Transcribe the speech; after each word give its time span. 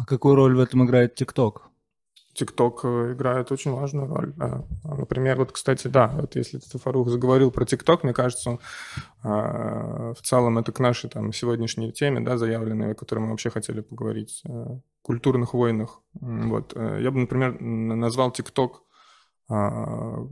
А 0.00 0.04
какую 0.06 0.34
роль 0.34 0.56
в 0.56 0.60
этом 0.60 0.84
играет 0.84 1.14
ТикТок? 1.14 1.68
ТикТок 2.32 2.80
э, 2.84 3.12
играет 3.12 3.52
очень 3.52 3.72
важную 3.72 4.08
роль. 4.08 4.32
Например, 4.84 5.36
вот, 5.36 5.52
кстати, 5.52 5.88
да, 5.88 6.08
вот 6.08 6.36
если 6.36 6.58
ты, 6.58 6.78
Фарух, 6.78 7.08
заговорил 7.10 7.50
про 7.50 7.66
ТикТок, 7.66 8.02
мне 8.02 8.14
кажется, 8.14 8.58
а, 9.22 10.14
в 10.14 10.22
целом 10.22 10.56
это 10.56 10.72
к 10.72 10.80
нашей 10.80 11.10
там 11.10 11.34
сегодняшней 11.34 11.92
теме, 11.92 12.20
да, 12.20 12.38
заявленной, 12.38 12.92
о 12.92 12.94
которой 12.94 13.18
мы 13.18 13.30
вообще 13.30 13.50
хотели 13.50 13.82
поговорить, 13.82 14.42
о 14.48 14.80
культурных 15.02 15.52
войнах. 15.52 16.00
Вот. 16.14 16.72
Э, 16.76 17.00
я 17.02 17.10
бы, 17.10 17.18
например, 17.18 17.60
назвал 17.60 18.30
ТикТок 18.30 18.84
а, 19.50 20.26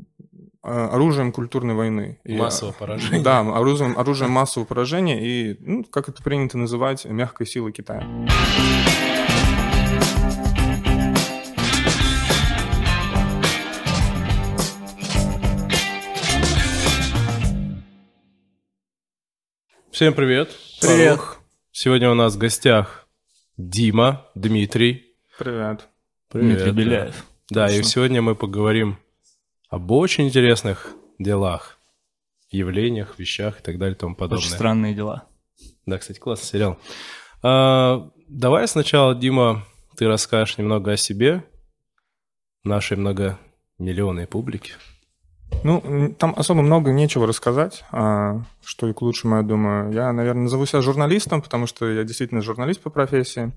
а, 0.63 0.89
оружием 0.95 1.33
культурной 1.33 1.75
войны. 1.75 2.21
Массового 2.25 2.73
поражения. 2.73 3.23
Да, 3.23 3.41
оружием, 3.41 3.99
оружием 3.99 4.31
массового 4.31 4.67
поражения 4.67 5.21
и, 5.21 5.57
ну, 5.61 5.85
как 5.85 6.09
это 6.09 6.23
принято 6.23 6.57
называть, 6.57 7.05
мягкой 7.05 7.47
силой 7.47 7.73
Китая. 7.73 8.07
Всем 19.99 20.15
привет. 20.15 20.55
Привет. 20.81 21.17
Фарух. 21.17 21.39
Сегодня 21.73 22.09
у 22.09 22.15
нас 22.15 22.37
в 22.37 22.39
гостях 22.39 23.09
Дима, 23.57 24.25
Дмитрий. 24.37 25.17
Привет. 25.37 25.89
Привет. 26.29 26.47
Дмитрий 26.47 26.71
Беляев. 26.71 27.25
Да, 27.51 27.67
Точно. 27.67 27.81
и 27.81 27.83
сегодня 27.83 28.23
мы 28.23 28.37
поговорим 28.37 29.01
об 29.69 29.91
очень 29.91 30.29
интересных 30.29 30.93
делах, 31.19 31.81
явлениях, 32.49 33.19
вещах 33.19 33.59
и 33.59 33.63
так 33.65 33.77
далее 33.79 33.97
и 33.97 33.99
тому 33.99 34.15
подобное. 34.15 34.39
Очень 34.39 34.55
странные 34.55 34.95
дела. 34.95 35.25
Да, 35.85 35.99
кстати, 35.99 36.21
классный 36.21 36.47
сериал. 36.47 36.79
А, 37.43 38.09
давай 38.29 38.69
сначала, 38.69 39.17
Дима, 39.17 39.65
ты 39.97 40.07
расскажешь 40.07 40.59
немного 40.59 40.93
о 40.93 40.97
себе, 40.97 41.43
нашей 42.63 42.97
многомиллионной 42.99 44.29
публике. 44.29 44.75
Ну, 45.65 46.15
там 46.19 46.35
особо 46.37 46.63
много 46.63 46.93
нечего 46.93 47.27
рассказать, 47.27 47.85
а, 47.91 48.43
что 48.65 48.89
и 48.89 48.93
к 48.93 49.03
лучшему, 49.03 49.37
я 49.37 49.43
думаю. 49.43 49.93
Я, 49.93 50.13
наверное, 50.13 50.45
назову 50.45 50.67
себя 50.67 50.83
журналистом, 50.83 51.43
потому 51.43 51.67
что 51.67 51.91
я 51.91 52.05
действительно 52.05 52.43
журналист 52.43 52.81
по 52.81 52.91
профессии. 52.91 53.53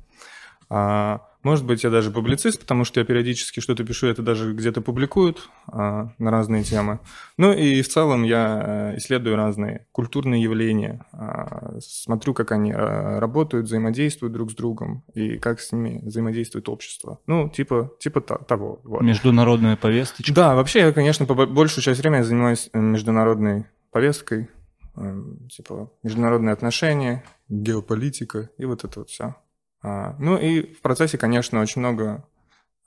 А, 0.73 1.19
может 1.44 1.66
быть, 1.66 1.83
я 1.83 1.89
даже 1.89 2.11
публицист, 2.11 2.61
потому 2.61 2.86
что 2.86 3.02
я 3.02 3.05
периодически 3.05 3.59
что-то 3.59 3.83
пишу, 3.83 4.08
это 4.08 4.22
даже 4.22 4.53
где-то 4.53 4.80
публикуют 4.80 5.50
а, 5.67 6.11
на 6.17 6.31
разные 6.31 6.63
темы. 6.63 7.00
Ну 7.38 7.52
и 7.52 7.81
в 7.81 7.89
целом 7.89 8.23
я 8.23 8.94
э, 8.94 8.97
исследую 8.97 9.36
разные 9.36 9.86
культурные 9.91 10.41
явления, 10.41 11.05
а, 11.11 11.78
смотрю, 11.81 12.33
как 12.33 12.53
они 12.53 12.72
а, 12.72 13.19
работают, 13.19 13.66
взаимодействуют 13.66 14.31
друг 14.31 14.52
с 14.52 14.55
другом 14.55 15.03
и 15.13 15.38
как 15.39 15.59
с 15.59 15.73
ними 15.73 16.00
взаимодействует 16.05 16.69
общество. 16.69 17.19
Ну, 17.28 17.50
типа, 17.50 17.91
типа 18.00 18.22
того. 18.22 18.80
Вот. 18.85 19.02
Международная 19.02 19.75
повесточка. 19.75 20.33
Да, 20.33 20.56
вообще 20.56 20.80
я, 20.80 20.94
конечно, 20.94 21.25
по 21.25 21.33
большую 21.33 21.83
часть 21.83 22.00
времени 22.00 22.22
занимаюсь 22.22 22.69
э, 22.72 22.80
международной 22.80 23.66
повесткой, 23.91 24.47
э, 24.95 25.22
типа 25.52 25.91
международные 26.02 26.53
отношения, 26.53 27.25
геополитика 27.50 28.50
и 28.58 28.63
вот 28.63 28.85
это 28.85 29.00
вот 29.00 29.09
все. 29.09 29.35
Ну 29.83 30.37
и 30.37 30.73
в 30.73 30.81
процессе, 30.81 31.17
конечно, 31.17 31.59
очень 31.61 31.79
много 31.81 32.27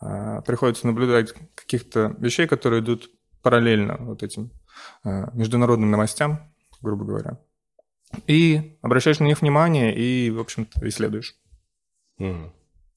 а, 0.00 0.42
приходится 0.42 0.86
наблюдать 0.86 1.32
каких-то 1.54 2.14
вещей, 2.18 2.46
которые 2.46 2.82
идут 2.82 3.10
параллельно 3.42 3.96
вот 4.00 4.22
этим 4.22 4.50
а, 5.02 5.30
международным 5.32 5.90
новостям, 5.90 6.52
грубо 6.80 7.04
говоря. 7.04 7.38
И 8.26 8.78
обращаешь 8.82 9.18
на 9.18 9.24
них 9.24 9.40
внимание 9.40 9.94
и, 9.96 10.30
в 10.30 10.38
общем-то, 10.38 10.86
исследуешь. 10.88 11.34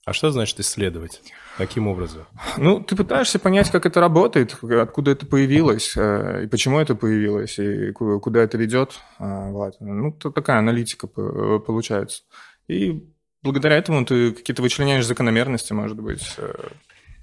А 0.06 0.14
что 0.14 0.32
значит 0.32 0.60
исследовать? 0.60 1.22
Каким 1.58 1.88
образом? 1.88 2.26
Ну, 2.58 2.82
ты 2.82 2.96
пытаешься 2.96 3.40
понять, 3.40 3.70
как 3.72 3.86
это 3.86 4.00
работает, 4.00 4.58
откуда 4.64 5.12
это 5.12 5.26
появилось, 5.26 5.98
э, 5.98 6.44
и 6.46 6.48
почему 6.48 6.80
это 6.80 6.96
появилось, 6.96 7.60
и 7.60 7.92
ку- 7.92 8.20
куда 8.22 8.42
это 8.42 8.58
ведет. 8.58 9.00
А, 9.20 9.50
Вот. 9.50 9.76
Ну, 9.82 10.14
то 10.14 10.32
такая 10.32 10.60
аналитика 10.60 11.08
получается. 11.08 12.24
И 12.70 13.12
благодаря 13.44 13.78
этому 13.78 14.06
ты 14.06 14.32
какие-то 14.32 14.62
вычленяешь 14.62 15.06
закономерности, 15.06 15.74
может 15.74 16.00
быть, 16.00 16.36
э, 16.38 16.54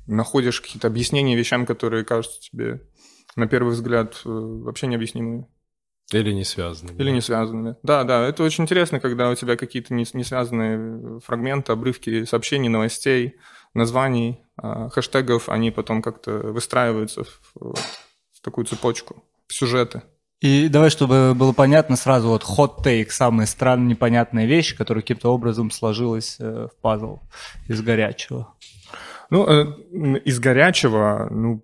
находишь 0.06 0.60
какие-то 0.60 0.88
объяснения 0.88 1.36
вещам, 1.36 1.66
которые 1.66 2.04
кажутся 2.04 2.40
тебе 2.40 2.80
на 3.36 3.46
первый 3.46 3.72
взгляд 3.72 4.20
э, 4.24 4.28
вообще 4.28 4.86
необъяснимыми 4.86 5.48
Или 6.12 6.32
не 6.32 6.44
связаны? 6.44 6.92
или 6.98 7.10
не 7.10 7.20
связанными. 7.20 7.76
Да, 7.82 8.04
да, 8.04 8.26
это 8.26 8.42
очень 8.42 8.64
интересно, 8.64 9.00
когда 9.00 9.30
у 9.30 9.34
тебя 9.34 9.56
какие-то 9.56 9.94
не, 9.94 10.06
не 10.12 10.24
связанные 10.24 11.20
фрагменты, 11.20 11.72
обрывки 11.72 12.24
сообщений, 12.24 12.68
новостей, 12.68 13.36
названий, 13.74 14.40
а, 14.56 14.88
хэштегов, 14.88 15.48
они 15.48 15.70
потом 15.70 16.00
как-то 16.00 16.32
выстраиваются 16.38 17.24
в, 17.24 17.40
в 17.54 18.40
такую 18.40 18.66
цепочку, 18.66 19.24
в 19.48 19.54
сюжеты. 19.54 20.02
И 20.44 20.68
давай, 20.68 20.90
чтобы 20.90 21.32
было 21.34 21.54
понятно, 21.54 21.96
сразу 21.96 22.28
вот 22.28 22.42
hot 22.42 22.84
take, 22.84 23.08
самая 23.08 23.46
странная 23.46 23.88
непонятная 23.88 24.44
вещь, 24.44 24.76
которая 24.76 25.00
каким-то 25.00 25.32
образом 25.32 25.70
сложилась 25.70 26.36
э, 26.38 26.68
в 26.70 26.82
пазл 26.82 27.20
из 27.66 27.80
горячего. 27.80 28.52
Ну, 29.30 29.46
э, 29.48 30.18
из 30.26 30.38
горячего, 30.40 31.28
ну, 31.30 31.62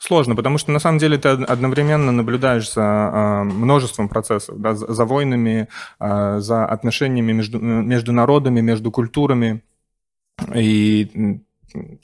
сложно, 0.00 0.34
потому 0.34 0.58
что 0.58 0.72
на 0.72 0.80
самом 0.80 0.98
деле 0.98 1.16
ты 1.16 1.28
од- 1.28 1.48
одновременно 1.48 2.10
наблюдаешь 2.10 2.72
за 2.72 2.82
а, 2.82 3.44
множеством 3.44 4.08
процессов, 4.08 4.60
да, 4.60 4.74
за, 4.74 5.04
войнами, 5.04 5.68
за 6.00 6.66
отношениями 6.66 7.30
между, 7.30 7.60
между 7.60 8.10
народами, 8.10 8.62
между 8.62 8.90
культурами, 8.90 9.62
и 10.52 11.40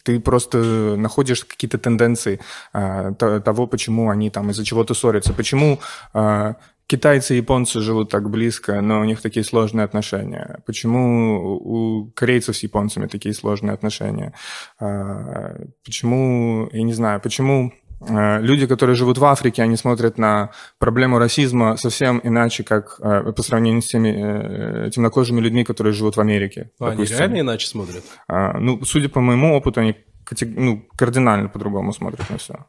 ты 0.05 0.21
просто 0.21 0.59
находишь 0.97 1.45
какие-то 1.45 1.79
тенденции 1.79 2.41
то- 2.73 3.41
того, 3.41 3.67
почему 3.67 4.11
они 4.11 4.31
там 4.31 4.51
из-за 4.51 4.65
чего-то 4.65 4.95
ссорятся, 4.95 5.33
почему 5.33 5.79
а, 6.13 6.57
китайцы 6.87 7.35
и 7.35 7.37
японцы 7.37 7.81
живут 7.81 8.11
так 8.11 8.29
близко, 8.31 8.81
но 8.81 9.01
у 9.01 9.05
них 9.05 9.23
такие 9.23 9.45
сложные 9.45 9.85
отношения, 9.85 10.59
почему 10.67 11.57
у 11.57 12.11
корейцев 12.17 12.57
с 12.57 12.65
японцами 12.65 13.07
такие 13.07 13.33
сложные 13.35 13.75
отношения, 13.75 14.33
А, 14.81 15.57
почему, 15.85 16.69
я 16.73 16.83
не 16.83 16.93
знаю, 16.93 17.21
почему 17.21 17.73
люди, 18.01 18.67
которые 18.67 18.97
живут 18.97 19.19
в 19.19 19.25
Африке, 19.25 19.63
они 19.63 19.77
смотрят 19.77 20.19
на 20.19 20.51
проблему 20.79 21.19
расизма 21.19 21.77
совсем 21.77 22.21
иначе, 22.25 22.65
как 22.65 22.97
а, 23.01 23.33
по 23.33 23.43
сравнению 23.43 23.83
с 23.83 23.87
теми 23.87 24.87
э, 24.87 24.91
темнокожими 24.91 25.41
людьми, 25.41 25.65
которые 25.65 25.93
живут 25.93 26.17
в 26.17 26.21
Америке. 26.21 26.71
А, 26.81 26.91
они 26.91 27.05
реально 27.05 27.41
иначе 27.41 27.67
смотрят? 27.67 28.05
А, 28.29 28.59
ну, 28.59 28.83
судя 28.85 29.09
по 29.09 29.21
моему 29.21 29.55
опыту, 29.55 29.81
они 29.81 29.97
ну, 30.41 30.87
кардинально 30.97 31.49
по-другому 31.49 31.93
смотрят 31.93 32.29
на 32.31 32.39
все. 32.39 32.67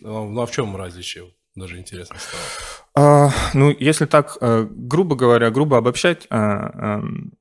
Ну, 0.00 0.40
а 0.40 0.46
в 0.46 0.50
чем 0.50 0.76
различие? 0.76 1.24
Даже 1.54 1.78
интересно 1.78 2.16
стало. 2.18 2.42
А, 2.94 3.30
ну, 3.54 3.74
если 3.78 4.06
так, 4.06 4.36
э, 4.40 4.66
грубо 4.70 5.16
говоря, 5.16 5.50
грубо 5.50 5.76
обобщать, 5.76 6.26
а, 6.30 6.98
эм, 6.98 7.32
э, 7.32 7.36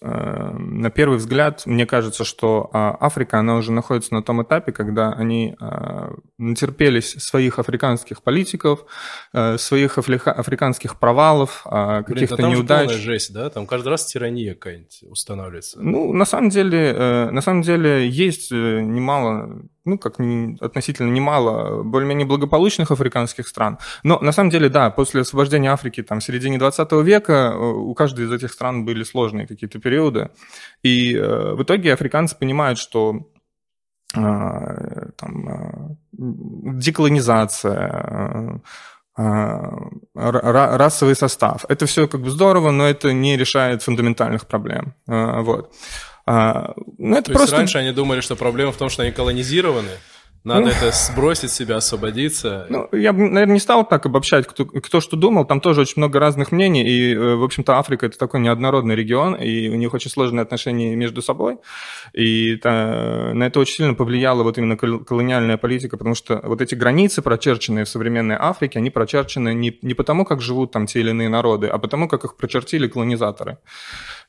на 0.00 0.90
первый 0.90 1.18
взгляд, 1.18 1.62
мне 1.66 1.86
кажется, 1.86 2.24
что 2.24 2.70
а, 2.72 2.96
Африка, 3.00 3.38
она 3.38 3.56
уже 3.56 3.72
находится 3.72 4.14
на 4.14 4.22
том 4.22 4.42
этапе, 4.42 4.72
когда 4.72 5.12
они 5.12 5.54
а, 5.60 6.12
натерпелись 6.38 7.12
своих 7.18 7.58
африканских 7.58 8.22
политиков, 8.22 8.84
э, 9.32 9.58
своих 9.58 9.98
африка- 9.98 10.32
африканских 10.32 10.98
провалов, 10.98 11.62
а, 11.64 12.02
каких-то 12.02 12.36
да 12.36 12.42
там 12.42 12.52
неудач. 12.52 12.86
полная 12.86 13.02
жесть, 13.02 13.32
да? 13.32 13.50
Там 13.50 13.66
каждый 13.66 13.88
раз 13.88 14.06
тирания 14.06 14.54
какая-нибудь 14.54 15.04
устанавливается. 15.08 15.80
Ну, 15.80 16.12
на 16.12 16.24
самом 16.24 16.50
деле, 16.50 16.92
э, 16.94 17.30
на 17.30 17.40
самом 17.40 17.62
деле 17.62 18.08
есть 18.08 18.52
э, 18.52 18.80
немало, 18.80 19.62
ну, 19.88 19.98
как 19.98 20.16
относительно 20.60 21.10
немало 21.10 21.82
более-менее 21.82 22.26
благополучных 22.26 22.90
африканских 22.90 23.48
стран. 23.48 23.78
Но 24.02 24.18
на 24.20 24.32
самом 24.32 24.50
деле, 24.50 24.68
да, 24.68 24.90
после 24.90 25.22
освобождения 25.22 25.72
Африки 25.72 26.02
там 26.02 26.20
в 26.20 26.24
середине 26.24 26.58
20 26.58 26.92
века 27.04 27.52
э, 27.54 27.58
у 27.58 27.94
каждой 27.94 28.26
из 28.26 28.32
этих 28.32 28.52
стран 28.52 28.84
были 28.84 29.04
сложные 29.04 29.46
какие-то 29.46 29.78
периоды. 29.80 30.30
И 30.82 31.14
э, 31.16 31.54
в 31.54 31.62
итоге 31.62 31.92
африканцы 31.94 32.36
понимают, 32.36 32.78
что 32.78 33.26
э, 34.14 34.20
там, 35.16 35.48
э, 35.48 35.96
деколонизация, 36.78 38.62
э, 39.16 39.20
ра- 40.14 40.76
расовый 40.76 41.16
состав. 41.16 41.64
Это 41.68 41.86
все 41.86 42.06
как 42.06 42.20
бы 42.20 42.30
здорово, 42.30 42.70
но 42.70 42.84
это 42.86 43.12
не 43.12 43.36
решает 43.36 43.82
фундаментальных 43.82 44.46
проблем. 44.46 44.94
Э, 45.06 45.40
Вот. 45.40 45.72
А, 46.28 46.74
Ну, 46.98 47.14
это 47.16 47.24
То 47.24 47.32
просто... 47.32 47.42
есть 47.42 47.52
раньше 47.58 47.78
они 47.78 47.92
думали, 47.92 48.20
что 48.20 48.36
проблема 48.36 48.72
в 48.72 48.76
том, 48.76 48.90
что 48.90 49.02
они 49.02 49.12
колонизированы, 49.12 49.90
надо 50.44 50.70
это 50.70 50.92
сбросить 50.92 51.50
себя, 51.50 51.76
освободиться. 51.76 52.66
Ну, 52.70 52.88
я 52.92 53.12
бы, 53.12 53.28
наверное, 53.28 53.54
не 53.54 53.60
стал 53.60 53.86
так 53.86 54.06
обобщать, 54.06 54.46
кто, 54.46 54.64
кто 54.64 55.00
что 55.00 55.16
думал. 55.16 55.44
Там 55.44 55.60
тоже 55.60 55.80
очень 55.82 55.94
много 55.96 56.20
разных 56.20 56.52
мнений. 56.52 56.84
И, 56.88 57.14
э, 57.14 57.34
в 57.34 57.42
общем-то, 57.42 57.76
Африка– 57.76 58.06
это 58.08 58.16
такой 58.16 58.40
неоднородный 58.40 58.94
регион, 58.94 59.34
и 59.34 59.68
у 59.68 59.74
них 59.74 59.92
очень 59.94 60.10
сложные 60.10 60.42
отношения 60.42 60.94
между 60.96 61.22
собой. 61.22 61.58
И 62.14 62.56
та- 62.56 63.32
на 63.34 63.44
это 63.44 63.60
очень 63.60 63.74
сильно 63.74 63.94
повлияла 63.94 64.42
вот 64.42 64.56
именно 64.58 64.76
кол- 64.76 65.00
колониальная 65.00 65.56
политика, 65.58 65.96
потому 65.98 66.14
что 66.14 66.40
вот 66.44 66.62
эти 66.62 66.74
границы, 66.76 67.20
прочерченные 67.20 67.84
в 67.84 67.88
современной 67.88 68.36
Африке, 68.38 68.78
они 68.78 68.90
прочерчены 68.90 69.52
не, 69.54 69.76
не 69.82 69.94
потому, 69.94 70.24
как 70.24 70.40
живут 70.40 70.70
там 70.72 70.86
те 70.86 71.00
или 71.00 71.10
иные 71.10 71.28
народы, 71.28 71.66
а 71.66 71.78
потому, 71.78 72.08
как 72.08 72.24
их 72.24 72.36
прочертили 72.36 72.86
колонизаторы. 72.88 73.58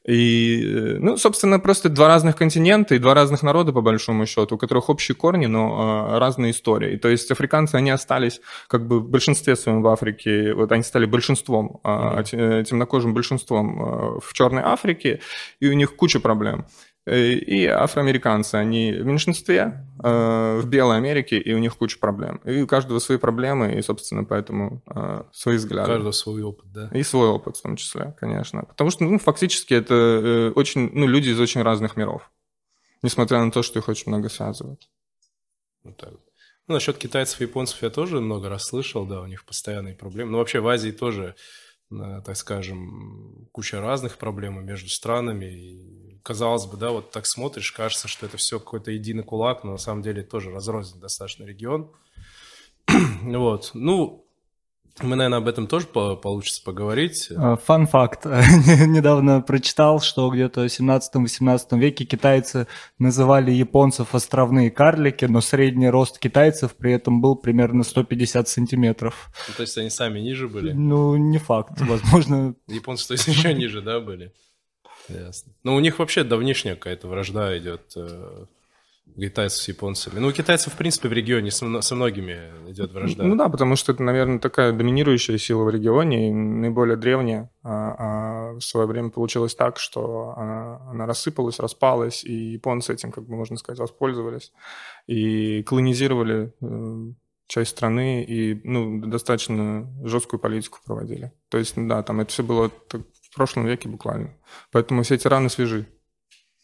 И, 0.06 0.64
э, 0.64 0.98
ну, 1.00 1.18
собственно, 1.18 1.60
просто 1.60 1.90
два 1.90 2.08
разных 2.08 2.36
континента 2.38 2.96
и 2.96 3.00
два 3.00 3.14
разных 3.14 3.44
народа, 3.44 3.74
по 3.74 3.82
большому 3.82 4.26
счету, 4.26 4.56
у 4.56 4.58
которых 4.58 4.90
общие 4.90 5.16
корни, 5.16 5.46
но 5.46 6.08
э, 6.10 6.18
разные 6.20 6.52
истории. 6.52 6.98
То 6.98 7.10
есть 7.10 7.30
африканцы, 7.32 7.76
они 7.76 7.90
остались 7.90 8.42
как 8.68 8.88
бы 8.88 9.00
в 9.00 9.10
большинстве 9.10 9.56
своем 9.56 9.82
в 9.82 9.88
Африке, 9.88 10.54
вот 10.54 10.72
они 10.72 10.84
стали 10.84 11.06
большинством, 11.06 11.82
mm-hmm. 11.84 12.64
темнокожим 12.64 13.14
большинством 13.14 14.20
в 14.20 14.34
Черной 14.34 14.64
Африке, 14.64 15.20
и 15.60 15.68
у 15.68 15.74
них 15.74 15.96
куча 15.96 16.20
проблем. 16.20 16.66
Э, 17.10 17.34
и 17.34 17.66
афроамериканцы, 17.66 18.56
они 18.56 18.92
в 18.92 19.04
меньшинстве 19.04 19.84
э, 20.04 20.60
в 20.62 20.68
Белой 20.68 20.98
Америке, 20.98 21.40
и 21.40 21.54
у 21.54 21.58
них 21.58 21.76
куча 21.76 21.98
проблем. 21.98 22.40
И 22.46 22.62
у 22.62 22.68
каждого 22.68 23.00
свои 23.00 23.18
проблемы, 23.18 23.74
и, 23.74 23.82
собственно, 23.82 24.24
поэтому 24.26 24.84
э, 24.86 25.24
свои 25.32 25.58
взгляды. 25.58 25.90
У 25.90 25.94
каждого 25.94 26.12
свой 26.12 26.44
опыт, 26.44 26.72
да. 26.72 26.90
И 26.94 27.02
свой 27.02 27.30
опыт 27.30 27.58
в 27.58 27.64
том 27.64 27.78
числе, 27.78 28.16
конечно. 28.20 28.64
Потому 28.64 28.92
что, 28.92 29.06
ну, 29.06 29.18
фактически 29.18 29.74
это 29.74 30.54
очень, 30.56 30.92
ну, 30.94 31.08
люди 31.08 31.30
из 31.30 31.40
очень 31.40 31.64
разных 31.64 31.98
миров. 31.98 32.32
Несмотря 33.02 33.44
на 33.44 33.52
то, 33.52 33.64
что 33.64 33.80
их 33.80 33.90
очень 33.90 34.12
много 34.12 34.30
связывает. 34.30 34.88
Вот 35.84 35.98
так. 35.98 36.12
Ну, 36.68 36.76
насчет 36.76 37.00
китайцев 37.00 37.42
и 37.42 37.46
японцев 37.46 37.82
я 37.82 37.90
тоже 37.90 38.20
много 38.20 38.50
раз 38.50 38.68
слышал, 38.68 39.08
да, 39.08 39.22
у 39.22 39.26
них 39.26 39.46
постоянные 39.46 39.96
проблемы. 39.96 40.32
Ну, 40.32 40.38
вообще 40.38 40.60
в 40.60 40.68
Азии 40.68 40.92
тоже, 40.92 41.34
так 41.90 42.38
скажем, 42.38 43.48
куча 43.52 43.82
разных 43.82 44.20
проблем 44.20 44.64
между 44.64 44.90
странами. 44.90 45.46
И 45.46 45.99
казалось 46.24 46.66
бы, 46.66 46.78
да, 46.78 46.92
вот 46.92 47.12
так 47.12 47.26
смотришь, 47.26 47.72
кажется, 47.72 48.08
что 48.08 48.26
это 48.26 48.38
все 48.38 48.60
какой-то 48.60 48.92
единый 48.92 49.24
кулак, 49.24 49.64
но 49.64 49.72
на 49.74 49.78
самом 49.78 50.02
деле 50.02 50.24
тоже 50.24 50.52
разрознен 50.52 51.00
достаточно 51.00 51.44
регион. 51.44 51.92
вот, 53.22 53.72
ну, 53.74 54.26
мы, 55.02 55.16
наверное, 55.16 55.38
об 55.38 55.48
этом 55.48 55.68
тоже 55.68 55.88
получится 55.88 56.62
поговорить. 56.64 57.30
А, 57.36 57.56
фан-факт. 57.56 58.26
Недавно 58.26 59.42
прочитал, 59.42 60.02
что 60.02 60.30
где-то 60.30 60.62
в 60.62 60.66
17-18 60.66 61.80
веке 61.80 62.06
китайцы 62.06 62.68
называли 62.98 63.52
японцев 63.52 64.14
островные 64.14 64.72
карлики, 64.72 65.26
но 65.26 65.40
средний 65.40 65.90
рост 65.90 66.20
китайцев 66.20 66.76
при 66.76 66.94
этом 66.94 67.22
был 67.22 67.36
примерно 67.36 67.84
150 67.84 68.50
сантиметров. 68.50 69.32
Ну, 69.48 69.54
то 69.56 69.62
есть 69.62 69.78
они 69.78 69.90
сами 69.90 70.20
ниже 70.20 70.50
были? 70.50 70.74
Ну, 70.74 71.16
не 71.16 71.38
факт. 71.38 71.80
Возможно... 71.80 72.56
Японцы, 72.68 73.08
то 73.08 73.14
есть, 73.14 73.28
еще 73.28 73.54
ниже, 73.54 73.82
да, 73.82 74.02
были? 74.02 74.34
Ясно. 75.10 75.54
Ну, 75.64 75.76
у 75.76 75.80
них 75.80 76.00
вообще 76.00 76.24
давнишняя 76.24 76.76
какая-то 76.76 77.08
вражда 77.08 77.58
идет 77.58 77.94
э, 77.96 78.46
китайцев 79.18 79.62
с 79.62 79.68
японцами. 79.68 80.20
Ну, 80.20 80.28
у 80.28 80.32
китайцев, 80.32 80.74
в 80.74 80.78
принципе, 80.78 81.08
в 81.10 81.14
регионе 81.14 81.52
со, 81.52 81.82
со 81.82 81.96
многими 81.96 82.40
идет 82.68 82.92
вражда. 82.92 83.24
Ну 83.24 83.36
да, 83.36 83.50
потому 83.50 83.76
что 83.76 83.92
это, 83.92 84.04
наверное, 84.04 84.40
такая 84.40 84.72
доминирующая 84.72 85.38
сила 85.38 85.64
в 85.64 85.70
регионе, 85.70 86.34
наиболее 86.34 86.98
древняя. 86.98 87.50
А, 87.64 87.96
а 87.98 88.54
в 88.54 88.62
свое 88.62 88.88
время 88.88 89.10
получилось 89.10 89.56
так, 89.56 89.80
что 89.80 90.34
она, 90.38 90.82
она 90.90 91.06
рассыпалась, 91.06 91.60
распалась, 91.60 92.24
и 92.24 92.34
японцы 92.34 92.94
этим, 92.94 93.12
как 93.12 93.26
бы 93.26 93.36
можно 93.36 93.58
сказать, 93.58 93.80
воспользовались 93.80 94.52
и 95.08 95.64
колонизировали 95.64 96.54
э, 96.62 97.14
часть 97.48 97.72
страны 97.72 98.24
и 98.24 98.62
ну, 98.64 99.06
достаточно 99.08 99.88
жесткую 100.04 100.40
политику 100.40 100.80
проводили. 100.86 101.32
То 101.50 101.58
есть, 101.58 101.74
да, 101.76 102.04
там 102.04 102.22
это 102.22 102.32
все 102.32 102.44
было 102.44 102.72
в 103.30 103.36
прошлом 103.36 103.66
веке 103.66 103.90
буквально. 103.90 104.36
Поэтому 104.72 105.04
все 105.04 105.16
эти 105.16 105.28
раны 105.28 105.50
свежи. 105.50 105.88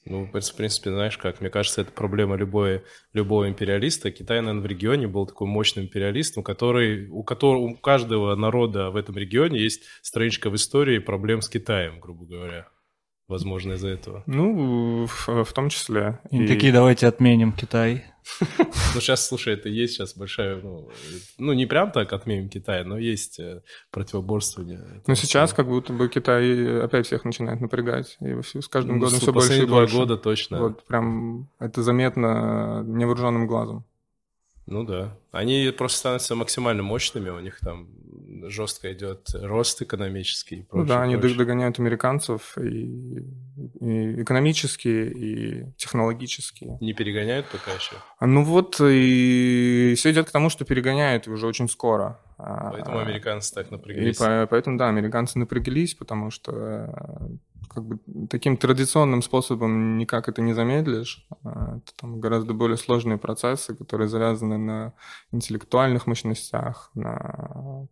Ну, 0.05 0.25
в 0.25 0.53
принципе, 0.55 0.91
знаешь 0.91 1.17
как, 1.17 1.41
мне 1.41 1.49
кажется, 1.49 1.81
это 1.81 1.91
проблема 1.91 2.35
любой, 2.35 2.83
любого 3.13 3.49
империалиста. 3.49 4.11
Китай, 4.11 4.39
наверное, 4.39 4.61
в 4.61 4.67
регионе 4.67 5.07
был 5.07 5.25
такой 5.25 5.47
мощным 5.47 5.85
империалистом, 5.85 6.43
который, 6.43 7.07
у 7.09 7.23
которого 7.23 7.63
у 7.63 7.75
каждого 7.75 8.35
народа 8.35 8.91
в 8.91 8.97
этом 8.97 9.17
регионе 9.17 9.59
есть 9.59 9.81
страничка 10.03 10.51
в 10.51 10.55
истории 10.55 10.99
проблем 10.99 11.41
с 11.41 11.49
Китаем, 11.49 11.99
грубо 11.99 12.25
говоря. 12.25 12.67
Возможно, 13.27 13.73
из-за 13.73 13.87
этого. 13.87 14.23
Ну, 14.27 15.07
в, 15.07 15.43
в 15.43 15.53
том 15.53 15.69
числе. 15.69 16.19
И, 16.29 16.43
и 16.43 16.47
такие 16.47 16.71
давайте 16.71 17.07
отменим 17.07 17.51
Китай. 17.51 18.05
Ну, 18.39 19.01
сейчас, 19.01 19.27
слушай, 19.27 19.53
это 19.53 19.69
есть 19.69 19.93
сейчас 19.93 20.15
большая... 20.15 20.61
Ну, 20.61 20.89
ну, 21.37 21.53
не 21.53 21.65
прям 21.65 21.91
так 21.91 22.13
отменим 22.13 22.49
Китай, 22.49 22.83
но 22.83 22.97
есть 22.97 23.39
э, 23.39 23.61
противоборствование. 23.91 25.01
Ну, 25.07 25.15
сейчас 25.15 25.53
как 25.53 25.67
будто 25.67 25.93
бы 25.93 26.09
Китай 26.09 26.83
опять 26.83 27.05
всех 27.05 27.25
начинает 27.25 27.61
напрягать. 27.61 28.17
И 28.21 28.41
с 28.41 28.67
каждым 28.67 28.97
ну, 28.97 29.05
годом 29.05 29.19
все 29.19 29.31
больше 29.31 29.63
и 29.63 29.65
больше. 29.65 29.95
года 29.95 30.17
точно. 30.17 30.59
Вот 30.59 30.83
прям 30.85 31.49
это 31.59 31.83
заметно 31.83 32.83
невооруженным 32.85 33.47
глазом. 33.47 33.85
Ну 34.65 34.83
да. 34.83 35.17
Они 35.31 35.71
просто 35.77 35.99
становятся 35.99 36.35
максимально 36.35 36.83
мощными, 36.83 37.29
у 37.29 37.39
них 37.39 37.59
там 37.59 37.87
жестко 38.49 38.91
идет 38.93 39.29
рост 39.33 39.81
экономический. 39.81 40.57
И 40.57 40.61
прочее, 40.63 40.83
ну 40.83 40.87
да, 40.87 41.01
они 41.01 41.17
прочее. 41.17 41.37
догоняют 41.37 41.79
американцев 41.79 42.57
и, 42.57 43.23
и 43.79 44.21
экономически, 44.21 44.87
и 44.87 45.73
технологически. 45.77 46.77
Не 46.81 46.93
перегоняют 46.93 47.47
пока 47.47 47.71
еще? 47.71 47.95
Ну 48.21 48.43
вот, 48.43 48.79
и 48.81 49.93
все 49.97 50.11
идет 50.11 50.27
к 50.27 50.31
тому, 50.31 50.49
что 50.49 50.65
перегоняют 50.65 51.27
уже 51.27 51.47
очень 51.47 51.69
скоро. 51.69 52.19
А, 52.37 52.71
поэтому 52.71 52.99
американцы 52.99 53.53
так 53.53 53.71
напряглись. 53.71 54.17
И 54.17 54.19
поэтому, 54.19 54.77
да, 54.77 54.89
американцы 54.89 55.39
напряглись, 55.39 55.93
потому 55.95 56.31
что 56.31 56.51
э, 56.51 57.37
как 57.69 57.85
бы 57.85 57.99
таким 58.29 58.57
традиционным 58.57 59.21
способом 59.21 59.97
никак 59.97 60.27
это 60.27 60.41
не 60.41 60.53
замедлишь. 60.53 61.27
А, 61.43 61.77
это 61.77 61.95
там 61.95 62.19
гораздо 62.19 62.53
более 62.53 62.77
сложные 62.77 63.17
процессы, 63.17 63.75
которые 63.75 64.07
завязаны 64.07 64.57
на 64.57 64.93
интеллектуальных 65.31 66.07
мощностях, 66.07 66.91
на 66.93 67.87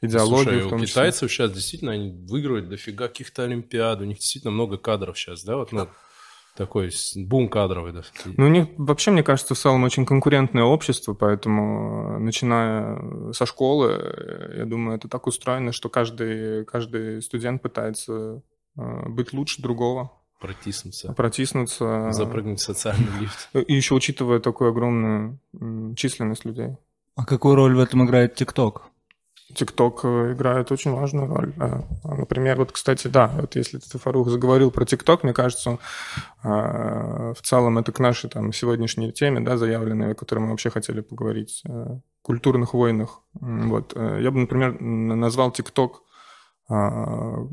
идеологии. 0.00 0.60
Слушай, 0.60 0.82
у 0.82 0.84
китайцев 0.84 1.30
сейчас 1.30 1.52
действительно 1.52 1.92
они 1.92 2.10
выигрывают 2.26 2.68
дофига 2.68 3.08
каких-то 3.08 3.44
олимпиад, 3.44 4.00
у 4.00 4.04
них 4.04 4.18
действительно 4.18 4.52
много 4.52 4.78
кадров 4.78 5.18
сейчас, 5.18 5.44
да, 5.44 5.56
вот, 5.56 5.72
ну, 5.72 5.88
такой 6.56 6.90
бум 7.16 7.48
кадровый. 7.48 7.92
Да. 7.92 8.02
Ну, 8.24 8.46
у 8.46 8.48
них 8.48 8.66
вообще, 8.76 9.10
мне 9.10 9.22
кажется, 9.22 9.54
в 9.54 9.58
целом 9.58 9.84
очень 9.84 10.04
конкурентное 10.04 10.64
общество, 10.64 11.14
поэтому, 11.14 12.18
начиная 12.18 13.32
со 13.32 13.46
школы, 13.46 14.52
я 14.56 14.64
думаю, 14.66 14.96
это 14.96 15.08
так 15.08 15.26
устроено, 15.26 15.72
что 15.72 15.88
каждый, 15.88 16.64
каждый 16.64 17.22
студент 17.22 17.62
пытается 17.62 18.42
э, 18.76 19.08
быть 19.08 19.32
лучше 19.32 19.62
другого. 19.62 20.12
Протиснуться. 20.40 21.12
Протиснуться. 21.12 22.12
Запрыгнуть 22.12 22.60
в 22.60 22.62
социальный 22.62 23.08
лифт. 23.20 23.48
И 23.68 23.74
еще 23.74 23.94
учитывая 23.94 24.40
такую 24.40 24.70
огромную 24.70 25.38
численность 25.96 26.44
людей. 26.44 26.76
А 27.14 27.26
какую 27.26 27.54
роль 27.54 27.76
в 27.76 27.80
этом 27.80 28.04
играет 28.04 28.34
ТикТок? 28.34 28.89
ТикТок 29.54 30.00
э, 30.04 30.32
играет 30.32 30.72
очень 30.72 30.92
важную 30.92 31.28
роль. 31.28 31.52
А, 31.58 31.84
например, 32.04 32.58
вот, 32.58 32.72
кстати, 32.72 33.08
да, 33.08 33.30
вот 33.40 33.56
если 33.56 33.78
ты, 33.78 33.98
Фарух, 33.98 34.28
заговорил 34.28 34.70
про 34.70 34.84
ТикТок, 34.84 35.22
мне 35.22 35.32
кажется, 35.32 35.78
а, 36.42 37.32
в 37.34 37.42
целом 37.42 37.78
это 37.78 37.92
к 37.92 38.00
нашей 38.00 38.30
там 38.30 38.52
сегодняшней 38.52 39.12
теме, 39.12 39.40
да, 39.40 39.56
заявленной, 39.56 40.12
о 40.12 40.14
которой 40.14 40.40
мы 40.40 40.50
вообще 40.50 40.70
хотели 40.70 41.00
поговорить, 41.00 41.62
э, 41.68 41.98
культурных 42.22 42.74
войнах. 42.74 43.22
Вот. 43.34 43.92
Э, 43.96 44.20
я 44.22 44.30
бы, 44.30 44.40
например, 44.40 44.80
назвал 44.80 45.50
ТикТок 45.50 46.02
а, 46.68 47.48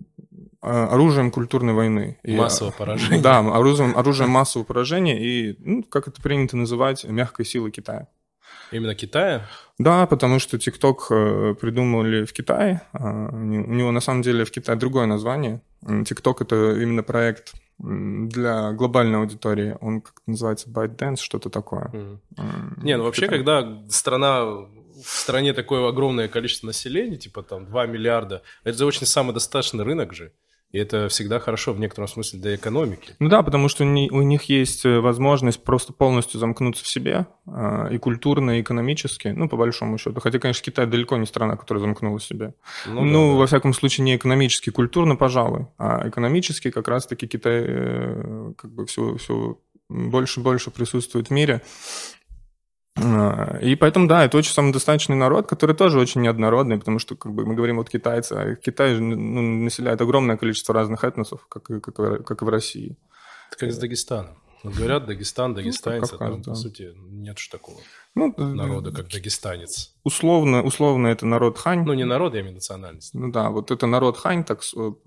оружием 0.62 1.32
культурной 1.32 1.74
войны. 1.74 2.20
Массового 2.24 2.72
поражения. 2.72 3.20
Да, 3.22 3.40
оружием, 3.40 3.98
оружием 3.98 4.30
массового 4.30 4.66
поражения 4.66 5.20
и, 5.20 5.56
ну, 5.60 5.84
как 5.84 6.08
это 6.08 6.22
принято 6.22 6.56
называть, 6.56 7.04
мягкой 7.04 7.46
силы 7.46 7.72
Китая. 7.72 8.08
Именно 8.72 8.96
Китая? 8.96 9.48
Да, 9.80 10.06
потому 10.08 10.40
что 10.40 10.58
TikTok 10.58 10.98
э, 11.10 11.56
придумали 11.56 12.26
в 12.26 12.34
Китае. 12.34 12.82
А, 12.94 13.30
у 13.32 13.38
него 13.38 13.92
на 13.92 14.02
самом 14.02 14.22
деле 14.22 14.44
в 14.44 14.52
Китае 14.52 14.78
другое 14.78 15.06
название. 15.06 15.62
TikTok 15.84 16.38
это 16.42 16.82
именно 16.82 17.04
проект 17.04 17.54
для 17.80 18.72
глобальной 18.72 19.20
аудитории. 19.20 19.78
Он 19.82 20.02
как 20.02 20.22
называется 20.26 20.70
ByteDance, 20.70 21.18
что-то 21.18 21.50
такое. 21.50 21.92
Mm. 21.94 22.20
Не, 22.84 22.98
ну 22.98 23.04
вообще, 23.04 23.28
когда 23.28 23.84
страна 23.90 24.44
в 24.46 24.68
стране 25.06 25.54
такое 25.54 25.88
огромное 25.88 26.28
количество 26.28 26.68
населения, 26.68 27.18
типа 27.18 27.44
там 27.44 27.66
2 27.66 27.86
миллиарда, 27.86 28.42
это 28.64 28.78
же 28.78 28.86
очень 28.86 29.06
самодостаточный 29.06 29.84
рынок 29.84 30.14
же. 30.14 30.32
И 30.72 30.78
это 30.78 31.08
всегда 31.08 31.40
хорошо 31.40 31.74
в 31.74 31.80
некотором 31.80 32.10
смысле 32.10 32.40
для 32.40 32.56
экономики. 32.56 33.16
Ну 33.20 33.30
да, 33.30 33.42
потому 33.42 33.70
что 33.70 33.86
у 33.86 34.22
них 34.22 34.44
есть 34.44 34.86
э, 34.86 35.00
возможность 35.00 35.64
просто 35.64 35.94
полностью 35.94 36.40
замкнуться 36.42 36.84
в 36.84 36.88
себе 36.88 37.28
а, 37.46 37.88
и 37.88 37.98
культурно, 37.98 38.58
и 38.58 38.62
экономически, 38.62 39.30
ну, 39.30 39.48
по 39.48 39.56
большому 39.56 39.98
счету. 39.98 40.20
Хотя, 40.20 40.40
конечно, 40.40 40.64
Китай 40.64 40.86
далеко 40.86 41.16
не 41.16 41.26
страна, 41.26 41.56
которая 41.56 41.82
замкнула 41.82 42.20
в 42.20 42.24
себе. 42.24 42.54
Ну, 42.86 43.06
ну 43.06 43.28
да, 43.28 43.34
да. 43.34 43.40
во 43.40 43.48
всяком 43.48 43.74
случае, 43.74 44.04
не 44.04 44.18
экономически, 44.18 44.70
культурно, 44.70 45.16
пожалуй, 45.16 45.68
а 45.78 46.08
экономически 46.10 46.70
как 46.70 46.90
раз-таки 46.90 47.28
Китай 47.28 47.64
э, 47.66 48.54
как 48.58 48.72
бы 48.72 48.86
все, 48.86 49.16
все 49.16 49.58
больше 49.90 50.42
и 50.42 50.44
больше 50.44 50.72
присутствует 50.72 51.28
в 51.28 51.32
мире. 51.32 51.62
А, 52.98 53.58
и 53.62 53.76
поэтому, 53.76 54.08
да, 54.08 54.26
это 54.26 54.38
очень 54.38 54.54
самодостаточный 54.54 55.16
народ, 55.16 55.48
который 55.48 55.76
тоже 55.76 56.00
очень 56.00 56.22
неоднородный, 56.22 56.78
потому 56.80 57.00
что, 57.00 57.16
как 57.16 57.34
бы, 57.34 57.46
мы 57.46 57.56
говорим 57.56 57.78
вот 57.78 57.90
китайцы, 57.90 58.34
а 58.34 58.56
Китай 58.56 59.00
ну, 59.00 59.42
населяет 59.64 60.02
огромное 60.02 60.38
количество 60.38 60.74
разных 60.74 61.04
этносов, 61.04 61.46
как 61.48 61.70
и, 61.70 61.80
как, 61.80 62.26
как 62.26 62.42
и 62.42 62.46
в 62.46 62.50
России. 62.50 62.98
Это 63.50 63.60
как 63.60 63.72
с 63.72 63.78
Дагестаном. 63.78 64.38
Вот 64.64 64.74
говорят, 64.74 65.06
Дагестан, 65.06 65.54
дагестанец, 65.54 66.12
ну, 66.12 66.16
а 66.16 66.20
там, 66.20 66.28
Кавказ, 66.30 66.46
да. 66.46 66.52
по 66.52 66.56
сути, 66.56 66.94
нет 67.10 67.38
же 67.38 67.50
такого 67.50 67.78
Ну, 68.16 68.34
народа, 68.38 68.92
как 68.92 69.08
дагестанец. 69.08 69.94
условно, 70.04 70.64
условно 70.64 71.08
это 71.08 71.28
народ 71.28 71.60
хань. 71.60 71.84
Ну, 71.86 71.94
не 71.94 72.06
народ, 72.06 72.34
я 72.34 72.42
имею 72.42 72.56
национальность. 72.56 73.14
Ну 73.14 73.32
да, 73.32 73.52
вот 73.52 73.70
это 73.70 73.86
народ 73.86 74.18
хань, 74.18 74.44
так 74.44 74.64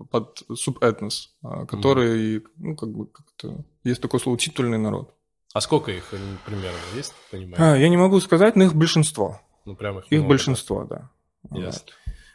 под 0.09 0.41
субэтнос, 0.55 1.35
который, 1.67 2.43
ну, 2.55 2.75
как 2.77 2.89
бы, 2.89 3.07
как-то, 3.07 3.65
есть 3.83 4.01
такое 4.01 4.21
слово, 4.21 4.37
титульный 4.37 4.77
народ. 4.77 5.13
А 5.53 5.61
сколько 5.61 5.91
их 5.91 6.13
м, 6.13 6.39
примерно 6.45 6.77
есть, 6.95 7.13
понимаешь? 7.29 7.59
А, 7.59 7.75
я 7.77 7.89
не 7.89 7.97
могу 7.97 8.19
сказать, 8.21 8.55
но 8.55 8.63
их 8.63 8.73
большинство. 8.73 9.41
Ну, 9.65 9.75
прям 9.75 9.99
их 9.99 10.05
Их 10.05 10.11
много, 10.19 10.29
большинство, 10.29 10.83
да. 10.85 11.09
да? 11.43 11.59
Ясно. 11.59 11.91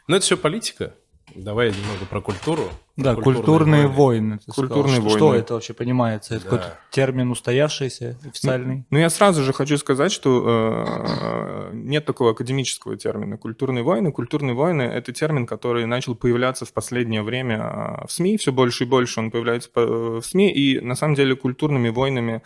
Ну, 0.07 0.15
это 0.15 0.23
все 0.25 0.37
политика. 0.37 0.93
Давай 1.35 1.67
немного 1.71 2.05
про 2.09 2.21
культуру. 2.21 2.63
Да, 2.95 3.13
Про 3.13 3.21
культурные, 3.21 3.87
войны. 3.87 4.39
Культурные 4.47 4.95
сказал. 4.95 5.09
Что- 5.09 5.17
Что 5.17 5.27
войны. 5.27 5.41
это 5.41 5.53
вообще 5.55 5.73
понимается? 5.73 6.35
Это 6.35 6.43
Да. 6.45 6.49
какой-то 6.49 6.79
термин 6.89 7.29
устоявшийся, 7.29 8.17
официальный? 8.25 8.85
Ну, 8.89 8.97
я 8.97 9.09
сразу 9.09 9.43
же 9.43 9.53
хочу 9.53 9.77
сказать, 9.77 10.11
что 10.11 10.85
э, 10.87 11.71
нет 11.73 12.05
такого 12.05 12.31
академического 12.31 12.97
термина. 12.97 13.37
Культурные 13.37 13.83
войны. 13.83 14.11
Культурные 14.11 14.55
войны– 14.55 14.81
это 14.83 15.11
термин, 15.11 15.45
который 15.45 15.85
начал 15.85 16.15
появляться 16.15 16.65
в 16.65 16.73
последнее 16.73 17.21
время 17.21 17.57
э, 18.01 18.05
в 18.07 18.11
СМИ. 18.11 18.37
Все 18.37 18.51
больше 18.51 18.85
и 18.85 18.87
больше 18.87 19.19
он 19.19 19.29
появляется 19.29 19.69
по- 19.69 19.85
в 19.85 20.21
СМИ. 20.25 20.51
И 20.53 20.79
на 20.79 20.95
самом 20.95 21.13
деле 21.15 21.35
культурными 21.35 21.89
войнами 21.89 22.41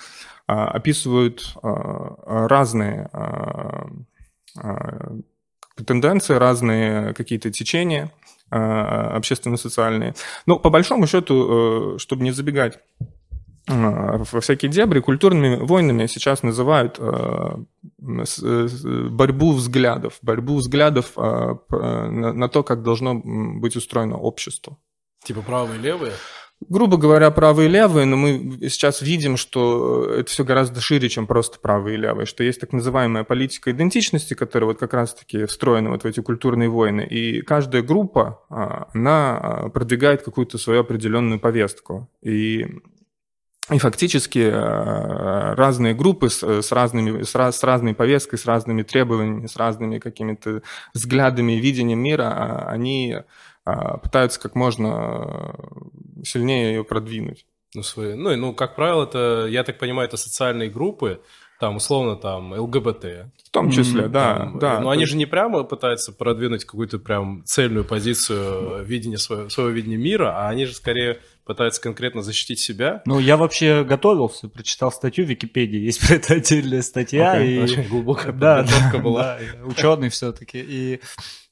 э, 0.48 0.54
описывают 0.54 1.56
э, 1.64 1.68
разные 2.26 3.10
э, 3.14 3.84
э, 4.62 5.20
тенденции, 5.86 6.34
разные 6.36 7.14
какие-то 7.14 7.52
течения 7.52 8.06
э, 8.06 8.31
общественно-социальные. 8.52 10.16
Но 10.46 10.60
по 10.60 10.70
большому 10.70 11.08
счету, 11.08 11.96
э, 11.96 11.98
чтобы 12.00 12.24
не 12.24 12.32
забегать 12.32 12.80
э, 13.68 13.74
во 13.74 14.42
всякие 14.42 14.70
дебри, 14.70 15.00
культурными 15.00 15.56
войнами 15.56 16.08
сейчас 16.08 16.44
называют 16.44 16.98
э, 17.00 17.56
борьбу 18.00 19.54
взглядов, 19.54 20.18
борьбу 20.22 20.58
взглядов 20.58 21.14
э, 21.18 21.56
на 21.70 22.50
то, 22.50 22.64
как 22.64 22.84
должно 22.84 23.16
быть 23.16 23.76
устроено 23.76 24.18
общество. 24.18 24.78
Типа 25.24 25.42
правые 25.42 25.80
и 25.80 25.82
левые. 25.82 26.14
Грубо 26.70 26.98
говоря, 26.98 27.32
правые 27.32 27.70
и 27.70 27.72
левые, 27.72 28.06
но 28.06 28.16
мы 28.18 28.60
сейчас 28.70 29.02
видим, 29.02 29.36
что 29.36 30.06
это 30.06 30.30
все 30.30 30.44
гораздо 30.44 30.80
шире, 30.80 31.10
чем 31.10 31.26
просто 31.26 31.60
правые 31.60 31.96
и 31.96 32.00
левые, 32.00 32.26
что 32.26 32.44
есть 32.44 32.60
так 32.60 32.72
называемая 32.72 33.24
политика 33.24 33.72
идентичности, 33.72 34.36
которая 34.36 34.68
вот 34.68 34.80
как 34.80 34.94
раз-таки 34.94 35.46
встроена 35.46 35.90
вот 35.90 36.04
в 36.04 36.06
эти 36.06 36.20
культурные 36.22 36.70
войны, 36.70 37.02
и 37.02 37.42
каждая 37.42 37.82
группа, 37.82 38.44
а, 38.50 38.90
она 38.94 39.38
а, 39.38 39.70
продвигает 39.70 40.22
какую-то 40.22 40.58
свою 40.58 40.82
определенную 40.82 41.40
повестку. 41.40 42.10
И 42.22 42.68
и 43.72 43.78
фактически 43.78 44.40
э, 44.40 45.54
разные 45.54 45.94
группы 45.94 46.30
с, 46.30 46.44
с, 46.44 46.72
разными, 46.72 47.22
с, 47.22 47.36
раз- 47.36 47.60
с 47.60 47.64
разной 47.64 47.94
повесткой, 47.94 48.38
с 48.38 48.46
разными 48.46 48.82
требованиями, 48.82 49.46
с 49.46 49.56
разными 49.56 50.00
какими-то 50.00 50.62
взглядами 50.94 51.54
и 51.54 51.60
видением 51.62 52.00
мира, 52.00 52.34
а, 52.36 52.70
они 52.70 53.16
а, 53.64 53.98
пытаются 53.98 54.40
как 54.40 54.56
можно 54.56 54.88
э, 54.88 55.54
сильнее 56.24 56.74
ее 56.76 56.84
продвинуть. 56.84 57.46
Ну, 57.74 57.84
свои, 57.84 58.16
ну, 58.16 58.36
ну, 58.36 58.54
как 58.54 58.76
правило, 58.76 59.06
это, 59.06 59.48
я 59.50 59.64
так 59.64 59.78
понимаю, 59.80 60.08
это 60.08 60.18
социальные 60.18 60.70
группы, 60.70 61.22
там, 61.60 61.76
условно, 61.78 62.16
там, 62.18 62.52
ЛГБТ. 62.54 63.06
В 63.46 63.50
том 63.52 63.70
числе, 63.72 64.04
Мгм, 64.04 64.12
да, 64.12 64.36
Там, 64.38 64.60
да. 64.60 64.78
Но 64.80 64.86
то 64.86 64.90
они 64.90 65.02
есть- 65.02 65.12
же 65.12 65.18
не 65.18 65.26
прямо 65.26 65.64
пытаются 65.64 66.12
продвинуть 66.12 66.66
какую-то 66.66 67.00
прям 67.00 67.44
цельную 67.46 67.86
позицию 67.86 68.84
видения 68.84 69.18
своего, 69.18 69.48
своего 69.50 69.72
видения 69.72 69.98
мира, 69.98 70.34
а 70.36 70.50
они 70.50 70.66
же 70.66 70.74
скорее 70.74 71.20
пытаются 71.46 71.80
конкретно 71.82 72.22
защитить 72.24 72.60
себя. 72.60 73.02
Ну, 73.06 73.20
я 73.20 73.38
вообще 73.38 73.84
готовился, 73.84 74.50
прочитал 74.50 74.92
статью 74.92 75.26
в 75.26 75.30
Википедии, 75.30 75.78
есть 75.86 76.06
про 76.06 76.16
это 76.16 76.34
отдельная 76.36 76.82
статья. 76.82 77.34
Окей, 77.34 77.58
и... 77.58 77.62
очень 77.62 77.88
глубокая 77.88 78.32
Да, 78.34 78.58
подготовка 78.64 78.98
да, 78.98 79.04
была. 79.04 79.38
да, 79.40 79.66
ученый 79.66 80.10
все-таки. 80.10 80.60
И 80.68 81.00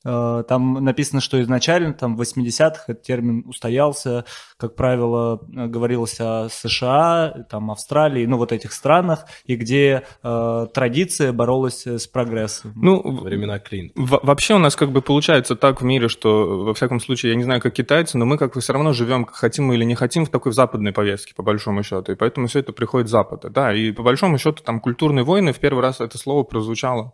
там 0.04 0.84
написано, 0.84 1.22
что 1.22 1.42
изначально, 1.42 1.94
там, 1.94 2.16
в 2.16 2.22
80-х 2.22 2.84
этот 2.88 3.02
термин 3.04 3.44
устоялся, 3.48 4.26
как 4.58 4.76
правило, 4.76 5.42
э, 5.56 5.68
говорилось 5.68 6.18
о 6.20 6.48
США, 6.50 7.46
там, 7.50 7.72
Австралии, 7.72 8.26
ну, 8.26 8.38
вот 8.38 8.52
этих 8.52 8.72
странах, 8.72 9.26
и 9.46 9.56
где 9.56 10.04
э, 10.24 10.68
традиция 10.74 11.34
боролась 11.34 11.86
с 11.86 12.08
прогрессом. 12.08 12.74
Ну, 12.76 13.02
Во 13.02 13.24
времена 13.24 13.60
Клин. 13.60 13.92
Во- 13.96 14.20
Вообще 14.24 14.56
у 14.56 14.60
нас 14.60 14.76
как 14.76 14.92
бы 14.92 15.02
получается 15.02 15.56
так 15.56 15.82
в 15.82 15.86
мире, 15.86 16.08
что, 16.08 16.64
во 16.64 16.74
всяком 16.74 17.00
случае, 17.00 17.32
я 17.32 17.38
не 17.38 17.44
знаю, 17.44 17.62
как 17.62 17.74
китайцы, 17.74 18.18
но 18.18 18.26
мы 18.26 18.38
как 18.38 18.54
бы 18.54 18.62
все 18.62 18.74
равно 18.74 18.94
живем, 18.94 19.26
хотим 19.26 19.66
мы 19.66 19.76
или 19.76 19.84
не 19.84 19.96
хотим, 19.96 20.26
в 20.26 20.30
такой 20.30 20.54
западной 20.54 20.92
повестке, 20.94 21.34
по 21.36 21.44
большому 21.44 21.84
счету. 21.84 22.12
И 22.12 22.16
поэтому 22.16 22.48
все 22.48 22.60
это 22.60 22.72
приходит 22.74 23.08
с 23.08 23.12
Запада. 23.12 23.50
Да, 23.50 23.74
и 23.74 23.92
по 23.92 24.04
большому 24.04 24.38
счету 24.38 24.64
там 24.64 24.80
культурные 24.80 25.24
войны, 25.26 25.52
в 25.52 25.60
первый 25.60 25.82
раз 25.82 26.00
это 26.00 26.18
слово 26.18 26.44
прозвучало 26.44 27.14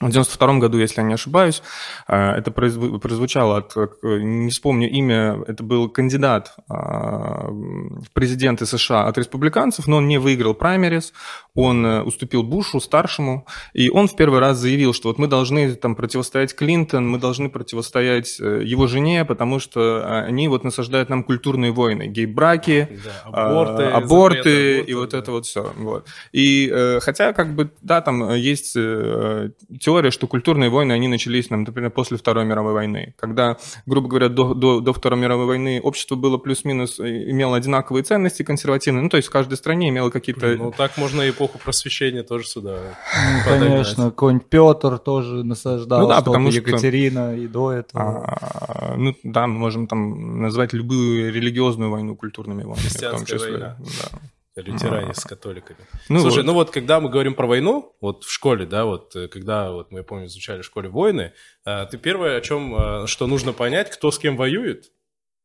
в 0.00 0.10
92 0.10 0.58
году, 0.58 0.78
если 0.78 1.00
я 1.00 1.06
не 1.06 1.14
ошибаюсь, 1.14 1.62
э, 2.08 2.16
это 2.16 2.50
прозвучало 2.50 3.58
от, 3.58 3.76
э, 3.76 3.86
не 4.02 4.50
вспомню 4.50 4.90
имя, 4.90 5.38
это 5.46 5.62
был 5.62 5.88
кандидат 5.88 6.56
э, 6.68 6.74
в 6.74 8.10
президенты 8.12 8.66
США 8.66 9.06
от 9.06 9.18
республиканцев, 9.18 9.86
но 9.86 9.98
он 9.98 10.08
не 10.08 10.18
выиграл 10.18 10.54
праймерис, 10.54 11.12
он 11.54 11.84
уступил 11.84 12.42
Бушу, 12.42 12.80
старшему, 12.80 13.46
и 13.72 13.88
он 13.88 14.08
в 14.08 14.16
первый 14.16 14.40
раз 14.40 14.58
заявил, 14.58 14.94
что 14.94 15.08
вот 15.08 15.18
мы 15.18 15.28
должны 15.28 15.72
там 15.76 15.94
противостоять 15.94 16.56
Клинтон, 16.56 17.08
мы 17.08 17.18
должны 17.18 17.48
противостоять 17.48 18.40
его 18.40 18.88
жене, 18.88 19.24
потому 19.24 19.60
что 19.60 20.24
они 20.26 20.48
вот 20.48 20.64
насаждают 20.64 21.08
нам 21.08 21.22
культурные 21.22 21.70
войны, 21.70 22.08
гей-браки, 22.08 22.88
Да, 23.04 23.48
аборты, 23.48 23.84
аборты 23.84 24.38
запреты 24.38 24.90
и 24.90 24.94
вот 24.94 25.14
абортов, 25.14 25.22
это 25.22 25.30
вот 25.30 25.46
все. 25.46 25.72
Вот. 25.76 26.08
И 26.32 26.98
хотя, 27.00 27.32
как 27.32 27.54
бы, 27.54 27.70
да, 27.80 28.00
там 28.00 28.34
есть 28.34 28.76
теория, 29.84 30.10
что 30.10 30.26
культурные 30.26 30.70
войны, 30.70 30.92
они 30.92 31.08
начались, 31.08 31.50
например, 31.50 31.90
после 31.90 32.16
Второй 32.16 32.44
мировой 32.46 32.72
войны, 32.72 33.14
когда, 33.18 33.56
грубо 33.86 34.08
говоря, 34.08 34.28
до, 34.28 34.54
до, 34.54 34.80
до 34.80 34.92
Второй 34.92 35.20
мировой 35.20 35.46
войны 35.46 35.80
общество 35.82 36.14
было 36.16 36.38
плюс-минус, 36.38 36.98
э, 37.00 37.30
имело 37.30 37.56
одинаковые 37.56 38.02
ценности 38.02 38.42
консервативные, 38.42 39.02
ну, 39.02 39.08
то 39.10 39.16
есть 39.18 39.28
в 39.28 39.30
каждой 39.30 39.56
стране 39.56 39.90
имело 39.90 40.10
какие-то... 40.10 40.56
Ну, 40.56 40.72
так 40.76 40.96
можно 40.96 41.20
и 41.22 41.30
эпоху 41.30 41.58
просвещения 41.62 42.22
тоже 42.22 42.46
сюда 42.46 42.78
Ну, 42.78 43.44
подогнать. 43.44 43.68
конечно, 43.68 44.04
какой-нибудь 44.04 44.46
Петр 44.48 44.98
тоже 44.98 45.44
насаждал, 45.44 46.00
Ну 46.02 46.08
да, 46.08 46.22
потому 46.22 46.50
что- 46.50 46.60
Екатерина 46.60 47.36
и 47.36 47.46
до 47.46 47.72
этого. 47.72 48.24
А, 48.26 48.94
ну 48.96 49.14
да, 49.22 49.46
мы 49.46 49.58
можем 49.58 49.86
там 49.86 50.40
назвать 50.40 50.72
любую 50.72 51.32
религиозную 51.32 51.90
войну 51.90 52.16
культурными 52.16 52.62
войнами. 52.62 52.88
в 52.88 52.92
том 53.00 53.18
Христианская 53.18 53.38
числе. 53.38 53.50
война. 53.52 53.76
Да. 53.78 54.18
Лютеране 54.62 55.14
с 55.14 55.24
католиками. 55.24 55.78
Ну 56.08 56.20
Слушай, 56.20 56.38
вот. 56.38 56.46
ну 56.46 56.52
вот 56.54 56.70
когда 56.70 57.00
мы 57.00 57.08
говорим 57.08 57.34
про 57.34 57.46
войну, 57.46 57.94
вот 58.00 58.24
в 58.24 58.30
школе, 58.32 58.66
да, 58.66 58.84
вот 58.84 59.14
э, 59.16 59.28
когда 59.28 59.70
вот 59.72 59.90
мы, 59.90 59.98
я 59.98 60.04
помню, 60.04 60.26
изучали 60.26 60.62
в 60.62 60.64
школе 60.64 60.88
войны, 60.88 61.32
э, 61.64 61.86
ты 61.90 61.98
первое, 61.98 62.38
о 62.38 62.40
чем, 62.40 62.74
э, 62.74 63.06
что 63.06 63.26
нужно 63.26 63.52
понять, 63.52 63.90
кто 63.90 64.10
с 64.10 64.18
кем 64.18 64.36
воюет 64.36 64.92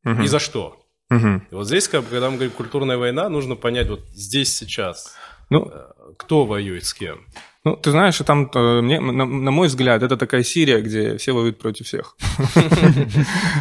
Мгм. 0.04 0.24
и 0.24 0.28
за 0.28 0.39
что. 0.39 0.80
Мгм. 1.10 1.48
И 1.51 1.56
вот 1.56 1.66
здесь, 1.66 1.88
когда 1.88 2.30
мы 2.30 2.36
говорим 2.36 2.51
культурная 2.51 2.98
война, 2.98 3.30
нужно 3.30 3.56
понять 3.56 3.89
вот 3.89 4.01
здесь 4.12 4.56
сейчас, 4.56 5.16
Ну, 5.50 5.72
кто 6.18 6.46
воюет 6.46 6.86
с 6.86 6.94
кем. 6.94 7.25
Ну, 7.66 7.75
ты 7.75 7.92
знаешь, 7.92 8.18
там, 8.25 8.50
э, 8.56 8.82
мне, 8.82 9.01
на, 9.01 9.25
на 9.25 9.51
мой 9.51 9.68
взгляд, 9.68 10.01
это 10.01 10.16
такая 10.16 10.44
Сирия, 10.44 10.80
где 10.80 11.18
все 11.18 11.34
воюют 11.34 11.58
против 11.58 11.88
всех. 11.88 12.16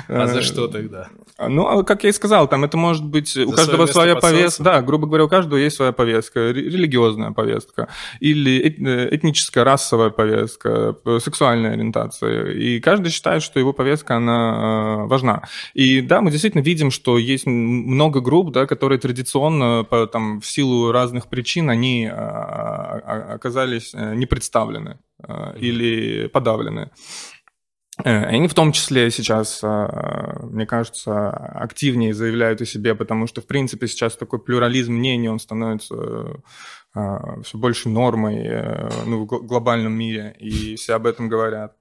А 0.09 0.27
за 0.29 0.39
Э, 0.39 0.43
что 0.43 0.69
тогда? 0.69 1.09
Ну, 1.49 1.67
а 1.67 1.83
как 1.83 2.05
я 2.05 2.11
и 2.11 2.13
сказал, 2.13 2.47
там 2.49 2.63
это 2.65 2.77
может 2.77 3.05
быть 3.05 3.37
у 3.37 3.51
каждого 3.51 3.87
своя 3.87 4.15
повестка. 4.15 4.63
Да, 4.63 4.83
грубо 4.83 5.07
говоря, 5.09 5.25
у 5.25 5.29
каждого 5.29 5.59
есть 5.59 5.77
своя 5.77 5.91
повестка, 5.91 6.53
ре- 6.53 6.63
религиозная 6.71 7.33
повестка, 7.33 7.89
или 8.21 8.61
э, 8.61 9.15
этническая, 9.17 9.65
расовая 9.65 10.11
повестка, 10.11 10.95
сексуальная 11.21 11.73
ориентация. 11.73 12.53
И 12.53 12.79
каждый 12.81 13.11
считает, 13.11 13.43
что 13.43 13.59
его 13.59 13.73
повестка, 13.73 14.17
она 14.17 15.07
важна. 15.07 15.43
И 15.75 16.01
да, 16.03 16.21
мы 16.21 16.31
действительно 16.31 16.63
видим, 16.63 16.93
что 16.93 17.19
есть 17.19 17.47
много 17.47 18.21
групп, 18.21 18.53
да, 18.53 18.67
которые 18.67 18.99
традиционно, 19.01 19.85
там, 20.13 20.41
в 20.41 20.47
силу 20.47 20.93
разных 20.93 21.27
причин, 21.27 21.69
они 21.69 22.07
а- 22.07 23.39
оказались 23.89 23.95
э, 23.95 24.15
не 24.15 24.27
представлены 24.27 24.99
э, 25.27 25.59
или 25.59 26.29
подавлены. 26.29 26.91
Э, 28.05 28.31
и 28.31 28.37
Они 28.37 28.49
в 28.49 28.55
том 28.55 28.73
числе 28.73 29.11
сейчас, 29.11 29.63
мне 29.63 30.67
кажется, 30.67 31.31
активнее 31.31 32.15
заявляют 32.15 32.61
о 32.61 32.67
себе, 32.67 32.95
потому 32.95 33.27
что, 33.27 33.41
в 33.41 33.47
принципе, 33.47 33.87
сейчас 33.87 34.17
такой 34.17 34.39
плюрализм 34.39 34.95
мнений, 34.95 35.29
он 35.29 35.39
становится 35.39 36.43
все 36.95 37.59
больше 37.59 37.89
нормой 37.89 38.49
ну, 39.07 39.21
в 39.21 39.27
гл- 39.27 39.43
глобальном 39.43 39.93
мире, 39.93 40.35
и 40.41 40.75
все 40.77 40.95
об 40.95 41.07
этом 41.07 41.29
говорят. 41.29 41.78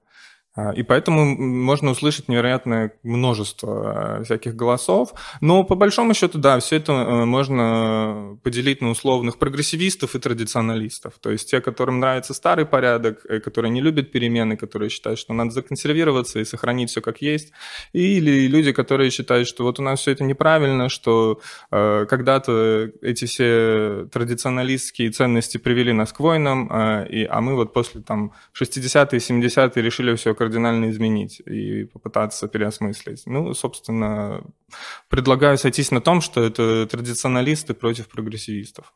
А, 0.58 0.72
и 0.72 0.82
поэтому 0.82 1.24
можно 1.24 1.92
услышать 1.92 2.28
невероятное 2.28 2.92
множество 3.04 4.22
всяких 4.24 4.56
голосов. 4.56 5.14
Но 5.40 5.62
по 5.62 5.76
большому 5.76 6.14
счету, 6.14 6.38
да, 6.38 6.58
все 6.58 6.76
это 6.76 6.92
можно 6.92 8.36
поделить 8.42 8.82
на 8.82 8.90
условных 8.90 9.38
прогрессивистов 9.38 10.16
и 10.16 10.18
традиционалистов. 10.18 11.14
То 11.20 11.30
есть 11.30 11.48
те, 11.48 11.60
которым 11.60 12.00
нравится 12.00 12.34
старый 12.34 12.66
порядок, 12.66 13.22
которые 13.44 13.70
не 13.70 13.80
любят 13.80 14.10
перемены, 14.10 14.56
которые 14.56 14.90
считают, 14.90 15.20
что 15.20 15.32
надо 15.32 15.52
законсервироваться 15.52 16.40
и 16.40 16.44
сохранить 16.44 16.90
все 16.90 17.00
как 17.00 17.22
есть. 17.22 17.52
Или 17.92 18.48
люди, 18.48 18.72
которые 18.72 19.10
считают, 19.10 19.46
что 19.46 19.62
вот 19.62 19.78
у 19.78 19.82
нас 19.82 20.00
все 20.00 20.10
это 20.10 20.24
неправильно, 20.24 20.88
что 20.88 21.40
э, 21.70 22.06
когда-то 22.08 22.90
эти 23.00 23.26
все 23.26 24.08
традиционалистские 24.10 25.10
ценности 25.12 25.58
привели 25.58 25.92
нас 25.92 26.12
к 26.12 26.18
войнам, 26.18 26.68
э, 26.72 27.06
и, 27.10 27.24
а 27.24 27.40
мы 27.40 27.54
вот 27.54 27.72
после 27.72 28.00
там 28.00 28.32
60-е, 28.60 29.20
70-е 29.20 29.82
решили 29.82 30.16
все 30.16 30.34
кардинально 30.48 30.90
изменить 30.90 31.40
и 31.40 31.84
попытаться 31.84 32.48
переосмыслить. 32.48 33.26
Ну, 33.26 33.52
собственно, 33.54 34.42
предлагаю 35.08 35.58
сойтись 35.58 35.90
на 35.90 36.00
том, 36.00 36.22
что 36.22 36.42
это 36.42 36.86
традиционалисты 36.86 37.74
против 37.74 38.08
прогрессивистов. 38.08 38.94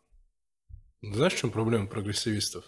Знаешь, 1.02 1.35
в 1.35 1.38
чем 1.38 1.50
проблема 1.50 1.87
прогрессивистов? 1.87 2.64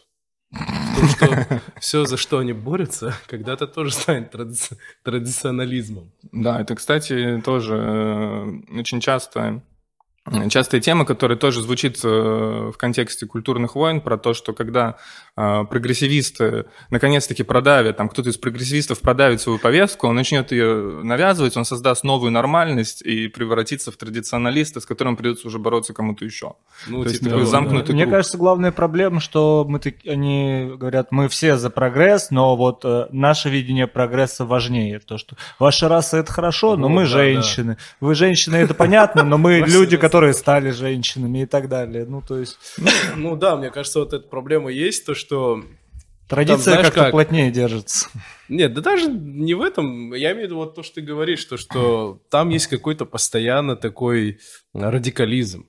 В 0.50 0.96
том, 0.96 1.08
что 1.08 1.60
все, 1.80 2.04
за 2.04 2.16
что 2.16 2.38
они 2.38 2.52
борются, 2.52 3.14
когда-то 3.26 3.66
тоже 3.66 3.92
станет 3.92 4.34
тради- 4.34 4.76
традиционализмом. 5.02 6.12
Да, 6.32 6.60
это, 6.60 6.74
кстати, 6.74 7.40
тоже 7.42 7.74
э, 7.74 8.78
очень 8.80 9.00
часто 9.00 9.62
частая 10.48 10.80
тема, 10.80 11.04
которая 11.04 11.36
тоже 11.36 11.60
звучит 11.60 12.00
э, 12.02 12.08
в 12.08 12.76
контексте 12.78 13.26
культурных 13.26 13.74
войн, 13.74 14.00
про 14.00 14.16
то, 14.16 14.32
что 14.32 14.54
когда 14.54 14.96
э, 15.36 15.64
прогрессивисты 15.68 16.64
наконец-таки 16.90 17.42
продавят, 17.42 17.98
там 17.98 18.08
кто-то 18.08 18.30
из 18.30 18.38
прогрессивистов 18.38 19.00
продавит 19.00 19.42
свою 19.42 19.58
повестку, 19.58 20.06
он 20.06 20.14
начнет 20.14 20.50
ее 20.50 21.02
навязывать, 21.02 21.58
он 21.58 21.66
создаст 21.66 22.04
новую 22.04 22.32
нормальность 22.32 23.02
и 23.02 23.28
превратится 23.28 23.92
в 23.92 23.96
традиционалиста, 23.96 24.80
с 24.80 24.86
которым 24.86 25.16
придется 25.16 25.46
уже 25.46 25.58
бороться 25.58 25.92
кому-то 25.92 26.24
еще. 26.24 26.54
Ну, 26.86 27.04
то 27.04 27.10
типа 27.10 27.24
есть 27.24 27.30
того, 27.30 27.44
замкнутый 27.44 27.94
да. 27.94 28.02
Мне 28.02 28.06
кажется, 28.06 28.38
главная 28.38 28.72
проблема, 28.72 29.20
что 29.20 29.66
мы 29.68 29.78
так, 29.78 29.94
они 30.06 30.72
говорят, 30.74 31.08
мы 31.10 31.28
все 31.28 31.58
за 31.58 31.68
прогресс, 31.68 32.30
но 32.30 32.56
вот 32.56 32.82
э, 32.84 33.08
наше 33.10 33.50
видение 33.50 33.86
прогресса 33.86 34.46
важнее. 34.46 35.00
То, 35.00 35.18
что 35.18 35.36
ваша 35.58 35.88
раса 35.88 36.16
это 36.16 36.32
хорошо, 36.32 36.76
но 36.76 36.88
ну, 36.88 36.94
мы 36.94 37.02
да, 37.02 37.08
женщины. 37.08 37.74
Да. 37.74 38.06
Вы 38.06 38.14
женщины, 38.14 38.56
это 38.56 38.72
понятно, 38.72 39.22
но 39.22 39.36
мы 39.36 39.58
люди, 39.58 39.98
которые 39.98 40.13
которые 40.14 40.34
стали 40.34 40.70
женщинами 40.70 41.42
и 41.42 41.46
так 41.46 41.68
далее. 41.68 42.04
Ну, 42.04 42.22
то 42.22 42.38
есть... 42.38 42.56
Ну 43.16 43.34
да, 43.34 43.56
мне 43.56 43.70
кажется, 43.70 43.98
вот 43.98 44.12
эта 44.12 44.28
проблема 44.28 44.70
есть, 44.70 45.04
то, 45.04 45.12
что... 45.12 45.64
Традиция 46.28 46.76
как-то 46.80 47.00
как... 47.00 47.10
плотнее 47.10 47.50
держится. 47.50 48.08
Нет, 48.48 48.74
да 48.74 48.80
даже 48.80 49.08
не 49.08 49.54
в 49.54 49.60
этом. 49.60 50.14
Я 50.14 50.30
имею 50.30 50.46
в 50.46 50.50
виду 50.50 50.56
вот 50.56 50.76
то, 50.76 50.84
что 50.84 50.94
ты 50.94 51.00
говоришь, 51.00 51.44
то, 51.44 51.56
что 51.56 52.22
там 52.30 52.50
есть 52.50 52.68
какой-то 52.68 53.06
постоянно 53.06 53.74
такой 53.74 54.38
радикализм. 54.72 55.66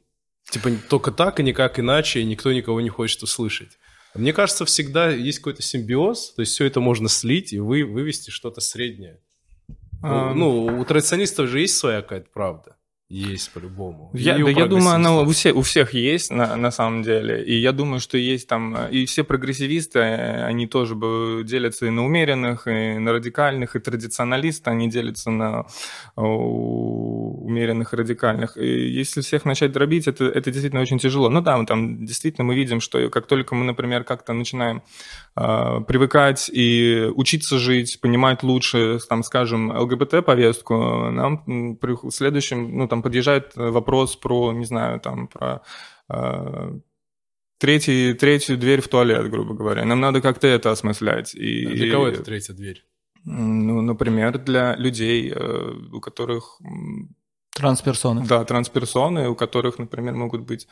Типа 0.51 0.69
только 0.89 1.09
так 1.09 1.39
и 1.39 1.43
никак 1.43 1.79
иначе, 1.79 2.19
и 2.21 2.23
никто 2.23 2.53
никого 2.53 2.81
не 2.81 2.89
хочет 2.89 3.23
услышать. 3.23 3.79
Мне 4.13 4.31
кажется, 4.31 4.63
всегда 4.63 5.09
есть 5.09 5.39
какой-то 5.39 5.63
симбиоз, 5.63 6.35
то 6.35 6.41
есть 6.41 6.53
все 6.53 6.65
это 6.65 6.81
можно 6.81 7.09
слить 7.09 7.51
и 7.51 7.59
вы, 7.59 7.83
вывести 7.83 8.29
что-то 8.29 8.61
среднее. 8.61 9.19
А... 10.03 10.35
Ну, 10.35 10.79
у 10.79 10.85
традиционистов 10.85 11.49
же 11.49 11.61
есть 11.61 11.77
своя 11.77 12.03
какая-то 12.03 12.29
правда. 12.31 12.75
Есть 13.15 13.53
по-любому. 13.53 14.09
Я, 14.13 14.37
да, 14.37 14.49
я 14.49 14.65
думаю, 14.65 14.95
она 14.95 15.21
у 15.21 15.29
всех, 15.29 15.55
у 15.55 15.61
всех 15.61 15.93
есть 15.93 16.31
на, 16.31 16.57
на 16.57 16.69
самом 16.69 17.01
деле. 17.01 17.43
И 17.45 17.55
я 17.55 17.71
думаю, 17.71 18.01
что 18.01 18.17
есть 18.17 18.47
там... 18.49 18.75
И 18.91 19.05
все 19.05 19.23
прогрессивисты, 19.23 19.99
они 19.99 20.67
тоже 20.67 20.95
делятся 21.45 21.85
и 21.85 21.91
на 21.91 22.05
умеренных, 22.05 22.67
и 22.67 22.97
на 22.97 23.13
радикальных, 23.13 23.77
и 23.77 23.79
традиционалисты, 23.79 24.69
они 24.69 24.89
делятся 24.89 25.31
на 25.31 25.65
умеренных 26.15 27.93
и 27.93 27.95
радикальных. 27.95 28.57
И 28.57 28.89
если 28.89 29.21
всех 29.21 29.45
начать 29.45 29.71
дробить, 29.71 30.07
это, 30.07 30.25
это 30.25 30.51
действительно 30.51 30.81
очень 30.81 30.99
тяжело. 30.99 31.29
Ну 31.29 31.39
да, 31.39 31.63
там 31.63 32.05
действительно 32.05 32.43
мы 32.43 32.55
видим, 32.55 32.81
что 32.81 33.09
как 33.09 33.27
только 33.27 33.55
мы, 33.55 33.63
например, 33.63 34.03
как-то 34.03 34.33
начинаем 34.33 34.77
э, 34.77 34.81
привыкать 35.35 36.49
и 36.49 37.11
учиться 37.13 37.59
жить, 37.59 37.99
понимать 37.99 38.41
лучше, 38.41 38.99
там, 39.09 39.21
скажем, 39.21 39.69
ЛГБТ-повестку, 39.69 40.75
нам 41.11 41.43
в 41.45 42.09
следующем, 42.11 42.77
ну, 42.77 42.87
там 42.87 43.01
подъезжает 43.01 43.51
э, 43.57 43.69
вопрос 43.69 44.15
про, 44.15 44.53
не 44.53 44.65
знаю, 44.65 45.01
там, 45.01 45.27
про 45.27 45.61
э, 46.09 46.79
третий, 47.57 48.13
третью 48.13 48.57
дверь 48.57 48.79
в 48.79 48.87
туалет, 48.87 49.29
грубо 49.29 49.53
говоря. 49.53 49.83
Нам 49.83 49.99
надо 49.99 50.21
как-то 50.21 50.47
это 50.47 50.71
осмыслять. 50.71 51.35
И, 51.35 51.65
а 51.65 51.69
для 51.69 51.91
кого 51.91 52.07
это 52.07 52.23
третья 52.23 52.53
дверь? 52.53 52.85
Ну, 53.25 53.81
например, 53.81 54.37
для 54.37 54.75
людей, 54.75 55.33
э, 55.35 55.71
у 55.91 55.99
которых... 55.99 56.61
Трансперсоны. 57.53 58.25
Да, 58.25 58.43
трансперсоны, 58.45 59.29
у 59.29 59.35
которых, 59.35 59.79
например, 59.79 60.13
могут 60.13 60.41
быть... 60.41 60.67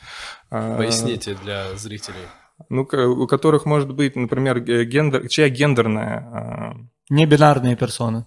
Э, 0.52 0.78
Поясните 0.78 1.36
для 1.44 1.76
зрителей. 1.76 2.28
Ну, 2.70 2.82
у 2.84 3.28
которых 3.28 3.66
может 3.66 3.94
быть, 3.94 4.16
например, 4.16 4.60
гендер, 4.60 5.28
чья 5.28 5.50
гендерная... 5.50 6.90
Небинарные 7.10 7.76
персоны. 7.76 8.26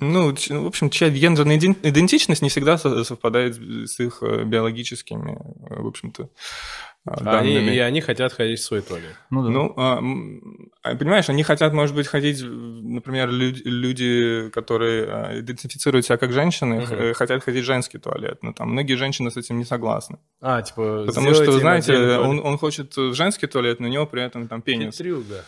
Ну, 0.00 0.34
в 0.34 0.66
общем, 0.66 0.90
чья 0.90 1.10
гендерная 1.10 1.56
идентичность 1.56 2.42
не 2.42 2.48
всегда 2.48 2.78
совпадает 2.78 3.56
с 3.56 4.00
их 4.00 4.18
э, 4.22 4.44
биологическими, 4.44 5.38
э, 5.70 5.80
в 5.82 5.86
общем-то, 5.86 6.28
данными. 7.04 7.56
Они, 7.56 7.76
и 7.76 7.78
они 7.78 8.00
хотят 8.00 8.32
ходить 8.32 8.60
в 8.60 8.64
свой 8.64 8.82
туалет. 8.82 9.14
Ну, 9.30 9.42
да. 9.42 9.50
ну 9.50 9.74
а, 9.76 10.00
а, 10.82 10.94
понимаешь, 10.94 11.28
они 11.28 11.42
хотят, 11.42 11.72
может 11.72 11.94
быть, 11.94 12.06
ходить, 12.06 12.42
например, 12.42 13.30
люди, 13.30 13.62
люди 13.64 14.50
которые 14.50 15.40
идентифицируют 15.40 16.06
себя 16.06 16.16
как 16.16 16.32
женщины, 16.32 16.82
угу. 16.82 17.14
хотят 17.14 17.42
ходить 17.44 17.62
в 17.62 17.66
женский 17.66 17.98
туалет. 17.98 18.38
Но 18.42 18.52
там 18.52 18.70
многие 18.70 18.94
женщины 18.94 19.30
с 19.30 19.36
этим 19.36 19.58
не 19.58 19.64
согласны. 19.64 20.18
А, 20.40 20.62
типа, 20.62 21.04
Потому 21.06 21.34
что, 21.34 21.52
знаете, 21.52 22.18
он, 22.18 22.40
он 22.40 22.58
хочет 22.58 22.96
в 22.96 23.14
женский 23.14 23.46
туалет, 23.46 23.80
но 23.80 23.88
у 23.88 23.90
него 23.90 24.06
при 24.06 24.22
этом 24.22 24.48
там 24.48 24.62
пенис. 24.62 24.96
Хитрюга. 24.96 25.44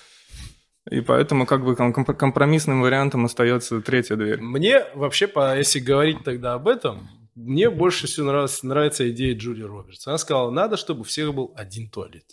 И 0.90 1.00
поэтому 1.00 1.46
как 1.46 1.64
бы 1.64 1.76
компромиссным 1.76 2.83
вариантом 2.83 3.24
остается 3.24 3.81
третья 3.81 4.16
дверь. 4.16 4.40
Мне 4.40 4.85
вообще, 4.94 5.31
если 5.57 5.79
говорить 5.79 6.24
тогда 6.24 6.55
об 6.55 6.66
этом, 6.66 7.09
мне 7.37 7.70
больше 7.70 8.09
всего 8.09 8.26
нравится, 8.26 8.66
нравится 8.66 9.09
идея 9.11 9.37
Джули 9.37 9.62
Робертс. 9.62 10.07
Она 10.09 10.18
сказала, 10.18 10.50
надо, 10.50 10.76
чтобы 10.76 11.00
у 11.00 11.05
всех 11.05 11.33
был 11.33 11.55
один 11.57 11.88
туалет. 11.88 12.24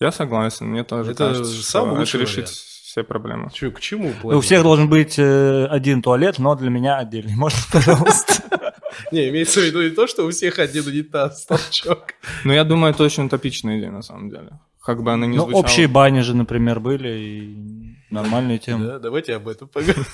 Я 0.00 0.10
согласен, 0.10 0.66
мне 0.66 0.82
тоже 0.82 1.12
это 1.12 1.28
кажется, 1.28 1.62
самый 1.62 1.96
лучший 1.96 2.22
это 2.22 2.30
решить 2.30 2.48
все 2.48 3.04
проблемы. 3.04 3.50
Че, 3.52 3.70
к 3.70 3.80
чему? 3.80 4.12
У 4.24 4.40
всех 4.40 4.64
должен 4.64 4.88
быть 4.88 5.18
э, 5.18 5.66
один 5.66 6.02
туалет, 6.02 6.38
но 6.38 6.56
для 6.56 6.70
меня 6.70 6.98
отдельный. 6.98 7.36
Можно, 7.36 7.60
пожалуйста? 7.72 8.34
Не, 9.12 9.28
имеется 9.30 9.60
в 9.60 9.64
виду 9.64 9.82
не 9.82 9.90
то, 9.90 10.08
что 10.08 10.26
у 10.26 10.30
всех 10.30 10.58
один 10.58 10.86
унитаз, 10.86 11.46
толчок. 11.46 12.14
Ну, 12.42 12.52
я 12.52 12.64
думаю, 12.64 12.92
это 12.92 13.04
очень 13.04 13.26
утопичная 13.26 13.78
идея, 13.78 13.92
на 13.92 14.02
самом 14.02 14.30
деле. 14.30 14.58
Как 14.82 15.02
бы 15.02 15.12
она 15.12 15.26
ни 15.26 15.36
Ну, 15.36 15.44
общие 15.44 15.88
бани 15.88 16.20
же, 16.20 16.36
например, 16.36 16.78
были, 16.80 17.08
и 17.08 17.83
нормальные 18.14 18.58
темы. 18.66 18.86
Да, 18.86 18.98
давайте 18.98 19.34
об 19.34 19.48
этом 19.48 19.68
поговорим. 19.68 20.04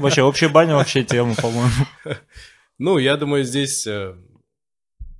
Вообще, 0.00 0.22
общая 0.22 0.48
баня 0.48 0.74
вообще 0.74 1.04
тема, 1.04 1.34
по-моему. 1.36 1.86
Ну, 2.78 2.98
я 2.98 3.16
думаю, 3.16 3.44
здесь, 3.44 3.86
э, 3.86 4.14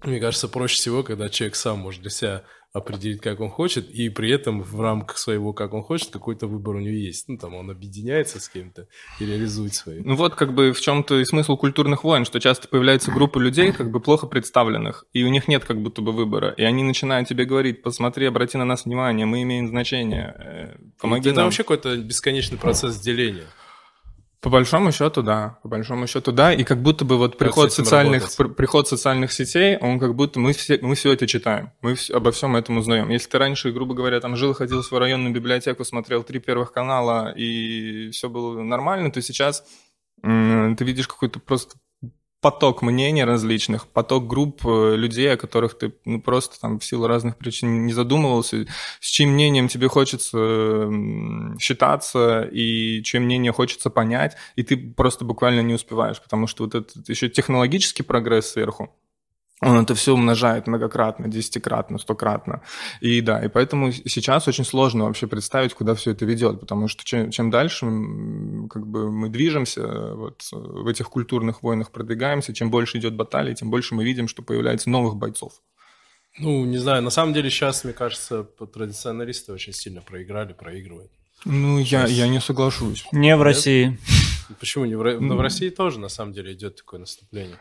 мне 0.03 0.19
кажется, 0.19 0.49
проще 0.49 0.77
всего, 0.77 1.03
когда 1.03 1.29
человек 1.29 1.55
сам 1.55 1.79
может 1.79 2.01
для 2.01 2.11
себя 2.11 2.43
определить, 2.73 3.21
как 3.21 3.41
он 3.41 3.51
хочет, 3.51 3.91
и 3.91 4.09
при 4.11 4.31
этом 4.31 4.63
в 4.63 4.81
рамках 4.81 5.19
своего, 5.19 5.53
как 5.53 5.75
он 5.75 5.83
хочет, 5.83 6.11
какой-то 6.11 6.47
выбор 6.47 6.77
у 6.77 6.81
него 6.81 6.95
есть. 6.95 7.29
Ну, 7.29 7.37
там, 7.37 7.55
он 7.55 7.71
объединяется 7.71 8.39
с 8.39 8.49
кем-то 8.49 8.87
и 9.19 9.27
реализует 9.27 9.75
свои. 9.75 10.01
Ну, 10.05 10.15
вот 10.15 10.37
как 10.37 10.55
бы 10.55 10.73
в 10.73 10.81
чем-то 10.81 11.19
и 11.19 11.25
смысл 11.25 11.57
культурных 11.57 12.05
войн, 12.05 12.25
что 12.25 12.39
часто 12.39 12.69
появляется 12.69 13.11
группа 13.11 13.39
людей, 13.39 13.73
как 13.73 13.91
бы 13.91 13.99
плохо 14.01 14.27
представленных, 14.29 15.05
и 15.13 15.25
у 15.25 15.29
них 15.29 15.49
нет 15.49 15.65
как 15.65 15.83
будто 15.83 16.01
бы 16.01 16.13
выбора, 16.13 16.51
и 16.51 16.63
они 16.63 16.85
начинают 16.85 17.29
тебе 17.29 17.45
говорить, 17.45 17.83
посмотри, 17.83 18.27
обрати 18.27 18.57
на 18.57 18.65
нас 18.65 18.85
внимание, 18.85 19.27
мы 19.27 19.43
имеем 19.43 19.67
значение, 19.67 20.35
э, 20.39 20.77
помоги 21.01 21.29
Это 21.29 21.37
нам. 21.39 21.47
вообще 21.47 21.65
какой-то 21.65 21.97
бесконечный 21.97 22.59
процесс 22.59 23.01
деления. 23.01 23.47
По 24.41 24.49
большому 24.49 24.91
счету, 24.91 25.23
да. 25.23 25.59
По 25.63 25.69
большому 25.69 26.07
счету, 26.07 26.33
да. 26.33 26.55
И 26.55 26.65
как 26.65 26.81
будто 26.81 27.05
бы 27.05 27.19
вот 27.19 27.37
приход 27.37 27.73
социальных, 27.73 28.31
приход 28.57 28.89
социальных 28.89 29.33
сетей, 29.33 29.77
он 29.77 29.99
как 29.99 30.15
будто 30.15 30.41
мы 30.41 30.55
все, 30.55 30.79
мы 30.81 30.95
все 30.95 31.13
это 31.13 31.27
читаем. 31.27 31.73
Мы 31.83 31.95
все, 31.95 32.15
обо 32.15 32.33
всем 32.33 32.57
этом 32.57 32.79
узнаем. 32.79 33.11
Если 33.11 33.29
ты 33.29 33.37
раньше, 33.37 33.71
грубо 33.71 33.95
говоря, 33.95 34.19
там 34.21 34.37
жил, 34.37 34.55
ходил 34.55 34.81
в 34.81 34.87
свою 34.87 35.01
районную 35.01 35.35
библиотеку, 35.35 35.85
смотрел 35.85 36.23
три 36.23 36.41
первых 36.41 36.73
канала, 36.73 37.33
и 37.37 38.11
все 38.13 38.31
было 38.31 38.63
нормально, 38.63 39.11
то 39.11 39.21
сейчас 39.21 39.63
ты 40.23 40.85
видишь 40.85 41.09
какой-то 41.09 41.39
просто 41.39 41.77
поток 42.41 42.83
мнений 42.83 43.25
различных, 43.25 43.87
поток 43.87 44.27
групп 44.27 44.63
э, 44.67 44.97
людей, 44.97 45.33
о 45.33 45.37
которых 45.37 45.77
ты 45.77 45.93
ну, 46.05 46.21
просто 46.21 46.59
там 46.61 46.79
в 46.79 46.85
силу 46.85 47.07
разных 47.07 47.37
причин 47.37 47.85
не 47.87 47.93
задумывался, 47.93 48.67
с 49.01 49.07
чьим 49.07 49.31
мнением 49.31 49.69
тебе 49.69 49.89
хочется 49.89 50.91
считаться 51.61 52.43
и 52.51 53.03
чье 53.03 53.21
мнение 53.21 53.53
хочется 53.53 53.91
понять, 53.91 54.37
и 54.57 54.63
ты 54.63 54.77
просто 54.77 55.25
буквально 55.25 55.61
не 55.61 55.75
успеваешь, 55.75 56.21
потому 56.21 56.47
что 56.47 56.65
вот 56.65 56.75
этот 56.75 57.09
еще 57.09 57.29
технологический 57.29 58.03
прогресс 58.03 58.51
сверху, 58.53 58.95
он 59.61 59.77
это 59.79 59.95
все 59.95 60.15
умножает 60.15 60.67
многократно, 60.67 61.29
десятикратно, 61.29 61.99
стократно. 61.99 62.63
И 63.01 63.21
да, 63.21 63.45
и 63.45 63.49
поэтому 63.49 63.93
сейчас 63.93 64.49
очень 64.49 64.65
сложно 64.65 65.05
вообще 65.05 65.27
представить, 65.27 65.75
куда 65.75 65.95
все 65.95 66.13
это 66.13 66.25
ведет, 66.25 66.61
потому 66.61 66.89
что 66.89 67.05
чем, 67.05 67.31
чем 67.31 67.51
дальше 67.51 67.87
как 68.71 68.87
бы 68.87 69.11
мы 69.11 69.29
движемся, 69.29 70.15
вот, 70.15 70.49
в 70.51 70.87
этих 70.87 71.11
культурных 71.11 71.63
войнах 71.63 71.91
продвигаемся, 71.91 72.55
чем 72.55 72.71
больше 72.71 72.99
идет 72.99 73.15
баталий, 73.15 73.55
тем 73.55 73.71
больше 73.71 73.95
мы 73.95 74.05
видим, 74.05 74.29
что 74.29 74.43
появляется 74.43 74.89
новых 74.89 75.17
бойцов. 75.17 75.53
Ну, 76.39 76.65
не 76.65 76.79
знаю, 76.79 77.03
на 77.03 77.11
самом 77.11 77.35
деле 77.35 77.51
сейчас, 77.51 77.85
мне 77.85 77.93
кажется, 77.93 78.45
традиционалисты 78.45 79.53
очень 79.53 79.73
сильно 79.73 80.01
проиграли, 80.01 80.53
проигрывают. 80.53 81.11
Ну, 81.45 81.79
я, 81.79 82.07
я 82.07 82.29
не 82.29 82.41
соглашусь. 82.41 83.05
Не 83.13 83.35
в 83.35 83.39
Нет? 83.39 83.45
России. 83.45 83.99
Почему 84.59 84.85
не 84.85 84.95
в, 84.95 85.21
Но 85.21 85.37
в 85.37 85.41
России 85.41 85.71
тоже, 85.71 85.99
на 86.01 86.09
самом 86.09 86.33
деле, 86.33 86.53
идет 86.53 86.77
такое 86.77 87.01
наступление. 87.01 87.57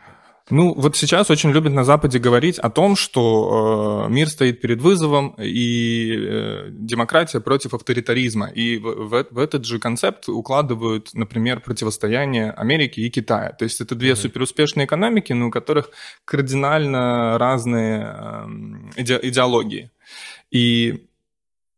Ну, 0.48 0.74
вот 0.74 0.96
сейчас 0.96 1.30
очень 1.30 1.50
любят 1.50 1.72
на 1.72 1.84
Западе 1.84 2.18
говорить 2.18 2.58
о 2.58 2.70
том, 2.70 2.96
что 2.96 4.06
э, 4.08 4.12
мир 4.12 4.28
стоит 4.28 4.60
перед 4.60 4.80
вызовом, 4.80 5.34
и 5.38 6.16
э, 6.16 6.68
демократия 6.70 7.40
против 7.40 7.74
авторитаризма. 7.74 8.48
И 8.48 8.78
в, 8.78 9.08
в, 9.08 9.26
в 9.30 9.38
этот 9.38 9.64
же 9.64 9.78
концепт 9.78 10.28
укладывают, 10.28 11.10
например, 11.14 11.60
противостояние 11.60 12.50
Америки 12.52 13.00
и 13.00 13.10
Китая. 13.10 13.52
То 13.52 13.64
есть 13.64 13.80
это 13.80 13.94
две 13.94 14.12
mm-hmm. 14.12 14.16
суперуспешные 14.16 14.86
экономики, 14.86 15.32
но 15.32 15.48
у 15.48 15.50
которых 15.50 15.90
кардинально 16.24 17.38
разные 17.38 18.14
э, 18.16 18.46
иде, 18.96 19.20
идеологии. 19.22 19.90
И 20.50 21.06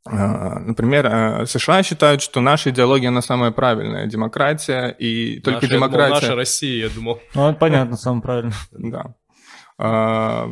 Например, 0.04 1.06
а, 1.06 1.46
США 1.46 1.82
считают, 1.82 2.22
что 2.22 2.40
наша 2.40 2.70
идеология, 2.70 3.08
она 3.08 3.22
самая 3.22 3.52
правильная. 3.52 4.06
Демократия 4.06 4.88
и 4.88 5.40
только 5.40 5.62
наша, 5.62 5.74
демократия... 5.74 6.08
Думал, 6.08 6.20
наша 6.22 6.34
Россия, 6.34 6.86
я 6.86 6.90
думал. 6.90 7.20
Ну, 7.34 7.50
это 7.50 7.58
понятно, 7.58 7.96
самое 7.96 8.22
правильное. 8.22 8.54
Да. 8.72 9.14
А, 9.78 10.50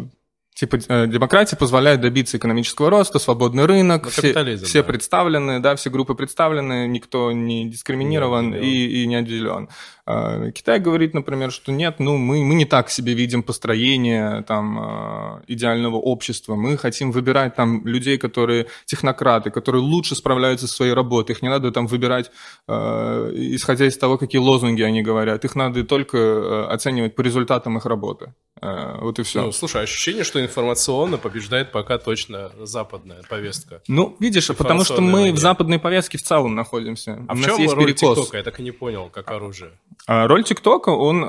Типа 0.60 0.78
э, 0.88 1.06
демократия 1.06 1.56
позволяет 1.56 2.02
добиться 2.02 2.36
экономического 2.36 2.90
роста, 2.90 3.18
свободный 3.18 3.64
рынок, 3.64 4.04
ну, 4.04 4.10
все, 4.10 4.56
все 4.58 4.82
да. 4.82 4.86
представлены, 4.86 5.58
да, 5.60 5.74
все 5.74 5.88
группы 5.88 6.14
представлены, 6.14 6.86
никто 6.86 7.32
не 7.32 7.70
дискриминирован 7.70 8.50
не 8.50 8.58
и, 8.58 9.02
и 9.02 9.06
не 9.06 9.14
отделен. 9.14 9.70
А, 10.10 10.50
Китай 10.50 10.80
говорит, 10.80 11.14
например, 11.14 11.52
что 11.52 11.70
нет, 11.72 11.96
ну 12.00 12.16
мы, 12.16 12.42
мы 12.44 12.54
не 12.54 12.64
так 12.64 12.90
себе 12.90 13.14
видим 13.14 13.42
построение 13.42 14.42
там 14.42 14.78
а, 14.78 15.42
идеального 15.46 15.96
общества, 15.96 16.56
мы 16.56 16.76
хотим 16.76 17.12
выбирать 17.12 17.54
там 17.54 17.86
людей, 17.86 18.18
которые 18.18 18.66
технократы, 18.86 19.50
которые 19.50 19.82
лучше 19.82 20.16
справляются 20.16 20.66
со 20.66 20.74
своей 20.74 20.94
работой, 20.94 21.32
их 21.32 21.42
не 21.42 21.48
надо 21.48 21.70
там 21.70 21.86
выбирать, 21.86 22.30
а, 22.66 23.30
исходя 23.32 23.86
из 23.86 23.96
того, 23.98 24.18
какие 24.18 24.40
лозунги 24.40 24.82
они 24.82 25.02
говорят, 25.02 25.44
их 25.44 25.54
надо 25.54 25.84
только 25.84 26.68
оценивать 26.68 27.14
по 27.14 27.20
результатам 27.20 27.78
их 27.78 27.86
работы. 27.86 28.34
Вот 28.60 29.18
и 29.18 29.22
все. 29.22 29.42
Ну, 29.42 29.52
слушай, 29.52 29.82
ощущение, 29.82 30.22
что 30.22 30.42
информационно 30.42 31.16
побеждает 31.16 31.72
пока 31.72 31.96
точно 31.96 32.50
западная 32.58 33.22
повестка. 33.28 33.80
Ну, 33.88 34.16
видишь, 34.20 34.48
потому 34.48 34.84
что 34.84 35.00
мы 35.00 35.12
войне. 35.12 35.32
в 35.32 35.38
западной 35.38 35.78
повестке 35.78 36.18
в 36.18 36.22
целом 36.22 36.54
находимся. 36.54 37.24
А 37.26 37.32
У 37.32 37.36
в 37.36 37.42
чем 37.42 37.70
роль 37.70 37.86
перекос. 37.86 38.18
ТикТока? 38.18 38.36
Я 38.36 38.42
так 38.42 38.60
и 38.60 38.62
не 38.62 38.72
понял, 38.72 39.08
как 39.08 39.30
оружие. 39.30 39.70
А 40.06 40.26
роль 40.26 40.44
ТикТока, 40.44 40.90
он, 40.90 41.22
э, 41.22 41.26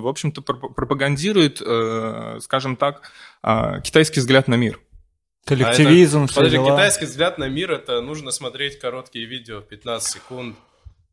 в 0.00 0.08
общем-то, 0.08 0.42
пропагандирует, 0.42 1.62
э, 1.64 2.38
скажем 2.40 2.76
так, 2.76 3.10
э, 3.42 3.80
китайский 3.82 4.20
взгляд 4.20 4.48
на 4.48 4.54
мир. 4.54 4.80
Коллективизм, 5.44 6.22
а 6.22 6.24
это, 6.24 6.34
Подожди, 6.34 6.56
дела. 6.56 6.72
китайский 6.72 7.06
взгляд 7.06 7.38
на 7.38 7.48
мир, 7.48 7.72
это 7.72 8.00
нужно 8.02 8.30
смотреть 8.30 8.78
короткие 8.78 9.24
видео, 9.24 9.60
15 9.60 10.12
секунд, 10.12 10.56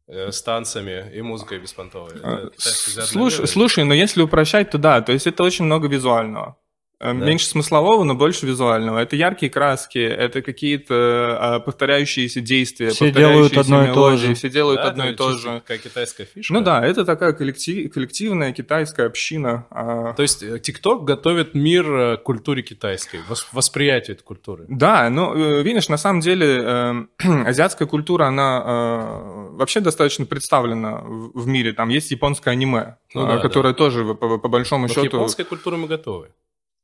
с 0.08 0.40
танцами 0.44 1.12
и 1.16 1.22
музыкой 1.24 1.58
беспонтовой. 1.58 2.12
Слушай, 2.58 3.48
слушай, 3.48 3.84
но 3.86 3.94
если 3.94 4.22
упрощать, 4.22 4.70
то 4.70 4.78
да, 4.78 5.02
то 5.02 5.12
есть 5.12 5.26
это 5.26 5.42
очень 5.42 5.66
много 5.66 5.88
визуального. 5.88 6.58
Э, 7.00 7.14
да. 7.14 7.26
Меньше 7.26 7.48
смыслового, 7.48 8.04
но 8.04 8.16
больше 8.16 8.46
визуального. 8.46 9.00
Это 9.00 9.16
яркие 9.16 9.52
краски, 9.52 9.98
это 9.98 10.42
какие-то 10.42 11.38
а, 11.40 11.60
повторяющиеся 11.60 12.40
действия, 12.40 12.90
все 12.90 13.12
делают 13.12 13.58
одно 13.58 13.84
мелодии, 13.84 13.92
и 13.92 13.94
то 13.94 14.18
же. 14.18 14.34
Все 14.36 14.50
делают 14.50 14.82
да, 14.82 14.88
одно 14.88 15.10
и 15.10 15.14
то 15.14 15.32
же. 15.34 15.62
Такая 15.66 15.78
китайская 15.78 16.26
фишка. 16.26 16.54
Ну 16.54 16.62
да, 16.62 16.86
это 16.86 17.04
такая 17.04 17.34
коллектив, 17.34 17.92
коллективная 17.92 18.54
китайская 18.54 19.08
община. 19.08 19.66
А. 19.72 20.14
То 20.14 20.22
есть 20.22 20.62
ТикТок 20.62 21.02
э, 21.02 21.06
готовит 21.06 21.54
мир 21.54 21.92
э, 21.92 22.18
к 22.18 22.24
культуре 22.24 22.64
китайской, 22.64 23.20
восприятию 23.52 24.16
этой 24.16 24.24
культуры. 24.24 24.66
Да, 24.70 25.10
но 25.10 25.34
видишь, 25.34 25.90
на 25.90 25.98
самом 25.98 26.22
деле 26.22 26.62
э, 26.64 26.94
азиатская 27.46 27.88
культура, 27.88 28.26
она 28.28 28.64
э, 28.66 29.56
вообще 29.58 29.82
достаточно 29.82 30.26
представлена 30.26 31.02
в, 31.02 31.42
в 31.42 31.48
мире. 31.48 31.74
Там 31.74 31.90
есть 31.90 32.10
японское 32.12 32.52
аниме, 32.52 32.98
ну, 33.14 33.28
да, 33.28 33.40
которое 33.40 33.74
да. 33.74 33.78
тоже 33.78 34.06
по, 34.16 34.38
по 34.38 34.48
большому 34.48 34.84
Но 34.84 34.94
счету... 34.94 35.10
К 35.10 35.14
японской 35.14 35.44
культуре 35.44 35.76
мы 35.76 35.88
готовы 35.88 36.30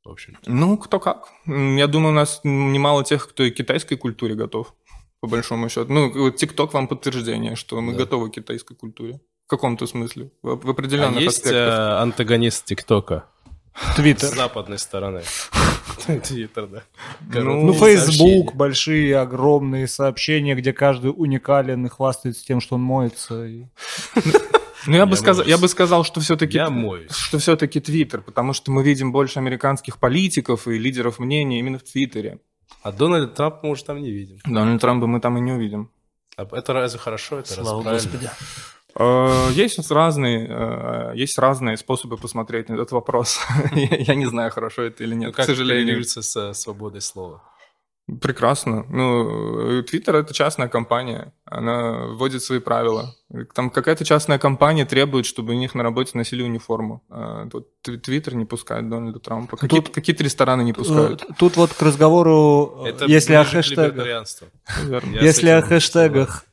в 0.04 0.10
общем 0.10 0.34
-то. 0.34 0.38
Ну, 0.46 0.76
кто 0.76 1.00
как. 1.00 1.28
Я 1.46 1.86
думаю, 1.86 2.12
у 2.12 2.16
нас 2.16 2.40
немало 2.44 3.04
тех, 3.04 3.28
кто 3.28 3.42
и 3.44 3.50
к 3.50 3.56
китайской 3.56 3.96
культуре 3.96 4.34
готов, 4.34 4.74
по 5.20 5.28
большому 5.28 5.68
счету. 5.68 5.92
Ну, 5.92 6.30
ТикТок 6.30 6.72
вам 6.74 6.88
подтверждение, 6.88 7.56
что 7.56 7.80
мы 7.80 7.92
да. 7.92 7.98
готовы 7.98 8.30
к 8.30 8.34
китайской 8.34 8.74
культуре. 8.74 9.20
В 9.46 9.50
каком-то 9.50 9.86
смысле, 9.86 10.30
в, 10.42 10.56
в 10.56 10.70
определенных 10.70 11.18
а 11.18 11.20
есть 11.20 11.38
аспектах. 11.38 11.78
Э, 11.78 12.02
антагонист 12.02 12.64
ТикТока? 12.64 13.24
Твиттер. 13.96 14.28
С 14.28 14.34
западной 14.34 14.78
стороны. 14.78 15.22
Твиттер, 16.24 16.66
да. 16.66 16.82
Ну, 17.20 17.66
ну 17.66 17.72
Фейсбук, 17.72 18.54
большие, 18.54 19.18
огромные 19.18 19.88
сообщения, 19.88 20.54
где 20.54 20.72
каждый 20.72 21.12
уникален 21.14 21.86
и 21.86 21.88
хвастается 21.88 22.44
тем, 22.44 22.60
что 22.60 22.76
он 22.76 22.82
моется. 22.82 23.46
Ну, 24.86 24.96
я, 24.96 25.06
бы 25.06 25.16
сказал, 25.16 25.46
я 25.46 25.58
бы 25.58 25.68
сказал, 25.68 26.04
что 26.04 26.20
все-таки... 26.20 26.56
Я 26.56 26.70
моюсь. 26.70 27.10
Что 27.12 27.38
все-таки 27.38 27.80
Твиттер, 27.80 28.20
потому 28.22 28.52
что 28.52 28.70
мы 28.70 28.82
видим 28.82 29.12
больше 29.12 29.38
американских 29.38 29.98
политиков 29.98 30.66
и 30.68 30.78
лидеров 30.78 31.18
мнений 31.18 31.58
именно 31.58 31.78
в 31.78 31.82
Твиттере. 31.82 32.40
А 32.82 32.92
Дональда 32.92 33.28
Трампа 33.28 33.60
мы 33.62 33.70
уже 33.70 33.84
там 33.84 34.02
не 34.02 34.10
видим. 34.10 34.38
Дональда 34.44 34.80
Трампа 34.80 35.06
мы 35.06 35.20
там 35.20 35.38
и 35.38 35.40
не 35.40 35.52
увидим. 35.52 35.90
А 36.36 36.48
это 36.50 36.72
разве 36.72 36.98
хорошо? 36.98 37.38
Это 37.38 37.54
Слава 37.54 37.84
разве 37.84 38.10
Господи. 38.10 38.30
Э, 38.94 39.48
есть 39.52 39.90
разные, 39.90 40.46
э, 40.48 41.12
есть 41.14 41.38
разные 41.38 41.76
способы 41.76 42.16
посмотреть 42.16 42.68
на 42.68 42.74
этот 42.74 42.92
вопрос. 42.92 43.40
Я 43.74 44.14
не 44.14 44.26
знаю, 44.26 44.50
хорошо 44.50 44.82
это 44.82 45.04
или 45.04 45.14
нет, 45.14 45.28
ну, 45.28 45.32
как 45.32 45.44
к 45.44 45.48
сожалению. 45.48 46.02
с 46.04 46.52
свободой 46.54 47.00
слова? 47.00 47.42
Прекрасно. 48.20 48.84
Ну, 48.88 49.80
Twitter 49.82 50.16
это 50.16 50.34
частная 50.34 50.68
компания, 50.68 51.32
она 51.44 52.06
вводит 52.08 52.42
свои 52.42 52.58
правила. 52.58 53.14
Там 53.54 53.70
какая-то 53.70 54.04
частная 54.04 54.38
компания 54.38 54.84
требует, 54.84 55.26
чтобы 55.26 55.52
у 55.52 55.56
них 55.56 55.74
на 55.74 55.82
работе 55.82 56.12
носили 56.14 56.42
униформу. 56.42 57.02
А 57.08 57.48
тут 57.48 57.68
Твиттер 57.82 58.34
не 58.34 58.44
пускает 58.44 58.88
Дональда 58.88 59.18
Трампа. 59.18 59.56
Какие-то, 59.56 59.86
тут, 59.86 59.94
какие 59.94 60.16
рестораны 60.16 60.62
не 60.62 60.72
пускают. 60.72 61.22
Э, 61.22 61.26
тут 61.38 61.56
вот 61.56 61.72
к 61.72 61.82
разговору, 61.82 62.84
это 62.84 63.06
если 63.06 63.34
о 63.34 63.44
хэштегах, 63.44 64.06
если 65.20 65.48
о 65.48 65.62
хэштегах, 65.62 66.44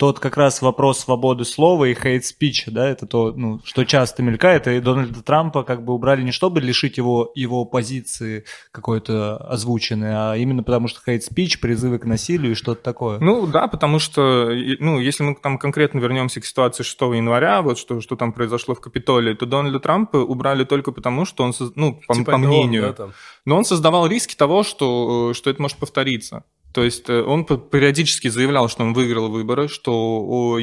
тот 0.00 0.18
как 0.18 0.38
раз 0.38 0.62
вопрос 0.62 1.00
свободы 1.00 1.44
слова 1.44 1.84
и 1.84 1.94
хейт 1.94 2.24
спич, 2.24 2.64
да, 2.68 2.88
это 2.88 3.06
то, 3.06 3.34
ну, 3.36 3.60
что 3.64 3.84
часто 3.84 4.22
мелькает, 4.22 4.66
и 4.66 4.80
Дональда 4.80 5.22
Трампа 5.22 5.62
как 5.62 5.84
бы 5.84 5.92
убрали 5.92 6.22
не 6.22 6.32
чтобы 6.32 6.62
лишить 6.62 6.96
его, 6.96 7.30
его 7.34 7.66
позиции 7.66 8.46
какой-то 8.72 9.36
озвученной, 9.36 10.12
а 10.14 10.36
именно 10.36 10.62
потому 10.62 10.88
что 10.88 11.02
хейт 11.04 11.22
спич, 11.22 11.60
призывы 11.60 11.98
к 11.98 12.06
насилию 12.06 12.52
и 12.52 12.54
что-то 12.54 12.82
такое. 12.82 13.18
Ну 13.18 13.46
да, 13.46 13.68
потому 13.68 13.98
что, 13.98 14.48
ну, 14.78 14.98
если 14.98 15.22
мы 15.22 15.34
там 15.34 15.58
конкретно 15.58 15.98
вернемся 15.98 16.40
к 16.40 16.46
ситуации 16.46 16.82
6 16.82 16.98
января, 17.02 17.60
вот 17.60 17.76
что, 17.76 18.00
что 18.00 18.16
там 18.16 18.32
произошло 18.32 18.74
в 18.74 18.80
Капитолии, 18.80 19.34
то 19.34 19.44
Дональда 19.44 19.80
Трампа 19.80 20.16
убрали 20.16 20.64
только 20.64 20.92
потому, 20.92 21.26
что 21.26 21.44
он, 21.44 21.52
ну, 21.74 22.00
по, 22.08 22.14
типа 22.14 22.32
по 22.32 22.38
мнению, 22.38 22.94
да, 22.96 23.08
но 23.44 23.58
он 23.58 23.66
создавал 23.66 24.06
риски 24.06 24.34
того, 24.34 24.62
что, 24.62 25.34
что 25.34 25.50
это 25.50 25.60
может 25.60 25.76
повториться. 25.76 26.44
То 26.72 26.84
есть 26.84 27.10
э, 27.10 27.22
он 27.22 27.44
периодически 27.44 28.28
заявлял, 28.28 28.68
что 28.68 28.84
он 28.84 28.92
выиграл 28.92 29.28
выборы, 29.28 29.68
что 29.68 30.20
у, 30.20 30.54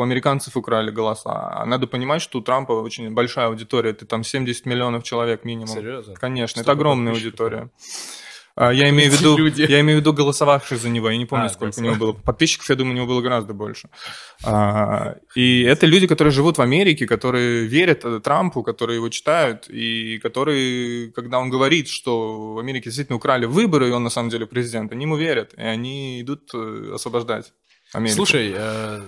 американцев 0.00 0.56
украли 0.56 0.90
голоса. 0.90 1.50
А 1.52 1.66
надо 1.66 1.86
понимать, 1.86 2.22
что 2.22 2.38
у 2.38 2.42
Трампа 2.42 2.72
очень 2.72 3.10
большая 3.12 3.46
аудитория, 3.48 3.90
это 3.90 4.06
там 4.06 4.22
70 4.22 4.66
миллионов 4.66 5.02
человек 5.02 5.44
минимум. 5.44 5.74
Серьезно? 5.74 6.14
Конечно, 6.14 6.62
Что 6.62 6.72
это 6.72 6.72
огромная 6.72 7.12
аудитория. 7.12 7.58
А, 7.58 8.25
я 8.58 8.88
имею, 8.88 9.10
в 9.10 9.14
виду, 9.14 9.36
люди. 9.36 9.62
я 9.68 9.80
имею 9.80 9.98
в 9.98 10.00
виду 10.00 10.12
голосовавших 10.12 10.78
за 10.78 10.88
него. 10.88 11.10
Я 11.10 11.18
не 11.18 11.26
помню, 11.26 11.46
а, 11.46 11.48
сколько 11.48 11.78
у 11.78 11.82
него 11.82 11.94
было. 11.96 12.12
Подписчиков, 12.12 12.68
я 12.70 12.76
думаю, 12.76 12.94
у 12.94 12.96
него 12.96 13.06
было 13.06 13.20
гораздо 13.20 13.52
больше. 13.52 13.88
А, 14.44 15.16
и 15.34 15.62
это 15.62 15.86
люди, 15.86 16.06
которые 16.06 16.32
живут 16.32 16.58
в 16.58 16.62
Америке, 16.62 17.06
которые 17.06 17.66
верят 17.66 18.22
Трампу, 18.22 18.62
которые 18.62 18.96
его 18.96 19.08
читают, 19.10 19.68
и 19.68 20.18
которые, 20.22 21.12
когда 21.12 21.38
он 21.38 21.50
говорит, 21.50 21.88
что 21.88 22.54
в 22.54 22.58
Америке 22.58 22.84
действительно 22.84 23.16
украли 23.16 23.44
выборы, 23.44 23.88
и 23.88 23.92
он 23.92 24.02
на 24.02 24.10
самом 24.10 24.30
деле 24.30 24.46
президент, 24.46 24.92
они 24.92 25.04
ему 25.04 25.16
верят, 25.16 25.52
и 25.54 25.62
они 25.62 26.22
идут 26.22 26.50
э, 26.54 26.92
освобождать 26.94 27.52
Америку. 27.92 28.16
Слушай, 28.16 28.52
э, 28.56 29.00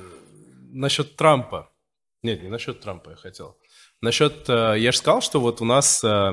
насчет 0.73 1.17
Трампа. 1.17 1.71
Нет, 2.23 2.43
не 2.43 2.49
насчет 2.49 2.81
Трампа 2.81 3.11
я 3.11 3.17
хотел. 3.17 3.57
Насчет, 4.01 4.49
э, 4.49 4.75
я 4.79 4.93
же 4.93 4.99
сказал, 4.99 5.23
что 5.23 5.41
вот 5.41 5.61
у 5.61 5.65
нас 5.65 6.03
э, 6.05 6.33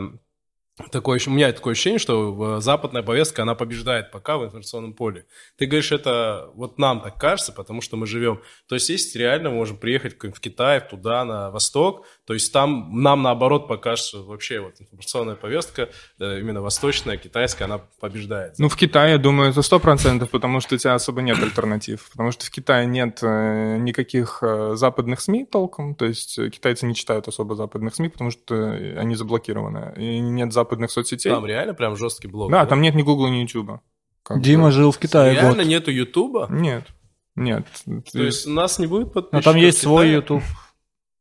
такое, 0.92 1.20
у 1.26 1.30
меня 1.30 1.52
такое 1.54 1.72
ощущение, 1.72 2.00
что 2.00 2.60
западная 2.60 3.02
повестка, 3.02 3.44
она 3.44 3.56
побеждает 3.56 4.12
пока 4.12 4.38
в 4.38 4.44
информационном 4.44 4.94
поле. 4.94 5.26
Ты 5.58 5.68
говоришь, 5.68 5.92
это 5.92 6.50
вот 6.54 6.78
нам 6.78 7.02
так 7.02 7.18
кажется, 7.18 7.54
потому 7.54 7.82
что 7.82 7.96
мы 7.96 8.08
живем. 8.08 8.42
То 8.68 8.76
есть, 8.76 8.90
есть 8.90 9.16
реально 9.16 9.52
мы 9.52 9.56
можем 9.56 9.78
приехать 9.78 10.22
в 10.22 10.40
Китай, 10.40 10.82
туда, 10.82 11.24
на 11.24 11.50
восток, 11.50 12.06
то 12.26 12.34
есть 12.34 12.52
там 12.52 13.02
нам 13.02 13.22
наоборот 13.22 13.68
покажется 13.68 14.18
вообще 14.18 14.60
вот 14.60 14.80
информационная 14.80 15.36
повестка, 15.36 15.90
э, 16.20 16.40
именно 16.40 16.62
восточная, 16.62 17.18
китайская, 17.18 17.66
она 17.66 17.82
побеждает. 18.00 18.56
Ну, 18.58 18.68
в 18.68 18.76
Китае, 18.76 19.14
я 19.14 19.18
думаю, 19.18 19.52
это 19.52 19.62
сто 19.62 19.80
процентов, 19.80 20.30
потому 20.30 20.60
что 20.60 20.76
у 20.76 20.78
тебя 20.78 20.96
особо 20.96 21.22
нет 21.22 21.42
альтернатив. 21.42 22.10
Потому 22.12 22.32
что 22.32 22.46
в 22.46 22.52
Китае 22.52 22.86
нет 22.86 23.20
э, 23.22 23.78
никаких 23.78 24.40
э, 24.42 24.74
западных 24.76 25.22
СМИ 25.22 25.46
толком, 25.46 25.96
то 25.96 26.06
есть 26.06 26.36
китайцы 26.52 26.86
не 26.86 26.96
читают 26.96 27.28
особо 27.28 27.56
западных 27.56 27.96
СМИ, 27.96 28.10
потому 28.10 28.32
что 28.32 28.72
они 28.72 29.16
заблокированы. 29.16 29.94
И 29.98 30.20
нет 30.20 30.52
западных 30.52 30.65
западных 30.66 30.92
соцсетей. 30.92 31.32
Там 31.32 31.46
реально 31.46 31.74
прям 31.74 31.96
жесткий 31.96 32.28
блог. 32.28 32.52
Да, 32.52 32.62
да? 32.62 32.66
там 32.66 32.82
нет 32.82 32.96
ни 32.96 33.02
Гугла, 33.02 33.28
ни 33.28 33.38
Ютуба. 33.38 33.82
Дима 34.30 34.66
бы. 34.66 34.72
жил 34.72 34.92
в 34.92 34.98
Китае 34.98 35.34
Реально 35.34 35.64
год. 35.64 35.68
нету 35.68 35.92
Ютуба? 35.92 36.48
Нет. 36.50 36.88
Нет. 37.36 37.66
То 38.12 38.24
есть 38.24 38.48
у 38.48 38.52
нас 38.52 38.80
не 38.80 38.88
будет 38.88 39.14
подписчиков? 39.14 39.46
Но 39.46 39.52
там 39.52 39.62
есть 39.62 39.80
свой 39.80 40.10
Ютуб. 40.10 40.42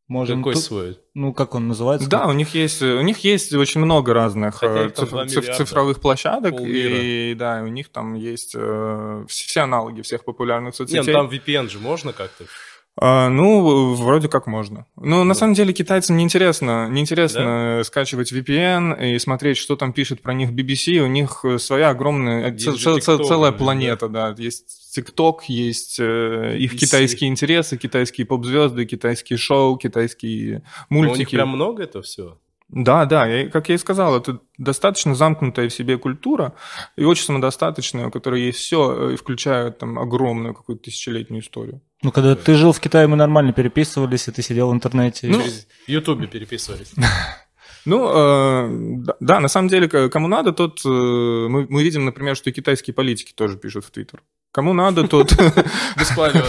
Можем 0.07 0.41
Какой 0.41 0.55
тут, 0.55 0.63
свой? 0.63 1.01
Ну, 1.15 1.33
как 1.33 1.55
он 1.55 1.67
называется? 1.67 2.11
Да, 2.11 2.27
у 2.27 2.33
них 2.33 2.55
есть, 2.55 2.83
у 2.83 3.01
них 3.01 3.21
есть 3.21 3.55
очень 3.55 3.81
много 3.81 4.13
разных 4.13 4.63
э, 4.63 4.91
циф, 4.91 5.09
циф, 5.29 5.57
цифровых 5.57 5.99
площадок, 5.99 6.57
полмира. 6.57 6.95
и 6.95 7.35
да, 7.35 7.63
у 7.63 7.69
них 7.69 7.89
там 7.89 8.13
есть 8.13 8.55
э, 8.55 9.25
все 9.27 9.61
аналоги 9.61 10.03
всех 10.03 10.25
популярных 10.25 10.75
соцсетей. 10.75 11.07
Нет, 11.07 11.13
там 11.15 11.29
VPN 11.29 11.71
же 11.71 11.79
можно 11.79 12.13
как-то? 12.13 12.45
А, 12.97 13.29
ну, 13.29 13.95
вроде 13.95 14.29
как 14.29 14.47
можно. 14.47 14.87
Но 14.97 15.19
ну, 15.19 15.25
на 15.25 15.35
самом 15.35 15.55
деле 15.55 15.73
китайцам 15.73 16.17
неинтересно, 16.17 16.89
неинтересно 16.89 17.79
да? 17.79 17.85
скачивать 17.85 18.33
VPN 18.33 19.15
и 19.15 19.19
смотреть, 19.19 19.57
что 19.57 19.75
там 19.75 19.93
пишет 19.93 20.23
про 20.23 20.33
них 20.33 20.51
BBC. 20.51 20.99
У 21.01 21.07
них 21.07 21.45
своя 21.59 21.91
огромная, 21.91 22.53
есть 22.53 22.83
ц- 22.83 22.91
TikTok, 22.91 23.25
целая 23.25 23.53
планета, 23.53 24.09
да. 24.09 24.33
да. 24.33 24.43
Есть 24.43 24.97
TikTok, 24.97 25.39
есть 25.49 25.99
э, 25.99 26.57
их 26.59 26.77
китайские 26.77 27.31
интересы, 27.31 27.77
китайские 27.77 28.27
поп-звезды, 28.27 28.85
китайские 28.87 29.39
шоу, 29.39 29.77
китайские 29.77 30.63
мультики. 30.89 31.09
Но 31.09 31.15
у 31.15 31.17
них 31.17 31.31
прям 31.31 31.49
много 31.49 31.83
это 31.83 32.01
все? 32.01 32.39
Да, 32.75 33.05
да, 33.05 33.25
я, 33.27 33.49
как 33.49 33.69
я 33.69 33.77
и 33.77 33.79
сказал, 33.79 34.17
это 34.17 34.41
достаточно 34.59 35.15
замкнутая 35.15 35.69
в 35.69 35.73
себе 35.73 35.97
культура 35.97 36.55
и 36.97 37.05
очень 37.05 37.25
самодостаточная, 37.25 38.09
у 38.09 38.11
которой 38.11 38.43
есть 38.43 38.59
все, 38.59 39.13
э, 39.13 39.17
включая 39.17 39.71
там 39.71 39.97
огромную 39.97 40.55
какую-то 40.55 40.83
тысячелетнюю 40.83 41.41
историю. 41.41 41.81
Ну, 42.03 42.11
когда 42.11 42.35
ты 42.35 42.55
жил 42.57 42.73
в 42.73 42.81
Китае, 42.81 43.07
мы 43.07 43.17
нормально 43.17 43.53
переписывались, 43.53 44.27
и 44.27 44.33
ты 44.33 44.43
сидел 44.43 44.71
в 44.71 44.75
интернете. 44.75 45.29
Ну, 45.29 45.41
в 45.41 45.89
Ютубе 45.89 46.27
переписывались. 46.27 46.93
Ну, 47.87 48.11
э, 48.15 49.15
да, 49.21 49.41
на 49.41 49.49
самом 49.49 49.69
деле, 49.69 49.89
кому 50.09 50.27
надо, 50.27 50.55
тот... 50.55 50.81
Э, 50.87 50.89
мы, 50.89 51.67
мы 51.69 51.83
видим, 51.83 52.07
например, 52.07 52.35
что 52.35 52.49
и 52.49 52.53
китайские 52.55 52.95
политики 52.95 53.35
тоже 53.35 53.59
пишут 53.59 53.85
в 53.85 53.91
Твиттер. 53.91 54.23
Кому 54.53 54.73
надо, 54.73 55.07
тот... 55.07 55.33
Бесплатно, 55.99 56.45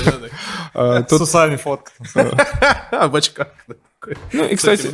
да? 0.74 1.06
С 1.06 1.12
усами 1.12 1.58
фотка. 1.58 1.92
В 2.14 3.16
очках. 3.18 3.50
Ну, 4.32 4.46
и, 4.46 4.56
кстати, 4.56 4.88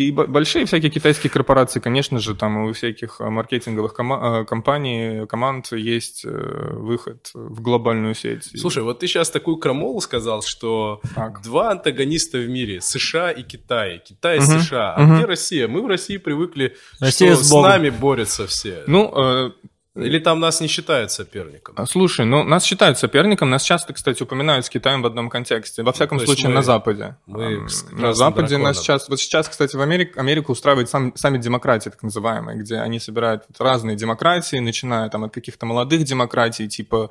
и 0.00 0.12
большие 0.12 0.64
всякие 0.64 0.90
китайские 0.90 1.30
корпорации, 1.30 1.78
конечно 1.78 2.18
же, 2.20 2.34
там 2.34 2.64
у 2.64 2.72
всяких 2.72 3.20
э, 3.20 3.28
маркетинговых 3.28 3.94
кома- 3.94 4.40
э, 4.40 4.44
компаний, 4.46 5.26
команд 5.26 5.70
есть 5.72 6.24
э, 6.24 6.28
выход 6.30 7.30
в 7.34 7.60
глобальную 7.60 8.14
сеть. 8.14 8.50
Слушай, 8.58 8.82
вот 8.82 9.00
ты 9.00 9.06
сейчас 9.06 9.30
такую 9.30 9.58
крамолу 9.58 10.00
сказал, 10.00 10.42
что 10.42 11.02
так. 11.14 11.42
два 11.42 11.72
антагониста 11.72 12.38
в 12.38 12.48
мире, 12.48 12.80
США 12.80 13.30
и 13.30 13.42
Китай. 13.42 14.02
Китай 14.02 14.38
и 14.38 14.40
угу. 14.40 14.60
США. 14.60 14.94
А 14.94 15.02
угу. 15.02 15.16
где 15.16 15.26
Россия? 15.26 15.68
Мы 15.68 15.82
в 15.82 15.86
России 15.86 16.16
привыкли, 16.16 16.76
Россия 16.98 17.34
что 17.34 17.44
с, 17.44 17.48
с 17.48 17.52
нами 17.52 17.90
борются 17.90 18.46
все. 18.46 18.84
Ну, 18.86 19.52
или 19.96 20.20
там 20.20 20.38
нас 20.38 20.60
не 20.60 20.68
считают 20.68 21.10
соперником? 21.10 21.74
А, 21.76 21.84
слушай, 21.84 22.24
ну 22.24 22.44
нас 22.44 22.64
считают 22.64 22.96
соперником, 22.98 23.50
нас 23.50 23.64
часто, 23.64 23.92
кстати, 23.92 24.22
упоминают 24.22 24.64
с 24.64 24.70
Китаем 24.70 25.02
в 25.02 25.06
одном 25.06 25.28
контексте. 25.28 25.82
Во 25.82 25.92
всяком 25.92 26.18
ну, 26.18 26.24
случае, 26.24 26.48
мы, 26.48 26.54
на 26.54 26.62
Западе. 26.62 27.16
Мы 27.26 27.66
на 27.90 28.12
Западе 28.14 28.48
драконом. 28.50 28.62
нас 28.68 28.78
сейчас... 28.78 29.08
Вот 29.08 29.18
сейчас, 29.18 29.48
кстати, 29.48 29.74
в 29.74 29.80
Америке, 29.80 30.12
Америка 30.14 30.52
устраивает 30.52 30.88
сам, 30.88 31.14
саммит 31.16 31.40
демократии, 31.40 31.90
так 31.90 32.02
называемый, 32.04 32.56
где 32.56 32.76
они 32.76 33.00
собирают 33.00 33.44
разные 33.58 33.96
демократии, 33.96 34.56
начиная 34.56 35.08
там 35.08 35.24
от 35.24 35.34
каких-то 35.34 35.66
молодых 35.66 36.04
демократий, 36.04 36.68
типа 36.68 37.10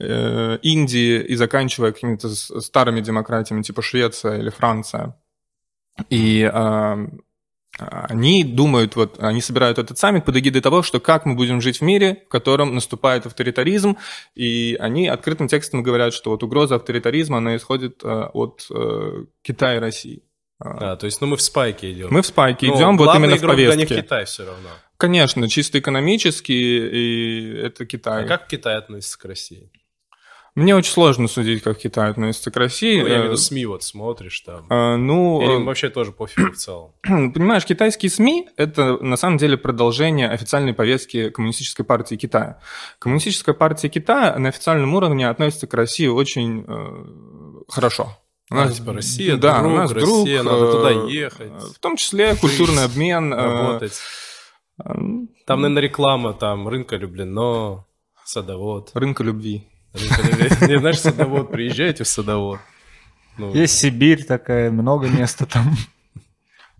э, 0.00 0.58
Индии, 0.62 1.20
и 1.20 1.36
заканчивая 1.36 1.92
какими-то 1.92 2.30
старыми 2.30 3.02
демократиями, 3.02 3.62
типа 3.62 3.82
Швеция 3.82 4.38
или 4.38 4.48
Франция. 4.48 5.14
И 6.08 6.50
э, 6.50 7.06
они 7.78 8.44
думают, 8.44 8.94
вот 8.94 9.22
они 9.22 9.40
собирают 9.40 9.78
этот 9.78 9.98
саммит 9.98 10.24
под 10.24 10.36
эгидой 10.36 10.62
того, 10.62 10.82
что 10.82 11.00
как 11.00 11.26
мы 11.26 11.34
будем 11.34 11.60
жить 11.60 11.80
в 11.80 11.82
мире, 11.82 12.22
в 12.26 12.28
котором 12.28 12.74
наступает 12.74 13.26
авторитаризм, 13.26 13.96
и 14.34 14.76
они 14.78 15.08
открытым 15.08 15.48
текстом 15.48 15.82
говорят, 15.82 16.14
что 16.14 16.30
вот 16.30 16.42
угроза 16.42 16.76
авторитаризма, 16.76 17.38
она 17.38 17.56
исходит 17.56 18.02
э, 18.04 18.28
от 18.32 18.66
э, 18.70 19.24
Китая 19.42 19.76
и 19.76 19.78
России. 19.80 20.22
А, 20.60 20.96
то 20.96 21.06
есть, 21.06 21.20
ну 21.20 21.26
мы 21.26 21.36
в 21.36 21.42
спайке 21.42 21.92
идем. 21.92 22.08
Мы 22.10 22.22
в 22.22 22.26
спайке 22.26 22.68
Но 22.68 22.76
идем, 22.76 22.96
вот 22.96 23.14
именно 23.14 23.36
в 23.36 23.40
повестке. 23.40 23.86
для 23.86 23.96
них 23.96 24.04
Китай 24.04 24.24
все 24.24 24.46
равно. 24.46 24.68
Конечно, 24.96 25.48
чисто 25.48 25.80
экономически, 25.80 26.52
и 26.52 27.56
это 27.56 27.84
Китай. 27.86 28.24
А 28.24 28.28
как 28.28 28.46
Китай 28.46 28.76
относится 28.76 29.18
к 29.18 29.24
России? 29.24 29.70
Мне 30.54 30.76
очень 30.76 30.92
сложно 30.92 31.26
судить, 31.26 31.64
как 31.64 31.78
Китай 31.78 32.10
относится 32.10 32.52
к 32.52 32.56
России. 32.56 33.00
Ну, 33.00 33.08
я 33.08 33.14
имею 33.14 33.22
в 33.22 33.26
виду 33.26 33.36
СМИ 33.38 33.66
вот 33.66 33.82
смотришь 33.82 34.38
там. 34.40 34.66
А, 34.70 34.96
ну, 34.96 35.42
Или 35.42 35.56
им 35.56 35.64
вообще 35.64 35.88
тоже 35.88 36.12
пофиг 36.12 36.54
в 36.54 36.56
целом. 36.56 36.92
Понимаешь, 37.02 37.64
китайские 37.64 38.08
СМИ– 38.08 38.48
это 38.56 38.96
на 39.02 39.16
самом 39.16 39.38
деле 39.38 39.56
продолжение 39.56 40.28
официальной 40.28 40.72
повестки 40.72 41.30
Коммунистической 41.30 41.84
партии 41.84 42.14
Китая. 42.14 42.60
Коммунистическая 43.00 43.52
партия 43.52 43.88
Китая 43.88 44.38
на 44.38 44.50
официальном 44.50 44.94
уровне 44.94 45.28
относится 45.28 45.66
к 45.66 45.74
России 45.74 46.06
очень 46.06 46.64
э, 46.68 47.64
хорошо. 47.68 48.16
У 48.50 48.54
нас, 48.54 48.70
а, 48.70 48.74
типа 48.74 48.92
Россия, 48.92 49.36
да, 49.36 49.58
друг, 49.58 49.72
у 49.72 49.76
нас 49.76 49.90
друг, 49.90 50.02
Россия, 50.02 50.42
надо 50.44 50.70
туда 50.70 50.92
э, 50.92 51.10
ехать. 51.10 51.52
В 51.52 51.80
том 51.80 51.96
числе 51.96 52.36
культурный 52.36 52.84
обмен. 52.84 53.34
Э, 53.34 53.36
работать. 53.36 53.98
Там, 54.76 55.60
наверное, 55.62 55.82
реклама, 55.82 56.32
там, 56.32 56.68
рынка 56.68 56.94
люблено, 56.94 57.88
садовод. 58.24 58.92
Рынка 58.94 59.24
любви. 59.24 59.68
Не 60.68 60.78
знаешь, 60.78 60.98
садовод, 61.00 61.50
приезжайте 61.50 62.04
в 62.04 62.08
садовод. 62.08 62.60
Ну. 63.38 63.54
Есть 63.54 63.78
Сибирь 63.78 64.24
такая, 64.24 64.70
много 64.70 65.08
места 65.08 65.46
там. 65.46 65.76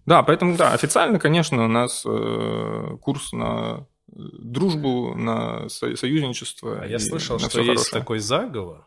Да, 0.07 0.23
поэтому, 0.23 0.57
да, 0.57 0.73
официально, 0.73 1.19
конечно, 1.19 1.65
у 1.65 1.69
нас 1.69 2.05
э, 2.07 2.97
курс 3.01 3.33
на 3.33 3.87
дружбу, 4.07 5.15
на 5.17 5.69
союзничество. 5.69 6.81
А 6.83 6.87
я 6.87 6.99
слышал, 6.99 7.39
что 7.39 7.61
есть 7.61 7.91
такой 7.91 8.19
заговор 8.19 8.87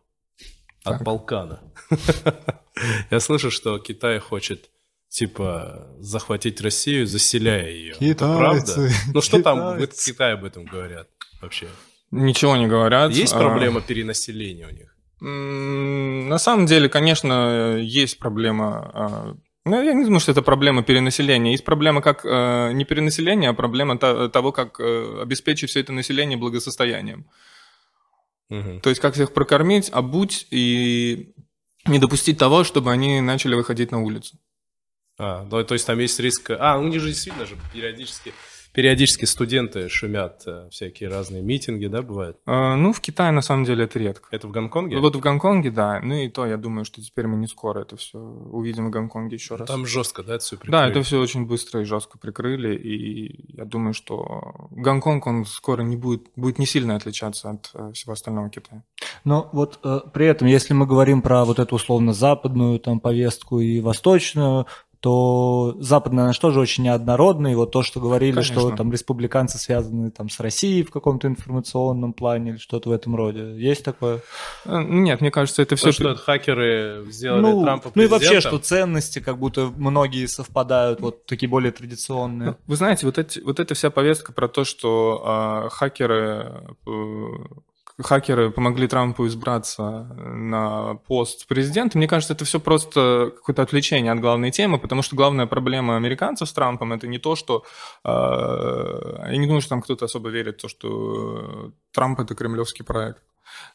от 0.83 1.01
Балкана. 1.03 1.61
Я 3.11 3.19
слышал, 3.19 3.49
что 3.49 3.79
Китай 3.79 4.19
хочет 4.19 4.69
типа 5.09 5.87
захватить 5.99 6.61
Россию, 6.61 7.07
заселяя 7.07 7.69
ее. 7.69 7.95
Китайцы. 7.95 8.37
Правда? 8.37 8.89
Ну 9.13 9.21
что 9.21 9.41
там 9.41 9.79
в 9.79 9.87
Китае 9.87 10.33
об 10.35 10.45
этом 10.45 10.65
говорят 10.65 11.09
вообще? 11.41 11.67
Ничего 12.11 12.55
не 12.55 12.67
говорят. 12.67 13.11
Есть 13.11 13.33
а, 13.33 13.39
проблема 13.39 13.81
перенаселения 13.81 14.67
у 14.67 14.71
них? 14.71 14.95
На 15.19 16.37
самом 16.37 16.65
деле, 16.65 16.89
конечно, 16.89 17.77
есть 17.77 18.19
проблема. 18.19 18.91
А, 18.93 19.35
ну, 19.65 19.81
я 19.81 19.93
не 19.93 20.03
думаю, 20.03 20.19
что 20.19 20.31
это 20.31 20.41
проблема 20.41 20.83
перенаселения. 20.83 21.51
Есть 21.51 21.65
проблема 21.65 22.01
как 22.01 22.23
э, 22.23 22.71
не 22.73 22.85
перенаселения, 22.85 23.49
а 23.49 23.53
проблема 23.53 23.97
того, 23.97 24.51
как 24.51 24.79
э, 24.79 25.21
обеспечить 25.21 25.69
все 25.69 25.81
это 25.81 25.91
население 25.91 26.37
благосостоянием. 26.37 27.25
Угу. 28.49 28.79
То 28.81 28.89
есть, 28.89 29.01
как 29.01 29.15
всех 29.15 29.33
прокормить, 29.33 29.89
обуть 29.89 30.47
и 30.51 31.33
не 31.85 31.99
допустить 31.99 32.37
того, 32.37 32.63
чтобы 32.63 32.91
они 32.91 33.19
начали 33.19 33.55
выходить 33.55 33.91
на 33.91 34.01
улицу. 34.01 34.37
А, 35.17 35.43
ну, 35.43 35.63
то 35.63 35.73
есть 35.73 35.85
там 35.85 35.99
есть 35.99 36.19
риск... 36.19 36.51
А, 36.51 36.77
у 36.77 36.83
них 36.83 37.01
же 37.01 37.09
действительно 37.09 37.45
же 37.45 37.57
периодически 37.73 38.33
периодически 38.77 39.25
студенты 39.25 39.89
шумят 39.89 40.43
э, 40.45 40.67
всякие 40.69 41.09
разные 41.09 41.41
митинги, 41.41 41.87
да, 41.87 42.03
бывают? 42.03 42.37
А, 42.45 42.75
ну, 42.75 42.93
в 42.93 43.01
Китае 43.01 43.31
на 43.31 43.41
самом 43.41 43.63
деле 43.63 43.85
это 43.85 43.97
редко. 43.97 44.27
Это 44.29 44.47
в 44.47 44.51
Гонконге? 44.51 44.99
Вот 44.99 45.15
в 45.15 45.19
Гонконге, 45.19 45.71
да. 45.71 45.99
Ну 46.03 46.13
и 46.13 46.29
то, 46.29 46.45
я 46.45 46.57
думаю, 46.57 46.85
что 46.85 47.01
теперь 47.01 47.25
мы 47.25 47.37
не 47.37 47.47
скоро 47.47 47.79
это 47.79 47.97
все 47.97 48.19
увидим 48.19 48.85
в 48.85 48.89
Гонконге 48.91 49.35
еще 49.35 49.55
раз. 49.55 49.67
Там 49.67 49.87
жестко, 49.87 50.21
да, 50.21 50.35
это 50.35 50.43
все 50.43 50.57
прикрыли? 50.57 50.71
Да, 50.71 50.87
это 50.87 51.01
все 51.01 51.19
очень 51.19 51.47
быстро 51.47 51.81
и 51.81 51.85
жестко 51.85 52.19
прикрыли. 52.19 52.75
И 52.75 53.55
я 53.57 53.65
думаю, 53.65 53.95
что 53.95 54.67
Гонконг, 54.69 55.25
он 55.25 55.47
скоро 55.47 55.81
не 55.81 55.95
будет, 55.95 56.27
будет 56.35 56.59
не 56.59 56.67
сильно 56.67 56.95
отличаться 56.95 57.49
от 57.49 57.71
э, 57.73 57.91
всего 57.93 58.13
остального 58.13 58.51
Китая. 58.51 58.83
Но 59.23 59.49
вот 59.53 59.79
э, 59.83 60.01
при 60.13 60.27
этом, 60.27 60.47
если 60.47 60.75
мы 60.75 60.85
говорим 60.85 61.23
про 61.23 61.45
вот 61.45 61.57
эту 61.57 61.77
условно 61.77 62.13
западную 62.13 62.77
там 62.77 62.99
повестку 62.99 63.59
и 63.59 63.79
восточную, 63.79 64.67
то 64.99 65.75
Запад, 65.79 66.13
наверное, 66.13 66.37
тоже 66.39 66.59
очень 66.59 66.83
неоднородный. 66.85 67.55
Вот 67.55 67.71
то, 67.71 67.83
что 67.83 67.99
говорили, 67.99 68.33
Конечно. 68.33 68.59
что 68.59 68.71
там 68.71 68.91
республиканцы 68.91 69.57
связаны 69.57 70.11
там 70.11 70.29
с 70.29 70.39
Россией 70.39 70.83
в 70.83 70.91
каком-то 70.91 71.27
информационном 71.27 72.13
плане 72.13 72.51
или 72.51 72.57
что-то 72.57 72.89
в 72.89 72.91
этом 72.91 73.15
роде. 73.15 73.55
Есть 73.57 73.83
такое? 73.83 74.21
Э, 74.65 74.81
Нет, 74.81 75.21
мне 75.21 75.31
кажется, 75.31 75.61
это 75.61 75.75
все... 75.75 75.87
То, 75.87 75.91
что 75.91 76.15
хакеры 76.15 77.05
сделали 77.09 77.41
Ну, 77.41 77.63
Трампа 77.63 77.91
ну 77.93 78.01
и 78.03 78.07
вообще, 78.07 78.39
что 78.39 78.57
ценности 78.57 79.19
как 79.19 79.37
будто 79.37 79.71
многие 79.75 80.25
совпадают, 80.25 80.99
вот 80.99 81.25
такие 81.25 81.49
более 81.49 81.71
традиционные. 81.71 82.49
Ну, 82.49 82.55
Вы 82.65 82.75
знаете, 82.75 83.05
вот, 83.05 83.17
эти, 83.17 83.39
вот 83.39 83.59
эта 83.59 83.75
вся 83.75 83.89
повестка 83.89 84.33
про 84.33 84.47
то, 84.47 84.63
что 84.63 85.21
а, 85.25 85.69
хакеры, 85.69 86.63
э, 86.85 87.21
хакеры 88.01 88.51
помогли 88.51 88.87
Трампу 88.87 89.25
избраться 89.27 90.03
на 90.15 90.95
пост 91.07 91.47
президента, 91.47 91.97
мне 91.97 92.07
кажется, 92.07 92.33
это 92.33 92.45
все 92.45 92.59
просто 92.59 93.31
какое-то 93.35 93.63
отвлечение 93.63 94.11
от 94.11 94.19
главной 94.19 94.51
темы, 94.51 94.77
потому 94.77 95.01
что 95.01 95.15
главная 95.15 95.47
проблема 95.47 95.95
американцев 95.95 96.47
с 96.47 96.53
Трампом 96.53 96.93
это 96.93 97.07
не 97.07 97.17
то, 97.17 97.35
что... 97.35 97.63
а, 98.03 99.27
я 99.29 99.37
не 99.37 99.45
думаю, 99.45 99.61
что 99.61 99.71
там 99.71 99.81
кто-то 99.81 100.05
особо 100.05 100.29
верит 100.29 100.59
в 100.59 100.61
то, 100.61 100.67
что 100.67 101.71
Трамп 101.91 102.19
это 102.19 102.35
кремлевский 102.35 102.85
проект. 102.85 103.21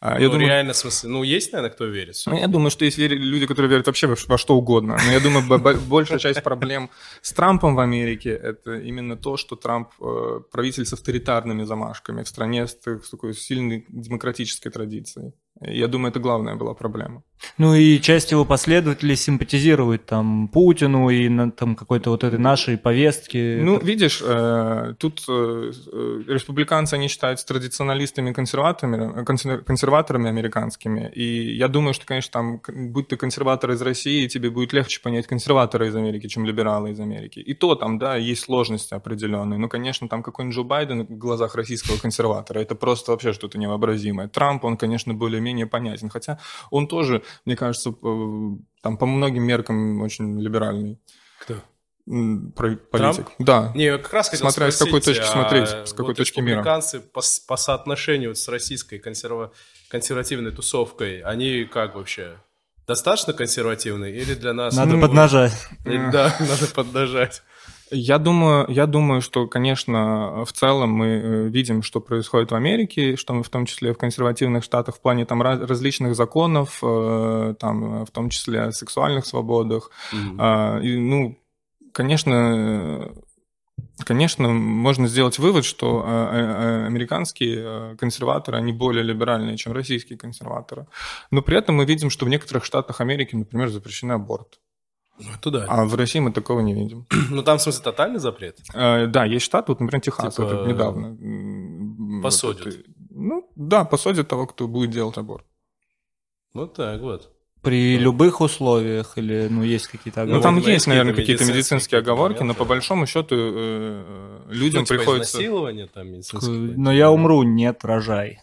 А, 0.00 0.18
Я 0.18 0.26
ну, 0.26 0.32
думаю, 0.32 0.48
реально, 0.48 0.72
в 0.72 0.76
смысле, 0.76 1.10
ну, 1.10 1.22
есть, 1.22 1.52
наверное, 1.52 1.72
кто 1.74 1.84
верит. 1.86 2.16
ну, 2.26 2.36
я 2.36 2.48
думаю, 2.48 2.70
что 2.70 2.84
есть 2.84 2.98
люди, 2.98 3.46
которые 3.46 3.70
верят 3.70 3.86
вообще 3.86 4.06
во, 4.06 4.38
что 4.38 4.56
угодно. 4.56 4.98
Но 5.06 5.12
я 5.12 5.20
думаю, 5.20 5.46
бо- 5.46 5.58
бо- 5.58 5.74
большая 5.74 6.18
часть 6.18 6.42
проблем 6.42 6.90
с 7.20 7.32
Трампом 7.32 7.74
в 7.76 7.80
Америке– 7.80 8.30
это 8.42 8.78
именно 8.78 9.16
то, 9.16 9.36
что 9.36 9.56
Трамп 9.56 9.88
э, 10.00 10.40
правитель 10.50 10.84
с 10.84 10.92
авторитарными 10.92 11.64
замашками 11.64 12.22
в 12.22 12.28
стране 12.28 12.66
с 12.66 12.74
такой 13.10 13.34
сильной 13.34 13.84
демократической 13.88 14.70
традицией. 14.70 15.32
Я 15.60 15.86
думаю, 15.86 16.10
это 16.10 16.20
главная 16.20 16.56
была 16.56 16.74
проблема. 16.74 17.22
Ну 17.58 17.74
и 17.74 18.00
часть 18.00 18.30
его 18.30 18.44
последователей 18.44 19.16
симпатизирует 19.16 20.06
там 20.06 20.48
Путину 20.48 21.10
и 21.10 21.28
на 21.28 21.50
там 21.50 21.76
какой-то 21.76 22.10
вот 22.10 22.24
этой 22.24 22.38
нашей 22.38 22.78
повестке. 22.78 23.60
Ну, 23.62 23.78
видишь, 23.78 24.22
э, 24.24 24.94
тут 24.98 25.24
э, 25.28 25.72
э, 25.92 26.22
республиканцы, 26.28 26.94
они 26.94 27.08
считаются 27.08 27.46
традиционалистами, 27.46 28.32
консерваторами, 28.32 29.24
консер- 29.24 29.62
консерваторами 29.64 30.28
американскими. 30.28 31.10
И 31.14 31.54
я 31.56 31.68
думаю, 31.68 31.94
что, 31.94 32.06
конечно, 32.06 32.32
там, 32.32 32.60
будь 32.92 33.08
ты 33.08 33.16
консерватор 33.16 33.70
из 33.72 33.82
России, 33.82 34.28
тебе 34.28 34.50
будет 34.50 34.72
легче 34.72 35.00
понять 35.00 35.26
консерватора 35.26 35.88
из 35.88 35.96
Америки, 35.96 36.28
чем 36.28 36.44
либерала 36.44 36.88
из 36.88 37.00
Америки. 37.00 37.38
И 37.38 37.54
то 37.54 37.74
там, 37.74 37.98
да, 37.98 38.16
есть 38.16 38.42
сложности 38.42 38.94
определенные. 38.94 39.58
Но, 39.58 39.68
конечно, 39.68 40.08
там 40.08 40.22
какой-нибудь 40.22 40.56
Джо 40.56 40.62
Байден 40.62 41.06
в 41.06 41.18
глазах 41.18 41.54
российского 41.54 41.96
консерватора, 41.98 42.60
это 42.60 42.74
просто 42.74 43.12
вообще 43.12 43.32
что-то 43.32 43.58
невообразимое. 43.58 44.28
Трамп, 44.28 44.64
он, 44.64 44.76
конечно, 44.76 45.14
более-менее 45.14 45.66
понятен. 45.66 46.08
Хотя 46.08 46.38
он 46.70 46.86
тоже, 46.86 47.22
мне 47.44 47.56
кажется, 47.56 47.92
там 48.82 48.96
по 48.98 49.06
многим 49.06 49.42
меркам 49.44 50.00
очень 50.02 50.40
либеральный 50.40 51.00
Кто? 51.40 51.54
про- 52.56 52.76
политик. 52.76 53.26
Да. 53.38 53.72
Не, 53.74 53.84
я 53.84 53.98
как 53.98 54.12
раз 54.12 54.28
хотел 54.28 54.50
Смотря 54.50 54.70
с 54.70 54.76
какой 54.78 55.00
спросить, 55.00 55.20
точки 55.20 55.30
а 55.30 55.32
смотреть, 55.32 55.68
с 55.88 55.92
какой 55.92 56.06
вот 56.06 56.16
точки 56.16 56.40
мира. 56.40 56.56
республиканцы 56.58 57.00
по, 57.00 57.20
по 57.46 57.56
соотношению 57.56 58.34
с 58.34 58.48
российской 58.48 58.98
консерва- 58.98 59.52
консервативной 59.88 60.50
тусовкой, 60.50 61.20
они 61.20 61.64
как 61.64 61.94
вообще? 61.94 62.38
Достаточно 62.86 63.32
консервативные 63.32 64.16
или 64.16 64.34
для 64.34 64.52
нас... 64.52 64.74
Надо 64.74 64.94
ну, 64.96 65.00
поднажать. 65.02 65.52
или- 65.84 66.10
Да, 66.12 66.34
надо 66.40 66.66
поднажать. 66.74 67.42
Я 67.94 68.18
думаю, 68.18 68.66
я 68.70 68.86
думаю, 68.86 69.20
что, 69.20 69.46
конечно, 69.46 70.44
в 70.46 70.52
целом 70.52 70.90
мы 70.90 71.06
э, 71.06 71.48
видим, 71.48 71.82
что 71.82 72.00
происходит 72.00 72.50
в 72.50 72.54
Америке, 72.54 73.16
что 73.16 73.34
мы 73.34 73.42
в 73.42 73.50
том 73.50 73.66
числе 73.66 73.92
в 73.92 73.98
консервативных 73.98 74.64
штатах 74.64 74.96
в 74.96 75.00
плане 75.00 75.26
там 75.26 75.42
раз- 75.42 75.60
различных 75.60 76.14
законов, 76.16 76.78
э, 76.82 77.54
там, 77.60 78.06
в 78.06 78.10
том 78.10 78.30
числе 78.30 78.62
о 78.62 78.72
сексуальных 78.72 79.26
свободах. 79.26 79.90
А, 80.38 80.80
И, 80.80 80.96
ну, 80.96 81.38
конечно, 81.92 83.12
конечно, 84.06 84.48
можно 84.48 85.06
сделать 85.06 85.38
вывод, 85.38 85.64
что 85.64 86.02
э, 86.06 86.86
американские 86.86 87.96
консерваторы, 87.96 88.56
они 88.58 88.72
более 88.72 89.04
либеральные, 89.04 89.56
чем 89.56 89.72
российские 89.72 90.18
консерваторы. 90.18 90.86
Но 91.30 91.42
при 91.42 91.58
этом 91.58 91.76
мы 91.76 91.84
видим, 91.84 92.10
что 92.10 92.24
в 92.24 92.28
некоторых 92.28 92.64
штатах 92.64 93.00
Америки, 93.00 93.36
например, 93.36 93.68
запрещен 93.68 94.10
аборт. 94.10 94.58
Ну, 95.24 95.38
туда. 95.40 95.66
А 95.68 95.84
в 95.84 95.94
России 95.94 96.20
мы 96.20 96.32
такого 96.32 96.60
не 96.60 96.74
видим. 96.74 97.06
Ну, 97.30 97.42
там, 97.42 97.58
в 97.58 97.62
смысле, 97.62 97.82
тотальный 97.84 98.18
запрет? 98.18 98.58
Э, 98.74 99.06
Да, 99.06 99.24
есть 99.24 99.44
штат, 99.46 99.68
вот, 99.68 99.80
например, 99.80 100.02
Техас, 100.02 100.34
Типа, 100.36 100.46
это 100.46 100.66
недавно. 100.66 101.16
вот 101.18 102.22
посадят. 102.22 102.66
это- 102.66 102.78
Ну, 103.10 103.50
да, 103.56 103.84
посадят 103.84 104.28
того, 104.28 104.46
кто 104.46 104.68
будет 104.68 104.90
делать 104.90 105.16
аборт. 105.18 105.44
Вот 106.54 106.74
так 106.74 107.00
вот. 107.00 107.30
При 107.62 107.96
любых 107.96 108.40
условиях 108.40 109.16
или, 109.16 109.46
ну, 109.48 109.62
есть 109.62 109.86
какие-то 109.86 110.24
Ну, 110.24 110.34
Ну, 110.36 110.40
там 110.40 110.56
есть, 110.56 110.68
есть 110.68 110.86
наверное, 110.88 111.12
какие-то 111.14 111.44
медицинские 111.44 111.54
медицинские 111.56 112.00
какие-то 112.00 112.12
оговорки, 112.12 112.38
но 112.38 112.44
моменты. 112.46 112.58
по 112.58 112.64
большому 112.64 113.06
счету 113.06 113.36
э, 113.36 114.04
э, 114.48 114.52
людям 114.52 114.80
ну, 114.80 114.86
типа 114.86 114.98
приходится... 114.98 115.38
изнасилование, 115.38 115.86
там, 115.86 116.08
медицинское. 116.08 116.50
Но 116.50 116.92
я 116.92 117.10
умру, 117.12 117.44
нет, 117.44 117.84
рожай. 117.84 118.40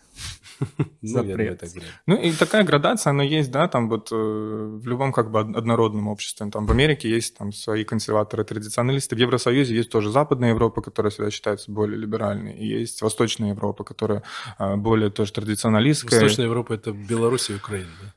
Ну, 1.02 1.08
запрет. 1.10 1.64
Ну, 2.08 2.16
и 2.16 2.32
такая 2.32 2.64
градация, 2.64 3.12
она 3.12 3.24
есть, 3.24 3.52
да, 3.52 3.68
там 3.68 3.90
вот 3.90 4.10
э, 4.12 4.16
в 4.16 4.86
любом 4.86 5.14
как 5.14 5.32
бы 5.32 5.40
од- 5.40 5.56
однородном 5.56 6.08
обществе. 6.08 6.50
Там 6.50 6.66
в 6.66 6.72
Америке 6.72 7.10
есть 7.10 7.38
там 7.38 7.52
свои 7.52 7.84
консерваторы, 7.84 8.44
традиционалисты. 8.44 9.16
В 9.16 9.20
Евросоюзе 9.20 9.76
есть 9.76 9.90
тоже 9.90 10.12
Западная 10.12 10.50
Европа, 10.50 10.82
которая 10.82 11.12
всегда 11.12 11.32
считается 11.32 11.72
более 11.72 11.98
либеральной. 11.98 12.54
И 12.54 12.68
есть 12.68 13.02
Восточная 13.02 13.50
Европа, 13.50 13.84
которая 13.84 14.24
э, 14.58 14.76
более 14.76 15.10
тоже 15.10 15.32
традиционалистская. 15.32 16.20
Восточная 16.20 16.46
Европа– 16.46 16.74
это 16.76 16.92
Беларусь 16.92 17.50
и 17.50 17.56
Украина, 17.56 17.90
да? 18.02 18.14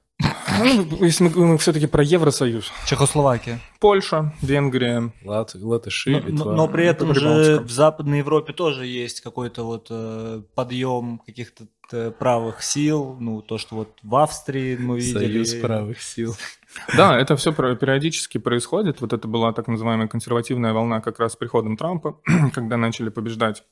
Ну, 0.58 1.04
если 1.04 1.24
мы 1.24 1.30
говорим 1.30 1.58
все-таки 1.58 1.86
про 1.86 2.02
Евросоюз. 2.02 2.70
Чехословакия. 2.86 3.60
Польша, 3.80 4.32
Венгрия. 4.42 5.12
Лат, 5.24 5.54
латыши, 5.54 6.10
Но, 6.10 6.18
Литва. 6.20 6.44
но- 6.46 6.52
но 6.56 6.68
при 6.68 6.86
этом 6.86 7.14
же 7.14 7.20
Прибалтика. 7.20 7.62
в 7.64 7.70
Западной 7.70 8.18
Европе 8.18 8.52
тоже 8.52 8.86
есть 8.86 9.20
какой-то 9.20 9.64
вот 9.64 9.86
э, 9.90 10.42
подъем 10.54 11.20
каких-то 11.26 11.64
э, 11.92 12.10
правых 12.10 12.62
сил, 12.62 13.16
ну, 13.20 13.42
то, 13.42 13.58
что 13.58 13.76
вот 13.76 13.88
в 14.02 14.16
Австрии 14.16 14.76
мы 14.76 14.98
видели. 15.00 15.44
Союз 15.44 15.54
правых 15.54 16.00
сил. 16.02 16.34
Да, 16.96 17.18
это 17.20 17.36
все 17.36 17.52
периодически 17.52 18.38
происходит. 18.38 19.02
Вот 19.02 19.12
это 19.12 19.28
была 19.28 19.52
так 19.52 19.68
называемая 19.68 20.08
консервативная 20.08 20.72
волна 20.72 21.02
как 21.02 21.18
раз 21.20 21.32
с 21.34 21.36
приходом 21.36 21.76
Трампа, 21.76 22.18
когда 22.54 22.78
начали 22.78 23.10
побеждать 23.10 23.62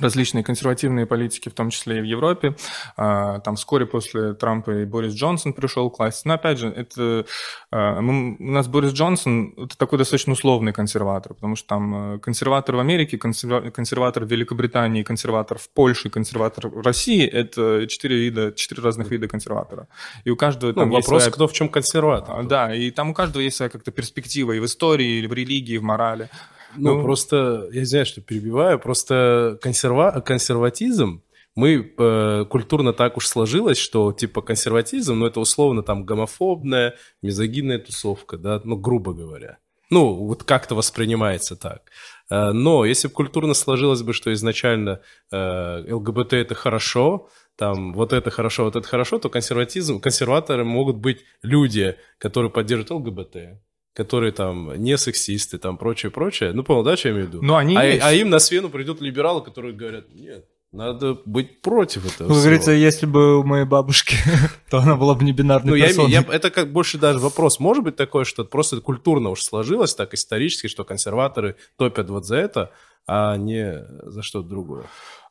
различные 0.00 0.42
консервативные 0.44 1.06
политики, 1.06 1.48
в 1.48 1.54
том 1.54 1.70
числе 1.70 1.98
и 1.98 2.00
в 2.00 2.04
Европе. 2.04 2.54
А, 2.96 3.40
Там 3.40 3.56
вскоре 3.56 3.86
после 3.86 4.34
Трампа 4.34 4.70
и 4.82 4.84
Борис 4.84 5.14
Джонсон 5.14 5.52
пришел 5.52 5.90
к 5.90 5.98
власти. 5.98 6.26
Но 6.26 6.34
опять 6.34 6.58
же, 6.58 6.68
это 6.68 7.26
а, 7.70 8.00
мы- 8.00 8.36
у 8.38 8.50
нас 8.52 8.68
Борис 8.68 8.92
Джонсон 8.92 9.54
это 9.56 9.76
такой 9.76 9.98
достаточно 9.98 10.32
условный 10.32 10.72
консерватор, 10.72 11.34
потому 11.34 11.56
что 11.56 11.68
там 11.68 12.14
э, 12.14 12.18
консерватор 12.18 12.76
в 12.76 12.78
Америке, 12.78 13.16
консерва- 13.16 13.70
консерватор 13.70 14.24
в 14.24 14.28
Великобритании, 14.30 15.02
консерватор 15.02 15.58
в 15.58 15.68
Польше, 15.70 16.10
консерватор 16.10 16.68
в 16.68 16.80
России– 16.80 17.26
это 17.26 17.86
четыре 17.86 18.16
вида, 18.16 18.52
четыре 18.52 18.82
разных 18.82 19.10
вида 19.10 19.28
консерватора. 19.28 19.88
И 20.24 20.30
у 20.30 20.36
каждого 20.36 20.70
Ну, 20.70 20.80
там 20.80 20.90
есть 20.90 21.06
вопрос, 21.06 21.22
своя 21.22 21.32
кто 21.32 21.46
в 21.48 21.52
чем 21.52 21.68
консерватор. 21.68 22.44
Да, 22.44 22.74
и 22.74 22.90
там 22.90 23.10
у 23.10 23.14
каждого 23.14 23.42
есть 23.42 23.56
своя 23.56 23.68
как-то 23.70 23.90
перспектива 23.90 24.52
и 24.52 24.60
в 24.60 24.64
истории, 24.64 25.22
и 25.22 25.26
в 25.26 25.32
религии, 25.32 25.74
и 25.74 25.78
в 25.78 25.82
морали. 25.82 26.28
Ну, 26.76 26.96
Ну, 26.96 27.02
просто, 27.02 27.68
я 27.72 27.82
извиняюсь, 27.82 28.08
что 28.08 28.20
перебиваю, 28.20 28.78
просто 28.78 29.58
консерва... 29.60 30.20
консерватизм, 30.20 31.22
мы 31.54 31.92
э, 31.98 32.44
культурно 32.48 32.92
так 32.92 33.16
уж 33.16 33.26
сложилось, 33.26 33.78
что 33.78 34.12
типа 34.12 34.40
консерватизм, 34.40 35.14
ну, 35.18 35.26
это 35.26 35.40
условно 35.40 35.82
там 35.82 36.04
гомофобная, 36.04 36.94
мизогинная 37.20 37.78
тусовка, 37.78 38.38
да, 38.38 38.60
ну, 38.64 38.76
грубо 38.76 39.12
говоря. 39.12 39.58
Ну, 39.90 40.14
вот 40.14 40.44
как-то 40.44 40.74
воспринимается 40.74 41.54
так. 41.54 41.82
Э, 42.30 42.52
Но 42.52 42.86
если 42.86 43.08
бы 43.08 43.14
культурно 43.14 43.52
сложилось 43.54 44.02
бы, 44.02 44.14
что 44.14 44.32
изначально 44.32 45.00
э, 45.30 45.92
ЛГБТ 45.92 46.32
это 46.32 46.54
хорошо, 46.54 47.28
там 47.56 47.92
вот 47.92 48.14
это 48.14 48.30
хорошо, 48.30 48.64
вот 48.64 48.76
это 48.76 48.88
хорошо, 48.88 49.18
то 49.18 49.28
консерватизм, 49.28 50.00
консерваторы 50.00 50.64
могут 50.64 50.96
быть 50.96 51.24
люди, 51.42 51.96
которые 52.16 52.50
поддерживают 52.50 52.90
ЛГБТ, 52.90 53.36
которые 53.94 54.32
там 54.32 54.74
не 54.82 54.96
сексисты, 54.98 55.58
там 55.58 55.76
прочее, 55.76 56.10
прочее. 56.10 56.52
Ну, 56.52 56.64
понял, 56.64 56.82
да, 56.82 56.96
что 56.96 57.08
я 57.08 57.14
имею 57.14 57.26
в 57.26 57.28
виду? 57.30 57.42
Но 57.42 57.56
они 57.56 57.76
а, 57.76 57.84
есть. 57.84 58.02
а 58.02 58.12
им 58.12 58.30
на 58.30 58.38
смену 58.38 58.68
придут 58.70 59.00
либералы, 59.00 59.42
которые 59.42 59.74
говорят, 59.74 60.06
нет, 60.14 60.46
надо 60.72 61.18
быть 61.26 61.60
против 61.60 61.98
этого 62.06 62.28
Как 62.28 62.36
всего». 62.36 62.40
говорится, 62.40 62.70
если 62.72 63.04
бы 63.04 63.38
у 63.38 63.42
моей 63.44 63.66
бабушки, 63.66 64.16
то 64.70 64.78
она 64.78 64.96
была 64.96 65.14
бы 65.14 65.24
не 65.24 65.32
бинарной 65.32 65.70
Ну, 65.70 65.74
я, 65.76 65.86
персоной. 65.88 66.10
я- 66.10 66.24
это 66.30 66.50
как 66.50 66.72
больше 66.72 66.96
даже 66.98 67.18
вопрос. 67.18 67.60
Может 67.60 67.84
быть 67.84 67.96
такое, 67.96 68.24
что 68.24 68.44
просто 68.44 68.80
культурно 68.80 69.28
уж 69.28 69.42
сложилось 69.42 69.94
так 69.94 70.14
исторически, 70.14 70.68
что 70.68 70.84
консерваторы 70.84 71.56
топят 71.76 72.08
вот 72.08 72.24
за 72.24 72.36
это, 72.36 72.70
а 73.06 73.36
не 73.36 73.84
за 74.04 74.22
что-то 74.22 74.48
другое. 74.48 74.84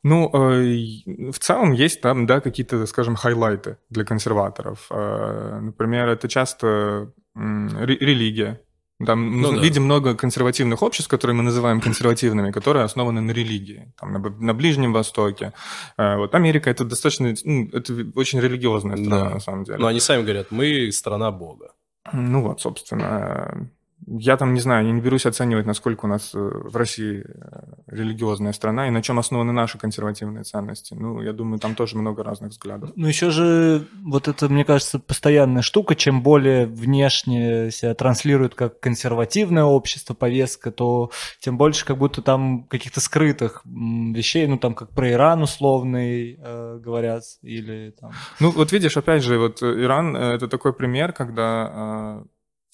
Ну, 0.04 0.30
э, 0.34 1.32
в 1.32 1.40
целом 1.40 1.72
есть 1.74 2.02
там, 2.02 2.26
да, 2.26 2.42
какие-то, 2.42 2.86
скажем, 2.88 3.16
хайлайты 3.16 3.78
для 3.90 4.04
консерваторов. 4.04 4.88
Э, 4.90 5.60
Например, 5.62 6.10
это 6.10 6.28
часто 6.28 7.12
религия. 7.36 8.62
Там 9.06 9.42
Ну 9.42 9.52
да. 9.56 9.62
видим 9.62 9.84
много 9.86 10.16
консервативных 10.16 10.84
обществ, 10.84 11.10
которые 11.10 11.36
мы 11.36 11.42
называем 11.44 11.82
консервативными, 11.82 12.52
которые 12.52 12.84
основаны 12.84 13.20
на 13.22 13.32
религии, 13.32 13.92
там, 14.00 14.12
на, 14.14 14.20
на 14.20 14.54
Ближнем 14.54 14.94
Востоке. 14.94 15.54
Э, 15.98 16.18
Вот 16.18 16.36
Америка 16.36 16.70
это 16.70 16.86
достаточно, 16.86 17.34
ну, 17.44 17.68
это 17.74 17.94
очень 18.16 18.40
религиозная 18.40 18.98
страна 18.98 19.24
Да. 19.24 19.30
на 19.32 19.40
самом 19.40 19.64
деле. 19.64 19.80
Но 19.80 19.88
они 19.88 20.00
сами 20.00 20.22
говорят, 20.22 20.52
мы 20.52 20.92
страна 20.92 21.32
Бога. 21.32 21.74
Ну 22.14 22.42
вот, 22.44 22.62
собственно, 22.62 23.70
я 24.08 24.38
там 24.38 24.54
не 24.54 24.60
знаю, 24.60 24.86
я 24.86 24.92
не 24.92 25.02
берусь 25.02 25.26
оценивать, 25.26 25.66
насколько 25.66 26.06
у 26.06 26.08
нас 26.08 26.34
э, 26.34 26.38
в 26.40 26.76
России 26.76 27.24
э, 27.24 27.74
религиозная 27.88 28.54
страна 28.54 28.88
и 28.88 28.92
на 28.92 29.02
чем 29.02 29.20
основаны 29.20 29.52
наши 29.52 29.78
консервативные 29.78 30.44
ценности. 30.44 30.94
Ну, 30.94 31.22
я 31.22 31.34
думаю, 31.34 31.60
там 31.60 31.76
тоже 31.76 31.98
много 31.98 32.24
разных 32.24 32.52
взглядов. 32.52 32.92
Ну, 32.96 33.08
еще 33.08 33.30
же 33.30 33.88
вот 34.04 34.28
это, 34.28 34.50
мне 34.50 34.66
кажется, 34.66 35.00
постоянная 35.00 35.62
штука. 35.62 35.96
Чем 35.96 36.24
более 36.24 36.66
внешне 36.66 37.72
себя 37.72 37.94
транслирует 37.94 38.56
как 38.56 38.80
консервативное 38.80 39.64
общество, 39.64 40.14
повестка, 40.14 40.72
то 40.72 41.12
тем 41.40 41.58
больше 41.58 41.86
как 41.86 41.98
будто 41.98 42.22
там 42.22 42.64
каких-то 42.64 43.00
скрытых 43.00 43.62
вещей, 43.66 44.48
ну, 44.48 44.58
там 44.58 44.74
как 44.74 44.90
про 44.90 45.12
Иран 45.12 45.44
условный 45.44 46.40
э, 46.40 46.80
говорят, 46.84 47.24
или 47.44 47.94
там... 48.00 48.12
Ну, 48.40 48.52
вот 48.52 48.72
видишь, 48.72 48.98
опять 48.98 49.24
же, 49.24 49.38
вот 49.38 49.62
Иран— 49.62 50.16
это 50.18 50.48
такой 50.48 50.74
пример, 50.74 51.14
когда 51.14 52.24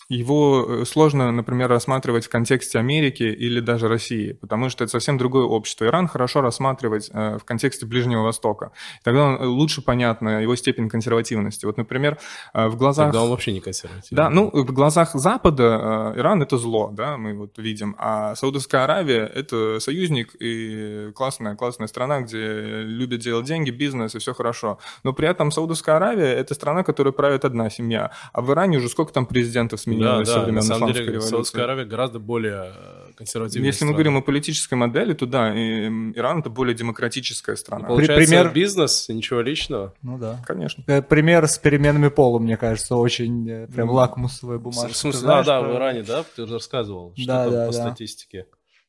его 0.10 0.66
э, 0.68 0.86
сложно, 0.86 1.32
например, 1.32 1.70
рассматривать 1.70 2.26
в 2.26 2.30
контексте 2.30 2.80
Америки 2.80 3.24
или 3.24 3.60
даже 3.60 3.90
России, 3.90 4.32
потому 4.32 4.70
что 4.70 4.86
это 4.86 4.92
совсем 4.92 5.18
другое 5.18 5.44
общество. 5.44 5.86
Иран 5.86 6.08
хорошо 6.08 6.40
рассматривать 6.42 7.10
э, 7.12 7.38
в 7.38 7.44
контексте 7.44 7.86
Ближнего 7.86 8.22
Востока. 8.22 8.72
Тогда 9.04 9.36
э, 9.36 9.46
лучше 9.46 9.82
понятна 9.82 10.42
его 10.42 10.56
степень 10.56 10.88
консервативности. 10.88 11.66
Вот, 11.66 11.78
например, 11.78 12.18
в 12.54 12.78
глазах... 12.78 13.08
Тогда 13.08 13.24
он 13.24 13.32
вообще 13.32 13.52
не 13.52 13.60
консервативный. 13.60 14.16
Да, 14.16 14.30
ну, 14.30 14.50
в 14.50 14.72
глазах 14.72 15.14
Запада 15.14 16.14
Иран— 16.16 16.42
это 16.44 16.58
зло, 16.58 16.90
да, 16.94 17.18
мы 17.18 17.34
вот 17.34 17.58
видим. 17.58 17.96
А 17.98 18.36
Саудовская 18.36 18.86
Аравия— 18.86 19.26
это 19.36 19.80
союзник 19.82 20.36
и 20.40 21.12
классная, 21.16 21.56
классная 21.56 21.88
страна, 21.88 22.22
где 22.22 22.38
любят 22.38 23.20
делать 23.20 23.46
деньги, 23.46 23.72
бизнес 23.72 24.16
и 24.16 24.20
все 24.20 24.34
хорошо. 24.34 24.80
Но 25.04 25.12
при 25.12 25.28
этом 25.28 25.52
Саудовская 25.52 25.98
Аравия— 25.98 26.34
это 26.36 26.54
страна, 26.54 26.84
которая 26.84 27.12
правит 27.12 27.44
одна 27.44 27.70
семья. 27.70 28.12
А 28.32 28.42
в 28.42 28.52
Иране 28.52 28.78
уже 28.78 28.88
сколько 28.88 29.12
там 29.12 29.26
президентов 29.26 29.82
сменилось? 29.82 29.97
Изменилось 29.98 30.28
да, 30.28 30.34
со 30.34 30.40
времен 30.42 30.56
на 30.56 30.62
самом 30.62 30.94
деле, 30.94 31.06
революции. 31.06 31.30
Саудовская 31.30 31.64
Аравия 31.64 31.86
гораздо 31.86 32.20
более 32.20 32.74
э, 32.76 33.12
консервативная 33.16 33.68
Если 33.68 33.78
страна. 33.78 33.92
мы 33.92 33.96
говорим 33.96 34.18
о 34.18 34.22
политической 34.22 34.76
модели, 34.76 35.14
то 35.14 35.26
да, 35.26 35.52
Иран 35.52 36.40
это 36.40 36.50
более 36.50 36.76
демократическая 36.76 37.56
страна. 37.56 37.88
Получается, 37.88 38.26
Пример... 38.26 38.54
бизнес, 38.54 39.10
ничего 39.10 39.42
личного. 39.42 39.94
Ну 40.02 40.18
да. 40.18 40.40
Конечно. 40.46 40.84
Э, 40.88 41.02
пример 41.02 41.48
с 41.48 41.58
переменами 41.58 42.10
пола, 42.10 42.40
мне 42.40 42.58
кажется, 42.58 42.96
очень 42.96 43.50
э, 43.50 43.68
прям 43.68 43.90
лакмусовая 43.90 44.58
бумажка. 44.58 44.94
В 44.94 44.98
смысле, 44.98 45.28
да, 45.28 45.44
да, 45.44 45.62
в 45.62 45.76
Иране, 45.76 46.04
да, 46.04 46.24
ты 46.36 46.46
рассказывал, 46.46 47.14
что 47.16 47.28
да, 47.28 47.44
там 47.44 47.54
да, 47.54 47.66
по 47.68 47.74
да. 47.74 47.82
статистике. 47.82 48.46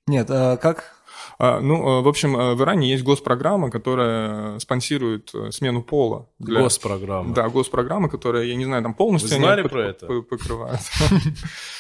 Нет, 0.07 0.29
как 0.29 0.98
ну, 1.39 2.03
в 2.03 2.09
общем, 2.09 2.35
в 2.35 2.63
Иране 2.63 2.91
есть 2.91 3.05
госпрограмма, 3.05 3.71
которая 3.71 4.59
спонсирует 4.59 5.33
смену 5.51 5.83
пола. 5.83 6.29
Для... 6.39 6.63
Госпрограмма. 6.63 7.35
Да, 7.35 7.49
госпрограмма, 7.49 8.09
которая, 8.09 8.45
я 8.45 8.57
не 8.57 8.65
знаю, 8.65 8.83
там 8.83 8.95
полностью... 8.95 9.31
Вы 9.31 9.37
знали 9.37 9.63
про 9.63 9.89
это? 9.89 10.07
Покрывает. 10.07 10.81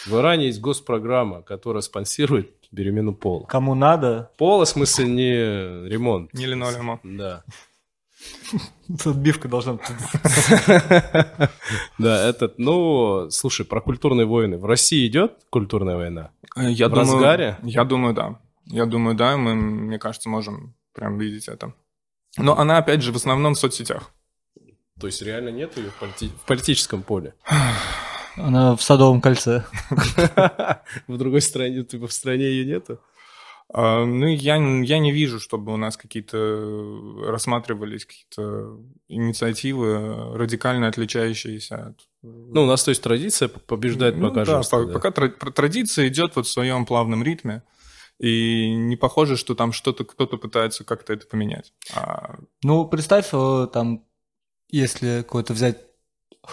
В 0.06 0.14
Иране 0.16 0.46
есть 0.46 0.60
госпрограмма, 0.60 1.42
которая 1.42 1.82
спонсирует 1.82 2.54
перемену 2.70 3.14
пола. 3.14 3.46
Кому 3.46 3.74
надо? 3.74 4.30
Пола, 4.36 4.64
в 4.64 4.68
смысле, 4.68 5.06
не 5.06 5.88
ремонт. 5.88 6.32
Не 6.34 6.46
линолеума. 6.46 7.00
Да. 7.02 7.42
Отбивка 9.04 9.48
должна 9.48 9.74
быть. 9.74 9.82
Да, 11.98 12.28
этот, 12.28 12.58
ну, 12.58 13.30
слушай, 13.30 13.64
про 13.64 13.80
культурные 13.80 14.26
войны. 14.26 14.58
В 14.58 14.66
России 14.66 15.06
идет 15.06 15.32
культурная 15.50 15.96
война? 15.96 16.30
Я 16.56 16.88
в 16.88 16.90
думаю, 16.90 17.12
разгаре? 17.12 17.58
Я 17.62 17.84
думаю, 17.84 18.14
да. 18.14 18.38
Я 18.70 18.86
думаю, 18.86 19.16
да, 19.16 19.36
мы, 19.36 19.54
мне 19.54 19.98
кажется, 19.98 20.28
можем 20.28 20.74
прям 20.92 21.18
видеть 21.18 21.48
это. 21.48 21.74
Но 22.36 22.58
она, 22.58 22.78
опять 22.78 23.02
же, 23.02 23.12
в 23.12 23.16
основном 23.16 23.54
в 23.54 23.58
соцсетях. 23.58 24.10
То 25.00 25.06
есть 25.06 25.22
реально 25.22 25.50
нет 25.50 25.76
ее 25.76 25.90
в, 25.90 26.02
полити- 26.02 26.30
в 26.30 26.46
политическом 26.46 27.02
поле? 27.02 27.34
Она 28.36 28.76
в 28.76 28.82
Садовом 28.82 29.20
кольце. 29.20 29.64
В 31.08 31.16
другой 31.16 31.40
стране, 31.40 31.82
типа 31.84 32.06
в 32.06 32.12
стране 32.12 32.44
ее 32.44 32.64
нету? 32.66 33.00
А, 33.70 34.04
ну, 34.04 34.26
я, 34.26 34.56
я 34.56 34.98
не 34.98 35.12
вижу, 35.12 35.40
чтобы 35.40 35.74
у 35.74 35.76
нас 35.76 35.96
какие-то 35.96 36.38
рассматривались 37.26 38.06
какие-то 38.06 38.78
инициативы 39.08 40.36
радикально 40.36 40.88
отличающиеся 40.88 41.88
от... 41.88 42.00
Ну, 42.22 42.62
у 42.62 42.66
нас, 42.66 42.84
то 42.84 42.90
есть, 42.90 43.02
традиция 43.02 43.48
побеждает 43.48 44.16
ну, 44.16 44.28
пока 44.28 44.44
да, 44.44 44.62
по, 44.62 44.84
да. 44.84 44.92
пока 44.92 45.10
традиция 45.10 46.08
идет 46.08 46.36
вот 46.36 46.46
в 46.46 46.50
своем 46.50 46.86
плавном 46.86 47.22
ритме. 47.22 47.62
И 48.18 48.74
не 48.74 48.96
похоже, 48.96 49.36
что 49.36 49.54
там 49.54 49.72
что-то 49.72 50.04
кто-то 50.04 50.38
пытается 50.38 50.84
как-то 50.84 51.12
это 51.12 51.26
поменять. 51.26 51.72
А... 51.94 52.36
Ну, 52.64 52.86
представь, 52.86 53.28
э, 53.32 53.68
там, 53.72 54.04
если 54.68 55.18
какой-то 55.22 55.52
взять 55.52 55.88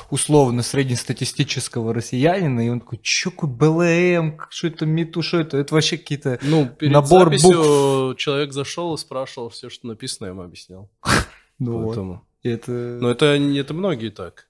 условно 0.10 0.62
среднестатистического 0.62 1.94
россиянина, 1.94 2.66
и 2.66 2.70
он 2.70 2.82
такой, 2.82 3.00
что 3.02 3.32
такое 3.32 3.50
БЛМ, 3.50 4.40
что 4.50 4.68
это 4.68 4.86
МИТУ, 4.86 5.22
что 5.22 5.40
это? 5.40 5.58
Это 5.58 5.74
вообще 5.74 5.98
какие-то 5.98 6.40
ну, 6.44 6.68
перед 6.68 6.94
набор 6.94 7.30
букв. 7.30 8.18
человек 8.18 8.52
зашел 8.52 8.94
и 8.94 8.98
спрашивал 8.98 9.50
все, 9.50 9.70
что 9.70 9.88
написано, 9.88 10.28
я 10.28 10.32
ему 10.32 10.44
объяснял. 10.44 10.92
Ну 11.58 11.86
Поэтому. 11.86 12.14
вот. 12.14 12.22
Это... 12.44 12.72
Но 12.72 13.10
это, 13.10 13.28
это 13.28 13.74
многие 13.74 14.10
так. 14.10 14.50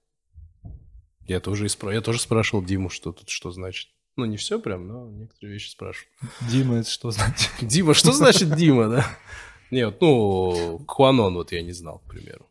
Я 1.28 1.40
тоже, 1.40 1.68
я 1.92 2.02
тоже 2.02 2.20
спрашивал 2.20 2.64
Диму, 2.64 2.90
что 2.90 3.12
тут 3.12 3.30
что 3.30 3.52
значит. 3.52 3.90
Ну, 4.18 4.26
не 4.26 4.38
все 4.38 4.60
прям, 4.60 4.88
но 4.88 5.10
некоторые 5.10 5.54
вещи 5.54 5.70
спрашиваю. 5.70 6.10
Дима, 6.50 6.76
это 6.78 6.90
что 6.90 7.12
значит? 7.12 7.52
Дима, 7.62 7.94
что 7.94 8.12
значит 8.14 8.56
Дима, 8.56 8.88
да? 8.88 9.06
Нет, 9.72 9.98
ну, 10.00 10.80
Куанон 10.88 11.34
вот 11.36 11.52
я 11.52 11.62
не 11.62 11.74
знал, 11.74 12.00
к 12.00 12.10
примеру. 12.10 12.46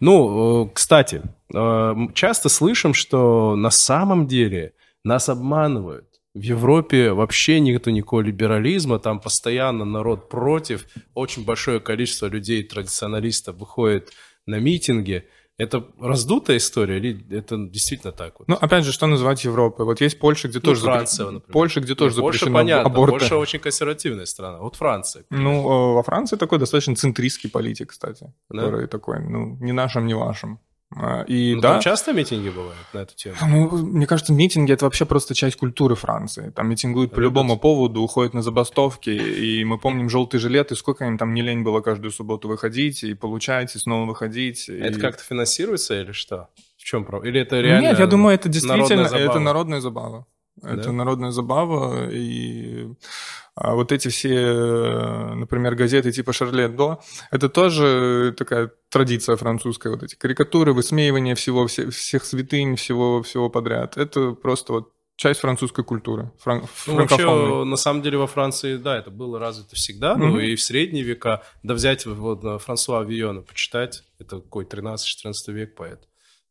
Ну, 0.00 0.66
э, 0.66 0.70
кстати, 0.74 1.22
э, 1.54 1.94
часто 2.14 2.48
слышим, 2.48 2.92
что 2.92 3.56
на 3.56 3.70
самом 3.70 4.26
деле 4.26 4.74
нас 5.04 5.28
обманывают. 5.28 6.06
В 6.34 6.40
Европе 6.40 7.12
вообще 7.12 7.60
нету 7.60 7.90
никакого 7.90 8.20
либерализма, 8.20 8.98
там 8.98 9.20
постоянно 9.20 9.86
народ 9.86 10.28
против, 10.28 10.86
очень 11.14 11.44
большое 11.44 11.80
количество 11.80 12.26
людей, 12.26 12.62
традиционалистов, 12.62 13.56
выходит 13.56 14.12
на 14.44 14.58
митинги. 14.58 15.26
Это 15.58 15.86
раздутая 15.98 16.58
история 16.58 16.98
или 16.98 17.34
это 17.34 17.56
действительно 17.56 18.12
так? 18.12 18.38
Вот? 18.38 18.48
Ну, 18.48 18.56
опять 18.56 18.84
же, 18.84 18.92
что 18.92 19.06
называть 19.06 19.42
Европой? 19.44 19.86
Вот 19.86 20.02
есть 20.02 20.18
Польша, 20.18 20.48
где 20.48 20.58
ну, 20.58 20.62
тоже 20.62 20.82
Франция, 20.82 21.30
например. 21.30 21.52
Польша, 21.52 21.80
где 21.80 21.94
тоже 21.94 22.20
Польша, 22.20 22.38
запрещено 22.40 22.58
понятно, 22.58 22.90
аборты. 22.90 23.18
Польша 23.20 23.36
очень 23.36 23.58
консервативная 23.58 24.26
страна. 24.26 24.58
Вот 24.58 24.76
Франция. 24.76 25.24
Ну, 25.30 25.62
э, 25.62 25.94
во 25.94 26.02
Франции 26.02 26.36
такой 26.36 26.58
достаточно 26.58 26.94
центристский 26.94 27.48
политик, 27.48 27.90
кстати, 27.90 28.34
да? 28.50 28.62
который 28.62 28.86
такой, 28.86 29.20
ну, 29.20 29.56
ни 29.60 29.72
нашим, 29.72 30.06
ни 30.06 30.12
вашим. 30.12 30.60
А, 30.98 31.24
и 31.24 31.54
ну, 31.54 31.60
да, 31.60 31.72
там 31.72 31.80
часто 31.82 32.12
митинги 32.14 32.48
бывают 32.48 32.86
на 32.94 33.00
эту 33.00 33.14
тему? 33.14 33.36
Ну, 33.46 33.68
мне 33.68 34.06
кажется, 34.06 34.32
митинги 34.32 34.72
это 34.72 34.86
вообще 34.86 35.04
просто 35.04 35.34
часть 35.34 35.56
культуры 35.56 35.94
Франции. 35.94 36.50
Там 36.50 36.70
митингуют 36.70 37.12
по 37.12 37.20
любому 37.20 37.58
поводу, 37.58 38.00
уходят 38.00 38.32
на 38.32 38.42
забастовки. 38.42 39.10
И 39.10 39.62
мы 39.64 39.78
помним 39.78 40.08
желтые 40.08 40.40
жилеты, 40.40 40.74
сколько 40.74 41.04
им 41.04 41.18
там 41.18 41.34
не 41.34 41.42
лень 41.42 41.62
было 41.62 41.82
каждую 41.82 42.12
субботу 42.12 42.48
выходить 42.48 43.04
и 43.04 43.12
получать, 43.12 43.76
и 43.76 43.78
снова 43.78 44.06
выходить. 44.06 44.70
Это 44.70 44.98
и... 44.98 45.00
как-то 45.00 45.22
финансируется 45.22 46.00
или 46.00 46.12
что? 46.12 46.48
В 46.78 46.84
чем 46.84 47.04
проблема? 47.04 47.28
Или 47.30 47.42
это 47.42 47.60
реально? 47.60 47.88
Нет, 47.88 47.98
я 47.98 48.06
думаю, 48.06 48.34
это 48.34 48.48
действительно 48.48 49.02
народная 49.02 49.28
это 49.28 49.38
народная 49.38 49.80
забава. 49.80 50.26
Это 50.62 50.84
да? 50.84 50.92
народная 50.92 51.30
забава, 51.30 52.08
и 52.10 52.88
а 53.54 53.74
вот 53.74 53.90
эти 53.90 54.08
все, 54.08 55.34
например, 55.34 55.74
газеты 55.74 56.12
типа 56.12 56.32
«Шарле 56.32 56.68
До», 56.68 57.00
это 57.30 57.48
тоже 57.48 58.34
такая 58.36 58.70
традиция 58.90 59.36
французская, 59.36 59.90
вот 59.90 60.02
эти 60.02 60.14
карикатуры, 60.14 60.72
высмеивание 60.72 61.34
всего, 61.34 61.66
все, 61.66 61.90
всех 61.90 62.24
святынь, 62.24 62.76
всего, 62.76 63.22
всего 63.22 63.48
подряд. 63.48 63.96
Это 63.96 64.32
просто 64.32 64.72
вот 64.72 64.92
часть 65.16 65.40
французской 65.40 65.84
культуры. 65.84 66.30
Фран... 66.40 66.66
Ну, 66.86 66.94
вообще, 66.94 67.64
на 67.64 67.76
самом 67.76 68.02
деле, 68.02 68.18
во 68.18 68.26
Франции, 68.26 68.76
да, 68.76 68.98
это 68.98 69.10
было 69.10 69.38
развито 69.38 69.74
всегда, 69.74 70.12
mm-hmm. 70.12 70.18
ну, 70.18 70.38
и 70.38 70.54
в 70.54 70.62
средние 70.62 71.02
века, 71.02 71.42
да 71.62 71.72
взять 71.74 72.04
вот 72.04 72.62
Франсуа 72.62 73.02
Вийона, 73.04 73.40
почитать, 73.40 74.04
это 74.18 74.40
какой 74.40 74.64
13-14 74.64 75.32
век 75.48 75.74
поэт 75.74 76.06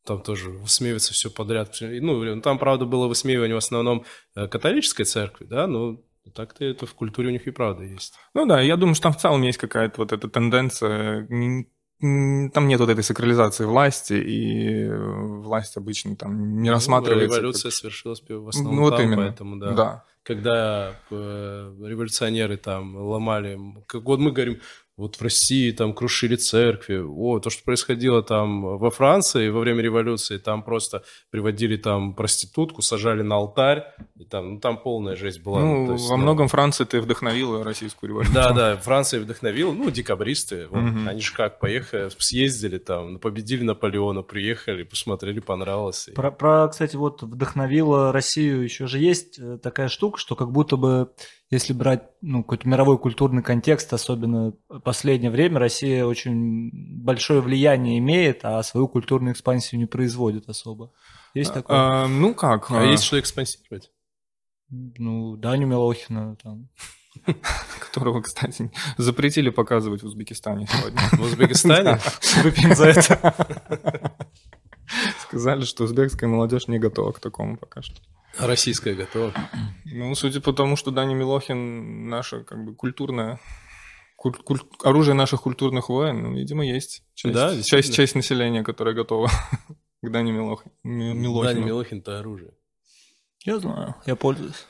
там 0.06 0.22
тоже 0.22 0.49
высмеивается 0.49 1.14
все 1.14 1.30
подряд. 1.30 1.76
Ну, 1.82 2.41
там, 2.41 2.60
правда, 2.60 2.86
было 2.86 3.08
высмеивание 3.08 3.56
в 3.56 3.60
основном 3.60 4.06
э, 4.36 4.47
католической 4.47 5.03
церкви, 5.03 5.45
да, 5.45 5.68
но 5.68 5.99
так-то 6.34 6.64
это 6.64 6.86
в 6.86 6.93
культуре 6.93 7.30
у 7.30 7.32
них 7.32 7.47
и 7.47 7.51
правда 7.51 7.84
есть. 7.84 8.14
Ну 8.34 8.45
да, 8.45 8.62
я 8.62 8.78
думаю, 8.78 8.95
что 8.95 9.03
там 9.03 9.14
в 9.14 9.18
целом 9.18 9.41
есть 9.41 9.58
какая-то 9.58 10.01
вот 10.01 10.12
эта 10.14 10.28
тенденция 10.30 11.28
там 12.01 12.68
нет 12.68 12.80
вот 12.80 12.89
этой 12.89 13.03
сакрализации 13.03 13.64
власти, 13.64 14.14
и 14.14 14.89
власть 14.91 15.78
обычно 15.78 16.16
там 16.16 16.62
не 16.62 16.70
ну, 16.70 16.76
рассматривается. 16.76 17.38
Революция 17.38 17.72
как... 17.72 17.80
свершилась 17.80 18.22
в 18.28 18.49
основном 18.49 18.76
ну, 18.76 18.82
вот 18.82 18.97
там, 18.97 19.06
именно. 19.06 19.22
поэтому 19.24 19.58
да. 19.58 19.72
да. 19.72 20.03
Когда 20.24 20.99
э, 21.10 21.74
революционеры 21.84 22.58
там 22.58 22.95
ломали, 22.97 23.58
как 23.88 24.03
вот 24.03 24.20
мы 24.20 24.32
говорим, 24.32 24.60
вот 24.97 25.17
в 25.17 25.21
России 25.21 25.71
там 25.71 25.93
крушили 25.93 26.35
церкви, 26.37 26.97
о, 27.05 27.39
то, 27.39 27.49
что 27.49 27.63
происходило 27.65 28.23
там 28.23 28.77
во 28.77 28.89
Франции 28.91 29.49
во 29.49 29.59
время 29.59 29.81
революции, 29.81 30.37
там 30.37 30.63
просто 30.63 31.03
приводили 31.31 31.75
там 31.75 32.13
проститутку, 32.13 32.81
сажали 32.81 33.21
на 33.21 33.35
алтарь, 33.35 33.83
и 34.15 34.23
там, 34.23 34.53
ну, 34.53 34.59
там 34.61 34.77
полная 34.77 35.15
жесть 35.17 35.41
была. 35.43 35.59
Ну, 35.59 35.85
ну, 35.87 35.93
есть, 35.93 36.09
во 36.09 36.15
ну, 36.15 36.23
многом 36.23 36.47
Франция 36.47 36.85
ты 36.85 37.01
вдохновила 37.01 37.61
российскую 37.63 38.09
революцию. 38.11 38.33
Да, 38.35 38.53
да, 38.53 38.77
Франция 38.77 39.19
вдохновила, 39.19 39.73
ну, 39.73 39.89
декабристы, 39.91 40.67
вот, 40.69 40.79
Мгм. 40.81 41.07
они 41.09 41.19
же 41.21 41.33
как, 41.33 41.59
поехали, 41.59 42.09
съездили 42.17 42.77
там, 42.77 43.19
победили 43.19 43.63
Наполеона, 43.63 44.21
приехали, 44.21 44.83
посмотрели, 44.83 45.41
понравилось. 45.41 46.07
и- 46.07 46.11
Про, 46.13 46.31
про, 46.31 46.67
кстати, 46.69 46.95
вот 46.95 47.21
вдохновила 47.21 48.13
Россию 48.13 48.63
еще 48.63 48.87
же 48.87 48.99
есть 48.99 49.39
э, 49.39 49.57
такая 49.61 49.89
штука, 49.89 50.17
что 50.19 50.35
как 50.35 50.51
будто 50.51 50.77
бы, 50.77 51.09
если 51.51 51.73
брать 51.73 52.03
ну, 52.21 52.43
какой-то 52.43 52.67
мировой 52.67 52.97
культурный 52.97 53.43
контекст, 53.43 53.93
особенно 53.93 54.53
последнее 54.83 55.29
время, 55.31 55.59
Россия 55.59 56.05
очень 56.05 56.71
большое 57.03 57.41
влияние 57.41 57.99
имеет, 57.99 58.39
а 58.43 58.61
свою 58.63 58.87
культурную 58.87 59.33
экспансию 59.33 59.79
не 59.79 59.85
производит 59.85 60.49
особо. 60.49 60.91
Есть 61.33 61.53
такое? 61.53 61.77
А, 61.77 62.07
ну 62.07 62.33
как? 62.33 62.71
А 62.71 62.81
а, 62.81 62.83
есть 62.85 63.03
что 63.03 63.19
экспансировать? 63.19 63.91
Ну, 64.69 65.35
Даню 65.35 65.67
Милохина 65.67 66.35
там. 66.41 66.69
Которого, 67.79 68.21
кстати, 68.21 68.71
запретили 68.97 69.49
показывать 69.49 70.01
в 70.01 70.05
Узбекистане 70.05 70.67
сегодня. 70.67 70.99
В 71.11 71.21
Узбекистане? 71.21 71.99
Выпьем 72.43 72.75
за 72.75 72.87
это. 72.87 74.15
Сказали, 75.36 75.65
что 75.65 75.83
узбекская 75.83 76.29
молодежь 76.29 76.69
не 76.69 76.79
готова 76.79 77.11
к 77.11 77.19
такому 77.19 77.57
пока 77.57 77.81
что. 77.81 78.01
А 78.38 78.47
российская 78.47 78.93
готова. 78.95 79.33
Ну, 79.86 80.15
судя 80.15 80.39
по 80.39 80.53
тому, 80.53 80.77
что 80.77 80.91
Даня 80.91 81.13
Милохин 81.13 82.07
наша 82.07 82.43
как 82.45 82.63
бы 82.63 82.73
культурная 82.73 83.39
куль- 84.17 84.41
куль- 84.43 84.61
оружие 84.83 85.13
наших 85.13 85.41
культурных 85.41 85.89
войн, 85.89 86.23
ну, 86.23 86.33
видимо, 86.33 86.65
есть 86.65 87.03
часть, 87.15 87.36
Да, 87.36 87.61
часть, 87.61 87.93
часть 87.93 88.15
населения, 88.15 88.63
которая 88.63 88.95
готова 88.95 89.27
к 90.01 90.09
Дане 90.09 90.31
Милохи- 90.31 90.71
Ми- 90.83 91.13
Милохину. 91.13 91.53
Даня 91.53 91.65
Милохин-то 91.65 92.19
оружие. 92.19 92.51
Я 93.43 93.59
знаю, 93.59 93.95
я 94.05 94.15
пользуюсь. 94.15 94.65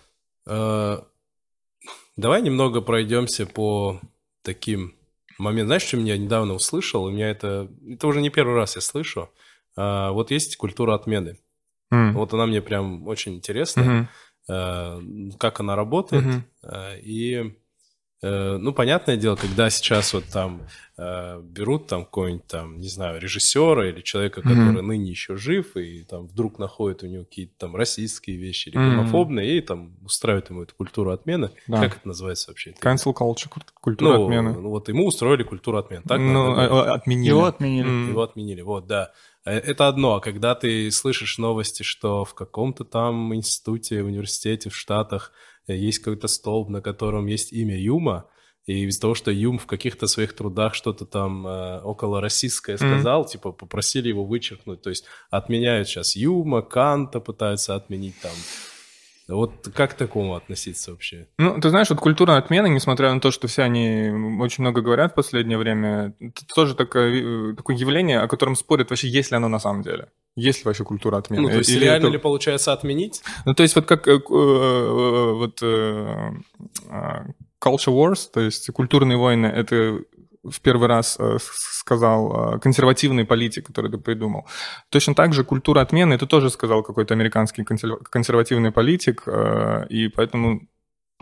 Э, 0.47 0.97
Давай 2.17 2.41
немного 2.41 2.81
пройдемся 2.81 3.45
по 3.45 3.99
таким 4.41 4.95
моментам. 5.37 5.67
Знаешь, 5.67 5.83
что 5.83 5.97
я 5.97 6.17
недавно 6.17 6.53
услышал? 6.55 7.03
У 7.03 7.11
меня 7.11 7.29
это... 7.29 7.69
Это 7.87 8.07
уже 8.07 8.21
не 8.21 8.29
первый 8.29 8.55
раз 8.55 8.75
я 8.75 8.81
слышу. 8.81 9.29
А, 9.77 10.11
Вот 10.11 10.31
есть 10.31 10.55
культура 10.57 10.95
отмены. 10.95 11.37
М. 11.91 12.13
Вот 12.13 12.33
она 12.33 12.45
мне 12.45 12.61
прям 12.61 13.07
очень 13.07 13.35
интересна. 13.35 13.83
Мгм. 13.83 14.07
э, 14.47 14.99
как 15.39 15.59
она 15.59 15.75
работает. 15.75 16.23
Мгм. 16.23 16.43
Э, 16.63 16.99
И, 17.01 17.55
э, 18.21 18.57
ну, 18.57 18.73
понятное 18.73 19.17
дело, 19.17 19.35
когда 19.35 19.69
сейчас 19.71 20.13
вот 20.13 20.25
там 20.25 20.61
э, 20.97 21.41
берут 21.41 21.87
там 21.87 22.05
какого-нибудь 22.05 22.47
там, 22.47 22.79
не 22.79 22.87
знаю, 22.87 23.19
режиссера 23.19 23.89
или 23.89 24.01
человека, 24.01 24.41
Мгм. 24.41 24.49
который 24.49 24.81
ныне 24.83 25.09
еще 25.11 25.35
жив, 25.35 25.75
и 25.77 26.03
там 26.03 26.27
вдруг 26.27 26.57
находят 26.59 27.01
у 27.03 27.07
него 27.07 27.23
какие-то 27.25 27.53
там 27.57 27.75
российские 27.75 28.37
вещи 28.37 28.69
или 28.69 28.77
гомофобные, 28.77 29.57
и 29.57 29.61
там 29.61 29.97
устраивают 30.05 30.49
ему 30.51 30.61
эту 30.63 30.75
культуру 30.75 31.11
отмены. 31.11 31.49
Да. 31.67 31.81
Как 31.81 31.97
это 31.97 32.07
называется 32.07 32.51
вообще? 32.51 32.71
Cancel 32.79 33.13
culture, 33.13 33.49
куль- 33.49 33.63
культура 33.81 34.17
ну, 34.17 34.23
отмены. 34.25 34.53
ну, 34.53 34.69
вот 34.69 34.87
ему 34.89 35.05
устроили 35.07 35.43
культуру 35.43 35.77
отмены. 35.79 36.03
Так, 36.07 36.19
ну, 36.19 36.51
а- 36.55 36.65
а- 36.91 36.93
отменили. 36.93 37.29
Его 37.29 37.45
отменили. 37.45 37.87
М. 37.87 38.09
его 38.09 38.21
отменили, 38.21 38.61
вот, 38.61 38.85
да. 38.87 39.11
Э, 39.45 39.57
Это 39.57 39.87
одно, 39.87 40.15
а 40.15 40.21
когда 40.21 40.55
ты 40.55 40.91
слышишь 40.91 41.37
новости, 41.37 41.83
что 41.83 42.25
в 42.25 42.33
каком-то 42.33 42.83
там 42.83 43.33
институте, 43.33 44.03
университете 44.03 44.69
в 44.69 44.75
Штатах 44.75 45.31
э, 45.67 45.75
есть 45.75 45.99
какой-то 45.99 46.27
столб, 46.27 46.69
на 46.69 46.81
котором 46.81 47.27
есть 47.27 47.53
имя 47.53 47.79
Юма, 47.79 48.29
и 48.65 48.85
из-за 48.85 49.01
того, 49.01 49.13
что 49.13 49.29
Юм 49.29 49.59
в 49.59 49.67
каких-то 49.67 50.07
своих 50.07 50.33
трудах 50.33 50.73
что-то 50.73 51.05
там 51.05 51.45
э, 51.45 51.81
около 51.81 52.19
российское 52.19 52.77
сказал, 52.77 53.25
типа 53.25 53.51
попросили 53.51 54.07
его 54.09 54.25
вычеркнуть, 54.25 54.81
то 54.81 54.89
есть 54.89 55.05
отменяют 55.29 55.87
сейчас 55.87 56.15
Юма, 56.15 56.63
Канта 56.63 57.19
пытаются 57.19 57.75
отменить 57.75 58.19
там. 58.21 58.33
Вот 59.27 59.67
как 59.73 59.91
к 59.91 59.93
такому 59.95 60.35
относиться 60.35 60.91
вообще? 60.91 61.27
Ну, 61.39 61.59
ты 61.59 61.69
знаешь, 61.69 61.89
вот 61.89 61.99
культура 61.99 62.37
отмены, 62.37 62.67
несмотря 62.69 63.11
на 63.13 63.19
то, 63.19 63.31
что 63.31 63.47
все 63.47 63.63
они 63.63 64.09
очень 64.39 64.61
много 64.63 64.81
говорят 64.81 65.13
в 65.13 65.15
последнее 65.15 65.57
время, 65.57 66.13
это 66.19 66.45
тоже 66.53 66.75
такое, 66.75 67.51
э, 67.51 67.55
такое 67.55 67.75
явление, 67.75 68.19
о 68.19 68.27
котором 68.27 68.55
спорят 68.55 68.89
вообще, 68.91 69.07
есть 69.07 69.31
ли 69.31 69.37
оно 69.37 69.47
на 69.47 69.59
самом 69.59 69.81
деле. 69.81 70.09
Есть 70.35 70.59
ли 70.59 70.63
вообще 70.65 70.83
культура 70.83 71.17
отмены? 71.17 71.43
Ну, 71.43 71.49
то 71.49 71.57
есть 71.57 71.69
Или 71.71 71.85
реально 71.85 72.07
это- 72.07 72.13
ли 72.13 72.17
получается 72.19 72.71
отменить? 72.73 73.23
Ну, 73.45 73.55
то 73.55 73.63
есть 73.63 73.75
вот 73.75 73.85
как 73.85 74.07
э, 74.07 74.11
э, 74.11 75.31
вот 75.33 75.59
э, 75.63 76.31
culture 77.63 77.93
wars, 77.93 78.29
то 78.31 78.41
есть 78.41 78.69
культурные 78.71 79.17
войны, 79.17 79.47
это 79.47 80.01
в 80.49 80.61
первый 80.61 80.87
раз 80.87 81.17
э, 81.19 81.37
сказал 81.39 82.55
э, 82.55 82.59
консервативный 82.59 83.25
политик, 83.25 83.67
который 83.67 83.89
это 83.89 83.97
придумал. 83.97 84.45
Точно 84.89 85.15
так 85.15 85.33
же 85.33 85.43
культура 85.43 85.81
отмены, 85.81 86.13
это 86.13 86.25
тоже 86.27 86.49
сказал 86.49 86.83
какой-то 86.83 87.13
американский 87.13 87.63
консерва- 87.63 88.03
консервативный 88.03 88.71
политик, 88.71 89.23
э, 89.27 89.87
и 89.89 90.07
поэтому 90.07 90.67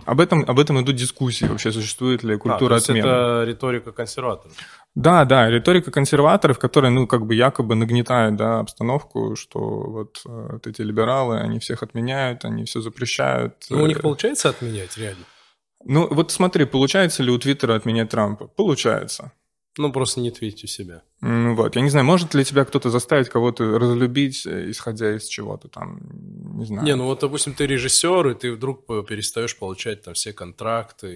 об 0.05 0.19
этом, 0.19 0.43
об 0.47 0.59
этом 0.59 0.81
идут 0.81 0.95
дискуссии, 0.95 1.45
вообще 1.45 1.71
существует 1.71 2.23
ли 2.23 2.33
А, 2.33 2.37
то 2.37 2.43
культура 2.43 2.75
отмены. 2.75 2.99
это 2.99 3.43
риторика 3.45 3.91
консерваторов. 3.91 4.55
Да, 4.95 5.25
да, 5.25 5.49
риторика 5.49 5.91
консерваторов, 5.91 6.59
которая, 6.59 6.91
ну, 6.91 7.07
как 7.07 7.25
бы 7.25 7.35
якобы 7.35 7.75
нагнетает, 7.75 8.35
да, 8.35 8.59
обстановку, 8.59 9.35
что 9.35 9.59
вот, 9.59 10.21
вот 10.25 10.67
эти 10.67 10.81
либералы, 10.81 11.39
они 11.39 11.59
всех 11.59 11.83
отменяют, 11.83 12.45
они 12.45 12.65
все 12.65 12.81
запрещают. 12.81 13.53
Ну, 13.69 13.83
у 13.83 13.87
них 13.87 14.01
получается 14.01 14.49
отменять 14.49 14.97
реально? 14.97 15.25
Ну, 15.85 16.07
вот 16.13 16.31
смотри, 16.31 16.65
получается 16.65 17.23
ли 17.23 17.31
у 17.31 17.37
Твиттера 17.37 17.75
отменять 17.75 18.09
Трампа? 18.09 18.47
Получается. 18.47 19.31
Ну, 19.79 19.91
просто 19.91 20.19
не 20.19 20.29
твитить 20.29 20.65
у 20.65 20.67
себя. 20.67 21.01
М, 21.23 21.55
Вот, 21.55 21.75
я 21.75 21.81
не 21.81 21.89
знаю, 21.89 22.05
может 22.05 22.35
ли 22.35 22.45
тебя 22.45 22.63
кто-то 22.63 22.91
заставить 22.91 23.29
кого-то 23.29 23.79
разлюбить, 23.79 24.45
э, 24.45 24.69
исходя 24.69 25.15
из 25.15 25.25
чего-то 25.27 25.67
там, 25.67 25.99
не 26.59 26.65
знаю. 26.65 26.85
Не, 26.85 26.95
ну 26.95 27.05
вот, 27.05 27.21
допустим, 27.21 27.55
ты 27.55 27.65
режиссер, 27.65 28.27
и 28.27 28.35
ты 28.35 28.51
вдруг 28.51 28.85
по- 28.85 29.01
перестаешь 29.01 29.57
получать 29.57 30.03
там 30.03 30.13
все 30.13 30.31
контракты, 30.31 31.07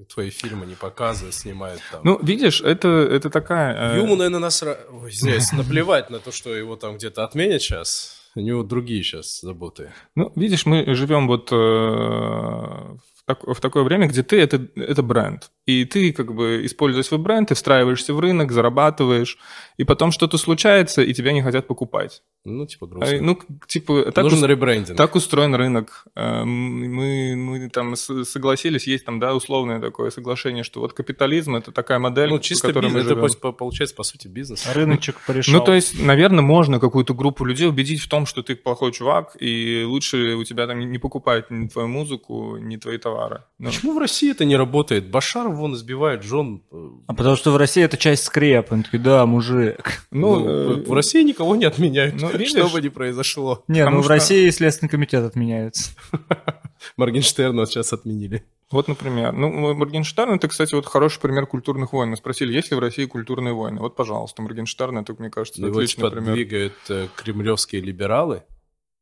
и 0.00 0.04
твои 0.12 0.30
фильмы 0.30 0.66
не 0.66 0.74
показывают, 0.74 1.34
снимают 1.36 1.80
там. 1.92 2.00
Ну, 2.02 2.18
видишь, 2.20 2.60
это, 2.60 2.88
это 2.88 3.30
такая... 3.30 3.94
э, 3.94 3.98
Юму, 3.98 4.16
наверное, 4.16 4.40
насра... 4.40 4.76
Ой, 4.90 5.10
извиняюсь, 5.10 5.52
наплевать 5.52 6.10
на 6.10 6.18
то, 6.18 6.32
что 6.32 6.52
его 6.52 6.74
там 6.74 6.96
где-то 6.96 7.22
отменят 7.22 7.62
сейчас. 7.62 8.16
У 8.34 8.40
него 8.40 8.64
другие 8.64 9.04
сейчас 9.04 9.40
заботы. 9.42 9.92
Ну, 10.16 10.32
видишь, 10.34 10.66
мы 10.66 10.92
живем 10.96 11.28
вот 11.28 11.50
э, 11.52 12.96
в, 13.24 13.26
так- 13.26 13.46
в 13.46 13.60
такое 13.60 13.82
время, 13.84 14.08
где 14.08 14.22
ты 14.22 14.40
это, 14.40 14.68
это 14.76 15.02
бренд. 15.02 15.50
И 15.64 15.84
ты 15.84 16.12
как 16.12 16.34
бы 16.34 16.66
используя 16.66 17.02
свой 17.04 17.20
бренд, 17.20 17.48
ты 17.50 17.54
встраиваешься 17.54 18.12
в 18.14 18.18
рынок, 18.20 18.50
зарабатываешь, 18.50 19.38
и 19.76 19.84
потом 19.84 20.10
что-то 20.10 20.36
случается, 20.36 21.02
и 21.02 21.14
тебя 21.14 21.32
не 21.32 21.40
хотят 21.42 21.68
покупать. 21.68 22.22
Ну, 22.44 22.66
типа 22.66 22.86
А, 22.86 22.88
грустно. 22.88 23.18
Ну, 23.20 23.36
к- 23.36 23.66
типа, 23.68 24.10
так, 24.10 24.24
Нужен 24.24 24.40
ус- 24.40 24.44
ребрендинг. 24.46 24.96
так 24.98 25.14
устроен 25.14 25.54
рынок. 25.54 26.04
Э, 26.16 26.42
Мы, 26.44 27.36
мы 27.36 27.68
там 27.70 27.94
согласились, 27.94 28.88
есть 28.88 29.04
там, 29.04 29.20
да, 29.20 29.34
условное 29.36 29.80
такое 29.80 30.10
соглашение, 30.10 30.64
что 30.64 30.80
вот 30.80 30.92
капитализм– 30.92 31.54
это 31.56 31.70
такая 31.70 32.00
модель, 32.00 32.30
ну, 32.30 32.38
по 32.38 32.42
чисто 32.42 32.66
которой 32.68 32.86
мы 32.86 32.94
бизнес. 32.98 33.12
Это 33.12 33.28
живем. 33.28 33.40
по- 33.40 33.52
получается, 33.52 33.94
по 33.94 34.02
сути, 34.02 34.26
бизнес. 34.26 34.66
Рыночек 34.74 35.16
порешал. 35.26 35.60
Ну, 35.60 35.64
то 35.64 35.72
есть, 35.74 36.00
наверное, 36.02 36.42
можно 36.42 36.80
какую-то 36.80 37.14
группу 37.14 37.44
людей 37.44 37.68
убедить 37.68 38.00
в 38.00 38.08
том, 38.08 38.26
что 38.26 38.42
ты 38.42 38.56
плохой 38.56 38.90
чувак, 38.90 39.36
и 39.38 39.84
лучше 39.86 40.34
у 40.34 40.42
тебя 40.42 40.66
там 40.66 40.80
не 40.80 40.98
покупают 40.98 41.50
ни 41.52 41.68
твою 41.68 41.86
музыку, 41.86 42.56
ни 42.56 42.76
твои 42.76 42.98
товары. 42.98 43.44
Ну, 43.60 43.66
Почему 43.70 43.94
в 43.94 43.98
России 43.98 44.30
это 44.32 44.44
не 44.44 44.56
работает? 44.56 45.08
Башар 45.10 45.48
вон 45.52 45.74
избивает 45.74 46.22
жен. 46.22 46.62
э, 46.72 46.88
А 47.06 47.14
потому 47.14 47.36
что 47.36 47.50
в 47.52 47.56
России 47.56 47.82
это 47.82 47.96
часть 47.96 48.24
скрепа. 48.24 48.74
Они 48.74 48.82
такие, 48.84 48.98
да, 49.02 49.24
мужик. 49.26 50.02
ну, 50.10 50.38
Ну, 50.40 50.48
э, 50.48 50.74
в 50.84 50.92
России 50.92 51.22
никого 51.22 51.56
не 51.56 51.64
отменяют, 51.64 52.20
ну, 52.20 52.28
видишь? 52.30 52.50
что 52.50 52.68
бы 52.68 52.80
ни 52.80 52.88
произошло. 52.88 53.62
Не, 53.68 53.80
Потому 53.80 53.96
ну 53.96 54.02
в 54.02 54.04
что- 54.04 54.14
России 54.14 54.50
Следственный 54.50 54.90
комитет 54.90 55.24
отменяется. 55.24 55.90
Моргенштерна 56.96 57.60
вот 57.62 57.70
сейчас 57.70 57.92
отменили. 57.92 58.44
Вот, 58.70 58.88
например. 58.88 59.32
Ну, 59.32 59.74
Моргенштерн– 59.74 60.32
это, 60.36 60.48
кстати, 60.48 60.74
вот 60.74 60.86
хороший 60.86 61.20
пример 61.20 61.46
культурных 61.46 61.92
войн. 61.92 62.10
Мы 62.10 62.16
спросили, 62.16 62.52
есть 62.54 62.70
ли 62.70 62.76
в 62.76 62.80
России 62.80 63.04
культурные 63.04 63.52
войны. 63.54 63.80
Вот, 63.80 63.94
пожалуйста, 63.96 64.40
Моргенштерн– 64.42 64.98
это, 64.98 65.14
мне 65.18 65.28
кажется, 65.30 65.60
Его 65.60 65.70
отличный 65.76 65.96
типа 66.04 66.10
пример. 66.10 66.34
двигают 66.34 66.72
э, 66.88 67.06
кремлевские 67.14 67.82
либералы? 67.82 68.44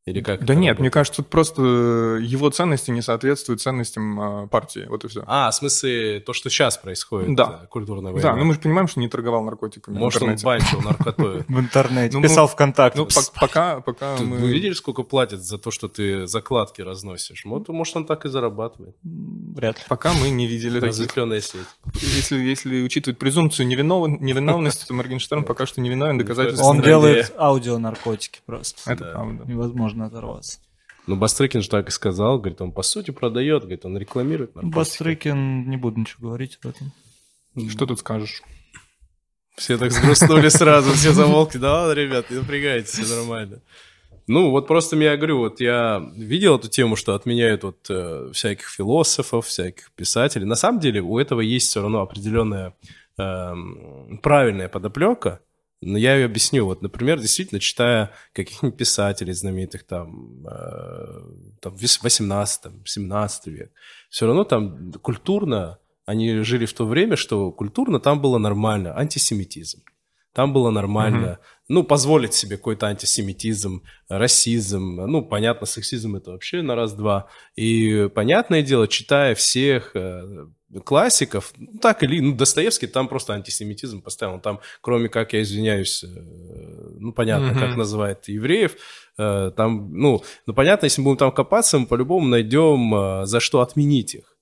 Или 0.07 0.23
как? 0.23 0.45
Да 0.47 0.55
нет, 0.55 0.61
работает? 0.71 0.81
мне 0.81 0.91
кажется, 0.91 1.23
тут 1.23 1.29
просто 1.31 1.61
его 1.63 2.49
ценности 2.49 2.91
не 2.91 3.03
соответствуют 3.03 3.61
ценностям 3.61 4.45
э, 4.45 4.47
партии. 4.49 4.87
Вот 4.89 5.05
и 5.05 5.09
все. 5.09 5.23
А, 5.27 5.51
в 5.51 5.55
смысле, 5.55 6.21
то, 6.21 6.33
что 6.33 6.49
сейчас 6.49 6.79
происходит, 6.79 7.35
Да. 7.37 7.61
э, 7.65 7.67
культурная 7.67 8.11
война. 8.11 8.31
Да, 8.33 8.37
ну 8.37 8.47
мы 8.47 8.55
же 8.55 8.61
понимаем, 8.61 8.89
что 8.89 8.99
не 8.99 9.09
торговал 9.09 9.45
наркотиками. 9.45 9.97
в 9.97 9.99
Может, 9.99 10.23
он 10.23 10.33
интернете. 10.33 10.47
банчил 10.73 10.81
наркотой. 10.89 11.45
В 11.47 11.61
интернете. 11.61 12.17
Ну, 12.17 12.23
Писал 12.23 12.47
ну, 12.47 12.49
ВКонтакте. 12.49 12.99
Ну, 12.99 13.05
пок- 13.07 13.33
пока, 13.39 13.81
пока 13.81 14.17
мы... 14.17 14.39
Вы 14.39 14.49
видели, 14.49 14.73
сколько 14.73 15.03
платят 15.03 15.43
за 15.45 15.59
то, 15.59 15.71
что 15.71 15.87
ты 15.89 16.27
закладки 16.27 16.81
разносишь? 16.81 17.45
Вот, 17.45 17.69
может, 17.69 17.95
он 17.95 18.07
так 18.07 18.25
и 18.25 18.31
зарабатывает. 18.31 18.97
Вряд 19.05 19.77
ли. 19.79 19.85
Пока 19.87 20.15
мы 20.15 20.31
не 20.31 20.47
видели. 20.47 20.81
Разветвленная 20.81 21.43
сеть. 21.43 21.61
Если, 21.93 22.39
если 22.39 22.81
учитывать 22.83 23.19
презумпцию 23.19 23.67
невинов- 23.69 24.09
невиновности, 24.09 24.87
то 24.87 24.95
Моргенштерн 24.95 25.45
пока 25.45 25.67
что 25.67 25.83
невиновен, 25.83 26.17
доказательств 26.17 26.65
Он 26.65 26.81
делает 26.81 27.35
аудионаркотики 27.37 28.41
просто. 28.47 28.91
Это 28.91 29.05
Да. 29.05 29.11
правда. 29.13 29.45
Невозможно 29.47 29.90
оторваться. 29.99 30.61
Ну, 31.07 31.17
Бастрыкин 31.17 31.63
же 31.63 31.69
так 31.69 31.89
и 31.89 31.91
сказал. 31.91 32.39
Говорит, 32.39 32.61
он 32.61 32.73
по 32.73 32.83
сути 32.83 33.11
продает, 33.11 33.63
говорит, 33.63 33.85
он 33.85 33.99
рекламирует 33.99 34.55
наркотики. 34.55 34.77
Бастрыкин, 34.77 35.69
не 35.69 35.77
буду 35.77 36.01
ничего 36.01 36.29
говорить 36.29 36.59
об 36.63 36.71
этом. 36.71 36.93
Что 37.69 37.87
тут 37.87 37.99
скажешь? 37.99 38.43
Все 39.57 39.77
так 39.77 39.93
сгрустнули 39.93 40.49
сразу, 40.49 40.93
все 40.93 41.13
замолкли. 41.13 41.59
Да 41.59 41.73
ладно, 41.73 41.93
ребят, 41.93 42.31
не 42.31 42.39
напрягайтесь, 42.39 42.91
все 42.91 43.17
нормально. 43.17 43.61
Ну, 44.27 44.51
вот 44.51 44.69
просто 44.69 44.97
я 44.97 45.17
говорю, 45.17 45.39
вот 45.39 45.61
я 45.61 46.01
видел 46.15 46.57
эту 46.57 46.69
тему, 46.69 46.95
что 46.95 47.15
отменяют 47.15 47.65
вот 47.65 47.87
э, 47.91 48.31
всяких 48.33 48.69
философов, 48.69 49.47
всяких 49.47 49.91
писателей. 49.93 50.45
На 50.47 50.55
самом 50.55 50.79
деле 50.79 51.01
у 51.01 51.19
этого 51.19 51.41
есть 51.41 51.69
все 51.69 51.83
равно 51.83 52.01
определенная 52.01 52.75
э, 53.19 53.55
правильная 54.23 54.69
подоплека, 54.69 55.41
но 55.81 55.99
я 55.99 56.15
ее 56.15 56.27
объясню. 56.27 56.65
Вот, 56.65 56.83
например, 56.83 57.21
действительно, 57.21 57.61
читая 57.61 58.13
каких-нибудь 58.33 58.79
писателей 58.79 59.33
знаменитых 59.33 59.85
там, 59.85 60.47
э, 60.47 61.23
там 61.61 61.75
18-17 61.75 63.31
век, 63.47 63.73
все 64.11 64.27
равно 64.27 64.45
там 64.45 64.93
культурно 64.93 65.79
они 66.07 66.43
жили 66.43 66.67
в 66.67 66.73
то 66.73 66.87
время, 66.87 67.17
что 67.17 67.53
культурно 67.53 68.01
там 68.01 68.21
было 68.21 68.39
нормально, 68.39 68.97
антисемитизм. 68.99 69.83
Там 70.33 70.53
было 70.53 70.71
нормально, 70.71 71.27
mm-hmm. 71.27 71.65
ну, 71.69 71.85
позволить 71.85 72.35
себе 72.35 72.57
какой-то 72.57 72.87
антисемитизм, 72.87 73.83
расизм, 74.09 74.97
ну, 75.07 75.23
понятно, 75.23 75.67
сексизм 75.67 76.17
это 76.17 76.33
вообще 76.33 76.63
на 76.63 76.75
раз-два. 76.77 77.29
И, 77.57 78.09
понятное 78.15 78.63
дело, 78.63 78.87
читая 78.87 79.35
всех 79.35 79.95
э, 79.95 80.47
классиков, 80.85 81.53
ну, 81.57 81.79
так 81.81 82.03
или, 82.03 82.21
ну, 82.21 82.35
Достоевский 82.35 82.87
там 82.87 83.09
просто 83.09 83.35
антисемитизм 83.35 84.03
поставил, 84.03 84.41
там, 84.41 84.61
кроме 84.81 85.09
как, 85.09 85.33
я 85.33 85.43
извиняюсь, 85.43 86.05
э, 86.05 86.09
ну, 86.09 87.13
понятно, 87.13 87.51
mm-hmm. 87.51 87.59
как 87.59 87.77
называет 87.77 88.29
евреев, 88.29 88.77
э, 89.19 89.51
там, 89.57 89.93
ну, 89.93 90.23
ну, 90.47 90.55
понятно, 90.55 90.87
если 90.87 91.01
мы 91.01 91.07
будем 91.07 91.19
там 91.19 91.33
копаться, 91.33 91.79
мы 91.79 91.87
по-любому 91.87 92.29
найдем, 92.29 92.95
э, 92.95 93.27
за 93.27 93.41
что 93.41 93.61
отменить 93.61 94.15
их. 94.15 94.37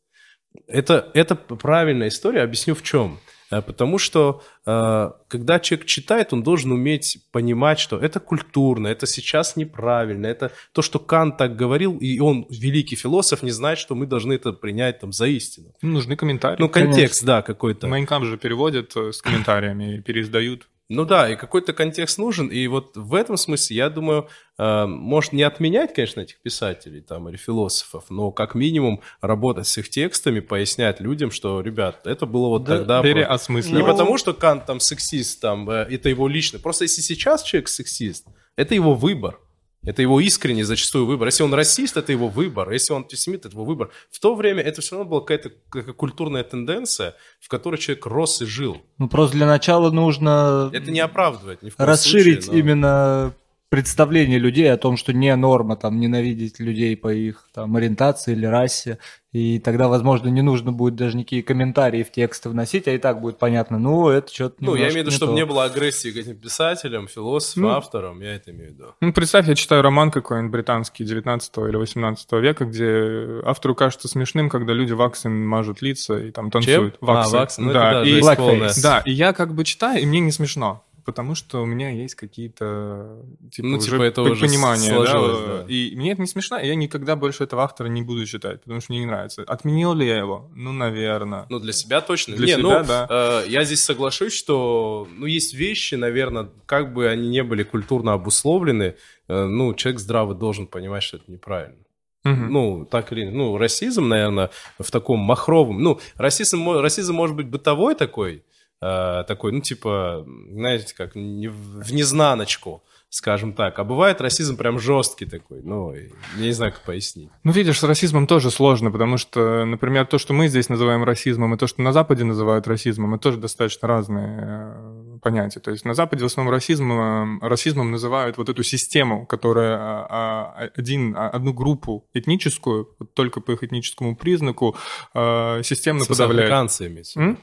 Это, 0.66 1.11
это 1.14 1.35
правильная 1.35 2.09
история, 2.09 2.43
объясню 2.43 2.74
в 2.74 2.83
чем. 2.83 3.18
Э, 3.51 3.63
потому 3.63 3.99
что 3.99 4.43
э, 4.67 5.11
когда 5.29 5.61
человек 5.61 5.87
читает, 5.87 6.33
он 6.33 6.43
должен 6.43 6.73
уметь 6.73 7.19
понимать, 7.33 7.79
что 7.79 7.99
это 7.99 8.21
культурно, 8.21 8.89
это 8.89 9.07
сейчас 9.07 9.57
неправильно, 9.57 10.27
это 10.27 10.53
то, 10.73 10.83
что 10.83 10.99
Кант 10.99 11.37
так 11.37 11.57
говорил, 11.57 11.97
и 11.99 12.19
он, 12.21 12.47
великий 12.51 12.97
философ, 12.97 13.43
не 13.43 13.51
знает, 13.51 13.79
что 13.79 13.95
мы 13.95 14.07
должны 14.07 14.35
это 14.35 14.53
принять 14.53 15.01
там 15.01 15.13
за 15.13 15.27
истину. 15.27 15.75
Ну, 15.83 15.93
нужны 15.93 16.17
комментарии. 16.17 16.57
Ну, 16.59 16.69
контекст, 16.69 17.21
Конечно. 17.21 17.27
да, 17.27 17.43
какой-то. 17.43 17.87
Майнкам 17.87 18.25
же 18.25 18.37
переводят 18.39 18.97
э, 18.97 19.13
с 19.13 19.23
комментариями, 19.23 20.01
переиздают. 20.01 20.69
Ну 20.91 21.05
да, 21.05 21.30
и 21.30 21.36
какой-то 21.36 21.74
контекст 21.74 22.16
нужен, 22.16 22.49
и 22.49 22.66
вот 22.66 22.97
в 22.97 23.14
этом 23.14 23.36
смысле, 23.36 23.76
я 23.76 23.91
думаю, 23.91 24.28
э, 24.57 24.86
может 24.86 25.34
не 25.34 25.43
отменять, 25.43 25.93
конечно, 25.93 26.20
этих 26.22 26.41
писателей 26.41 27.03
там 27.03 27.28
или 27.28 27.36
философов, 27.36 28.05
но 28.09 28.30
как 28.30 28.55
минимум 28.55 29.03
работать 29.20 29.66
с 29.66 29.76
их 29.76 29.91
текстами, 29.91 30.41
пояснять 30.41 31.01
людям, 31.01 31.30
что, 31.30 31.61
ребят, 31.61 32.07
это 32.07 32.24
было 32.24 32.49
вот 32.49 32.64
да, 32.64 32.78
тогда... 32.78 33.03
Переосмысливать. 33.03 33.82
Не 33.82 33.86
потому, 33.86 34.16
что 34.16 34.32
Кант 34.32 34.64
там 34.64 34.80
сексист, 34.80 35.43
там, 35.43 35.68
э, 35.68 35.86
это 35.91 36.09
его 36.09 36.26
личный, 36.26 36.59
просто 36.59 36.84
если 36.84 37.03
сейчас 37.03 37.43
человек 37.43 37.68
сексист, 37.68 38.26
это 38.57 38.74
его 38.74 38.95
выбор. 38.95 39.41
Это 39.89 40.03
его 40.03 40.20
искренний 40.20 40.64
зачастую 40.64 41.07
выбор. 41.07 41.28
Если 41.28 41.43
он 41.43 41.55
расист, 41.55 41.97
это 41.97 42.12
его 42.12 42.28
выбор. 42.28 42.70
Если 42.70 42.93
он 42.93 43.03
антисемит, 43.03 43.47
это 43.47 43.55
его 43.55 43.64
выбор. 43.64 43.91
В 44.11 44.20
то 44.20 44.34
время 44.34 44.62
это 44.62 44.82
все 44.82 44.97
равно 44.97 45.09
была 45.09 45.20
какая-то 45.20 45.51
какая 45.70 45.95
культурная 45.95 46.45
тенденция, 46.45 47.14
в 47.41 47.49
которой 47.49 47.76
человек 47.76 48.05
рос 48.05 48.43
и 48.43 48.45
жил. 48.45 48.82
Ну, 48.99 49.09
просто 49.09 49.36
для 49.36 49.47
начала 49.47 49.91
нужно... 49.91 50.70
Это 50.74 50.91
не 50.91 51.01
оправдывает 51.01 51.62
ни 51.62 51.70
в 51.70 51.76
коем 51.76 51.89
Расширить 51.89 52.45
случае, 52.45 52.62
но... 52.62 52.68
именно 52.68 53.34
представление 53.71 54.39
людей 54.39 54.73
о 54.73 54.77
том, 54.77 54.97
что 54.97 55.12
не 55.12 55.35
норма 55.37 55.77
там 55.77 56.01
ненавидеть 56.01 56.59
людей 56.59 56.97
по 56.97 57.12
их 57.12 57.49
там 57.53 57.77
ориентации 57.77 58.33
или 58.33 58.47
расе, 58.47 58.99
и 59.31 59.59
тогда, 59.59 59.89
возможно, 59.89 60.29
не 60.29 60.41
нужно 60.41 60.73
будет 60.73 60.95
даже 60.97 61.16
никакие 61.16 61.43
комментарии 61.43 62.03
в 62.03 62.11
тексты 62.11 62.49
вносить, 62.49 62.89
а 62.89 62.93
и 62.93 62.99
так 62.99 63.21
будет 63.21 63.39
понятно, 63.39 63.79
ну, 63.79 64.09
это 64.09 64.33
что-то 64.33 64.57
Ну, 64.61 64.75
я 64.75 64.85
имею 64.85 64.95
в 64.95 64.97
виду, 64.97 65.11
чтобы 65.11 65.33
то. 65.33 65.37
не 65.37 65.45
было 65.45 65.64
агрессии 65.64 66.11
к 66.11 66.16
этим 66.16 66.37
писателям, 66.37 67.09
философам, 67.09 67.62
ну, 67.62 67.69
авторам, 67.69 68.21
я 68.23 68.37
это 68.37 68.53
имею 68.53 68.71
в 68.71 68.75
виду. 68.75 68.85
Ну, 69.03 69.12
представь, 69.12 69.47
я 69.49 69.55
читаю 69.55 69.83
роман 69.83 70.11
какой-нибудь 70.11 70.51
британский 70.51 71.05
19 71.05 71.59
или 71.59 71.77
18 71.77 72.33
века, 72.33 72.64
где 72.64 73.43
автору 73.45 73.75
кажется 73.75 74.09
смешным, 74.09 74.49
когда 74.49 74.73
люди 74.73 74.93
ваксин 74.93 75.47
мажут 75.47 75.83
лица 75.83 76.19
и 76.19 76.31
там 76.31 76.51
танцуют. 76.51 76.99
Чем? 76.99 77.07
Ваксин. 77.07 77.37
А, 77.37 77.41
ваксин, 77.41 77.64
ну, 77.66 77.73
да, 77.75 77.91
это, 77.91 78.01
да, 78.01 78.35
и, 78.66 78.83
да, 78.83 79.03
и 79.05 79.12
я 79.12 79.35
как 79.35 79.55
бы 79.55 79.64
читаю, 79.64 80.01
и 80.01 80.07
мне 80.07 80.21
не 80.21 80.33
смешно 80.33 80.85
потому 81.09 81.35
что 81.35 81.63
у 81.63 81.65
меня 81.65 81.89
есть 81.89 82.17
какие-то 82.17 83.25
типа, 83.51 83.67
ну, 83.67 83.79
типа 83.79 84.03
это 84.03 84.21
уже 84.21 84.45
понимания, 84.45 84.91
да? 84.91 85.63
да? 85.63 85.65
И 85.67 85.97
мне 85.97 86.13
это 86.13 86.21
не 86.21 86.27
смешно, 86.27 86.59
я 86.59 86.75
никогда 86.75 87.17
больше 87.17 87.45
этого 87.45 87.63
автора 87.63 87.89
не 87.89 88.03
буду 88.03 88.27
читать, 88.27 88.61
потому 88.61 88.83
что 88.83 88.93
мне 88.93 89.01
не 89.01 89.07
нравится. 89.07 89.43
Отменил 89.45 89.95
ли 89.95 90.07
я 90.07 90.19
его? 90.19 90.51
Ну, 90.55 90.73
наверное. 90.73 91.47
Ну, 91.49 91.61
для 91.61 91.73
себя 91.73 92.03
точно. 92.03 92.37
Для 92.37 92.47
не, 92.47 92.53
себя, 92.53 92.63
ну, 92.63 92.85
да. 92.87 93.07
Э, 93.09 93.49
я 93.49 93.65
здесь 93.65 93.83
соглашусь, 93.83 94.35
что, 94.35 95.09
ну, 95.17 95.25
есть 95.25 95.55
вещи, 95.55 95.95
наверное, 95.95 96.51
как 96.67 96.93
бы 96.93 97.09
они 97.09 97.31
не 97.31 97.43
были 97.43 97.63
культурно 97.63 98.13
обусловлены, 98.13 98.95
э, 99.29 99.45
ну, 99.47 99.73
человек 99.73 100.01
здраво 100.01 100.35
должен 100.35 100.67
понимать, 100.67 101.05
что 101.05 101.17
это 101.17 101.33
неправильно. 101.33 101.79
Угу. 102.27 102.35
Ну, 102.35 102.85
так 102.85 103.13
или 103.13 103.25
ну, 103.25 103.57
расизм, 103.57 104.09
наверное, 104.09 104.51
в 104.79 104.91
таком 104.91 105.21
махровом... 105.21 105.83
Ну, 105.83 106.01
расизм, 106.17 106.69
расизм 106.69 107.15
может 107.15 107.35
быть 107.35 107.47
бытовой 107.47 107.95
такой, 107.95 108.43
э, 108.81 109.24
такой, 109.26 109.53
ну, 109.53 109.61
типа, 109.61 110.26
знаете, 110.51 110.95
как 110.95 111.14
не, 111.14 111.49
в 111.49 111.93
незнаночку, 111.93 112.83
скажем 113.11 113.53
так. 113.53 113.79
А 113.79 113.85
бывает 113.85 114.20
расизм 114.20 114.57
прям 114.57 114.79
жесткий 114.79 115.26
такой, 115.26 115.62
ну, 115.62 115.95
я 115.95 116.09
не 116.37 116.53
знаю, 116.53 116.72
как 116.72 116.83
пояснить. 116.83 117.31
Ну, 117.45 117.53
видишь, 117.53 117.79
с 117.79 117.83
расизмом 117.85 118.26
тоже 118.26 118.51
сложно, 118.51 118.91
потому 118.91 119.16
что, 119.16 119.64
например, 119.64 120.07
то, 120.07 120.18
что 120.18 120.35
мы 120.35 120.49
здесь 120.49 120.68
называем 120.68 121.05
расизмом, 121.05 121.55
и 121.55 121.59
то, 121.59 121.66
что 121.66 121.83
на 121.83 121.93
Западе 121.93 122.24
называют 122.24 122.66
расизмом, 122.66 123.14
это 123.14 123.22
тоже 123.24 123.39
достаточно 123.39 123.89
разные 123.89 124.88
понятия. 125.23 125.61
То 125.61 125.71
есть 125.71 125.85
на 125.85 125.95
Западе 125.95 126.23
в 126.23 126.27
основном 126.27 126.53
расизмом, 126.53 127.41
расизмом 127.43 127.91
называют 127.91 128.39
вот 128.39 128.49
эту 128.49 128.62
систему, 128.62 129.27
которая 129.27 129.77
а, 129.77 130.07
а, 130.11 130.71
один, 130.77 131.14
а, 131.16 131.29
одну 131.29 131.53
группу 131.53 132.07
этническую, 132.14 132.89
вот 132.99 133.14
только 133.14 133.41
по 133.41 133.53
их 133.53 133.62
этническому 133.62 134.16
признаку, 134.16 134.77
системно 135.14 136.05
подавляет. 136.05 136.51
Американцы 136.51 136.89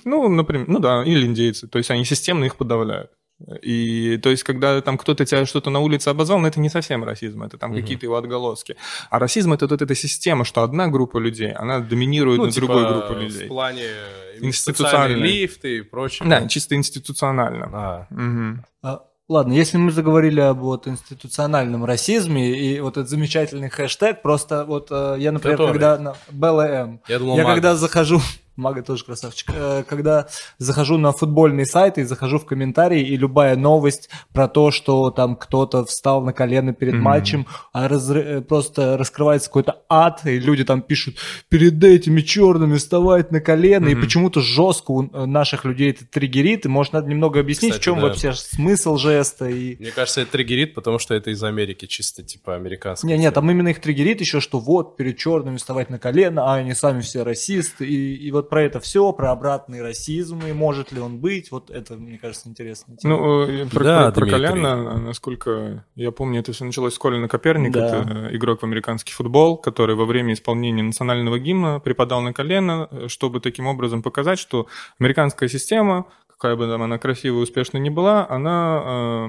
Ну, 0.03 0.28
например, 0.30 0.67
ну 0.67 0.80
да, 0.80 1.03
или 1.03 1.26
индейцы. 1.26 1.67
То 1.67 1.78
есть 1.78 1.91
они 1.91 2.05
системно 2.05 2.45
их 2.45 2.55
подавляют. 2.55 3.11
И 3.61 4.17
то 4.23 4.30
есть, 4.30 4.43
когда 4.43 4.82
там 4.82 4.97
кто-то 4.97 5.26
тебя 5.26 5.45
что-то 5.45 5.69
на 5.69 5.80
улице 5.80 6.07
обозвал, 6.07 6.39
ну, 6.39 6.47
это 6.47 6.59
не 6.61 6.69
совсем 6.69 7.03
расизм, 7.03 7.43
это 7.43 7.57
там 7.57 7.71
угу. 7.71 7.82
какие-то 7.82 8.05
его 8.05 8.15
отголоски. 8.15 8.78
А 9.09 9.19
расизм 9.19 9.51
это 9.51 9.67
вот 9.67 9.82
эта 9.82 9.93
система, 9.93 10.45
что 10.45 10.63
одна 10.63 10.88
группа 10.88 11.17
людей, 11.17 11.51
она 11.51 11.80
доминирует 11.80 12.38
ну, 12.38 12.45
над 12.45 12.53
типа 12.53 12.67
другой 12.67 12.88
группой 12.88 13.23
людей. 13.23 13.45
В 13.45 13.47
плане 13.49 13.88
институциональный 14.41 15.19
лифт 15.19 15.65
и 15.65 15.81
прочее. 15.81 16.27
Да, 16.27 16.47
чисто 16.47 16.75
институционально. 16.75 17.69
А. 17.73 18.07
Угу. 18.11 18.65
А, 18.83 19.03
ладно, 19.27 19.53
если 19.53 19.77
мы 19.77 19.91
заговорили 19.91 20.39
об 20.39 20.59
вот 20.59 20.88
институциональном 20.88 21.86
расизме 21.86 22.57
и 22.57 22.79
вот 22.79 22.97
этот 22.97 23.09
замечательный 23.09 23.69
хэштег, 23.69 24.21
просто 24.21 24.65
вот 24.65 24.88
э, 24.91 25.15
я, 25.19 25.31
например, 25.31 25.57
Который? 25.57 25.71
когда 25.71 25.97
на 25.97 26.15
БЛМ, 26.29 27.01
я, 27.07 27.19
думал, 27.19 27.38
я 27.38 27.43
когда 27.43 27.75
захожу 27.75 28.21
Мага 28.56 28.84
тоже 28.84 29.03
красавчик. 29.03 29.49
Э, 29.53 29.84
когда 29.88 30.28
захожу 30.58 30.97
на 30.97 31.12
футбольный 31.12 31.66
сайт 31.66 31.97
и 31.97 32.03
захожу 32.03 32.39
в 32.39 32.45
комментарии, 32.45 33.01
и 33.01 33.18
любая 33.18 33.58
новость 33.58 34.10
про 34.32 34.47
то, 34.47 34.72
что 34.72 35.12
там 35.12 35.36
кто-то 35.36 35.84
встал 35.86 36.22
на 36.24 36.32
колено 36.32 36.74
перед 36.74 36.95
mm-hmm. 36.95 36.99
матчем, 36.99 37.47
а 37.74 37.89
раз, 37.89 38.10
э, 38.10 38.41
просто 38.41 38.97
раскрывается 38.97 39.49
какой-то 39.49 39.82
ад, 39.89 40.22
и 40.26 40.39
люди 40.39 40.64
там 40.64 40.82
пишут, 40.82 41.18
перед 41.49 41.84
этими 41.84 42.22
черными 42.22 42.78
вставать 42.78 43.32
на 43.32 43.41
колено, 43.41 43.88
mm-hmm. 43.88 43.91
и 43.91 43.95
почему-то 43.95 44.39
жестко 44.39 44.91
у 44.91 45.03
э, 45.03 45.26
наших 45.26 45.66
людей 45.66 45.91
это 45.91 46.06
триггерит, 46.06 46.66
и 46.66 46.70
может 46.70 46.93
надо 46.93 47.10
немного 47.10 47.41
объяснить, 47.41 47.74
Кстати, 47.74 47.82
в 47.82 47.86
чем 47.86 47.95
да. 47.95 48.01
вообще 48.03 48.34
смысл 48.34 48.95
жеста. 48.95 49.49
И... 49.49 49.76
Мне 49.80 49.91
кажется, 49.91 50.22
это 50.22 50.32
триггерит, 50.32 50.74
потому 50.76 50.97
что 50.97 51.14
это 51.14 51.30
из 51.30 51.43
Америки, 51.43 51.88
чисто 51.88 52.24
типа 52.24 52.56
американский. 52.56 53.08
Не, 53.08 53.18
нет, 53.18 53.34
там 53.34 53.51
именно 53.51 53.68
их 53.68 53.82
триггерит 53.82 54.22
еще, 54.22 54.39
что 54.39 54.60
вот 54.60 54.95
перед 54.95 55.18
черными 55.18 55.58
вставать 55.58 55.89
на 55.89 55.99
колено, 55.99 56.53
а 56.53 56.56
они 56.56 56.74
сами 56.74 57.01
все 57.01 57.24
расисты, 57.24 57.86
и, 57.86 58.16
и 58.16 58.32
вот 58.32 58.44
вот 58.45 58.49
про 58.49 58.63
это 58.63 58.79
все, 58.79 59.11
про 59.11 59.31
обратный 59.31 59.81
расизм, 59.81 60.41
и 60.45 60.53
может 60.53 60.91
ли 60.91 60.99
он 60.99 61.19
быть, 61.19 61.51
вот 61.51 61.69
это, 61.69 61.95
мне 61.95 62.17
кажется, 62.17 62.47
интересно. 62.47 62.95
Ну, 63.03 63.43
э, 63.43 63.65
про, 63.65 63.83
да, 63.83 64.11
про, 64.11 64.21
про 64.21 64.29
Коляна, 64.29 64.97
насколько 64.99 65.85
я 65.95 66.11
помню, 66.11 66.39
это 66.39 66.53
все 66.53 66.65
началось 66.65 66.93
с 66.93 66.99
Колина 66.99 67.27
Коперник, 67.27 67.71
да. 67.71 67.87
это 67.87 68.35
игрок 68.35 68.61
в 68.61 68.63
американский 68.63 69.13
футбол, 69.13 69.57
который 69.57 69.95
во 69.95 70.05
время 70.05 70.33
исполнения 70.33 70.83
национального 70.83 71.39
гимна 71.39 71.79
припадал 71.79 72.21
на 72.21 72.33
колено, 72.33 72.89
чтобы 73.07 73.39
таким 73.39 73.67
образом 73.67 74.03
показать, 74.03 74.39
что 74.39 74.67
американская 74.99 75.49
система, 75.49 76.05
какая 76.27 76.55
бы 76.55 76.67
там 76.67 76.83
она 76.83 76.97
красивая 76.97 77.39
и 77.39 77.43
успешная 77.43 77.81
ни 77.81 77.89
была, 77.89 78.27
она 78.29 79.27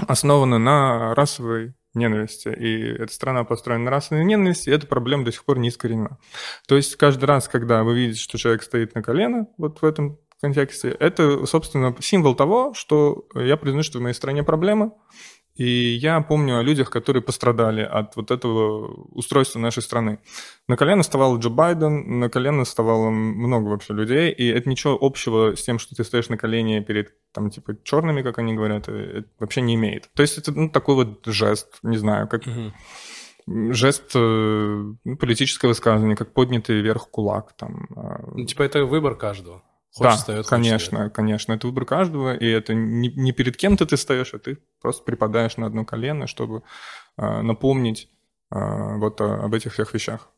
э, 0.00 0.04
основана 0.06 0.58
на 0.58 1.14
расовой 1.14 1.74
ненависти. 1.94 2.48
И 2.48 3.02
эта 3.02 3.12
страна 3.12 3.44
построена 3.44 3.84
на 3.84 3.90
расовой 3.90 4.24
ненависти, 4.24 4.70
и 4.70 4.72
эта 4.72 4.86
проблема 4.86 5.24
до 5.24 5.32
сих 5.32 5.44
пор 5.44 5.58
не 5.58 5.68
искоренена. 5.68 6.18
То 6.66 6.76
есть 6.76 6.96
каждый 6.96 7.24
раз, 7.24 7.48
когда 7.48 7.82
вы 7.82 7.94
видите, 7.96 8.20
что 8.20 8.38
человек 8.38 8.62
стоит 8.62 8.94
на 8.94 9.02
колено, 9.02 9.46
вот 9.58 9.82
в 9.82 9.84
этом 9.84 10.18
контексте, 10.40 10.88
это, 10.98 11.46
собственно, 11.46 11.94
символ 12.00 12.34
того, 12.34 12.74
что 12.74 13.26
я 13.34 13.56
признаю, 13.56 13.84
что 13.84 13.98
в 13.98 14.02
моей 14.02 14.14
стране 14.14 14.42
проблема, 14.42 14.92
И 15.54 15.64
я 15.64 16.20
помню 16.22 16.58
о 16.58 16.62
людях, 16.62 16.90
которые 16.90 17.22
пострадали 17.22 17.82
от 17.82 18.16
вот 18.16 18.30
этого 18.30 18.86
устройства 19.12 19.58
нашей 19.58 19.82
страны. 19.82 20.18
На 20.66 20.76
колено 20.76 21.02
вставал 21.02 21.38
Джо 21.38 21.50
Байден, 21.50 22.20
на 22.20 22.30
колено 22.30 22.64
вставало 22.64 23.10
много 23.10 23.68
вообще 23.68 23.92
людей, 23.92 24.30
и 24.30 24.46
это 24.46 24.68
ничего 24.68 24.96
общего 24.98 25.54
с 25.54 25.62
тем, 25.62 25.78
что 25.78 25.94
ты 25.94 26.04
стоишь 26.04 26.30
на 26.30 26.38
колене 26.38 26.82
перед, 26.82 27.14
там, 27.32 27.50
типа, 27.50 27.76
черными, 27.84 28.22
как 28.22 28.38
они 28.38 28.54
говорят, 28.54 28.88
э, 28.88 29.18
это 29.18 29.28
вообще 29.38 29.60
не 29.60 29.74
имеет. 29.74 30.10
То 30.14 30.22
есть 30.22 30.38
это, 30.38 30.52
ну, 30.52 30.70
такой 30.70 30.94
вот 30.94 31.26
жест, 31.26 31.78
не 31.82 31.96
знаю, 31.96 32.28
как... 32.28 32.46
Угу 32.46 32.72
жест 33.46 34.12
э, 34.14 34.18
ну, 35.04 35.16
политическое 35.16 35.66
высказывание, 35.66 36.16
как 36.16 36.32
поднятый 36.32 36.80
вверх 36.80 37.10
кулак. 37.10 37.52
Там. 37.54 37.88
А. 37.96 38.22
Ну, 38.34 38.44
типа 38.44 38.62
это 38.62 38.84
выбор 38.84 39.16
каждого. 39.16 39.62
Хочешь 39.94 40.12
да, 40.12 40.16
встает, 40.16 40.46
конечно, 40.46 40.98
хочешь 40.98 41.12
конечно. 41.14 41.52
Это 41.52 41.66
выбор 41.66 41.84
каждого, 41.84 42.34
и 42.34 42.46
это 42.46 42.72
не, 42.72 43.08
не 43.08 43.32
перед 43.32 43.56
кем-то 43.56 43.84
ты 43.84 43.96
стоишь, 43.98 44.32
а 44.32 44.38
ты 44.38 44.58
просто 44.80 45.04
припадаешь 45.04 45.58
на 45.58 45.66
одно 45.66 45.84
колено, 45.84 46.26
чтобы 46.26 46.62
э, 47.18 47.42
напомнить 47.42 48.08
э, 48.50 48.56
вот 48.96 49.20
о, 49.20 49.44
об 49.44 49.54
этих 49.54 49.74
всех 49.74 49.92
вещах. 49.92 50.30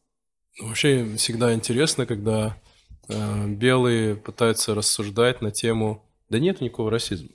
Ну, 0.58 0.68
вообще 0.68 1.16
всегда 1.16 1.54
интересно, 1.54 2.04
когда 2.04 2.60
э, 3.08 3.46
белые 3.46 4.16
пытаются 4.16 4.74
рассуждать 4.74 5.40
на 5.40 5.52
тему 5.52 6.04
«да 6.28 6.40
нет 6.40 6.60
никакого 6.60 6.90
расизма». 6.90 7.30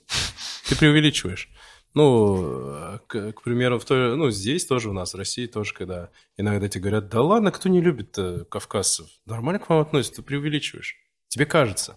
Ты 0.68 0.76
преувеличиваешь. 0.76 1.48
Ну, 1.94 2.98
к, 3.08 3.32
к 3.32 3.42
примеру, 3.42 3.78
в 3.78 3.84
той, 3.84 4.16
ну, 4.16 4.30
здесь 4.30 4.64
тоже 4.64 4.90
у 4.90 4.92
нас, 4.92 5.12
в 5.12 5.16
России 5.16 5.46
тоже, 5.46 5.74
когда 5.74 6.10
иногда 6.36 6.68
тебе 6.68 6.82
говорят, 6.82 7.08
да 7.08 7.22
ладно, 7.22 7.50
кто 7.50 7.68
не 7.68 7.80
любит 7.80 8.16
э, 8.18 8.44
кавказцев? 8.44 9.08
Нормально 9.26 9.58
к 9.58 9.68
вам 9.68 9.80
относятся, 9.80 10.16
ты 10.16 10.22
преувеличиваешь. 10.22 10.96
Тебе 11.28 11.46
кажется. 11.46 11.96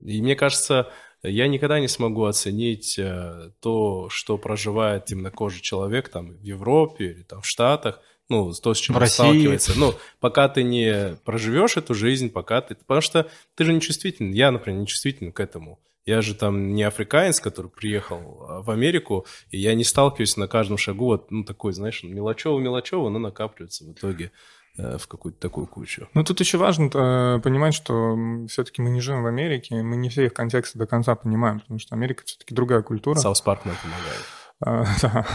И 0.00 0.20
мне 0.22 0.36
кажется, 0.36 0.90
я 1.22 1.48
никогда 1.48 1.80
не 1.80 1.88
смогу 1.88 2.24
оценить 2.24 2.98
э, 2.98 3.50
то, 3.60 4.08
что 4.10 4.38
проживает 4.38 5.06
темнокожий 5.06 5.60
человек 5.60 6.08
там 6.08 6.32
в 6.32 6.42
Европе 6.42 7.06
или 7.06 7.22
там 7.22 7.42
в 7.42 7.46
Штатах, 7.46 8.00
ну, 8.30 8.52
то, 8.52 8.74
с 8.74 8.78
чем 8.78 8.96
он 8.96 9.06
сталкивается. 9.06 9.72
Ну, 9.76 9.94
пока 10.20 10.48
ты 10.48 10.62
не 10.62 11.16
проживешь 11.24 11.76
эту 11.76 11.94
жизнь, 11.94 12.30
пока 12.30 12.60
ты... 12.60 12.76
Потому 12.76 13.00
что 13.00 13.28
ты 13.56 13.64
же 13.64 13.72
не 13.72 13.80
чувствителен. 13.80 14.30
Я, 14.30 14.52
например, 14.52 14.80
не 14.80 14.86
чувствителен 14.86 15.32
к 15.32 15.40
этому. 15.40 15.80
Я 16.06 16.22
же 16.22 16.34
там 16.34 16.74
не 16.74 16.84
африканец, 16.84 17.40
который 17.40 17.70
приехал 17.70 18.46
а, 18.48 18.62
в 18.62 18.70
Америку, 18.70 19.26
и 19.50 19.58
я 19.58 19.74
не 19.74 19.84
сталкиваюсь 19.84 20.36
на 20.36 20.48
каждом 20.48 20.78
шагу 20.78 21.06
вот, 21.06 21.30
ну, 21.30 21.44
такой, 21.44 21.72
знаешь, 21.72 22.02
мелочево-мелочево, 22.02 23.10
но 23.10 23.18
накапливается 23.18 23.84
в 23.84 23.92
итоге 23.92 24.32
в 24.76 25.06
какую-то 25.06 25.38
такую 25.40 25.66
кучу. 25.66 26.08
Ну, 26.14 26.24
тут 26.24 26.40
еще 26.40 26.58
важно 26.58 26.90
э, 26.92 27.40
понимать, 27.40 27.74
что 27.74 28.16
все-таки 28.48 28.82
мы 28.82 28.90
не 28.90 29.00
живем 29.00 29.22
в 29.22 29.26
Америке, 29.26 29.82
мы 29.82 29.96
не 29.96 30.08
все 30.08 30.26
их 30.26 30.34
контексты 30.34 30.78
до 30.78 30.86
конца 30.86 31.14
понимаем, 31.14 31.60
потому 31.60 31.78
что 31.78 31.94
Америка 31.94 32.22
все-таки 32.24 32.54
другая 32.54 32.82
культура. 32.82 33.18
South 33.18 33.40
Park 33.40 33.64
нам 33.64 33.76
помогает. 33.82 34.24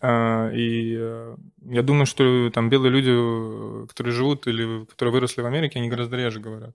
А, 0.00 0.50
и 0.52 0.96
э, 0.98 1.36
я 1.66 1.82
думаю, 1.82 2.06
что 2.06 2.50
там 2.50 2.70
белые 2.70 2.90
люди, 2.90 3.86
которые 3.88 4.14
живут 4.14 4.46
или 4.46 4.86
которые 4.86 5.12
выросли 5.12 5.42
в 5.42 5.46
Америке, 5.46 5.78
они 5.78 5.90
гораздо 5.90 6.16
реже 6.16 6.40
говорят 6.40 6.74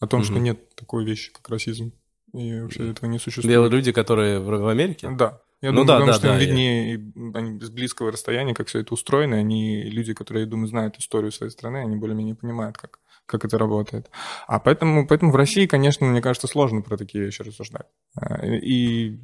о 0.00 0.06
том, 0.06 0.24
что 0.24 0.38
нет 0.38 0.74
такой 0.74 1.04
вещи, 1.04 1.30
как 1.32 1.48
расизм. 1.48 1.92
И 2.32 2.60
вообще 2.60 2.90
этого 2.90 3.08
не 3.08 3.18
существует. 3.18 3.52
Белые 3.52 3.70
люди, 3.70 3.92
которые 3.92 4.40
в 4.40 4.68
Америке? 4.68 5.10
Да. 5.10 5.41
Я 5.62 5.70
ну, 5.70 5.84
думаю, 5.84 5.86
да, 5.86 5.94
потому 5.94 6.12
да, 6.12 6.14
что 6.14 6.26
да, 6.26 6.34
им 6.34 6.40
виднее, 6.40 6.92
я... 6.92 7.38
они 7.38 7.60
с 7.60 7.70
близкого 7.70 8.10
расстояния, 8.10 8.52
как 8.52 8.66
все 8.66 8.80
это 8.80 8.92
устроено, 8.92 9.36
они 9.36 9.84
люди, 9.84 10.12
которые, 10.12 10.42
я 10.44 10.50
думаю, 10.50 10.66
знают 10.66 10.98
историю 10.98 11.30
своей 11.30 11.52
страны, 11.52 11.76
они 11.78 11.94
более-менее 11.94 12.34
понимают, 12.34 12.76
как, 12.76 12.98
как 13.26 13.44
это 13.44 13.58
работает. 13.58 14.10
А 14.48 14.58
поэтому, 14.58 15.06
поэтому 15.06 15.30
в 15.30 15.36
России, 15.36 15.66
конечно, 15.66 16.04
мне 16.04 16.20
кажется, 16.20 16.48
сложно 16.48 16.82
про 16.82 16.96
такие 16.96 17.24
вещи 17.24 17.42
рассуждать. 17.42 17.86
А, 18.16 18.44
и, 18.44 19.20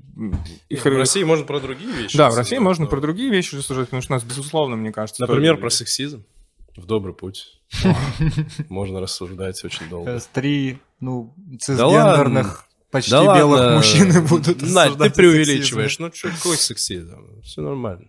и 0.69 0.77
в 0.77 0.87
России 0.87 1.25
можно 1.25 1.45
про 1.45 1.59
другие 1.59 1.91
вещи. 1.91 2.17
Да, 2.17 2.31
в 2.31 2.37
России 2.37 2.59
можно 2.59 2.87
про 2.87 3.01
другие 3.01 3.31
вещи 3.31 3.57
рассуждать, 3.57 3.87
потому 3.87 4.03
что 4.03 4.13
у 4.13 4.17
нас, 4.17 4.23
безусловно, 4.23 4.77
мне 4.77 4.93
кажется... 4.93 5.23
Например, 5.23 5.57
про 5.57 5.71
сексизм. 5.71 6.25
В 6.77 6.87
добрый 6.87 7.13
путь. 7.13 7.61
Можно 8.69 9.01
рассуждать 9.01 9.65
очень 9.65 9.89
долго. 9.89 10.21
Три, 10.33 10.79
ну, 11.01 11.35
цисгендерных 11.61 12.68
почти 12.91 13.11
да 13.11 13.37
белых 13.37 13.61
ладно. 13.61 13.77
мужчин 13.77 14.27
будут 14.29 14.63
Надь, 14.63 14.99
ты 14.99 15.11
преувеличиваешь. 15.11 15.99
Ну, 15.99 16.11
что, 16.13 16.31
какой 16.31 16.57
сексизм? 16.57 17.43
Все 17.43 17.61
нормально. 17.61 18.07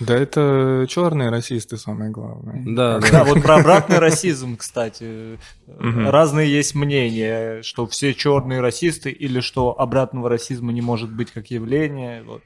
Да 0.00 0.16
это 0.16 0.86
черные 0.88 1.28
расисты 1.30 1.76
самое 1.76 2.10
главное. 2.10 2.62
Да, 2.66 2.98
да. 2.98 3.10
да 3.10 3.24
вот 3.24 3.42
про 3.42 3.56
обратный 3.56 3.98
расизм, 3.98 4.56
кстати. 4.56 5.38
Разные 5.66 6.50
есть 6.50 6.74
мнения, 6.74 7.62
что 7.62 7.86
все 7.86 8.14
черные 8.14 8.60
расисты 8.60 9.10
или 9.10 9.40
что 9.40 9.78
обратного 9.78 10.28
расизма 10.28 10.72
не 10.72 10.80
может 10.80 11.12
быть 11.12 11.30
как 11.30 11.50
явление. 11.50 12.22
Вот 12.24 12.42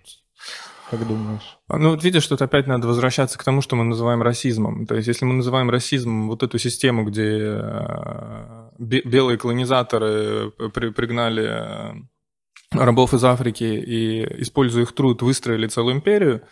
как 0.90 1.06
думаешь? 1.06 1.58
Ну, 1.68 1.90
вот 1.90 2.04
видишь, 2.04 2.26
тут 2.26 2.42
опять 2.42 2.66
надо 2.66 2.86
возвращаться 2.86 3.38
к 3.38 3.44
тому, 3.44 3.60
что 3.60 3.74
мы 3.76 3.84
называем 3.84 4.22
расизмом. 4.22 4.86
То 4.86 4.94
есть, 4.94 5.08
если 5.08 5.24
мы 5.24 5.34
называем 5.34 5.68
расизмом 5.68 6.28
вот 6.28 6.42
эту 6.42 6.58
систему, 6.58 7.04
где 7.04 7.58
э, 7.60 8.70
белые 8.78 9.36
колонизаторы 9.36 10.50
пригнали 10.52 11.44
э, 11.44 11.94
рабов 12.70 13.14
из 13.14 13.24
Африки 13.24 13.64
и, 13.64 14.42
используя 14.42 14.84
их 14.84 14.94
труд, 14.94 15.22
выстроили 15.22 15.66
целую 15.66 15.96
империю, 15.96 16.42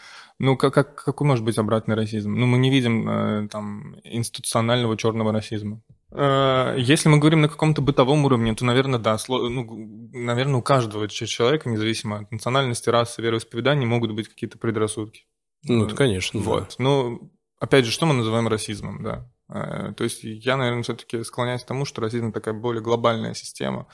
ну, 0.41 0.57
как, 0.57 0.75
как, 0.75 1.05
какой 1.05 1.27
может 1.29 1.45
быть 1.45 1.59
обратный 1.59 1.95
расизм? 1.95 2.35
Ну, 2.35 2.47
мы 2.47 2.59
не 2.59 2.71
видим 2.71 3.09
э, 3.09 3.49
там 3.49 3.97
институционального 4.03 4.97
черного 4.97 5.33
расизма. 5.33 5.81
Э, 6.15 6.77
если 6.79 7.09
мы 7.09 7.19
говорим 7.19 7.41
на 7.41 7.49
каком-то 7.49 7.83
бытовом 7.83 8.25
уровне, 8.25 8.55
то, 8.55 8.65
наверное, 8.65 9.01
да, 9.01 9.17
ну, 9.29 10.11
наверное, 10.13 10.57
у 10.57 10.63
каждого 10.63 11.09
человека, 11.09 11.69
независимо 11.69 12.21
от 12.21 12.33
национальности, 12.33 12.89
расы, 12.89 13.21
вероисповедания, 13.21 13.87
могут 13.87 14.13
быть 14.13 14.29
какие-то 14.29 14.57
предрассудки. 14.57 15.27
Ну, 15.65 15.87
это, 15.87 15.97
конечно. 15.97 16.41
Вот. 16.41 16.69
Да. 16.69 16.75
Ну, 16.79 17.33
опять 17.59 17.85
же, 17.85 17.91
что 17.91 18.07
мы 18.07 18.15
называем 18.15 18.47
расизмом, 18.47 19.03
да? 19.03 19.29
Э, 19.49 19.93
то 19.97 20.05
есть 20.05 20.23
я, 20.23 20.57
наверное, 20.57 20.85
все-таки 20.85 21.25
склоняюсь 21.25 21.65
к 21.65 21.67
тому, 21.67 21.85
что 21.85 22.01
расизм 22.01 22.33
такая 22.33 22.55
более 22.55 22.83
глобальная 22.83 23.35
система, 23.35 23.87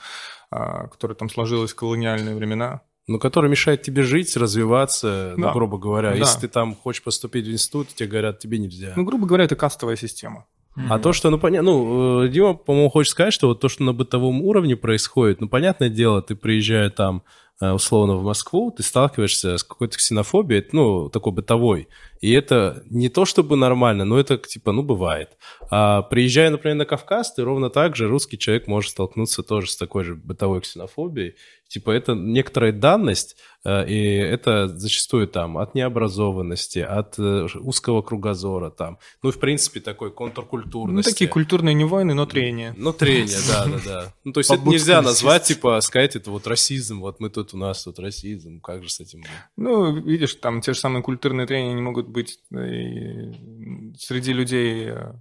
которая 0.49 1.15
там 1.15 1.29
сложилась 1.29 1.71
в 1.71 1.75
колониальные 1.75 2.35
времена. 2.35 2.81
Ну, 3.07 3.19
которая 3.19 3.49
мешает 3.49 3.81
тебе 3.81 4.03
жить, 4.03 4.37
развиваться, 4.37 5.33
да. 5.35 5.47
ну, 5.47 5.53
грубо 5.53 5.79
говоря. 5.79 6.11
Да. 6.11 6.17
Если 6.17 6.41
ты 6.41 6.47
там 6.47 6.75
хочешь 6.75 7.03
поступить 7.03 7.47
в 7.47 7.51
институт, 7.51 7.87
тебе 7.89 8.07
говорят, 8.07 8.39
тебе 8.39 8.59
нельзя. 8.59 8.93
Ну, 8.95 9.03
грубо 9.03 9.25
говоря, 9.25 9.45
это 9.45 9.55
кастовая 9.55 9.95
система. 9.95 10.45
А 10.75 10.99
то, 10.99 11.11
что, 11.11 11.29
ну, 11.29 11.37
понятно, 11.37 11.71
ну, 11.71 12.23
э, 12.23 12.29
Дима, 12.29 12.53
по-моему, 12.53 12.89
хочет 12.89 13.11
сказать, 13.11 13.33
что 13.33 13.47
вот 13.47 13.59
то, 13.59 13.67
что 13.67 13.83
на 13.83 13.93
бытовом 13.93 14.41
уровне 14.41 14.77
происходит, 14.77 15.41
ну, 15.41 15.49
понятное 15.49 15.89
дело, 15.89 16.21
ты 16.21 16.35
приезжая 16.35 16.89
там, 16.89 17.23
условно, 17.61 18.15
в 18.15 18.23
Москву, 18.23 18.71
ты 18.71 18.83
сталкиваешься 18.83 19.57
с 19.57 19.63
какой-то 19.63 19.97
ксенофобией, 19.97 20.65
ну, 20.71 21.09
такой 21.09 21.31
бытовой. 21.31 21.87
И 22.19 22.31
это 22.31 22.83
не 22.89 23.09
то 23.09 23.25
чтобы 23.25 23.55
нормально, 23.55 24.05
но 24.05 24.19
это, 24.19 24.37
типа, 24.37 24.71
ну, 24.71 24.83
бывает. 24.83 25.37
А 25.69 26.01
приезжая, 26.03 26.49
например, 26.49 26.77
на 26.77 26.85
Кавказ, 26.85 27.33
ты 27.33 27.43
ровно 27.43 27.69
так 27.69 27.95
же, 27.95 28.07
русский 28.07 28.37
человек 28.37 28.67
может 28.67 28.91
столкнуться 28.91 29.43
тоже 29.43 29.69
с 29.69 29.75
такой 29.75 30.03
же 30.03 30.15
бытовой 30.15 30.61
ксенофобией. 30.61 31.35
Типа, 31.67 31.91
это 31.91 32.13
некоторая 32.13 32.73
данность, 32.73 33.37
Э, 33.63 33.87
и 33.87 34.15
это 34.15 34.67
зачастую 34.67 35.27
там 35.27 35.57
от 35.57 35.75
необразованности, 35.75 36.79
от 36.79 37.19
э, 37.19 37.47
узкого 37.59 38.01
кругозора 38.01 38.71
там. 38.71 38.97
Ну, 39.21 39.31
в 39.31 39.39
принципе, 39.39 39.79
такой 39.79 40.11
контркультурности. 40.11 41.09
Ну, 41.09 41.13
такие 41.13 41.29
культурные 41.29 41.75
не 41.75 41.85
войны, 41.85 42.13
но 42.13 42.25
трения. 42.25 42.73
Ну, 42.77 42.91
трения, 42.91 43.37
да, 43.47 43.65
да, 43.65 43.79
да. 43.85 44.13
Ну, 44.23 44.33
то 44.33 44.39
есть 44.39 44.49
это 44.49 44.67
нельзя 44.67 45.01
назвать, 45.01 45.43
типа, 45.43 45.79
сказать, 45.81 46.15
это 46.15 46.31
вот 46.31 46.47
расизм, 46.47 47.01
вот 47.01 47.19
мы 47.19 47.29
тут, 47.29 47.50
у 47.53 47.57
нас 47.57 47.83
тут 47.83 47.99
расизм, 47.99 48.59
как 48.59 48.83
же 48.83 48.89
с 48.89 48.99
этим 48.99 49.23
Ну, 49.57 49.99
видишь, 49.99 50.35
там 50.35 50.61
те 50.61 50.73
же 50.73 50.79
самые 50.79 51.03
культурные 51.03 51.47
трения 51.47 51.73
не 51.73 51.81
могут 51.81 52.07
быть 52.07 52.39
среди 52.49 54.33
людей, 54.33 54.89
э, 54.89 55.13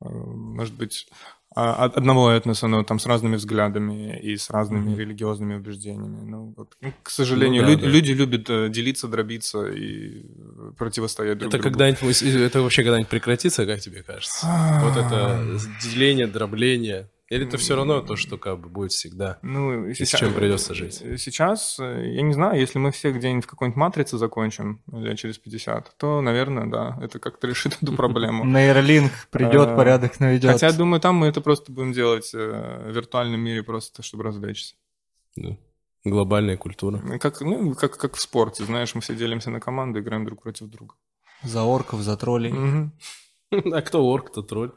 может 0.00 0.74
быть, 0.74 1.06
а, 1.54 1.84
одного 1.84 2.30
этноса, 2.30 2.66
но 2.66 2.82
там 2.82 2.98
с 2.98 3.04
разными 3.04 3.36
взглядами 3.36 4.18
и 4.18 4.36
с 4.36 4.48
разными 4.48 4.92
mm-hmm. 4.92 4.98
религиозными 4.98 5.54
убеждениями. 5.56 6.22
Ну, 6.22 6.54
вот, 6.56 6.76
ну, 6.80 6.92
к 7.02 7.10
сожалению, 7.10 7.62
ну, 7.62 7.68
да, 7.68 7.74
люди, 7.74 7.82
да. 7.82 7.88
люди 7.90 8.12
любят 8.12 8.50
э, 8.50 8.68
делиться, 8.70 9.06
дробиться 9.06 9.66
и 9.66 10.24
противостоять 10.78 11.38
друг 11.38 11.52
это 11.52 11.58
другу. 11.62 11.76
Когда-нибудь, 11.76 12.22
это 12.22 12.62
вообще 12.62 12.82
когда-нибудь 12.82 13.10
прекратится, 13.10 13.66
как 13.66 13.80
тебе 13.80 14.02
кажется? 14.02 14.46
вот 14.82 14.96
это 14.96 15.44
деление, 15.82 16.26
дробление. 16.26 17.10
Или 17.32 17.46
это 17.46 17.56
все 17.56 17.76
равно 17.76 18.02
то, 18.02 18.14
что 18.14 18.36
как 18.36 18.60
бы 18.60 18.68
будет 18.68 18.92
всегда, 18.92 19.38
ну, 19.40 19.86
и 19.86 19.94
сейчас, 19.94 20.08
с 20.08 20.20
чем 20.20 20.34
придется 20.34 20.74
жить? 20.74 21.00
Э, 21.00 21.16
сейчас, 21.16 21.78
э, 21.80 22.12
я 22.14 22.20
не 22.20 22.34
знаю, 22.34 22.60
если 22.60 22.78
мы 22.78 22.90
все 22.90 23.10
где-нибудь 23.10 23.44
в 23.44 23.46
какой-нибудь 23.46 23.78
матрице 23.78 24.18
закончим 24.18 24.82
лет 24.92 25.18
через 25.18 25.38
50, 25.38 25.96
то, 25.96 26.20
наверное, 26.20 26.66
да, 26.66 26.98
это 27.00 27.18
как-то 27.18 27.46
решит 27.46 27.78
эту 27.80 27.94
проблему. 27.94 28.44
Нейролинк 28.54 29.12
придет, 29.30 29.70
э, 29.70 29.76
порядок 29.76 30.20
наведет. 30.20 30.50
Хотя, 30.50 30.66
я 30.66 30.72
думаю, 30.74 31.00
там 31.00 31.16
мы 31.16 31.26
это 31.26 31.40
просто 31.40 31.72
будем 31.72 31.92
делать 31.92 32.30
в 32.34 32.90
виртуальном 32.92 33.40
мире, 33.40 33.62
просто 33.62 34.02
чтобы 34.02 34.24
развлечься. 34.24 34.74
Да. 35.34 35.56
Глобальная 36.04 36.58
культура. 36.58 36.98
Как, 37.18 37.40
ну, 37.40 37.74
как, 37.74 37.96
как 37.96 38.16
в 38.16 38.20
спорте, 38.20 38.64
знаешь, 38.64 38.94
мы 38.94 39.00
все 39.00 39.14
делимся 39.14 39.50
на 39.50 39.58
команды, 39.58 40.00
играем 40.00 40.26
друг 40.26 40.42
против 40.42 40.66
друга. 40.66 40.96
За 41.42 41.62
орков, 41.62 42.00
за 42.00 42.14
троллей. 42.18 42.52
А 43.50 43.82
кто 43.82 44.02
орк, 44.10 44.30
кто 44.30 44.40
тролль? 44.42 44.72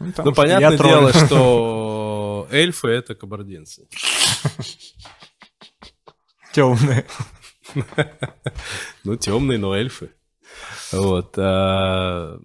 Ну, 0.00 0.12
ну 0.24 0.32
понятное 0.32 0.78
дело, 0.78 1.12
что 1.12 2.48
эльфы— 2.50 2.88
это 2.88 3.14
кабардинцы. 3.14 3.86
Темные. 6.52 7.06
Ну, 9.04 9.16
темные, 9.16 9.58
но 9.58 9.76
эльфы. 9.76 10.10
Вот. 10.90 11.34
а, 11.38 12.36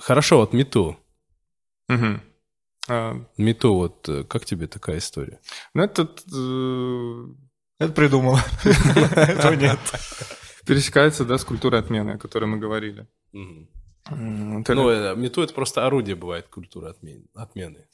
Хорошо, 0.00 0.38
вот 0.38 0.54
Мету. 0.54 0.96
А, 2.88 3.14
Мету, 3.36 3.74
вот 3.74 4.08
как 4.28 4.46
тебе 4.46 4.66
такая 4.66 4.98
история? 4.98 5.38
Ну, 5.74 5.82
это 5.82 6.02
э, 6.02 7.26
Это 7.78 7.92
придумал. 7.92 8.38
Этого 8.64 9.52
нет. 9.52 9.78
пересекается, 10.66 11.24
да, 11.26 11.36
с 11.36 11.44
культурой 11.44 11.80
отмены, 11.80 12.12
о 12.12 12.18
которой 12.18 12.46
мы 12.46 12.56
говорили. 12.58 13.06
Это- 14.06 14.74
Ну, 14.74 14.88
э, 14.90 15.14
Мету 15.16 15.42
это 15.42 15.54
просто 15.54 15.86
орудие 15.86 16.16
бывает 16.16 16.48
культуры 16.48 16.88
отмен- 16.88 17.26
отмены. 17.34 17.86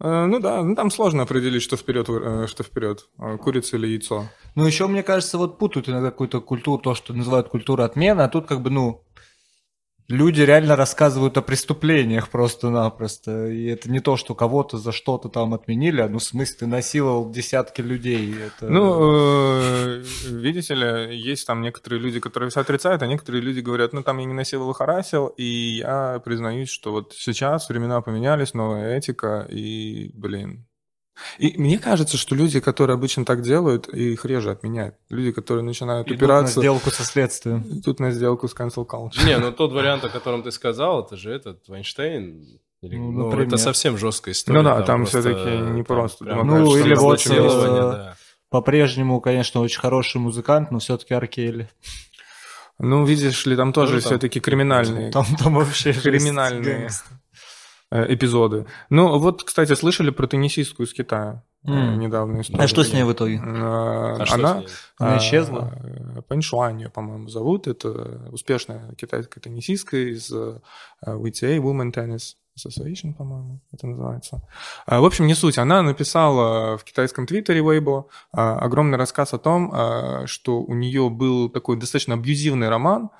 Э, 0.00 0.26
Ну 0.26 0.40
да, 0.40 0.62
ну 0.62 0.74
там 0.74 0.90
сложно 0.90 1.22
определить, 1.22 1.62
что 1.62 1.76
вперед, 1.76 2.08
э, 2.08 2.46
что 2.48 2.62
вперед, 2.64 3.08
э, 3.18 3.36
курица 3.38 3.76
или 3.76 3.86
яйцо. 3.86 4.26
Ну, 4.56 4.66
еще, 4.66 4.86
мне 4.88 5.02
кажется, 5.02 5.38
вот 5.38 5.58
путают 5.58 5.88
иногда 5.88 6.10
какую-то 6.10 6.40
культуру, 6.40 6.82
то, 6.82 6.94
что 6.94 7.14
называют 7.14 7.48
культура 7.48 7.84
отмены, 7.84 8.22
а 8.22 8.28
тут 8.28 8.46
как 8.46 8.60
бы, 8.62 8.70
ну, 8.70 9.04
люди 10.12 10.42
реально 10.42 10.76
рассказывают 10.76 11.36
о 11.38 11.42
преступлениях 11.42 12.28
просто-напросто. 12.28 13.46
И 13.46 13.64
это 13.64 13.90
не 13.90 14.00
то, 14.00 14.16
что 14.16 14.34
кого-то 14.34 14.78
за 14.78 14.92
что-то 14.92 15.28
там 15.28 15.54
отменили, 15.54 16.00
а 16.02 16.08
ну, 16.08 16.18
в 16.18 16.22
смысле, 16.22 16.56
ты 16.60 16.66
насиловал 16.66 17.30
десятки 17.30 17.80
людей. 17.80 18.34
Это... 18.34 18.68
Ну, 18.68 19.10
э, 19.10 20.04
видите 20.26 20.74
ли, 20.74 21.16
есть 21.16 21.46
там 21.46 21.62
некоторые 21.62 22.00
люди, 22.00 22.20
которые 22.20 22.50
все 22.50 22.60
отрицают, 22.60 23.02
а 23.02 23.06
некоторые 23.06 23.42
люди 23.42 23.60
говорят, 23.60 23.92
ну 23.92 24.02
там 24.02 24.18
я 24.18 24.26
не 24.26 24.34
насиловал, 24.34 24.74
харасил, 24.74 25.28
и 25.28 25.78
я 25.78 26.20
признаюсь, 26.24 26.68
что 26.68 26.92
вот 26.92 27.14
сейчас 27.14 27.68
времена 27.68 28.00
поменялись, 28.02 28.54
новая 28.54 28.98
этика, 28.98 29.46
и, 29.50 30.10
блин. 30.14 30.66
И 31.38 31.56
мне 31.58 31.78
кажется, 31.78 32.16
что 32.16 32.34
люди, 32.34 32.60
которые 32.60 32.94
обычно 32.94 33.24
так 33.24 33.42
делают, 33.42 33.88
их 33.88 34.24
реже 34.24 34.50
отменяют. 34.50 34.94
Люди, 35.10 35.32
которые 35.32 35.62
начинают 35.64 36.06
Идут 36.08 36.20
на 36.20 36.24
упираться, 36.26 36.60
сделку 36.60 36.90
со 36.90 37.04
следствием. 37.04 37.62
идут 37.80 38.00
на 38.00 38.10
сделку 38.10 38.48
с 38.48 38.54
cancel 38.54 38.86
culture. 38.86 39.24
Не, 39.24 39.38
ну 39.38 39.52
тот 39.52 39.72
вариант, 39.72 40.04
о 40.04 40.08
котором 40.08 40.42
ты 40.42 40.50
сказал, 40.52 41.04
это 41.04 41.16
же 41.16 41.32
этот 41.32 41.68
Вайнштейн. 41.68 42.58
Или- 42.82 42.96
Ну, 42.96 43.12
ну, 43.12 43.24
например. 43.26 43.46
это 43.46 43.56
совсем 43.58 43.96
жесткая 43.96 44.34
история. 44.34 44.58
Ну 44.58 44.64
да, 44.64 44.82
там 44.82 45.02
просто, 45.02 45.20
всё-таки 45.20 45.50
не 45.56 45.84
там 45.84 45.84
просто 45.84 46.24
прям. 46.24 46.46
Ну, 46.46 46.76
или 46.76 46.94
вот, 46.94 47.20
изнасилование, 47.20 47.78
э, 47.82 47.92
да. 47.92 48.16
По-прежнему, 48.50 49.20
конечно, 49.20 49.60
очень 49.60 49.80
хороший 49.80 50.20
музыкант, 50.20 50.70
но 50.72 50.78
все-таки 50.80 51.14
Аркели. 51.14 51.70
Ну, 52.78 53.04
видишь 53.04 53.46
ли, 53.46 53.54
там 53.56 53.72
тоже 53.72 53.92
Тоже 53.92 54.02
там- 54.02 54.10
все-таки 54.10 54.40
криминальные 54.40 55.12
Там, 55.12 55.24
там 55.38 55.54
вообще 55.54 55.92
жесть, 55.92 56.02
Криминальные. 56.02 56.62
гэнгстер. 56.80 57.12
Э, 57.92 58.14
эпизоды. 58.14 58.66
Ну, 58.90 59.18
вот, 59.18 59.44
кстати, 59.44 59.74
слышали 59.74 60.10
про 60.10 60.26
теннисистку 60.26 60.82
из 60.82 60.92
Китая? 60.92 61.42
М. 61.64 62.00
Недавно 62.00 62.40
историю. 62.40 62.64
А 62.64 62.66
что 62.68 62.82
с 62.82 62.92
ней 62.92 63.04
в 63.04 63.12
итоге? 63.12 63.36
Э, 63.36 63.40
А 64.20 64.26
с 64.26 64.32
Она, 64.32 64.58
ней? 64.58 64.68
Она 64.98 65.14
а, 65.14 65.18
исчезла? 65.18 65.72
Пэньшуань 66.26 66.80
её, 66.80 66.90
по-моему, 66.90 67.28
зовут. 67.28 67.68
Это 67.68 68.28
успешная 68.32 68.92
китайская 68.96 69.40
теннисистка 69.40 69.96
из 69.96 70.32
WTA, 70.32 71.58
Women 71.58 71.92
Tennis 71.92 72.34
Association, 72.58 73.14
по-моему, 73.14 73.60
это 73.72 73.86
называется. 73.86 74.42
А, 74.86 75.00
В 75.00 75.04
общем, 75.04 75.26
не 75.26 75.34
суть. 75.34 75.56
Она 75.56 75.82
написала 75.82 76.76
в 76.76 76.84
китайском 76.84 77.26
твиттере 77.26 77.60
Weibo 77.60 78.06
а, 78.32 78.58
огромный 78.58 78.98
рассказ 78.98 79.32
о 79.32 79.38
том, 79.38 79.70
а, 79.72 80.26
что 80.26 80.60
у 80.62 80.74
нее 80.74 81.08
был 81.08 81.48
такой 81.48 81.78
достаточно 81.78 82.14
абьюзивный 82.14 82.68
роман 82.68 83.10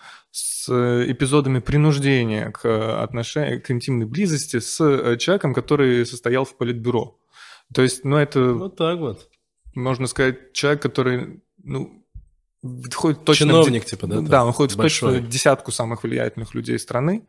с 0.62 0.68
э, 0.72 1.10
эпизодами 1.10 1.58
принуждения 1.58 2.50
к, 2.50 2.64
э, 2.64 3.02
отношению, 3.02 3.62
к 3.62 3.70
интимной 3.70 4.06
близости 4.06 4.60
с 4.60 4.80
э, 4.80 5.16
человеком, 5.16 5.54
который 5.54 6.06
состоял 6.06 6.44
в 6.44 6.56
политбюро. 6.56 7.18
То 7.74 7.82
есть, 7.82 8.04
ну, 8.04 8.16
это 8.16 8.52
Вот 8.52 8.76
так 8.76 8.98
вот. 8.98 9.28
можно 9.74 10.06
сказать, 10.06 10.52
человек, 10.52 10.82
который, 10.82 11.42
ну, 11.64 12.04
входит 12.90 13.24
точно... 13.24 13.46
в 13.46 13.48
Чиновник, 13.48 13.82
де- 13.84 13.90
типа, 13.90 14.06
да, 14.06 14.20
Да, 14.20 14.44
он 14.44 14.52
входит 14.52 14.76
в 14.76 14.80
точно 14.80 15.08
в 15.08 15.28
десятку 15.28 15.72
самых 15.72 16.04
влиятельных 16.04 16.54
людей 16.54 16.78
страны. 16.78 17.26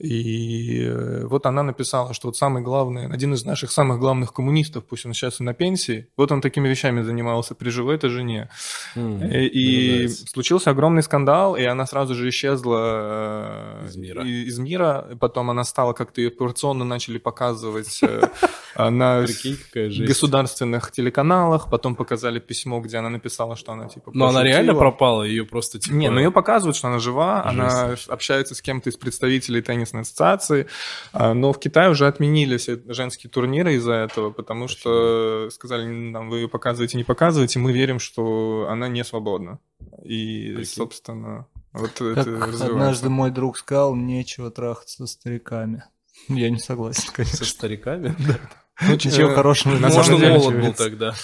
И 0.00 0.82
э, 0.84 1.24
вот 1.26 1.46
она 1.46 1.62
написала, 1.62 2.14
что 2.14 2.28
вот 2.28 2.36
самый 2.36 2.62
главный, 2.62 3.06
один 3.06 3.32
из 3.34 3.44
наших 3.44 3.70
самых 3.70 4.00
главных 4.00 4.32
коммунистов, 4.32 4.84
пусть 4.84 5.06
он 5.06 5.14
сейчас 5.14 5.40
и 5.40 5.44
на 5.44 5.54
пенсии, 5.54 6.08
вот 6.16 6.32
он 6.32 6.40
такими 6.40 6.68
вещами 6.68 7.02
занимался 7.02 7.54
при 7.54 7.68
живой-то 7.70 8.08
жене. 8.08 8.48
Э, 8.96 8.98
И 8.98 9.86
наблюдается. 9.92 10.26
случился 10.26 10.70
огромный 10.70 11.02
скандал, 11.02 11.54
и 11.56 11.62
она 11.62 11.86
сразу 11.86 12.14
же 12.16 12.28
исчезла 12.28 13.80
э, 13.82 13.86
Из 13.88 13.96
мира. 13.96 14.24
из 14.24 14.58
мира. 14.58 15.16
Потом 15.20 15.50
она 15.50 15.62
стала 15.64 15.92
как-то 15.92 16.20
ее 16.20 16.28
операционно 16.28 16.84
начали 16.84 17.18
показывать 17.18 18.00
на 18.76 19.22
Прикинь, 19.22 19.56
какая 19.56 19.90
жесть. 19.90 20.08
государственных 20.08 20.90
телеканалах. 20.90 21.70
Потом 21.70 21.94
показали 21.94 22.38
письмо, 22.38 22.80
где 22.80 22.98
она 22.98 23.08
написала, 23.08 23.56
что 23.56 23.72
она 23.72 23.88
типа. 23.88 24.10
Но 24.14 24.28
она 24.28 24.42
реально 24.42 24.74
пропала, 24.74 25.22
ее 25.22 25.44
просто 25.44 25.78
типа... 25.78 25.94
Не, 25.94 26.10
ну 26.10 26.18
ее 26.18 26.30
показывают, 26.30 26.76
что 26.76 26.88
она 26.88 26.98
жива, 26.98 27.44
она 27.44 27.96
общается 28.08 28.54
с 28.54 28.62
кем-то 28.62 28.90
из 28.90 28.96
представителей 28.96 29.62
теннисной 29.62 30.02
ассоциации, 30.02 30.66
а, 31.12 31.34
но 31.34 31.52
в 31.52 31.58
Китае 31.58 31.90
уже 31.90 32.06
отменили 32.06 32.56
все 32.56 32.80
женские 32.86 33.30
турниры 33.30 33.74
из-за 33.74 33.92
этого, 33.92 34.30
потому 34.30 34.68
что 34.68 35.48
сказали, 35.50 35.86
нам 35.86 36.30
вы 36.30 36.38
ее 36.38 36.48
показываете, 36.48 36.96
не 36.96 37.04
показываете, 37.04 37.58
мы 37.58 37.72
верим, 37.72 37.98
что 37.98 38.66
она 38.70 38.88
не 38.88 39.04
свободна. 39.04 39.58
И, 40.02 40.52
Прикинь. 40.54 40.66
собственно, 40.66 41.46
вот 41.72 41.90
Как 41.92 42.18
это 42.18 42.44
однажды 42.66 43.08
мой 43.08 43.30
друг 43.30 43.58
сказал, 43.58 43.94
нечего 43.94 44.50
трахаться 44.50 44.98
со 44.98 45.06
стариками. 45.06 45.84
Я 46.28 46.50
не 46.50 46.58
согласен, 46.58 47.10
конечно. 47.12 47.38
Со 47.38 47.44
стариками. 47.44 48.14
Ну, 48.26 48.34
Ничего 48.82 49.30
э, 49.30 49.34
хорошего 49.34 49.74
на 49.78 49.90
самом 49.90 50.20
деле, 50.20 50.34
молод 50.34 50.60
был 50.60 50.72
тогда. 50.74 51.14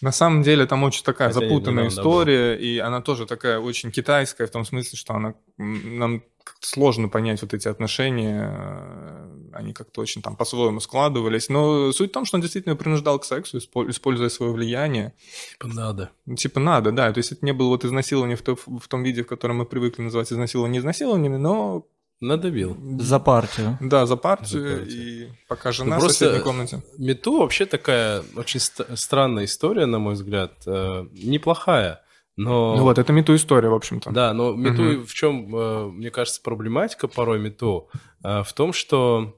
На 0.00 0.12
самом 0.12 0.42
деле 0.42 0.66
там 0.66 0.82
очень 0.82 1.04
такая 1.04 1.28
Хотя 1.28 1.40
запутанная 1.40 1.88
история, 1.88 2.54
и 2.54 2.78
она 2.78 3.02
тоже 3.02 3.26
такая 3.26 3.58
очень 3.58 3.90
китайская 3.90 4.46
в 4.46 4.50
том 4.50 4.64
смысле, 4.64 4.96
что 4.98 5.14
она 5.14 5.34
нам 5.58 6.22
как-то 6.42 6.66
сложно 6.66 7.08
понять 7.08 7.42
вот 7.42 7.52
эти 7.52 7.68
отношения, 7.68 8.50
э, 8.50 9.50
они 9.52 9.74
как-то 9.74 10.00
очень 10.00 10.22
там 10.22 10.36
по-своему 10.36 10.80
складывались. 10.80 11.50
Но 11.50 11.92
суть 11.92 12.10
в 12.10 12.14
том, 12.14 12.24
что 12.24 12.36
он 12.36 12.40
действительно 12.40 12.76
принуждал 12.76 13.18
к 13.18 13.26
сексу, 13.26 13.58
испо- 13.58 13.90
используя 13.90 14.30
свое 14.30 14.52
влияние. 14.52 15.12
Типа 15.52 15.68
надо. 15.68 16.10
Ну, 16.24 16.36
Типа 16.36 16.60
надо, 16.60 16.92
да. 16.92 17.12
То 17.12 17.18
есть 17.18 17.32
это 17.32 17.44
не 17.44 17.52
было 17.52 17.68
вот 17.68 17.84
изнасилование 17.84 18.36
в, 18.36 18.42
то- 18.42 18.56
в 18.56 18.88
том 18.88 19.02
виде, 19.02 19.22
в 19.22 19.26
котором 19.26 19.58
мы 19.58 19.66
привыкли 19.66 20.02
называть 20.02 20.32
изнасилование 20.32 20.80
изнасилованиями, 20.80 21.36
но 21.36 21.86
Надавил. 22.20 22.76
За 23.00 23.18
партию. 23.18 23.78
да, 23.80 24.04
за 24.06 24.16
партию, 24.16 24.62
За 24.62 24.78
партию. 24.80 25.26
и 25.26 25.28
пока 25.48 25.72
жена 25.72 25.98
Ну, 25.98 26.06
в 26.06 26.10
соседней 26.10 26.40
комнате. 26.40 26.82
Мету 26.98 27.38
вообще 27.38 27.64
такая 27.66 28.22
очень 28.36 28.60
ст- 28.60 28.86
странная 28.98 29.44
история, 29.46 29.86
на 29.86 29.98
мой 29.98 30.14
взгляд. 30.14 30.52
Э, 30.66 31.06
неплохая, 31.12 32.02
но... 32.36 32.76
Ну 32.76 32.82
вот, 32.82 32.98
это 32.98 33.12
мету 33.14 33.34
история, 33.34 33.68
в 33.70 33.74
общем-то. 33.74 34.10
Да, 34.10 34.34
но 34.34 34.52
мету 34.54 34.82
Мгм. 34.82 35.06
в 35.06 35.14
чем, 35.14 35.56
э, 35.56 35.86
мне 35.88 36.10
кажется, 36.10 36.42
проблематика 36.42 37.08
порой 37.08 37.38
мету? 37.38 37.88
Э, 38.22 38.42
В 38.42 38.52
том, 38.52 38.72
что 38.74 39.36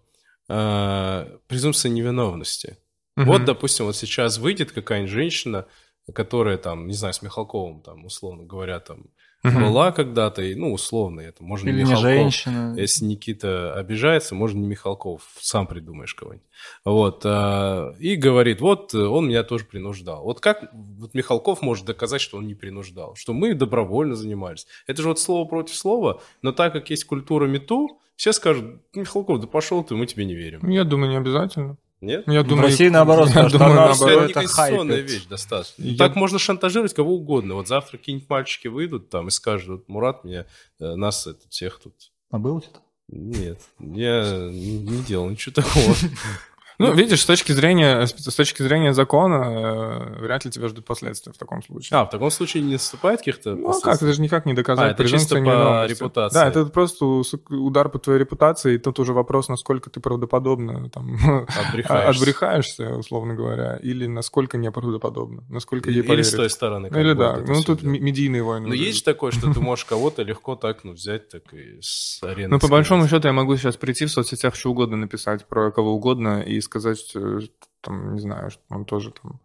э, 0.49 1.39
презумпция 1.47 1.91
невиновности. 1.91 2.79
Мгм. 3.17 3.27
Вот, 3.29 3.45
допустим, 3.45 3.87
вот 3.87 3.97
сейчас 3.97 4.39
выйдет 4.39 4.73
какая-нибудь 4.73 5.11
женщина, 5.13 5.67
которая 6.15 6.57
там, 6.59 6.89
не 6.89 6.95
знаю, 6.95 7.15
с 7.15 7.23
Михалковым, 7.23 7.81
там, 7.83 8.05
условно 8.05 8.43
говоря, 8.45 8.81
там, 8.81 9.05
Мгм. 9.43 9.65
была 9.65 9.91
когда-то, 9.91 10.41
и, 10.43 10.55
ну, 10.55 10.73
условно, 10.73 11.21
это 11.21 11.43
можно 11.43 11.69
Или 11.69 11.79
не 11.79 11.83
Михалков. 11.83 12.03
женщина. 12.03 12.75
Если 12.77 13.05
Никита 13.05 13.75
обижается, 13.75 14.37
можно 14.37 14.61
не 14.61 14.67
Михалков, 14.69 15.23
сам 15.41 15.67
придумаешь 15.67 16.15
кого-нибудь. 16.15 16.47
Вот, 16.85 17.23
а, 17.25 17.93
и 17.99 18.15
говорит, 18.15 18.61
вот 18.61 18.95
э, 18.95 18.99
он 18.99 19.29
меня 19.29 19.43
тоже 19.43 19.65
принуждал. 19.65 20.23
Вот 20.23 20.41
как 20.41 20.73
вот 20.73 21.15
Михалков 21.15 21.61
может 21.61 21.87
доказать, 21.87 22.21
что 22.21 22.39
он 22.39 22.47
не 22.47 22.55
принуждал, 22.55 23.17
что 23.17 23.33
мы 23.33 23.55
добровольно 23.55 24.15
занимались? 24.15 24.67
Это 24.87 25.03
же 25.03 25.09
вот 25.09 25.19
слово 25.19 25.45
против 25.49 25.75
слова, 25.75 26.21
но 26.43 26.53
так 26.53 26.73
как 26.73 26.89
есть 26.91 27.05
культура 27.05 27.47
мету, 27.47 28.01
все 28.15 28.33
скажут, 28.33 28.81
Михалков, 28.95 29.41
да 29.41 29.49
пошел 29.49 29.83
ты, 29.83 29.97
мы 29.97 30.07
тебе 30.07 30.25
не 30.25 30.37
верим. 30.37 30.69
Я 30.69 30.85
думаю, 30.85 31.11
не 31.11 31.17
обязательно. 31.17 31.77
Нет? 32.03 32.25
Я 32.27 32.43
В 32.43 32.47
думаю, 32.49 32.65
России 32.67 32.89
наоборот 32.91 33.29
я 33.31 33.49
что 33.49 33.59
думаю, 33.59 33.75
наоборот. 33.77 34.31
это 34.31 34.41
это 34.41 34.49
хайпит. 34.49 35.11
вещь 35.11 35.27
достаточно. 35.27 35.83
Я- 35.83 35.97
Так 35.97 36.17
можно 36.17 36.39
шантажировать 36.39 36.93
кого 36.93 37.15
угодно. 37.15 37.55
Вот 37.55 37.69
завтра 37.69 37.97
какие-нибудь 37.97 38.29
мальчики 38.29 38.69
выйдут 38.69 39.09
там 39.09 39.29
и 39.29 39.31
скажут, 39.31 39.89
Мурат 39.89 40.25
меня, 40.25 40.47
э, 40.81 40.95
нас 40.97 41.27
это, 41.27 41.49
всех 41.49 41.79
тут 41.81 41.95
А 42.31 42.39
было 42.39 42.61
что-то? 42.61 42.81
Нет, 43.09 43.61
я 43.79 44.49
не 44.51 45.03
делал 45.03 45.29
ничего 45.31 45.55
такого. 45.55 45.95
Ну, 46.83 46.93
видишь, 46.95 47.23
с 47.23 47.27
точки 47.27 47.53
зрения, 47.53 48.07
с 48.07 48.35
точки 48.35 48.63
зрения 48.63 48.93
закона, 48.93 49.35
э, 49.35 50.21
вряд 50.21 50.45
ли 50.45 50.51
тебя 50.51 50.69
ждут 50.69 50.85
последствия 50.85 51.33
в 51.33 51.39
таком 51.39 51.63
случае. 51.63 51.99
А, 51.99 52.05
в 52.05 52.11
таком 52.11 52.31
случае 52.31 52.63
не 52.63 52.73
наступает 52.73 53.19
каких-то 53.21 53.55
Ну, 53.55 53.73
как? 53.81 53.97
Это 53.97 54.13
же 54.13 54.21
никак 54.21 54.47
не 54.47 54.55
доказать. 54.55 54.91
А, 54.91 54.93
это 54.93 55.09
чисто 55.09 55.37
по 55.37 55.87
репутации. 55.87 56.35
Да, 56.35 56.49
это 56.49 56.67
просто 56.67 57.23
удар 57.51 57.89
по 57.89 57.99
твоей 57.99 58.19
репутации, 58.19 58.75
и 58.75 58.79
тут 58.79 58.99
уже 58.99 59.13
вопрос, 59.13 59.49
насколько 59.49 59.91
ты 59.91 60.01
правдоподобно 60.01 60.91
там, 60.91 61.47
Отбрехаешься. 61.67 62.09
отбрехаешься, 62.09 62.95
условно 62.97 63.35
говоря, 63.35 63.77
или 63.77 64.07
насколько 64.07 64.57
неправдоподобно, 64.57 65.45
насколько 65.49 65.91
ей 65.91 66.01
Или 66.01 66.07
поверить. 66.07 66.27
с 66.27 66.35
той 66.35 66.51
стороны. 66.51 66.89
как 66.89 66.99
Или 66.99 67.13
да, 67.15 67.37
ну 67.47 67.63
тут 67.63 67.81
дело. 67.81 67.93
медийные 67.93 68.43
войны. 68.43 68.69
Но 68.69 68.75
есть 68.75 68.99
же 68.99 69.05
такое, 69.05 69.31
что 69.33 69.53
ты 69.53 69.61
можешь 69.61 69.85
кого-то 69.85 70.23
легко 70.23 70.57
так, 70.57 70.85
ну, 70.85 70.93
взять, 70.93 71.29
так 71.29 71.53
и 71.53 71.79
с 71.81 72.23
арены. 72.23 72.49
Ну, 72.49 72.59
по 72.59 72.69
большому 72.69 73.09
счету, 73.09 73.29
я 73.29 73.33
могу 73.33 73.57
сейчас 73.57 73.77
прийти 73.77 74.07
в 74.07 74.11
соцсетях 74.11 74.55
что 74.55 74.71
угодно 74.71 74.97
написать 74.97 75.47
про 75.47 75.71
кого 75.71 75.93
угодно 75.95 76.43
и 76.43 76.61
сказать, 76.61 76.72
э, 77.15 77.41
там, 77.81 78.15
не 78.15 78.21
знаю, 78.21 78.51
что 78.51 78.63
он 78.69 78.85
тоже 78.85 79.13
там 79.13 79.41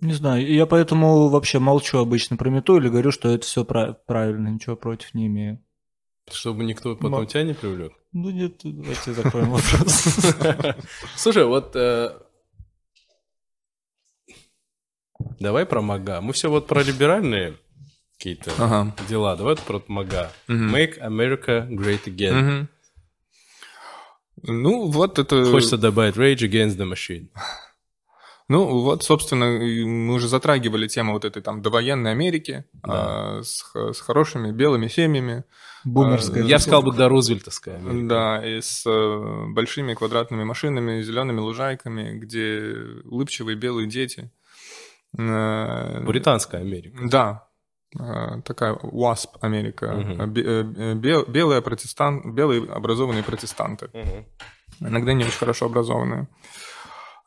Не 0.00 0.12
знаю, 0.12 0.46
я 0.46 0.66
поэтому 0.66 1.28
вообще 1.28 1.58
молчу 1.58 1.98
обычно 1.98 2.36
про 2.36 2.50
мету 2.50 2.76
или 2.76 2.88
говорю, 2.88 3.10
что 3.10 3.28
это 3.28 3.44
все 3.44 3.64
правильно, 3.64 4.48
ничего 4.48 4.76
против 4.76 5.14
не 5.14 5.26
имею. 5.26 5.62
Чтобы 6.30 6.64
никто 6.64 6.96
потом 6.96 7.20
Мо... 7.20 7.26
тебя 7.26 7.44
не 7.44 7.54
привлек? 7.54 7.92
Ну 8.12 8.30
нет, 8.30 8.60
давайте 8.64 9.12
закроем 9.12 9.50
вопрос. 9.50 10.24
Слушай, 11.16 11.44
вот 11.44 11.76
э, 11.76 12.18
давай 15.38 15.66
про 15.66 15.82
мага. 15.82 16.20
Мы 16.20 16.32
все 16.32 16.48
вот 16.48 16.66
про 16.66 16.82
либеральные 16.82 17.56
какие-то 18.16 18.94
дела. 19.08 19.36
Давай 19.36 19.56
про 19.56 19.82
мага. 19.86 20.32
Make 20.48 20.98
America 21.00 21.68
Great 21.68 22.04
Again. 22.06 22.68
Ну, 24.46 24.86
вот 24.86 25.18
это... 25.18 25.44
Хочется 25.46 25.76
добавить 25.76 26.16
Rage 26.16 26.48
Against 26.48 26.76
the 26.76 26.90
Machine. 26.90 27.28
Ну, 28.48 28.78
вот, 28.82 29.02
собственно, 29.02 29.46
мы 29.46 30.14
уже 30.14 30.28
затрагивали 30.28 30.86
тему 30.86 31.14
вот 31.14 31.24
этой 31.24 31.42
там 31.42 31.62
довоенной 31.62 32.12
Америки 32.12 32.64
да. 32.74 33.38
а, 33.38 33.42
с, 33.42 33.64
с 33.74 34.00
хорошими 34.00 34.52
белыми 34.52 34.86
семьями. 34.86 35.42
Бумерская. 35.84 36.44
А, 36.44 36.46
я 36.46 36.60
сказал 36.60 36.84
бы 36.84 36.92
до 36.92 37.08
Рузвельтовская 37.08 37.78
Америка. 37.78 38.06
Да, 38.06 38.46
и 38.46 38.60
с 38.60 38.84
а, 38.86 39.46
большими 39.48 39.94
квадратными 39.94 40.44
машинами, 40.44 41.02
зелеными 41.02 41.40
лужайками, 41.40 42.16
где 42.16 42.76
улыбчивые 43.04 43.56
белые 43.56 43.88
дети. 43.88 44.30
А, 45.18 46.04
Британская 46.06 46.60
Америка. 46.60 46.98
Да, 47.02 47.48
такая 48.44 48.74
WASP 48.74 49.28
Америка, 49.40 49.94
угу. 49.94 50.26
белые 50.26 51.62
протестанты, 51.62 52.28
белые 52.28 52.70
образованные 52.70 53.22
протестанты, 53.22 53.86
угу. 53.92 54.26
иногда 54.80 55.12
не 55.12 55.24
очень 55.24 55.38
хорошо 55.38 55.66
образованные. 55.66 56.28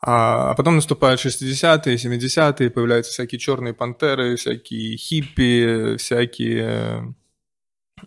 А, 0.02 0.50
а 0.50 0.54
потом 0.54 0.76
наступают 0.76 1.20
60-е, 1.20 1.96
70-е, 1.96 2.70
появляются 2.70 3.12
всякие 3.12 3.38
черные 3.38 3.74
пантеры, 3.74 4.36
всякие 4.36 4.96
хиппи, 4.96 5.96
всякие 5.98 7.14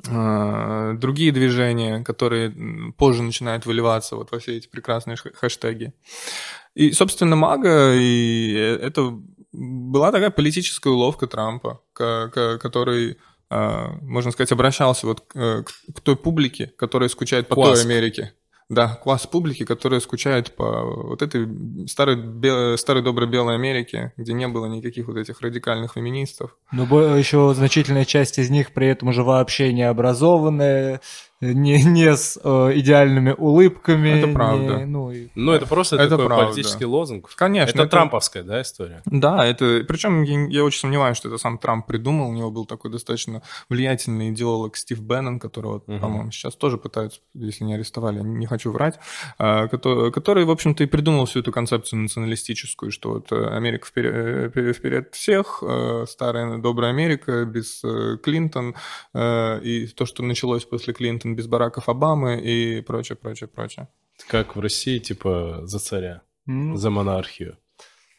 э, 0.08 0.94
другие 0.98 1.32
движения, 1.32 2.04
которые 2.04 2.52
позже 2.98 3.22
начинают 3.22 3.68
выливаться 3.68 4.16
вот 4.16 4.32
во 4.32 4.40
все 4.40 4.58
эти 4.58 4.68
прекрасные 4.68 5.18
хэштеги. 5.18 5.94
И, 6.74 6.92
собственно, 6.94 7.36
мага, 7.36 7.94
и 7.94 8.56
э, 8.56 8.78
это 8.78 9.14
была 9.52 10.12
такая 10.12 10.32
политическая 10.32 10.90
уловка 10.90 11.28
Трампа, 11.28 11.83
который, 11.94 13.18
э, 13.50 13.88
можно 14.02 14.32
сказать, 14.32 14.52
обращался 14.52 15.08
вот 15.08 15.22
к, 15.22 15.64
к 15.64 16.02
той 16.02 16.16
публике, 16.16 16.72
которая 16.78 17.10
скучает 17.10 17.48
по 17.48 17.56
Кваск. 17.56 17.84
той 17.84 17.92
Америке. 17.92 18.34
Да, 18.70 18.96
класс 18.96 19.28
публики, 19.28 19.66
которая 19.66 20.00
скучает 20.00 20.56
по 20.56 20.82
вот 20.84 21.22
этой 21.22 21.48
старой, 21.88 22.16
бел... 22.16 22.78
старой 22.78 23.04
доброй 23.04 23.28
белой 23.28 23.56
Америке, 23.56 24.14
где 24.18 24.34
не 24.34 24.48
было 24.48 24.66
никаких 24.66 25.08
вот 25.08 25.18
этих 25.18 25.42
радикальных 25.42 25.94
феминистов. 25.94 26.56
Но 26.72 26.86
еще 27.16 27.54
значительная 27.56 28.06
часть 28.06 28.40
из 28.40 28.50
них 28.50 28.74
при 28.74 28.88
этом 28.88 29.10
уже 29.10 29.24
вообще 29.24 29.74
не 29.74 29.84
образованная, 29.84 31.02
не, 31.44 31.84
не 31.84 32.16
с 32.16 32.40
э, 32.44 32.72
идеальными 32.76 33.36
улыбками. 33.38 34.10
Это 34.10 34.28
правда. 34.28 34.78
Не, 34.78 34.86
ну, 34.86 35.12
и... 35.12 35.28
ну, 35.36 35.52
это 35.52 35.68
просто 35.68 35.98
это 35.98 36.10
такой 36.10 36.26
правда. 36.28 36.46
политический 36.46 36.86
лозунг. 36.86 37.30
Конечно. 37.36 37.72
Это, 37.72 37.84
это 37.84 37.92
трамповская, 37.92 38.44
да, 38.44 38.62
история? 38.62 39.02
Да, 39.06 39.46
это... 39.46 39.84
Причем 39.88 40.24
я, 40.24 40.48
я 40.48 40.64
очень 40.64 40.80
сомневаюсь, 40.80 41.18
что 41.18 41.30
это 41.30 41.38
сам 41.38 41.58
Трамп 41.58 41.86
придумал. 41.86 42.30
У 42.30 42.34
него 42.34 42.52
был 42.52 42.66
такой 42.66 42.92
достаточно 42.92 43.42
влиятельный 43.70 44.30
идеолог 44.30 44.78
Стив 44.78 45.02
Беннон, 45.02 45.40
которого, 45.40 45.78
угу. 45.86 46.00
по-моему, 46.00 46.32
сейчас 46.32 46.56
тоже 46.56 46.78
пытаются, 46.78 47.20
если 47.34 47.64
не 47.64 47.76
арестовали, 47.76 48.20
не 48.20 48.46
хочу 48.46 48.72
врать, 48.72 49.00
а, 49.38 49.68
который, 49.68 50.12
который, 50.12 50.46
в 50.46 50.52
общем-то, 50.52 50.84
и 50.84 50.88
придумал 50.88 51.26
всю 51.26 51.40
эту 51.40 51.52
концепцию 51.52 52.02
националистическую, 52.02 52.92
что 52.92 53.12
вот 53.12 53.32
э, 53.32 53.56
Америка 53.56 53.88
вперед, 53.88 54.56
э, 54.56 54.74
вперед 54.74 55.14
всех, 55.14 55.64
старая 56.08 56.58
добрая 56.58 56.92
Америка 56.92 57.46
без 57.46 57.82
Клинтон, 58.24 58.76
и 59.16 59.90
то, 59.96 60.06
что 60.06 60.24
началось 60.24 60.66
после 60.66 60.94
Клинтон 60.94 61.33
без 61.36 61.48
Бараков 61.48 61.90
Обамы 61.90 62.40
и 62.40 62.82
прочее, 62.82 63.16
прочее, 63.16 63.48
прочее. 63.48 63.88
Как 64.28 64.56
в 64.56 64.60
России, 64.60 65.00
типа, 65.00 65.62
за 65.64 65.80
царя, 65.80 66.22
mm. 66.48 66.76
за 66.76 66.90
монархию. 66.90 67.58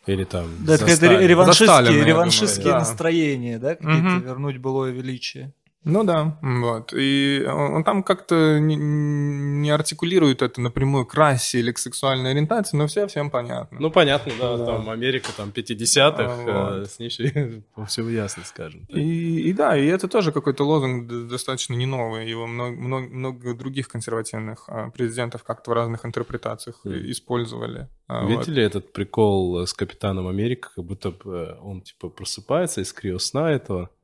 Или 0.06 0.24
там 0.24 0.46
Да, 0.60 0.74
это 0.74 0.86
реваншистские, 0.86 1.68
Сталина, 1.68 2.04
реваншистские 2.04 2.64
думаю, 2.64 2.78
настроения, 2.80 3.58
да, 3.58 3.74
какие-то 3.74 4.16
угу. 4.16 4.24
вернуть 4.24 4.58
былое 4.58 4.92
величие. 4.92 5.54
Ну 5.84 6.02
да, 6.02 6.38
вот. 6.40 6.94
И 6.94 7.44
он 7.46 7.84
там 7.84 8.02
как-то 8.02 8.58
не, 8.58 8.74
не 8.74 9.70
артикулирует 9.70 10.40
это 10.40 10.60
напрямую 10.60 11.04
к 11.04 11.14
расе 11.14 11.58
или 11.58 11.72
к 11.72 11.78
сексуальной 11.78 12.30
ориентации, 12.30 12.76
но 12.76 12.86
все 12.86 13.06
всем 13.06 13.30
понятно. 13.30 13.78
Ну, 13.78 13.90
понятно, 13.90 14.32
да, 14.40 14.56
да. 14.56 14.66
там 14.66 14.88
Америка, 14.88 15.28
там 15.36 15.50
50-х, 15.50 16.24
а, 16.26 16.78
вот. 16.78 16.90
с 16.90 16.98
ней 16.98 17.10
все 17.10 18.08
ясно, 18.08 18.44
скажем. 18.44 18.86
И, 18.88 19.50
и 19.50 19.52
да, 19.52 19.76
и 19.76 19.86
это 19.86 20.08
тоже 20.08 20.32
какой-то 20.32 20.64
лозунг 20.64 21.06
достаточно 21.28 21.74
не 21.74 21.86
новый. 21.86 22.28
Его 22.28 22.46
много, 22.46 22.76
много, 22.76 23.08
много 23.08 23.54
других 23.54 23.88
консервативных 23.88 24.64
а, 24.68 24.90
президентов 24.90 25.44
как-то 25.44 25.70
в 25.70 25.74
разных 25.74 26.06
интерпретациях 26.06 26.80
mm. 26.84 27.10
использовали. 27.10 27.88
А, 28.08 28.24
Видели 28.24 28.62
вот. 28.62 28.66
этот 28.66 28.92
прикол 28.94 29.66
с 29.66 29.74
Капитаном 29.74 30.28
Америка, 30.28 30.70
как 30.74 30.84
будто 30.84 31.10
бы 31.10 31.58
он, 31.60 31.82
типа, 31.82 32.08
просыпается 32.08 32.80
из 32.80 32.92
криосна 32.92 33.50
этого, 33.50 33.90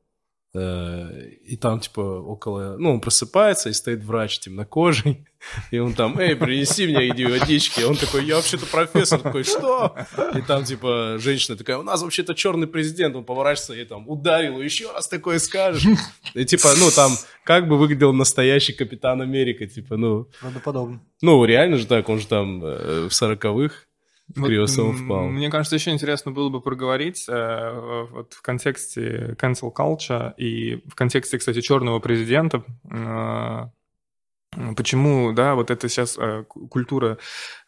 и 0.53 1.57
там, 1.61 1.79
типа, 1.79 2.01
около... 2.01 2.75
Ну, 2.77 2.93
он 2.93 2.99
просыпается, 2.99 3.69
и 3.69 3.73
стоит 3.73 4.03
врач 4.03 4.39
темнокожий, 4.39 5.25
и 5.71 5.79
он 5.79 5.93
там, 5.93 6.19
эй, 6.19 6.35
принеси 6.35 6.87
мне 6.87 7.07
иди 7.07 7.25
водички. 7.25 7.81
Он 7.83 7.95
такой, 7.95 8.25
я 8.25 8.35
вообще-то 8.35 8.65
профессор. 8.65 9.21
Такой, 9.21 9.43
что? 9.43 9.95
И 10.35 10.41
там, 10.41 10.65
типа, 10.65 11.17
женщина 11.19 11.57
такая, 11.57 11.77
у 11.77 11.83
нас 11.83 12.01
вообще-то 12.01 12.35
черный 12.35 12.67
президент. 12.67 13.15
Он 13.15 13.23
поворачивается 13.23 13.75
и 13.75 13.85
там 13.85 14.09
ударил, 14.09 14.59
еще 14.61 14.91
раз 14.91 15.07
такое 15.07 15.39
скажешь. 15.39 15.85
И, 16.33 16.43
типа, 16.43 16.69
ну, 16.77 16.91
там, 16.91 17.13
как 17.45 17.69
бы 17.69 17.77
выглядел 17.77 18.11
настоящий 18.11 18.73
Капитан 18.73 19.21
Америка, 19.21 19.65
типа, 19.65 19.95
ну... 19.95 20.27
Правдоподобно. 20.41 21.01
Ну, 21.21 21.45
реально 21.45 21.77
же 21.77 21.87
так, 21.87 22.09
он 22.09 22.19
же 22.19 22.27
там 22.27 22.61
э, 22.63 23.07
в 23.07 23.13
сороковых 23.13 23.87
Криосом 24.33 24.93
впал. 24.95 25.27
Мне 25.27 25.49
кажется, 25.49 25.75
еще 25.75 25.91
интересно 25.91 26.31
было 26.31 26.49
бы 26.49 26.61
проговорить 26.61 27.25
э, 27.27 28.07
вот 28.11 28.33
в 28.33 28.41
контексте 28.41 29.35
cancel 29.39 29.73
culture 29.73 30.33
и 30.37 30.81
в 30.87 30.95
контексте, 30.95 31.37
кстати, 31.37 31.61
черного 31.61 31.99
президента, 31.99 32.63
э, 32.89 33.69
Почему, 34.75 35.31
да, 35.31 35.55
вот 35.55 35.71
это 35.71 35.87
сейчас 35.87 36.17
э, 36.17 36.43
культура 36.43 37.17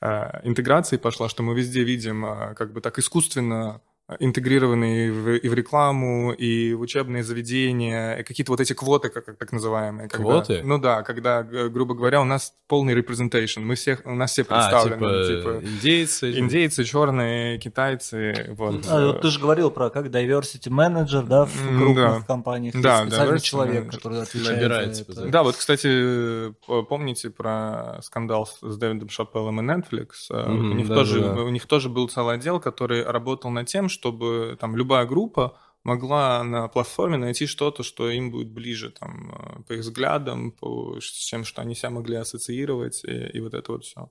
э, 0.02 0.42
интеграции 0.44 0.98
пошла, 0.98 1.30
что 1.30 1.42
мы 1.42 1.56
везде 1.56 1.84
видим 1.84 2.26
э, 2.26 2.56
как 2.56 2.74
бы 2.74 2.82
так 2.82 3.00
искусственно 3.00 3.80
интегрированные 4.20 5.12
в, 5.12 5.30
и 5.38 5.48
в 5.48 5.54
рекламу, 5.54 6.34
и 6.34 6.74
в 6.74 6.82
учебные 6.82 7.24
заведения, 7.24 8.16
и 8.16 8.24
какие-то 8.24 8.52
вот 8.52 8.60
эти 8.60 8.74
квоты, 8.74 9.10
как 9.10 9.38
так 9.38 9.52
называемые. 9.52 10.10
Когда, 10.10 10.24
квоты? 10.24 10.62
Ну 10.64 10.78
да, 10.78 11.04
когда, 11.04 11.44
грубо 11.44 11.96
говоря, 11.96 12.22
у 12.22 12.26
нас 12.26 12.54
полный 12.68 13.00
representation, 13.00 13.62
мы 13.62 13.76
всех, 13.76 14.02
у 14.06 14.14
нас 14.16 14.32
все 14.32 14.44
представлены. 14.44 15.06
А, 15.06 15.28
типа, 15.28 15.54
типа 15.62 15.66
индейцы? 15.66 16.38
Индейцы, 16.38 16.84
черные, 16.84 17.58
китайцы, 17.60 18.54
вот. 18.58 18.86
А, 18.90 19.08
вот 19.08 19.22
ты 19.22 19.30
же 19.30 19.40
говорил 19.40 19.72
про 19.72 19.90
как 19.90 20.08
diversity 20.08 20.70
manager, 20.70 21.26
да, 21.26 21.46
в 21.46 21.78
крупных 21.78 21.96
да. 21.96 22.22
компаниях. 22.28 22.76
Да, 22.76 23.04
специальный 23.06 23.40
человек, 23.40 23.86
manager. 23.86 23.92
который 23.92 24.22
отвечает 24.22 24.58
Набирает, 24.58 24.96
за 24.96 25.04
это. 25.04 25.26
Да, 25.30 25.44
вот, 25.44 25.56
кстати, 25.56 26.54
помните 26.66 27.30
про 27.30 28.00
скандал 28.02 28.48
с 28.48 28.78
Дэвидом 28.78 29.08
Шапеллом 29.08 29.62
и 29.62 29.64
Netflix? 29.64 30.08
Mm-hmm, 30.30 30.72
у, 30.72 30.74
них 30.74 30.88
да, 30.90 30.96
тоже, 30.96 31.22
да. 31.22 31.42
у 31.42 31.50
них 31.50 31.66
тоже 31.68 31.88
был 31.88 32.10
целый 32.10 32.36
отдел, 32.36 32.60
который 32.60 33.04
работал 33.04 33.50
над 33.50 33.68
тем, 33.68 33.90
чтобы 33.94 34.58
там 34.60 34.76
любая 34.76 35.06
группа 35.06 35.58
могла 35.84 36.44
на 36.44 36.68
платформе 36.68 37.18
найти 37.18 37.46
что-то, 37.46 37.84
что 37.84 38.10
им 38.10 38.32
будет 38.32 38.50
ближе 38.50 38.92
там, 38.92 39.32
э, 39.32 39.64
по 39.64 39.74
их 39.74 39.82
взглядам, 39.82 40.52
по 40.52 40.98
тем, 41.30 41.44
что 41.44 41.62
они 41.62 41.76
себя 41.76 41.90
могли 41.90 42.16
ассоциировать, 42.16 43.04
и, 43.04 43.38
и 43.38 43.40
вот 43.40 43.54
это 43.54 43.72
вот 43.74 43.84
все. 43.84 44.10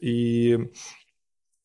И 0.00 0.70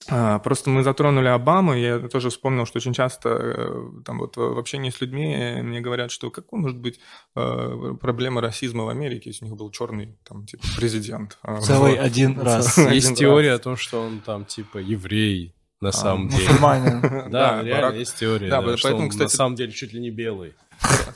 а, 0.10 0.40
Просто 0.40 0.70
мы 0.70 0.84
затронули 0.84 1.28
Обаму, 1.28 1.74
я 1.74 2.00
тоже 2.00 2.30
вспомнил, 2.30 2.66
что 2.66 2.78
очень 2.78 2.94
часто 2.94 3.30
э, 3.30 4.02
там 4.06 4.20
вот 4.20 4.36
в 4.36 4.58
общении 4.58 4.90
с 4.90 5.00
людьми 5.00 5.62
мне 5.62 5.80
говорят, 5.80 6.12
что 6.12 6.30
какой 6.30 6.60
может 6.60 6.78
быть 6.78 7.00
э, 7.36 7.94
проблема 8.02 8.42
расизма 8.42 8.84
в 8.84 8.90
Америке, 8.90 9.30
если 9.30 9.46
у 9.46 9.48
них 9.48 9.58
был 9.58 9.72
черный 9.72 10.18
там 10.28 10.46
типа 10.46 10.64
президент. 10.76 11.38
Целый 11.62 11.96
вот. 11.96 12.00
один 12.00 12.40
раз. 12.42 12.78
Есть 12.78 13.18
теория 13.18 13.54
о 13.54 13.60
том, 13.60 13.78
что 13.78 14.02
он 14.02 14.20
там 14.20 14.46
типа 14.46 14.78
еврей, 14.78 15.56
на 15.84 15.90
а, 15.90 15.92
самом 15.92 16.28
деле. 16.30 16.50
Мусульманин. 16.50 17.30
Да, 17.30 17.62
реально 17.62 17.98
есть 17.98 18.16
теория, 18.18 18.50
да, 18.50 18.62
поэтому, 18.62 19.10
кстати, 19.10 19.24
на 19.24 19.30
самом 19.30 19.56
деле 19.56 19.72
чуть 19.72 19.94
ли 19.94 20.00
не 20.00 20.10
белый. 20.10 20.54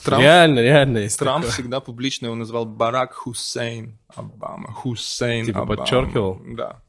Реально, 0.06 0.60
реально 0.60 1.00
есть 1.00 1.20
Трамп 1.20 1.46
всегда 1.46 1.80
публично 1.80 2.28
его 2.28 2.36
называл 2.36 2.66
Барак 2.66 3.14
Хусейн 3.14 3.98
Обама. 4.16 4.72
Хусейн 4.72 5.46
Типа 5.46 5.66
подчеркивал? 5.66 6.42
Да. 6.46 6.82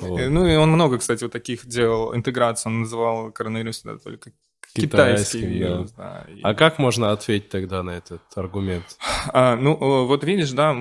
Вот. 0.00 0.20
Ну 0.28 0.46
и 0.46 0.56
он 0.56 0.70
много, 0.70 0.98
кстати, 0.98 1.22
вот 1.22 1.32
таких 1.32 1.66
делал 1.66 2.14
интеграций. 2.14 2.70
Он 2.70 2.80
называл 2.80 3.30
коронавирус 3.30 3.82
да, 3.82 3.98
только 3.98 4.32
Китайским, 4.74 5.48
вирус. 5.48 5.92
Да. 5.92 6.24
И- 6.28 6.40
А 6.42 6.54
как 6.54 6.78
можно 6.78 7.12
ответить 7.12 7.48
тогда 7.50 7.82
на 7.82 7.90
этот 7.90 8.22
аргумент? 8.34 8.84
А, 9.32 9.56
ну, 9.56 9.74
э, 9.74 10.06
вот 10.06 10.24
видишь, 10.24 10.50
да, 10.52 10.72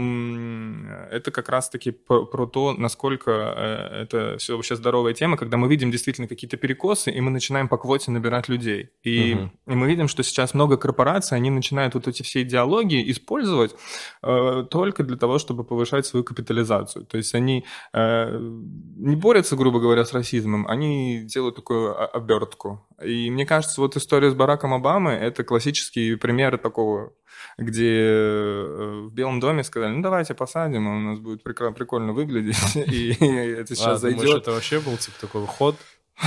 это 1.12 1.32
как 1.32 1.50
раз-таки 1.50 1.92
про, 1.92 2.26
про 2.26 2.46
то, 2.48 2.74
насколько 2.74 3.32
э, 3.32 4.04
это 4.04 4.38
все 4.38 4.56
вообще 4.56 4.76
здоровая 4.76 5.14
тема, 5.14 5.38
когда 5.38 5.58
мы 5.58 5.68
видим 5.68 5.92
действительно 5.92 6.28
какие-то 6.28 6.58
перекосы, 6.58 7.12
и 7.12 7.22
мы 7.22 7.32
начинаем 7.32 7.68
по 7.68 7.78
квоте 7.78 8.12
набирать 8.12 8.50
людей. 8.50 8.90
И, 9.04 9.36
Мгм. 9.36 9.52
и 9.68 9.76
мы 9.76 9.88
видим, 9.88 10.08
что 10.08 10.24
сейчас 10.24 10.54
много 10.54 10.78
корпораций, 10.78 11.38
они 11.38 11.50
начинают 11.50 11.94
вот 11.94 12.08
эти 12.08 12.24
все 12.24 12.42
идеологии 12.44 13.12
использовать 13.12 13.76
э, 14.24 14.66
только 14.70 15.04
для 15.04 15.18
того, 15.18 15.38
чтобы 15.38 15.64
повышать 15.64 16.06
свою 16.06 16.24
капитализацию. 16.24 17.06
То 17.06 17.18
есть 17.18 17.36
они 17.36 17.66
э, 17.94 18.38
не 18.40 19.16
борются, 19.16 19.56
грубо 19.56 19.80
говоря, 19.80 20.06
с 20.06 20.14
расизмом, 20.14 20.66
они 20.68 21.24
делают 21.26 21.56
такую 21.56 21.96
обертку. 22.16 22.88
И 23.04 23.30
мне 23.30 23.46
кажется, 23.46 23.82
вот 23.82 23.96
история 23.98 24.32
с 24.32 24.34
Бараком 24.34 24.74
Обамой– 24.74 25.16
это 25.20 25.44
классический 25.44 26.16
пример 26.16 26.58
такого 26.58 27.14
где 27.58 27.98
э, 28.00 29.02
в 29.08 29.12
Белом 29.14 29.40
доме 29.40 29.64
сказали, 29.64 29.92
ну 29.94 30.02
давайте 30.02 30.34
посадим, 30.34 30.88
у 30.88 31.00
нас 31.00 31.20
будет 31.20 31.44
прикольно 31.44 32.14
выглядеть, 32.14 32.76
и 32.76 33.14
это 33.14 33.76
сейчас 33.76 34.02
зайдет. 34.02 34.38
это 34.44 34.52
вообще 34.52 34.80
был 34.80 34.96
типа 34.98 35.20
такой 35.20 35.46
ход? 35.48 35.76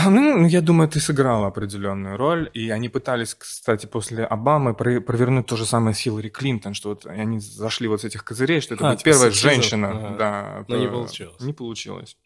Ну, 0.07 0.47
я 0.47 0.61
думаю, 0.61 0.89
это 0.89 0.99
сыграло 0.99 1.47
определенную 1.47 2.17
роль, 2.17 2.51
и 2.53 2.69
они 2.71 2.89
пытались, 2.89 3.35
кстати, 3.35 3.87
после 3.87 4.25
Обамы 4.25 4.75
про- 4.75 5.01
провернуть 5.01 5.47
то 5.47 5.57
же 5.57 5.67
самое 5.67 5.95
с 5.95 5.99
Хиллари 6.01 6.31
Клинтон, 6.31 6.75
что 6.75 6.89
вот 6.89 7.07
они 7.07 7.39
зашли 7.39 7.87
вот 7.87 8.01
с 8.01 8.05
этих 8.05 8.25
козырей, 8.25 8.61
что 8.61 8.75
это 8.75 8.87
А, 8.87 8.91
будет 8.91 8.99
типа 9.01 9.11
первая 9.11 9.31
сексизм. 9.31 9.49
женщина, 9.49 9.91
Ага. 9.91 10.17
да. 10.19 10.65
Но 10.67 10.77
не 10.79 10.87
по- 10.87 10.93
получилось. 10.95 11.41
Не 11.41 11.53
получилось. 11.53 12.17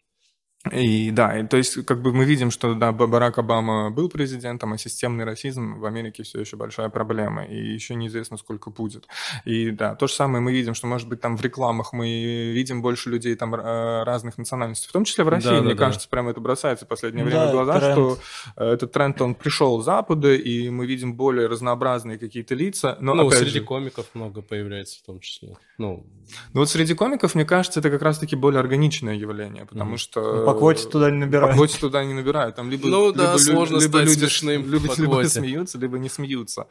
И 0.73 1.09
да, 1.11 1.39
и, 1.39 1.47
то 1.47 1.55
есть 1.55 1.85
как 1.85 2.01
бы 2.01 2.11
мы 2.11 2.25
видим, 2.25 2.51
что 2.51 2.73
да, 2.73 2.91
Ба- 2.91 3.07
Барак 3.07 3.37
Обама 3.37 3.91
был 3.91 4.09
президентом, 4.09 4.73
а 4.73 4.77
системный 4.77 5.23
расизм 5.23 5.79
в 5.79 5.85
Америке 5.85 6.23
все 6.23 6.41
еще 6.41 6.57
большая 6.57 6.89
проблема, 6.89 7.45
и 7.45 7.55
еще 7.55 7.95
неизвестно, 7.95 8.35
сколько 8.35 8.69
будет. 8.69 9.07
И 9.45 9.71
да, 9.71 9.95
то 9.95 10.07
же 10.07 10.13
самое 10.13 10.41
мы 10.41 10.51
видим, 10.51 10.73
что, 10.73 10.85
может 10.85 11.07
быть, 11.07 11.21
там 11.21 11.37
в 11.37 11.41
рекламах 11.41 11.93
мы 11.93 12.51
видим 12.51 12.81
больше 12.81 13.09
людей 13.09 13.35
там 13.35 13.55
э, 13.55 14.03
разных 14.03 14.37
национальностей, 14.37 14.89
в 14.89 14.91
том 14.91 15.05
числе 15.05 15.23
в 15.23 15.29
России, 15.29 15.47
Да, 15.49 15.61
мне 15.61 15.69
да, 15.69 15.75
да. 15.75 15.85
кажется, 15.85 16.09
прямо 16.09 16.31
это 16.31 16.41
бросается 16.41 16.83
в 16.83 16.89
последнее 16.89 17.23
Да, 17.23 17.29
время 17.29 17.47
в 17.47 17.51
глаза, 17.51 17.79
тренд. 17.79 17.93
что 17.93 18.17
э, 18.57 18.65
этот 18.73 18.91
тренд, 18.91 19.21
он 19.21 19.35
пришел 19.35 19.81
с 19.81 19.85
Запада, 19.85 20.35
и 20.35 20.69
мы 20.69 20.85
видим 20.85 21.13
более 21.15 21.47
разнообразные 21.47 22.19
какие-то 22.19 22.53
лица, 22.53 22.97
но 22.99 23.13
ну, 23.13 23.31
среди 23.31 23.59
же, 23.59 23.61
комиков 23.61 24.07
много 24.13 24.41
появляется 24.41 24.99
в 24.99 25.05
том 25.05 25.21
числе. 25.21 25.55
Ну, 25.77 26.05
ну 26.53 26.59
вот 26.59 26.69
среди 26.69 26.95
комиков, 26.95 27.33
мне 27.33 27.45
кажется, 27.45 27.79
это 27.79 27.89
как 27.89 28.01
раз-таки 28.01 28.35
более 28.35 28.59
органичное 28.59 29.15
явление, 29.15 29.65
потому 29.65 29.91
Мгм. 29.91 29.97
что... 29.97 30.48
По 30.53 30.57
квоте 30.59 30.87
туда 30.87 31.11
не 31.11 31.19
По 31.19 31.25
набирают. 31.25 31.55
квоте 31.55 31.77
туда 31.79 32.03
не 32.03 32.13
набирают. 32.13 32.55
Там 32.55 32.69
либо, 32.69 32.87
Ну 32.87 33.11
да, 33.11 33.23
либо 33.33 33.37
сложно 33.37 33.77
либо 33.79 33.89
стать 33.97 34.05
люди 34.07 34.19
смешным 34.19 34.63
по 34.63 34.67
либо 34.67 34.93
квоте. 34.93 35.29
смеются, 35.29 35.77
либо 35.77 35.97
не 35.99 36.09
смеются. 36.09 36.67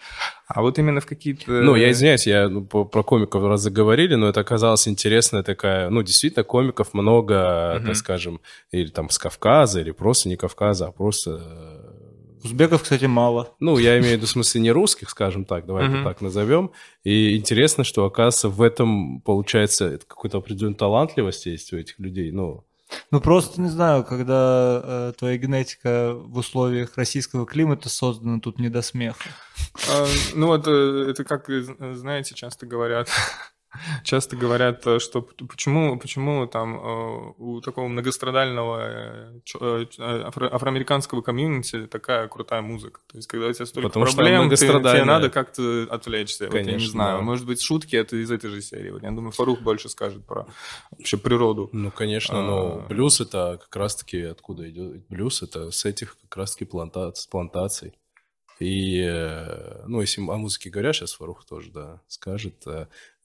А 0.46 0.62
вот 0.62 0.78
именно 0.78 1.00
в 1.00 1.06
какие-то... 1.06 1.50
Ну, 1.50 1.74
я 1.76 1.90
извиняюсь, 1.90 2.26
я 2.26 2.48
ну, 2.48 2.64
по- 2.64 2.84
про 2.84 3.02
комиков 3.02 3.42
раз 3.44 3.60
заговорили, 3.62 4.14
но 4.14 4.28
это 4.28 4.40
оказалось 4.40 4.88
интересная 4.88 5.42
такая... 5.42 5.90
Ну, 5.90 6.02
действительно, 6.02 6.44
комиков 6.44 6.94
много, 6.94 7.74
Мгм. 7.78 7.86
так 7.86 7.96
скажем, 7.96 8.40
или 8.70 8.88
там 8.88 9.10
с 9.10 9.18
Кавказа, 9.18 9.80
или 9.80 9.90
просто 9.90 10.28
не 10.28 10.36
Кавказа, 10.36 10.86
а 10.86 10.92
просто... 10.92 11.40
э, 11.42 12.44
Узбеков, 12.44 12.82
кстати, 12.84 13.04
мало. 13.06 13.52
Ну, 13.58 13.78
я 13.78 13.98
имею 13.98 14.12
в 14.14 14.16
виду, 14.18 14.26
в 14.26 14.30
смысле, 14.30 14.60
не 14.60 14.70
русских, 14.70 15.10
скажем 15.10 15.44
так, 15.44 15.66
давай 15.66 15.88
это 15.88 16.04
так 16.04 16.20
назовем. 16.20 16.70
И 17.02 17.36
интересно, 17.36 17.82
что, 17.82 18.04
оказывается, 18.04 18.48
в 18.48 18.62
этом, 18.62 19.20
получается, 19.22 19.98
какой-то 20.06 20.38
определенная 20.38 20.76
талантливость 20.76 21.46
есть 21.46 21.72
у 21.72 21.76
этих 21.76 21.98
людей. 21.98 22.30
Ну, 22.30 22.64
Ну, 23.10 23.20
просто, 23.20 23.60
не 23.60 23.68
знаю, 23.68 24.04
когда 24.04 24.80
э, 24.82 25.12
твоя 25.16 25.36
генетика 25.36 26.12
в 26.14 26.38
условиях 26.38 26.96
российского 26.96 27.46
климата 27.46 27.88
создана, 27.88 28.40
тут 28.40 28.58
не 28.58 28.68
до 28.68 28.82
смеха. 28.82 29.28
А, 29.90 30.06
Ну, 30.34 30.46
вот 30.46 30.66
э, 30.66 31.06
это 31.10 31.24
как, 31.24 31.48
э, 31.50 31.62
знаете, 31.94 32.34
часто 32.34 32.66
говорят... 32.66 33.08
Часто 34.02 34.36
говорят, 34.36 34.86
э, 34.86 34.98
что 34.98 35.20
почему, 35.22 35.98
почему 35.98 36.46
там 36.46 36.76
э, 36.76 37.32
у 37.38 37.60
такого 37.60 37.86
многострадального 37.88 38.80
э, 38.80 39.40
афро- 39.98 40.48
афроамериканского 40.52 41.20
комьюнити 41.22 41.86
такая 41.86 42.28
крутая 42.28 42.62
музыка. 42.62 43.00
То 43.08 43.18
есть, 43.18 43.28
когда 43.28 43.46
у 43.48 43.52
тебя 43.52 43.66
столько 43.66 43.88
Потому 43.88 44.06
проблем, 44.06 44.48
ты- 44.48 44.56
тебе 44.56 45.04
надо 45.04 45.30
как-то 45.30 45.86
отвлечься. 45.90 46.46
Вот 46.46 46.54
я 46.54 46.60
не 46.62 46.66
Конечно, 46.66 46.90
знаю. 46.90 47.18
да. 47.18 47.24
Может 47.24 47.46
быть, 47.46 47.60
шутки 47.60 47.94
это 47.96 48.16
из 48.16 48.30
этой 48.30 48.50
же 48.50 48.62
серии. 48.62 48.90
Вот 48.90 49.02
я 49.02 49.10
думаю, 49.10 49.32
Фарух 49.32 49.60
больше 49.60 49.88
скажет 49.88 50.24
про 50.26 50.46
вообще 50.90 51.16
природу. 51.18 51.68
ну 51.72 51.90
конечно, 51.90 52.42
но 52.42 52.84
А. 52.84 52.86
блюз 52.88 53.20
это 53.20 53.58
как 53.62 53.76
раз-таки 53.76 54.22
откуда 54.22 54.68
идет 54.68 55.06
блюз? 55.08 55.42
Это 55.42 55.70
с 55.70 55.84
этих 55.84 56.16
как 56.22 56.36
раз-таки 56.38 56.64
планта... 56.64 57.12
с 57.14 57.26
плантаций. 57.26 57.92
И, 58.60 59.04
ну, 59.86 60.00
если 60.00 60.20
о 60.20 60.36
музыке 60.36 60.68
говорят, 60.70 60.96
сейчас 60.96 61.12
Фарух 61.12 61.44
тоже, 61.44 61.70
да, 61.70 62.00
скажет. 62.08 62.64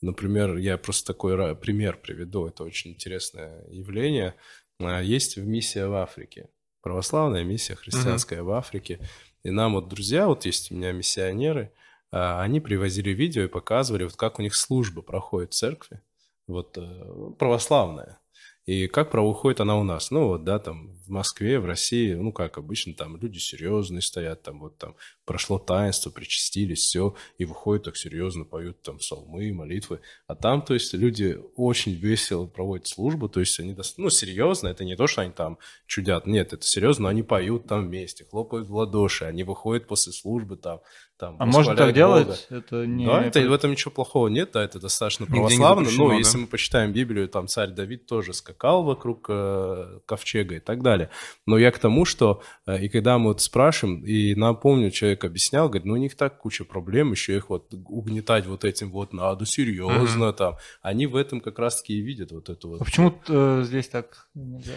Например, 0.03 0.57
я 0.57 0.77
просто 0.77 1.13
такой 1.13 1.55
пример 1.55 1.97
приведу. 1.97 2.45
Это 2.45 2.65
очень 2.65 2.91
интересное 2.91 3.63
явление. 3.69 4.35
А, 4.81 5.01
Есть 5.01 5.37
миссия 5.37 5.87
в 5.87 5.93
Африке. 5.93 6.49
Православная 6.81 7.45
миссия 7.45 7.75
христианская 7.75 8.43
в 8.43 8.51
Африке. 8.51 8.99
И 9.43 9.49
нам 9.49 9.75
вот 9.75 9.87
друзья, 9.87 10.27
вот 10.27 10.45
есть 10.45 10.71
у 10.71 10.75
меня 10.75 10.91
миссионеры, 10.91 11.71
а, 12.11 12.41
они 12.41 12.59
привозили 12.59 13.11
видео 13.11 13.43
и 13.43 13.47
показывали, 13.47 14.03
вот 14.03 14.17
как 14.17 14.39
у 14.39 14.41
них 14.41 14.55
служба 14.55 15.01
проходит 15.01 15.53
в 15.53 15.55
церкви. 15.55 16.01
Вот 16.47 16.77
э, 16.77 17.31
православная. 17.39 18.19
И 18.65 18.87
как 18.87 19.11
проходит 19.11 19.59
она 19.59 19.77
у 19.77 19.83
нас? 19.83 20.09
Ну, 20.09 20.27
вот, 20.27 20.45
да, 20.45 20.57
там, 20.57 20.95
в 21.05 21.09
Москве, 21.09 21.59
в 21.59 21.65
России, 21.65 22.13
ну, 22.13 22.31
как 22.31 22.57
обычно, 22.57 22.93
там 22.93 23.17
люди 23.17 23.37
серьезные 23.37 24.01
стоят, 24.01 24.41
там, 24.41 24.61
вот, 24.61 24.77
там, 24.77 24.95
прошло 25.25 25.59
таинство, 25.59 26.09
причастились, 26.11 26.79
все, 26.79 27.13
и 27.37 27.43
выходят 27.43 27.83
так 27.83 27.97
серьезно, 27.97 28.45
поют 28.45 28.81
там 28.81 28.99
псалмы, 28.99 29.51
молитвы. 29.51 29.99
А 30.27 30.35
там, 30.35 30.61
то 30.61 30.73
есть, 30.73 30.93
люди 30.93 31.37
очень 31.57 31.91
весело 31.91 32.45
проводят 32.45 32.87
службу, 32.87 33.27
то 33.27 33.41
есть, 33.41 33.59
они, 33.59 33.75
ну, 33.97 34.09
серьезно, 34.09 34.69
это 34.69 34.85
не 34.85 34.95
то, 34.95 35.07
что 35.07 35.23
они 35.23 35.33
там 35.33 35.57
чудят, 35.85 36.25
нет, 36.25 36.53
это 36.53 36.65
серьезно, 36.65 37.09
они 37.09 37.21
поют 37.21 37.67
там 37.67 37.87
вместе, 37.87 38.23
хлопают 38.23 38.69
в 38.69 38.75
ладоши, 38.75 39.25
они 39.25 39.43
выходят 39.43 39.87
после 39.87 40.13
службы 40.13 40.55
там, 40.55 40.79
там 41.23 41.35
А 41.39 41.45
можно 41.45 41.75
так 41.75 41.93
делать? 41.93 42.27
Бога. 42.27 42.37
Это 42.49 42.85
не... 42.85 43.05
Да, 43.05 43.23
это, 43.23 43.39
в 43.41 43.53
этом 43.53 43.71
ничего 43.71 43.91
плохого 43.91 44.27
нет, 44.27 44.51
да, 44.53 44.63
это 44.63 44.79
достаточно 44.79 45.25
православно. 45.25 45.89
Ну, 45.97 46.09
да? 46.09 46.15
если 46.15 46.37
мы 46.37 46.47
почитаем 46.47 46.91
Библию, 46.91 47.29
там 47.29 47.47
царь 47.47 47.69
Давид 47.69 48.05
тоже 48.05 48.33
скакал 48.33 48.83
вокруг 48.83 49.27
э, 49.29 49.99
ковчега 50.05 50.55
и 50.55 50.59
так 50.59 50.81
далее. 50.81 51.09
Но 51.45 51.57
я 51.57 51.71
к 51.71 51.79
тому, 51.79 52.03
что 52.03 52.41
э, 52.65 52.83
и 52.83 52.89
когда 52.89 53.17
мы 53.17 53.29
вот 53.29 53.41
спрашиваем, 53.41 54.03
и 54.03 54.35
напомню, 54.35 54.91
человек 54.91 55.23
объяснял, 55.23 55.67
говорит, 55.69 55.85
ну 55.85 55.93
у 55.93 55.97
них 55.97 56.15
так 56.15 56.37
куча 56.39 56.65
проблем, 56.65 57.11
еще 57.11 57.35
их 57.35 57.49
вот 57.49 57.73
угнетать 57.73 58.45
вот 58.45 58.65
этим 58.65 58.91
вот 58.91 59.13
надо, 59.13 59.45
серьезно 59.45 60.33
там. 60.33 60.57
Они 60.81 61.07
в 61.07 61.15
этом 61.15 61.39
как 61.39 61.57
раз-таки 61.59 61.93
и 61.93 62.01
видят 62.01 62.31
вот 62.31 62.49
эту 62.49 62.69
вот. 62.69 62.81
А 62.81 62.83
почему 62.83 63.13
э, 63.29 63.63
здесь 63.65 63.87
так 63.87 64.27
нельзя? 64.33 64.73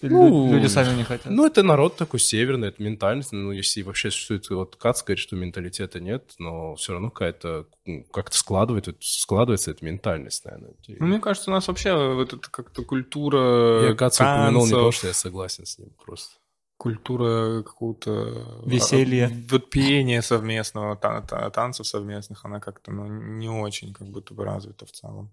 Или 0.00 0.12
Ну, 0.12 0.46
лю- 0.48 0.52
люди 0.54 0.66
сами 0.68 0.96
не 0.96 1.02
хотят? 1.04 1.26
Ну, 1.32 1.44
это 1.44 1.62
народ 1.64 1.96
такой 1.96 2.20
северный, 2.20 2.68
это 2.68 2.80
ментальность. 2.82 3.32
Ну, 3.32 3.50
если 3.50 3.82
вообще 3.82 4.10
существует, 4.10 4.48
вот 4.50 4.76
Кац 4.76 5.02
говорит, 5.02 5.18
что 5.18 5.34
менталитета 5.34 5.98
нет, 5.98 6.34
но 6.38 6.76
все 6.76 6.92
равно 6.92 7.10
какая-то, 7.10 7.66
ну, 7.84 8.04
как-то 8.12 8.36
складывается, 8.36 8.94
складывается 9.00 9.72
эта 9.72 9.84
ментальность, 9.84 10.44
наверное. 10.44 10.74
Ну, 10.86 11.06
мне 11.06 11.18
кажется, 11.20 11.50
у 11.50 11.54
нас 11.54 11.66
вообще 11.66 12.14
вот 12.14 12.32
это 12.32 12.48
как-то 12.50 12.84
культура 12.84 13.88
Я 13.88 13.94
Каца 13.94 14.22
упомянул 14.24 14.66
не 14.66 14.72
то, 14.72 14.92
что 14.92 15.08
я 15.08 15.12
согласен 15.14 15.66
с 15.66 15.78
ним 15.78 15.90
просто. 16.04 16.36
культура 16.76 17.62
какого-то... 17.64 18.62
Веселья. 18.64 19.26
а, 19.26 19.50
Вот 19.50 19.68
пения 19.70 20.22
совместного, 20.22 20.94
та- 20.96 21.22
та- 21.22 21.50
танцев 21.50 21.86
совместных, 21.88 22.44
она 22.44 22.60
как-то 22.60 22.92
ну, 22.92 23.06
не 23.06 23.48
очень 23.48 23.92
как 23.92 24.06
будто 24.08 24.32
бы 24.34 24.44
развита 24.44 24.86
в 24.86 24.92
целом. 24.92 25.32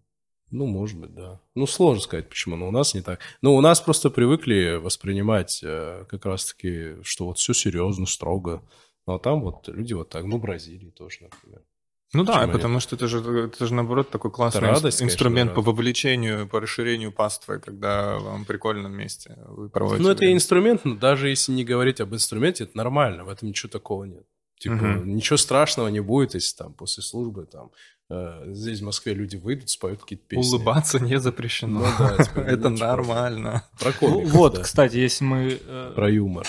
Ну, 0.52 0.66
может 0.68 0.98
быть, 1.00 1.14
да. 1.14 1.39
Ну, 1.56 1.68
сложно 1.68 2.02
сказать, 2.02 2.30
почему, 2.30 2.56
но 2.56 2.68
у 2.68 2.72
нас 2.72 2.93
не 2.93 3.02
так. 3.02 3.20
Ну, 3.41 3.56
у 3.56 3.62
нас 3.62 3.82
просто 3.82 4.10
привыкли 4.10 4.80
воспринимать 4.82 5.62
э, 5.64 6.06
как 6.08 6.26
раз-таки, 6.26 7.02
что 7.04 7.26
вот 7.26 7.38
все 7.38 7.54
серьезно, 7.54 8.06
строго. 8.06 8.62
Ну, 9.08 9.16
а 9.16 9.20
там 9.20 9.41
вот 9.41 9.68
люди 9.68 9.93
вот 9.93 10.10
так, 10.10 10.24
ну, 10.26 10.38
Бразилии 10.38 10.91
тоже, 10.91 11.18
например. 11.22 11.62
Ну 12.14 12.24
да, 12.24 12.34
Почему 12.39 12.52
потому 12.54 12.80
что 12.80 12.96
это 12.96 13.08
же, 13.08 13.20
это 13.20 13.66
же 13.66 13.74
наоборот 13.74 14.10
такой 14.10 14.32
классный 14.32 14.60
Это 14.60 14.68
радость, 14.68 14.98
инс- 14.98 15.00
конечно, 15.00 15.14
инструмент 15.16 15.54
по 15.54 15.62
вовлечению, 15.62 16.48
по 16.48 16.62
расширению 16.62 17.12
паствы, 17.12 17.60
когда 17.60 18.18
вам 18.20 18.43
в 18.46 18.48
прикольном 18.48 18.93
месте 18.93 19.36
вы 19.48 19.70
проводите. 19.70 20.04
Ну, 20.04 20.10
это 20.10 20.20
время. 20.20 20.36
инструмент, 20.36 20.86
но 20.86 20.96
даже 20.96 21.28
если 21.28 21.52
не 21.52 21.66
говорить 21.66 22.00
об 22.00 22.14
инструменте, 22.14 22.64
это 22.66 22.78
нормально, 22.78 23.26
в 23.26 23.30
этом 23.30 23.50
ничего 23.50 23.70
такого 23.70 24.06
нет. 24.06 24.26
Типа, 24.60 24.76
Мгм. 24.76 25.16
ничего 25.16 25.36
страшного 25.36 25.89
не 25.89 26.00
будет, 26.00 26.36
если 26.36 26.56
там 26.56 26.74
после 26.74 27.04
службы 27.04 27.46
там 27.46 27.72
здесь 28.10 28.82
в 28.82 28.86
Москве 28.86 29.14
люди 29.14 29.36
выйдут, 29.36 29.70
споют 29.70 30.01
какие-то 30.01 30.26
песни. 30.28 30.47
Улыбаться 30.56 30.99
не 30.99 31.20
запрещено. 31.20 31.80
Ну 31.80 31.86
да, 31.97 32.24
типа, 32.24 32.39
это 32.47 32.70
нормально. 32.70 33.64
Про 33.80 33.89
Ну, 33.89 33.95
комиков, 34.12 34.32
вот, 34.32 34.53
да. 34.56 34.62
кстати, 34.62 34.97
если 34.97 35.24
мы 35.26 35.60
э, 35.60 35.91
Про 35.95 36.10
юмор. 36.12 36.45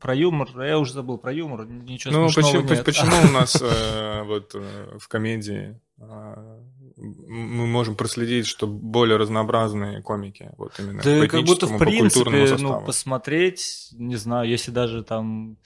про 0.00 0.14
юмор, 0.14 0.48
а 0.56 0.64
я 0.64 0.78
уже 0.78 0.92
забыл 0.92 1.18
про 1.18 1.32
юмор, 1.32 1.64
ничего 1.66 2.12
Ну, 2.12 2.28
смешного 2.28 2.62
почему, 2.62 2.74
нет. 2.74 2.84
почему 2.84 3.28
у 3.28 3.32
нас 3.32 3.56
э, 3.62 4.22
вот 4.24 4.50
э, 4.54 4.98
в 4.98 5.06
комедии 5.08 5.80
э, 5.98 6.60
мы 6.96 7.66
можем 7.66 7.94
проследить, 7.94 8.46
что 8.46 8.66
более 8.66 9.16
разнообразные 9.16 10.02
комики, 10.02 10.50
вот 10.56 10.72
именно 10.80 11.02
Да 11.02 11.20
по 11.20 11.28
как 11.28 11.44
будто, 11.44 11.66
в 11.66 11.78
принципе, 11.78 12.56
ну, 12.58 12.80
посмотреть, 12.84 13.90
не 13.92 14.16
знаю, 14.16 14.48
если 14.48 14.70
даже 14.70 15.04
там 15.04 15.56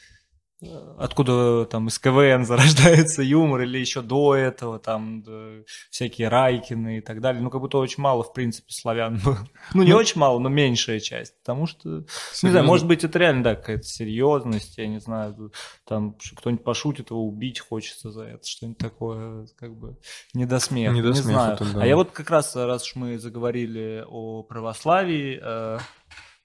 откуда 0.99 1.65
там 1.65 1.89
из 1.89 1.99
КВН 1.99 2.45
зарождается 2.47 3.23
юмор, 3.23 3.63
или 3.63 3.79
еще 3.79 4.03
до 4.03 4.35
этого 4.35 4.79
там 4.79 5.23
да, 5.23 5.63
всякие 5.91 6.29
Райкины 6.29 6.99
и 6.99 7.01
так 7.01 7.21
далее. 7.21 7.43
Ну, 7.43 7.51
как 7.51 7.61
будто 7.61 7.79
очень 7.79 8.03
мало, 8.03 8.23
в 8.23 8.33
принципе, 8.33 8.73
славян 8.73 9.19
было. 9.25 9.39
Ну, 9.75 9.83
не 9.83 9.93
ну, 9.93 9.97
очень 9.97 10.21
мало, 10.21 10.39
но 10.39 10.49
меньшая 10.49 11.01
часть. 11.01 11.39
Потому 11.41 11.67
что, 11.67 12.05
серьезно? 12.33 12.47
не 12.47 12.51
знаю, 12.51 12.67
может 12.67 12.87
быть, 12.87 13.05
это 13.05 13.19
реально, 13.19 13.43
да, 13.43 13.55
какая-то 13.55 13.85
серьезность, 13.85 14.77
я 14.79 14.87
не 14.87 15.01
знаю, 15.01 15.53
там 15.87 16.17
кто-нибудь 16.37 16.65
пошутит, 16.65 17.11
его 17.11 17.27
убить 17.27 17.61
хочется 17.61 18.11
за 18.11 18.25
это, 18.25 18.47
что-нибудь 18.47 18.79
такое, 18.79 19.47
как 19.57 19.77
бы, 19.77 19.97
не 20.35 20.45
до 20.45 20.59
смеха, 20.59 20.93
не, 20.93 21.03
до 21.03 21.09
не 21.09 21.15
смеха 21.15 21.57
знаю. 21.57 21.59
Да. 21.75 21.83
А 21.83 21.87
я 21.87 21.97
вот 21.97 22.11
как 22.11 22.31
раз, 22.31 22.57
раз 22.57 22.85
уж 22.85 22.97
мы 22.97 23.19
заговорили 23.19 24.05
о 24.07 24.43
православии, 24.43 25.41
э, 25.43 25.79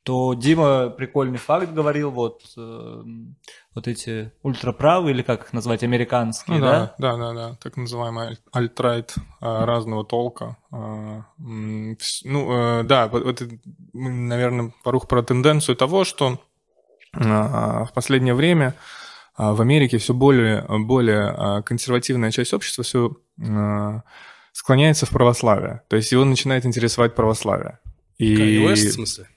то 0.05 0.36
Дима 0.36 0.89
прикольный 0.89 1.39
факт 1.39 1.74
говорил, 1.74 2.11
вот, 2.11 2.43
э, 2.55 3.03
вот 3.76 3.89
эти 3.89 4.32
ультраправые, 4.41 5.13
или 5.13 5.21
как 5.21 5.43
их 5.43 5.53
назвать, 5.53 5.84
американские, 5.84 6.59
ну, 6.59 6.65
да? 6.65 6.95
Да, 6.97 7.17
да, 7.17 7.34
да, 7.34 7.57
так 7.61 7.76
называемый 7.76 8.39
альтрайт 8.53 9.13
э, 9.17 9.65
разного 9.65 10.05
толка. 10.05 10.57
Э, 10.71 11.21
ну, 11.37 12.79
э, 12.79 12.83
да, 12.83 13.09
вот, 13.09 13.43
наверное, 13.93 14.74
порух 14.83 15.09
про 15.09 15.21
тенденцию 15.24 15.75
того, 15.75 16.05
что 16.05 16.39
э, 17.13 17.20
в 17.20 17.89
последнее 17.93 18.33
время 18.33 18.75
в 19.37 19.59
Америке 19.59 19.97
все 19.97 20.13
более, 20.13 20.66
более 20.70 21.62
консервативная 21.63 22.32
часть 22.32 22.54
общества 22.54 22.86
все 22.86 23.17
склоняется 24.54 25.05
в 25.05 25.09
православие. 25.09 25.82
То 25.89 25.97
есть 25.97 26.13
его 26.13 26.24
начинает 26.24 26.66
интересовать 26.66 27.16
православие. 27.16 27.79
И... 28.17 28.33
Kanye 28.33 28.66
West, 28.66 28.87
в 28.87 28.93
смысле? 28.93 29.28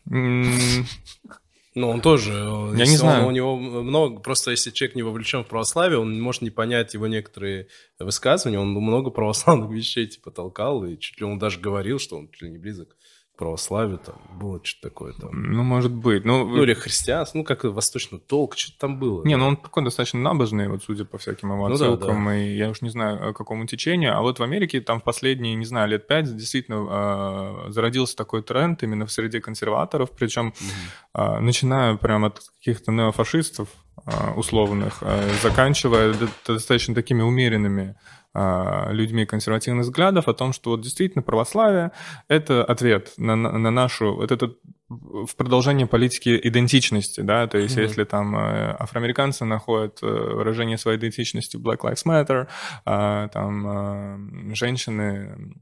Ну, 1.79 1.91
он 1.91 2.01
тоже. 2.01 2.33
Я 2.77 2.87
не 2.87 2.97
знаю. 2.97 3.23
Он, 3.23 3.29
у 3.29 3.31
него 3.31 3.57
много. 3.57 4.21
Просто 4.21 4.51
если 4.51 4.71
человек 4.71 4.97
не 4.97 5.03
вовлечен 5.03 5.45
в 5.45 5.47
православие, 5.47 5.99
он 5.99 6.21
может 6.21 6.43
не 6.43 6.51
понять 6.51 6.95
его 6.95 7.07
некоторые 7.07 7.69
высказывания. 7.99 8.59
Он 8.59 8.71
много 8.71 9.11
православных 9.11 9.71
вещей 9.77 10.07
типа 10.07 10.31
толкал, 10.31 10.85
и 10.85 10.99
чуть 10.99 11.21
ли 11.21 11.25
он 11.25 11.39
даже 11.39 11.61
говорил, 11.61 11.99
что 11.99 12.17
он 12.17 12.29
чуть 12.31 12.43
ли 12.43 12.51
не 12.51 12.59
близок 12.59 12.97
православию, 13.39 13.99
там 13.99 14.17
было 14.39 14.61
что-то 14.63 14.89
такое 14.89 15.13
там. 15.13 15.31
Ну, 15.33 15.63
может 15.63 15.93
быть. 15.93 16.25
Ну, 16.25 16.45
ну 16.45 16.63
или 16.65 16.75
христианство, 16.75 17.39
ну, 17.39 17.45
как 17.45 17.65
восточный 17.65 18.19
толк, 18.19 18.57
что-то 18.59 18.79
там 18.81 18.99
было. 18.99 19.25
Не, 19.25 19.35
да. 19.35 19.39
ну 19.39 19.47
он 19.47 19.57
такой 19.57 19.85
достаточно 19.85 20.19
набожный, 20.21 20.69
вот 20.69 20.83
судя 20.83 21.05
по 21.05 21.19
всяким 21.19 21.53
его 21.53 21.67
отсылкам, 21.67 22.25
ну, 22.25 22.31
да, 22.31 22.31
да. 22.31 22.37
и 22.37 22.57
я 22.57 22.69
уж 22.69 22.83
не 22.83 22.91
знаю, 22.91 23.33
какому 23.35 23.67
течению, 23.67 24.17
а 24.19 24.21
вот 24.23 24.41
в 24.41 24.43
Америке 24.43 24.81
там 24.81 25.01
в 25.01 25.05
последние, 25.05 25.55
не 25.55 25.65
знаю, 25.65 25.89
лет 25.89 26.09
пять 26.09 26.37
действительно 26.37 27.67
э, 27.69 27.71
зародился 27.71 28.17
такой 28.17 28.43
тренд 28.43 28.83
именно 28.83 29.07
в 29.07 29.13
среде 29.13 29.41
консерваторов, 29.41 30.11
причем 30.11 30.49
угу. 30.49 31.23
э, 31.23 31.39
начиная 31.41 31.97
прямо 31.97 32.27
от 32.27 32.41
каких-то 32.59 32.91
неофашистов 32.91 33.69
э, 34.05 34.33
условных, 34.35 34.99
э, 35.03 35.31
заканчивая 35.43 36.13
достаточно 36.45 36.95
такими 36.95 37.23
умеренными 37.23 37.95
людьми 38.35 39.27
консервативных 39.27 39.85
взглядов 39.85 40.29
о 40.29 40.35
том, 40.35 40.53
что 40.53 40.71
вот 40.71 40.83
действительно 40.83 41.23
православие— 41.23 41.93
это 42.29 42.63
ответ 42.65 43.15
на, 43.17 43.35
на 43.35 43.71
нашу... 43.71 44.15
Вот 44.15 44.31
это 44.31 44.55
в 44.89 45.37
продолжение 45.37 45.87
политики 45.87 46.39
идентичности, 46.43 47.21
да, 47.21 47.47
то 47.47 47.59
есть 47.59 47.77
mm-hmm. 47.77 47.83
если 47.83 48.05
там 48.05 48.35
э, 48.37 48.75
афроамериканцы 48.79 49.45
находят 49.45 49.99
э, 50.03 50.07
выражение 50.07 50.79
своей 50.79 50.99
идентичности 50.99 51.59
в 51.59 51.63
Black 51.63 51.81
Lives 51.81 52.07
Matter, 52.07 52.49
а, 52.87 53.29
там 53.29 54.51
э, 54.51 54.55
женщины 54.55 55.55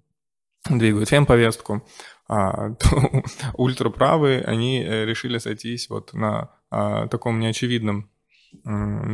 двигают 0.71 1.09
фем-повестку, 1.09 1.85
а, 2.29 2.71
то 2.75 3.23
ультраправые, 3.55 4.43
они 4.43 4.85
решили 4.85 5.39
сойтись 5.39 5.89
вот 5.89 6.13
на 6.13 6.51
таком 6.69 7.39
неочевидном 7.39 8.11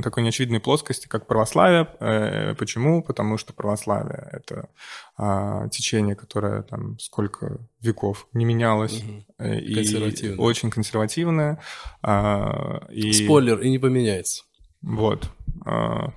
такой 0.03 0.23
неочевидной 0.23 0.61
плоскости, 0.61 1.07
как 1.07 1.27
православие. 1.27 1.89
Э, 2.01 2.55
почему? 2.55 3.03
Потому 3.03 3.39
что 3.39 3.53
православие— 3.53 4.29
это 4.33 4.69
а, 5.17 5.69
течение, 5.69 6.17
которое 6.17 6.63
там 6.63 6.99
сколько 6.99 7.59
веков 7.81 8.29
не 8.33 8.45
менялось. 8.45 9.03
Угу. 9.03 9.49
И 9.49 10.35
очень 10.39 10.71
консервативное. 10.71 11.61
А, 12.03 12.87
и... 12.91 13.13
Спойлер, 13.13 13.61
и 13.61 13.71
не 13.71 13.79
поменяется. 13.79 14.45
Вот. 14.83 15.31
А, 15.65 16.13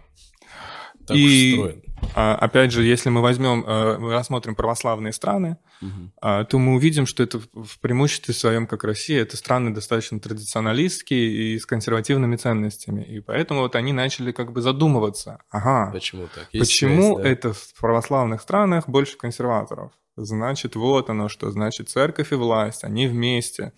так 1.05 1.17
и, 1.17 1.53
устроен. 1.53 1.81
А, 2.13 2.35
опять 2.35 2.71
же, 2.71 2.83
если 2.83 3.09
мы 3.09 3.21
возьмем, 3.21 3.63
э, 3.65 3.97
мы 3.97 4.13
рассмотрим 4.13 4.55
православные 4.55 5.13
страны, 5.13 5.57
угу. 5.81 6.11
то 6.21 6.59
мы 6.59 6.75
увидим, 6.75 7.05
что 7.05 7.23
это 7.23 7.39
в 7.39 7.79
преимуществе 7.79 8.33
своем, 8.33 8.67
как 8.67 8.83
Россия, 8.83 9.21
это 9.21 9.37
страны 9.37 9.73
достаточно 9.73 10.19
традиционалистские 10.19 11.55
и 11.55 11.59
с 11.59 11.65
консервативными 11.65 12.35
ценностями. 12.35 13.03
И 13.03 13.19
поэтому 13.19 13.61
вот 13.61 13.75
они 13.75 13.93
начали 13.93 14.31
как 14.31 14.51
бы 14.51 14.61
задумываться. 14.61 15.39
Ага, 15.49 15.91
почему 15.91 16.27
так? 16.33 16.47
Есть 16.51 16.71
почему 16.71 17.15
связь, 17.15 17.23
да? 17.23 17.29
это 17.29 17.53
в 17.53 17.73
православных 17.79 18.41
странах 18.41 18.87
больше 18.87 19.17
консерваторов? 19.17 19.91
Значит, 20.17 20.75
вот 20.75 21.09
оно 21.09 21.27
что. 21.27 21.51
Значит, 21.51 21.89
церковь 21.89 22.31
и 22.31 22.35
власть, 22.35 22.83
они 22.83 23.07
вместе 23.07 23.73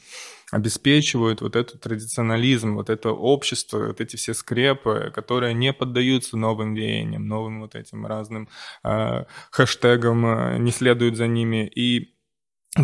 обеспечивают 0.52 1.41
вот 1.41 1.56
этот 1.56 1.82
традиционализм, 1.82 2.76
вот 2.76 2.90
это 2.90 3.11
общество, 3.11 3.88
вот 3.88 4.02
эти 4.02 4.15
все 4.15 4.34
скрепы, 4.34 5.11
которые 5.14 5.53
не 5.53 5.74
поддаются 5.74 6.38
новым 6.38 6.74
веяниям, 6.74 7.28
новым 7.28 7.61
вот 7.61 7.76
этим 7.76 8.06
разным 8.06 8.48
э, 8.84 9.26
хэштегам, 9.52 10.26
э, 10.26 10.57
не 10.60 10.72
следуют 10.72 11.18
за 11.18 11.28
ними. 11.28 11.68
И 11.68 12.14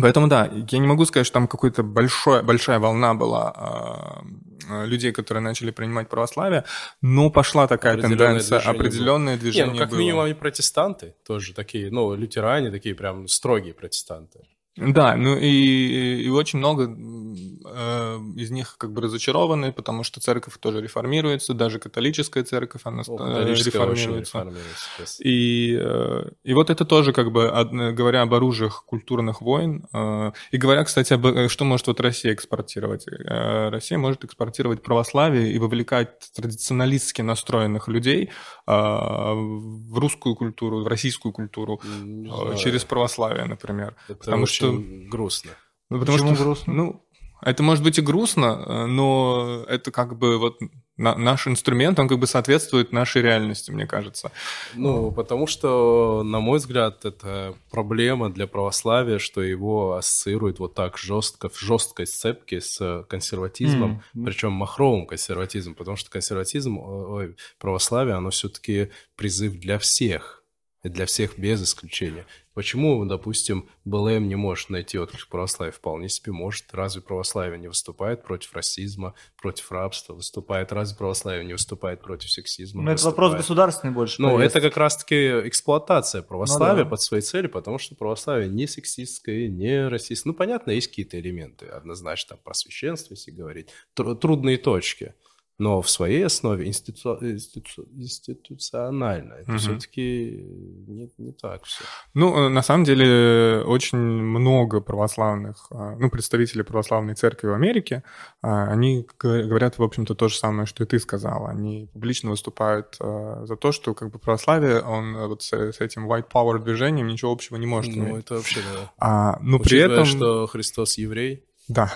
Поэтому 0.00 0.28
да, 0.28 0.50
я 0.52 0.78
не 0.78 0.86
могу 0.86 1.04
сказать, 1.04 1.26
что 1.26 1.34
там 1.34 1.46
какая-то 1.46 1.82
большая, 1.82 2.78
волна 2.78 3.14
была 3.14 4.24
э, 4.68 4.86
людей, 4.86 5.12
которые 5.12 5.42
начали 5.42 5.70
принимать 5.70 6.08
православие, 6.08 6.64
но 7.00 7.30
пошла 7.30 7.68
такая 7.68 8.00
тенденция, 8.00 8.58
движение 8.58 8.80
определенное 8.80 9.34
было. 9.34 9.40
движение. 9.40 9.66
Не, 9.66 9.72
ну 9.72 9.78
как 9.78 9.90
было. 9.90 9.98
минимум 9.98 10.20
они 10.22 10.34
протестанты 10.34 11.14
тоже 11.24 11.54
такие, 11.54 11.90
ну, 11.90 12.14
лютеране 12.14 12.70
такие 12.70 12.94
прям 12.94 13.28
строгие 13.28 13.72
протестанты. 13.72 14.40
Да, 14.76 15.16
ну 15.16 15.36
и, 15.36 16.22
и 16.24 16.28
очень 16.28 16.58
много 16.58 16.84
э, 16.84 18.18
из 18.36 18.50
них 18.50 18.76
как 18.76 18.92
бы 18.92 19.02
разочарованы, 19.02 19.72
потому 19.72 20.02
что 20.02 20.20
церковь 20.20 20.58
тоже 20.58 20.80
реформируется, 20.80 21.54
даже 21.54 21.78
католическая 21.78 22.42
церковь, 22.42 22.80
она 22.84 23.02
О, 23.06 23.44
реформируется. 23.44 24.38
реформируется 24.38 25.22
и, 25.22 25.78
э, 25.80 26.28
и 26.42 26.54
вот 26.54 26.70
это 26.70 26.84
тоже 26.84 27.12
как 27.12 27.30
бы, 27.30 27.52
говоря 27.92 28.22
об 28.22 28.34
оружиях 28.34 28.84
культурных 28.84 29.40
войн, 29.40 29.86
э, 29.92 30.32
и 30.50 30.56
говоря, 30.56 30.82
кстати, 30.82 31.12
об, 31.12 31.26
э, 31.26 31.48
что 31.48 31.64
может 31.64 31.86
вот 31.86 32.00
Россия 32.00 32.32
экспортировать. 32.34 33.06
Э, 33.06 33.68
Россия 33.68 33.96
может 33.96 34.24
экспортировать 34.24 34.82
православие 34.82 35.52
и 35.52 35.58
вовлекать 35.58 36.18
традиционалистски 36.34 37.22
настроенных 37.22 37.86
людей 37.86 38.30
э, 38.66 38.72
в 38.72 39.98
русскую 39.98 40.34
культуру, 40.34 40.82
в 40.82 40.88
российскую 40.88 41.32
культуру 41.32 41.80
э, 41.84 42.56
через 42.56 42.84
православие, 42.84 43.44
например. 43.44 43.94
Это 44.08 44.18
потому 44.18 44.46
что 44.46 44.63
что... 44.72 45.08
грустно. 45.10 45.50
Ну, 45.90 46.00
потому 46.00 46.18
Почему 46.18 46.34
что, 46.34 46.44
грустно? 46.44 46.72
Ну, 46.72 47.06
это 47.42 47.62
может 47.62 47.84
быть 47.84 47.98
и 47.98 48.02
грустно, 48.02 48.86
но 48.86 49.64
это 49.68 49.90
как 49.90 50.16
бы 50.16 50.38
вот 50.38 50.58
наш 50.96 51.46
инструмент, 51.48 51.98
он 51.98 52.08
как 52.08 52.18
бы 52.18 52.26
соответствует 52.26 52.92
нашей 52.92 53.22
реальности, 53.22 53.70
мне 53.70 53.86
кажется. 53.86 54.30
Ну, 54.74 55.10
потому 55.10 55.46
что, 55.46 56.22
на 56.24 56.40
мой 56.40 56.58
взгляд, 56.58 57.04
это 57.04 57.54
проблема 57.70 58.30
для 58.30 58.46
православия, 58.46 59.18
что 59.18 59.42
его 59.42 59.94
ассоциируют 59.94 60.58
вот 60.60 60.74
так 60.74 60.96
жестко, 60.96 61.48
в 61.48 61.58
жесткой 61.58 62.06
сцепке 62.06 62.60
с 62.60 63.04
консерватизмом, 63.08 64.02
mm-hmm. 64.14 64.24
причем 64.24 64.52
махровым 64.52 65.06
консерватизмом, 65.06 65.74
потому 65.74 65.96
что 65.96 66.10
консерватизм, 66.10 66.78
ой, 66.78 67.36
православие, 67.58 68.14
оно 68.14 68.30
все-таки 68.30 68.90
призыв 69.16 69.58
для 69.58 69.78
всех, 69.78 70.44
и 70.84 70.88
для 70.88 71.06
всех 71.06 71.38
без 71.38 71.62
исключения. 71.62 72.26
Почему, 72.54 73.04
допустим, 73.04 73.68
БЛМ 73.84 74.28
не 74.28 74.36
может 74.36 74.70
найти 74.70 74.98
отклик 74.98 75.26
православия? 75.28 75.72
Вполне 75.72 76.08
себе 76.08 76.32
может. 76.32 76.72
Разве 76.72 77.02
православие 77.02 77.58
не 77.58 77.66
выступает 77.66 78.22
против 78.22 78.54
расизма, 78.54 79.14
против 79.36 79.72
рабства? 79.72 80.14
Выступает. 80.14 80.72
Разве 80.72 80.96
православие 80.96 81.44
не 81.44 81.52
выступает 81.52 82.00
против 82.00 82.30
сексизма? 82.30 82.82
Ну, 82.82 82.90
это 82.92 83.04
вопрос 83.04 83.34
государственный 83.34 83.92
больше. 83.92 84.22
Ну, 84.22 84.38
это 84.38 84.60
как 84.60 84.76
раз-таки 84.76 85.48
эксплуатация 85.48 86.22
православия 86.22 86.84
ну, 86.84 86.84
да. 86.84 86.90
под 86.90 87.02
свои 87.02 87.20
цели, 87.20 87.48
потому 87.48 87.78
что 87.78 87.96
православие 87.96 88.48
не 88.48 88.68
сексистское, 88.68 89.48
не 89.48 89.88
расистское. 89.88 90.32
Ну, 90.32 90.36
понятно, 90.36 90.70
есть 90.70 90.88
какие-то 90.88 91.18
элементы, 91.18 91.66
однозначно, 91.66 92.36
там, 92.36 92.38
просвещенство, 92.44 93.14
если 93.14 93.32
говорить. 93.32 93.68
Трудные 93.94 94.58
точки 94.58 95.14
но 95.58 95.80
в 95.82 95.88
своей 95.88 96.26
основе 96.26 96.66
институ... 96.66 97.16
Институ... 97.20 97.86
институционально. 97.94 99.34
Это 99.34 99.52
угу. 99.52 99.58
все-таки 99.58 100.44
не, 100.88 101.10
не 101.16 101.32
так 101.32 101.64
все. 101.64 101.84
Ну, 102.12 102.36
э, 102.36 102.48
на 102.48 102.62
самом 102.62 102.84
деле, 102.84 103.62
очень 103.64 103.98
много 103.98 104.80
православных, 104.80 105.68
а, 105.70 105.96
ну, 105.96 106.10
представителей 106.10 106.64
православной 106.64 107.14
церкви 107.14 107.48
в 107.48 107.54
Америке, 107.54 108.02
а, 108.42 108.66
они 108.66 109.06
говорят, 109.18 109.78
в 109.78 109.82
общем-то, 109.82 110.14
то 110.14 110.28
же 110.28 110.36
самое, 110.36 110.66
что 110.66 110.82
и 110.82 110.86
ты 110.86 110.98
сказал. 110.98 111.46
Они 111.46 111.88
публично 111.92 112.30
выступают 112.30 112.96
а, 112.98 113.46
за 113.46 113.56
то, 113.56 113.70
что 113.70 113.94
как 113.94 114.10
бы 114.10 114.18
православие, 114.18 114.80
он 114.82 115.16
вот 115.28 115.42
с, 115.42 115.52
с 115.52 115.80
этим 115.80 116.10
white 116.10 116.30
power 116.32 116.58
движением 116.58 117.06
ничего 117.06 117.30
общего 117.30 117.56
не 117.56 117.66
может 117.66 117.94
ну, 117.94 118.04
иметь. 118.04 118.24
это 118.24 118.34
вообще, 118.34 118.60
да. 118.60 118.92
А, 118.98 119.38
но 119.40 119.58
Учитывая, 119.58 119.86
при 119.86 119.92
этом... 119.92 120.04
что 120.06 120.46
Христос 120.48 120.98
еврей. 120.98 121.44
Да. 121.68 121.92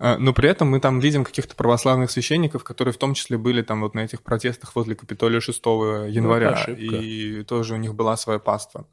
А, 0.00 0.16
но 0.16 0.32
при 0.32 0.48
этом 0.48 0.68
мы 0.70 0.80
там 0.80 0.98
видим 0.98 1.24
каких-то 1.24 1.54
православных 1.54 2.10
священников, 2.10 2.64
которые 2.64 2.94
в 2.94 2.96
том 2.96 3.12
числе 3.12 3.36
были 3.36 3.60
там 3.60 3.82
вот 3.82 3.94
на 3.94 4.00
этих 4.00 4.22
протестах 4.22 4.74
возле 4.74 4.94
Капитолия 4.94 5.40
6 5.40 5.58
января, 5.66 6.50
ну, 6.66 6.74
и 6.74 7.44
тоже 7.44 7.74
у 7.74 7.76
них 7.76 7.94
была 7.94 8.16
своя 8.16 8.38
паства. 8.38 8.86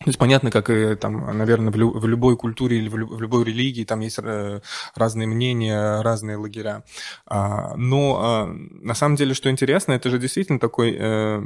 То 0.00 0.10
есть 0.10 0.18
понятно, 0.18 0.50
как 0.50 0.68
и 0.68 0.96
там, 0.96 1.38
наверное, 1.38 1.72
в, 1.72 1.76
лю- 1.76 1.98
в 1.98 2.06
любой 2.06 2.36
культуре 2.36 2.76
или 2.76 2.88
в, 2.90 2.96
лю- 2.96 3.06
в 3.06 3.22
любой 3.22 3.44
религии 3.44 3.84
там 3.84 4.00
есть 4.00 4.18
э, 4.22 4.60
разные 4.94 5.26
мнения, 5.26 6.02
разные 6.02 6.36
лагеря. 6.36 6.84
А, 7.26 7.74
но 7.76 8.18
а, 8.20 8.46
на 8.46 8.94
самом 8.94 9.16
деле, 9.16 9.32
что 9.32 9.50
интересно, 9.50 9.92
это 9.92 10.10
же 10.10 10.18
действительно 10.18 10.58
такой, 10.58 10.94
э, 10.98 11.42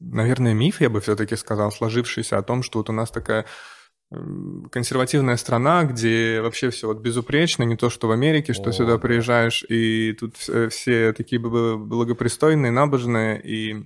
наверное, 0.00 0.52
миф, 0.52 0.82
я 0.82 0.90
бы 0.90 1.00
все-таки 1.00 1.36
сказал, 1.36 1.72
сложившийся 1.72 2.36
о 2.36 2.42
том, 2.42 2.62
что 2.62 2.80
вот 2.80 2.90
у 2.90 2.92
нас 2.92 3.10
такая 3.10 3.46
консервативная 4.70 5.36
страна, 5.36 5.84
где 5.84 6.40
вообще 6.40 6.70
все 6.70 6.88
вот 6.88 7.00
безупречно, 7.00 7.62
не 7.62 7.76
то 7.76 7.90
что 7.90 8.08
в 8.08 8.10
Америке, 8.10 8.52
что 8.52 8.70
О, 8.70 8.72
сюда 8.72 8.98
приезжаешь, 8.98 9.64
и 9.68 10.12
тут 10.18 10.36
все, 10.36 11.12
такие 11.12 11.40
благопристойные, 11.40 12.72
набожные, 12.72 13.40
и 13.42 13.84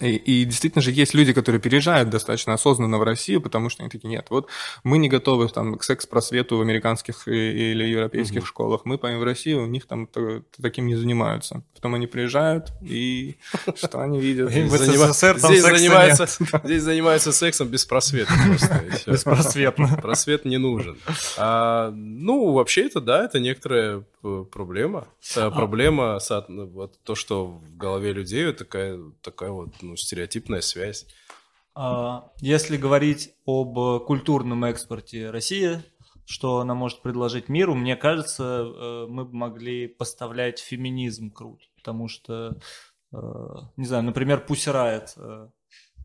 и, 0.00 0.16
и 0.16 0.44
действительно 0.44 0.82
же 0.82 0.90
есть 0.90 1.14
люди, 1.14 1.32
которые 1.32 1.60
переезжают 1.60 2.10
достаточно 2.10 2.52
осознанно 2.54 2.98
в 2.98 3.02
Россию, 3.02 3.40
потому 3.40 3.70
что 3.70 3.82
они 3.82 3.90
такие, 3.90 4.08
нет, 4.08 4.26
вот 4.30 4.48
мы 4.82 4.98
не 4.98 5.08
готовы 5.08 5.48
там, 5.48 5.76
к 5.76 5.84
секс-просвету 5.84 6.58
в 6.58 6.60
американских 6.60 7.28
или 7.28 7.84
европейских 7.84 8.40
угу. 8.40 8.46
школах, 8.46 8.80
мы 8.84 8.98
поем 8.98 9.20
в 9.20 9.24
Россию, 9.24 9.62
у 9.62 9.66
них 9.66 9.86
там 9.86 10.08
таким 10.60 10.86
не 10.86 10.96
занимаются. 10.96 11.62
Потом 11.74 11.94
они 11.94 12.06
приезжают, 12.06 12.72
и 12.82 13.36
что 13.76 14.00
они 14.00 14.20
видят? 14.20 14.50
Здесь 14.50 14.70
занимаются 15.62 16.26
здесь 16.64 16.82
занимаются 16.82 17.32
сексом 17.32 17.68
без 17.68 17.84
просвета 17.84 18.32
Беспросветно. 19.06 19.98
Просвет 20.02 20.44
не 20.44 20.58
нужен. 20.58 20.98
А, 21.36 21.90
ну, 21.92 22.52
вообще 22.52 22.86
это, 22.86 23.00
да, 23.00 23.24
это 23.24 23.38
некоторая 23.38 24.02
проблема. 24.50 25.06
А. 25.36 25.50
Проблема, 25.50 26.18
то, 27.04 27.14
что 27.14 27.46
в 27.46 27.76
голове 27.76 28.12
людей 28.12 28.52
такая, 28.52 28.98
такая 29.22 29.50
вот 29.50 29.75
ну, 29.82 29.96
стереотипная 29.96 30.60
связь. 30.60 31.06
А, 31.74 32.30
если 32.40 32.76
говорить 32.76 33.34
об 33.44 34.04
культурном 34.04 34.64
экспорте 34.64 35.30
России, 35.30 35.82
что 36.26 36.58
она 36.58 36.74
может 36.74 37.02
предложить 37.02 37.48
миру, 37.48 37.74
мне 37.74 37.96
кажется, 37.96 38.64
э, 38.66 39.06
мы 39.08 39.24
бы 39.24 39.34
могли 39.34 39.86
поставлять 39.86 40.58
феминизм 40.58 41.30
круто, 41.30 41.64
потому 41.76 42.08
что, 42.08 42.56
э, 43.12 43.16
не 43.76 43.86
знаю, 43.86 44.02
например, 44.02 44.44
Riot, 44.48 45.08
э, 45.16 45.48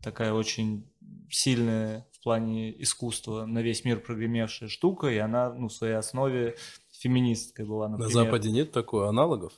такая 0.02 0.32
очень 0.32 0.88
сильная 1.28 2.06
в 2.12 2.22
плане 2.22 2.80
искусства 2.82 3.46
на 3.46 3.62
весь 3.62 3.84
мир 3.84 4.00
прогремевшая 4.00 4.68
штука, 4.68 5.08
и 5.08 5.18
она 5.18 5.52
ну, 5.52 5.68
в 5.68 5.72
своей 5.72 5.94
основе 5.94 6.56
феминисткой 6.92 7.66
была, 7.66 7.88
например. 7.88 8.14
На 8.14 8.24
Западе 8.24 8.50
нет 8.50 8.70
такой 8.70 9.08
аналогов? 9.08 9.54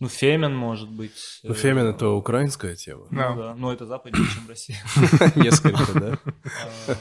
Ну, 0.00 0.08
Фемен, 0.08 0.54
может 0.54 0.90
быть. 0.90 1.40
Ну, 1.42 1.54
Фемен– 1.54 1.86
это 1.88 2.10
украинская 2.10 2.76
тема. 2.76 3.06
Ну, 3.10 3.36
да. 3.36 3.54
Но 3.54 3.72
это 3.72 3.86
западнее, 3.86 4.26
чем 4.28 4.48
Россия. 4.48 4.76
Несколько, 5.36 5.98
да? 5.98 6.18
А, 6.88 6.96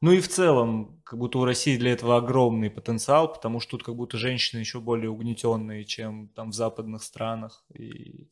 ну 0.00 0.12
и 0.12 0.20
в 0.20 0.28
целом, 0.28 1.00
как 1.04 1.18
будто 1.18 1.38
у 1.38 1.44
России 1.44 1.76
для 1.76 1.92
этого 1.92 2.16
огромный 2.16 2.70
потенциал, 2.70 3.32
потому 3.32 3.60
что 3.60 3.72
тут 3.72 3.82
как 3.82 3.96
будто 3.96 4.18
женщины 4.18 4.60
еще 4.60 4.80
более 4.80 5.10
угнетенные, 5.10 5.84
чем 5.84 6.28
там 6.28 6.50
в 6.50 6.54
западных 6.54 7.02
странах. 7.02 7.64
И 7.74 8.28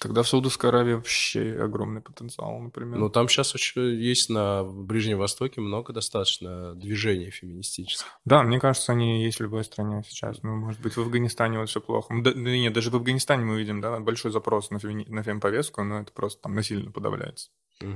Тогда 0.00 0.22
в 0.22 0.28
Саудовской 0.28 0.70
Аравии 0.70 0.94
вообще 0.94 1.60
огромный 1.60 2.00
потенциал, 2.00 2.58
например. 2.58 2.98
Ну, 2.98 3.10
там 3.10 3.28
сейчас 3.28 3.54
очень 3.54 3.82
есть 4.00 4.30
на 4.30 4.64
Ближнем 4.64 5.18
Востоке 5.18 5.60
много 5.60 5.92
достаточно 5.92 6.74
движений 6.74 7.30
феминистических. 7.30 8.06
Да, 8.24 8.42
мне 8.42 8.58
кажется, 8.58 8.92
они 8.92 9.22
есть 9.22 9.38
в 9.38 9.42
любой 9.42 9.62
стране 9.62 10.02
сейчас. 10.08 10.42
Ну, 10.42 10.56
может 10.56 10.80
быть, 10.80 10.96
в 10.96 11.00
Афганистане 11.00 11.58
вот 11.58 11.68
все 11.68 11.82
плохо. 11.82 12.14
Да, 12.22 12.32
нет, 12.32 12.72
даже 12.72 12.90
в 12.90 12.96
Афганистане 12.96 13.44
мы 13.44 13.58
видим, 13.58 13.82
да, 13.82 14.00
большой 14.00 14.30
запрос 14.30 14.70
на, 14.70 14.78
феми... 14.78 15.04
на 15.08 15.22
фемповестку, 15.22 15.82
но 15.82 16.00
это 16.00 16.12
просто 16.12 16.42
там 16.42 16.54
насильно 16.54 16.90
подавляется. 16.90 17.50
Угу. 17.82 17.90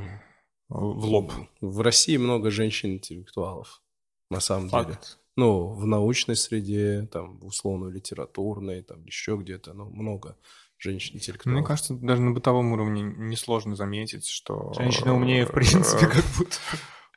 В 0.69 1.05
лоб. 1.07 1.33
В 1.63 1.81
России 1.81 2.19
много 2.19 2.51
женщин-интеллектуалов, 2.51 3.83
на 4.31 4.41
самом 4.41 4.69
Факт. 4.69 4.89
деле. 4.89 5.01
Ну, 5.37 5.69
в 5.69 5.87
научной 5.87 6.37
среде, 6.37 7.09
там, 7.11 7.43
условно-литературной, 7.43 8.83
там, 8.83 9.05
еще 9.05 9.37
где-то, 9.37 9.73
ну, 9.73 9.87
много 9.87 10.37
женщин 10.85 11.17
интеллектуалов. 11.17 11.59
Мне 11.59 11.67
кажется, 11.67 11.95
даже 11.95 12.23
на 12.23 12.33
бытовом 12.33 12.73
уровне 12.73 13.03
несложно 13.03 13.75
заметить, 13.75 14.27
что... 14.27 14.73
Женщины 14.77 15.13
умнее, 15.13 15.47
в 15.47 15.53
принципе, 15.53 16.07
как 16.07 16.25
будто 16.37 16.57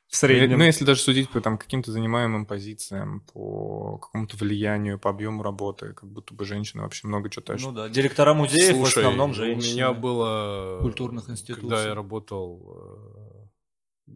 в 0.08 0.16
среднем. 0.16 0.60
Ну, 0.60 0.64
если 0.64 0.86
даже 0.86 1.02
судить 1.02 1.30
по 1.30 1.42
там, 1.42 1.58
каким-то 1.58 1.92
занимаемым 1.92 2.46
позициям, 2.46 3.22
по 3.34 3.98
какому-то 3.98 4.38
влиянию, 4.38 4.98
по 4.98 5.10
объему 5.10 5.44
работы, 5.44 5.94
как 5.94 6.10
будто 6.10 6.34
бы 6.34 6.46
женщины 6.46 6.84
вообще 6.84 7.08
много 7.08 7.30
чего 7.30 7.44
тащат. 7.44 7.70
Ну 7.70 7.76
да, 7.76 7.90
директора 7.90 8.34
музеев 8.34 8.78
Слушай, 8.78 8.96
в 8.96 8.98
основном 9.00 9.34
женщины. 9.34 9.72
у 9.72 9.76
меня 9.76 9.94
было... 9.94 10.80
Культурных 10.82 11.30
институтов. 11.30 11.70
Когда 11.70 11.86
я 11.86 11.94
работал, 11.94 13.50
э, 14.08 14.12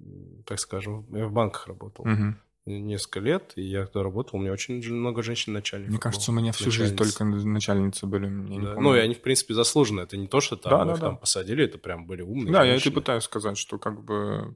так 0.45 0.59
скажем, 0.59 1.05
я 1.13 1.27
в 1.27 1.33
банках 1.33 1.67
работал. 1.67 2.05
Угу 2.07 2.35
несколько 2.65 3.19
лет, 3.19 3.53
и 3.55 3.61
я 3.61 3.85
когда 3.85 4.03
работал, 4.03 4.37
у 4.37 4.41
меня 4.41 4.51
очень 4.51 4.81
много 4.93 5.23
женщин-начальников. 5.23 5.91
Мне 5.91 5.99
кажется, 5.99 6.31
у 6.31 6.33
меня 6.33 6.51
всю 6.51 6.71
жизнь 6.71 6.95
только 6.95 7.23
начальницы 7.25 8.05
были. 8.05 8.27
Да. 8.61 8.79
Ну, 8.79 8.95
и 8.95 8.99
они, 8.99 9.15
в 9.15 9.21
принципе, 9.21 9.53
заслужены. 9.53 10.01
Это 10.01 10.17
не 10.17 10.27
то, 10.27 10.41
что 10.41 10.55
там, 10.55 10.71
да, 10.71 10.85
да, 10.85 10.91
их 10.93 10.99
да. 10.99 11.05
там 11.07 11.17
посадили, 11.17 11.65
это 11.65 11.77
прям 11.77 12.05
были 12.05 12.21
умные 12.21 12.53
Да, 12.53 12.59
женщины. 12.63 12.73
я 12.73 12.77
это 12.77 12.91
пытаюсь 12.91 13.23
сказать, 13.23 13.57
что 13.57 13.79
как 13.79 14.03
бы 14.03 14.55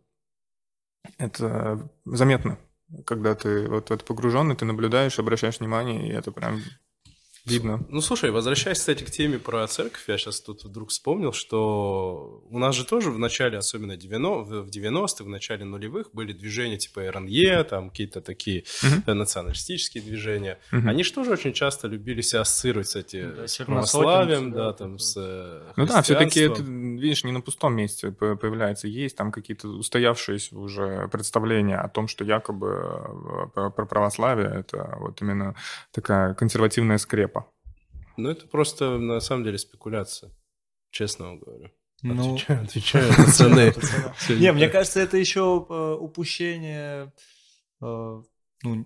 это 1.17 1.89
заметно, 2.05 2.59
когда 3.05 3.35
ты 3.35 3.67
вот 3.67 3.91
это 3.91 4.03
погруженный, 4.05 4.55
ты 4.55 4.65
наблюдаешь, 4.65 5.19
обращаешь 5.19 5.59
внимание, 5.59 6.07
и 6.07 6.11
это 6.11 6.31
прям 6.31 6.59
Видно. 7.45 7.83
Ну, 7.89 8.01
слушай, 8.01 8.31
возвращаясь, 8.31 8.79
кстати, 8.79 9.03
к 9.03 9.11
теме 9.11 9.37
про 9.37 9.67
церковь, 9.67 10.03
я 10.07 10.17
сейчас 10.17 10.41
тут 10.41 10.63
вдруг 10.63 10.89
вспомнил, 10.89 11.31
что 11.31 12.43
у 12.49 12.57
нас 12.57 12.75
же 12.75 12.85
тоже 12.85 13.11
в 13.11 13.19
начале, 13.19 13.59
особенно 13.59 13.95
90, 13.95 14.63
в 14.63 14.67
90-х, 14.69 15.23
в 15.23 15.29
начале 15.29 15.63
нулевых, 15.63 16.09
были 16.11 16.33
движения 16.33 16.77
типа 16.77 17.11
РНЕ, 17.11 17.63
там 17.65 17.91
какие-то 17.91 18.21
такие 18.21 18.63
uh-huh. 18.63 19.13
националистические 19.13 20.03
движения. 20.03 20.57
Uh-huh. 20.71 20.89
Они 20.89 21.03
же 21.03 21.13
тоже 21.13 21.31
очень 21.31 21.53
часто 21.53 21.87
любили 21.87 22.21
себя 22.21 22.41
ассоциировать 22.41 22.89
с, 22.89 22.95
эти, 22.95 23.23
да, 23.23 23.47
с 23.47 23.57
православием, 23.57 24.51
да, 24.51 24.65
да, 24.65 24.73
там, 24.73 24.97
с 24.97 25.15
э, 25.15 25.71
Ну 25.75 25.85
да, 25.85 26.01
все-таки 26.01 26.39
это, 26.39 26.63
видишь, 26.63 27.23
не 27.23 27.31
на 27.31 27.41
пустом 27.41 27.75
месте 27.75 28.11
появляется. 28.11 28.87
Есть 28.87 29.17
там 29.17 29.31
какие-то 29.31 29.67
устоявшиеся 29.67 30.57
уже 30.57 31.07
представления 31.09 31.77
о 31.77 31.89
том, 31.89 32.07
что 32.07 32.23
якобы 32.23 33.47
э, 33.55 33.69
про 33.69 33.85
православие 33.85 34.47
это 34.47 34.95
вот 34.99 35.21
именно 35.21 35.53
такая 35.91 36.33
консервативная 36.33 36.97
скрепа 36.97 37.34
ну, 38.17 38.29
это 38.29 38.47
просто, 38.47 38.97
на 38.97 39.19
самом 39.19 39.43
деле, 39.43 39.57
спекуляция, 39.57 40.31
честно 40.91 41.25
вам 41.25 41.39
говорю. 41.39 41.71
Ну, 42.01 42.37
отвечаю, 42.47 43.13
пацаны. 43.15 43.73
Не, 44.29 44.51
мне 44.51 44.69
кажется, 44.69 44.99
это 44.99 45.17
еще 45.17 45.65
э, 45.67 45.97
упущение, 45.99 47.11
э, 47.81 48.21
ну, 48.63 48.85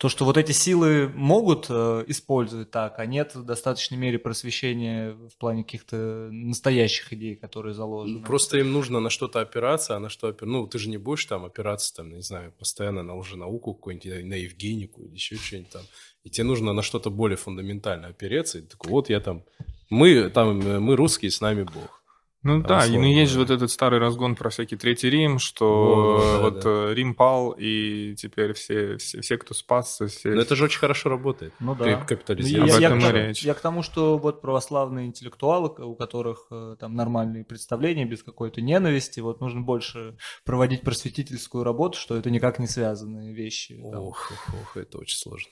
то, 0.00 0.08
что 0.08 0.24
вот 0.24 0.38
эти 0.38 0.52
силы 0.52 1.12
могут 1.14 1.66
э, 1.68 2.04
использовать 2.06 2.70
так, 2.70 2.98
а 2.98 3.04
нет 3.04 3.34
в 3.34 3.44
достаточной 3.44 3.98
мере 3.98 4.18
просвещения 4.18 5.12
в 5.12 5.36
плане 5.36 5.62
каких-то 5.62 6.30
настоящих 6.32 7.12
идей, 7.12 7.36
которые 7.36 7.74
заложены. 7.74 8.24
Просто 8.24 8.56
им 8.56 8.72
нужно 8.72 9.00
на 9.00 9.10
что-то 9.10 9.42
опираться, 9.42 9.96
а 9.96 9.98
на 9.98 10.08
что 10.08 10.28
опираться? 10.28 10.46
Ну, 10.46 10.66
ты 10.66 10.78
же 10.78 10.88
не 10.88 10.96
будешь 10.96 11.26
там 11.26 11.44
опираться, 11.44 11.94
там, 11.94 12.14
не 12.14 12.22
знаю, 12.22 12.54
постоянно 12.58 13.02
на 13.02 13.14
лженауку 13.14 13.74
какую-нибудь, 13.74 14.24
на 14.24 14.34
Евгенику 14.36 15.02
или 15.02 15.12
еще 15.12 15.36
что-нибудь 15.36 15.70
там 15.70 15.82
и 16.24 16.30
тебе 16.30 16.44
нужно 16.44 16.72
на 16.72 16.82
что-то 16.82 17.10
более 17.10 17.36
фундаментальное 17.36 18.10
опереться, 18.10 18.58
и 18.58 18.62
такой, 18.62 18.90
вот 18.90 19.08
я 19.08 19.20
там, 19.20 19.44
мы 19.88 20.30
там, 20.30 20.58
мы 20.58 20.96
русские, 20.96 21.30
с 21.30 21.40
нами 21.40 21.62
Бог. 21.62 22.00
Ну 22.42 22.62
да, 22.62 22.86
и 22.86 22.96
ну, 22.96 23.04
есть 23.04 23.32
же 23.32 23.38
вот 23.38 23.50
этот 23.50 23.70
старый 23.70 23.98
разгон 23.98 24.34
про 24.34 24.48
всякий 24.48 24.76
Третий 24.76 25.10
Рим, 25.10 25.38
что 25.38 26.16
вот, 26.16 26.24
да, 26.24 26.40
вот 26.40 26.60
да. 26.64 26.90
Э, 26.90 26.94
Рим 26.94 27.14
пал, 27.14 27.54
и 27.58 28.14
теперь 28.16 28.54
все, 28.54 28.96
все, 28.96 29.20
все 29.20 29.36
кто 29.36 29.52
спасся, 29.52 30.06
все... 30.06 30.30
Но 30.30 30.40
это 30.40 30.56
же 30.56 30.64
очень 30.64 30.78
хорошо 30.78 31.10
работает. 31.10 31.52
Ну 31.60 31.74
да. 31.74 32.02
Капитализм. 32.02 32.60
Ну, 32.60 32.66
я, 32.66 32.78
я, 32.78 32.96
я, 32.96 33.12
речь. 33.12 33.42
я 33.42 33.52
к 33.52 33.60
тому, 33.60 33.82
что 33.82 34.16
вот 34.16 34.40
православные 34.40 35.06
интеллектуалы, 35.06 35.68
у 35.68 35.94
которых 35.94 36.46
э, 36.50 36.76
там 36.80 36.94
нормальные 36.94 37.44
представления, 37.44 38.06
без 38.06 38.22
какой-то 38.22 38.62
ненависти, 38.62 39.20
вот 39.20 39.42
нужно 39.42 39.60
больше 39.60 40.16
проводить 40.46 40.80
просветительскую 40.80 41.62
работу, 41.62 41.98
что 41.98 42.16
это 42.16 42.30
никак 42.30 42.58
не 42.58 42.66
связанные 42.66 43.34
вещи. 43.34 43.78
Ох, 43.84 44.32
ох, 44.32 44.54
ох, 44.62 44.76
это 44.78 44.96
очень 44.96 45.18
сложно. 45.18 45.50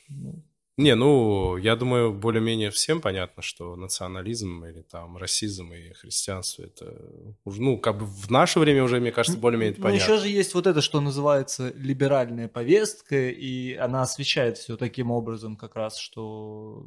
Ну. 0.78 0.84
Не, 0.84 0.94
ну, 0.94 1.56
я 1.56 1.74
думаю, 1.74 2.12
более-менее 2.12 2.70
всем 2.70 3.00
понятно, 3.00 3.42
что 3.42 3.74
национализм 3.74 4.64
или 4.64 4.82
там 4.82 5.16
расизм 5.16 5.72
и 5.72 5.92
христианство 5.92 6.62
это, 6.62 6.96
ну, 7.44 7.78
как 7.78 7.98
бы 7.98 8.06
в 8.06 8.30
наше 8.30 8.60
время 8.60 8.84
уже, 8.84 9.00
мне 9.00 9.10
кажется, 9.10 9.38
более-менее 9.38 9.74
ну, 9.76 9.82
понятно. 9.82 10.06
Но 10.06 10.14
еще 10.14 10.22
же 10.22 10.28
есть 10.28 10.54
вот 10.54 10.68
это, 10.68 10.80
что 10.80 11.00
называется 11.00 11.72
либеральная 11.74 12.46
повестка, 12.46 13.28
и 13.28 13.74
она 13.74 14.02
освещает 14.02 14.56
все 14.56 14.76
таким 14.76 15.10
образом 15.10 15.56
как 15.56 15.74
раз, 15.74 15.98
что 15.98 16.86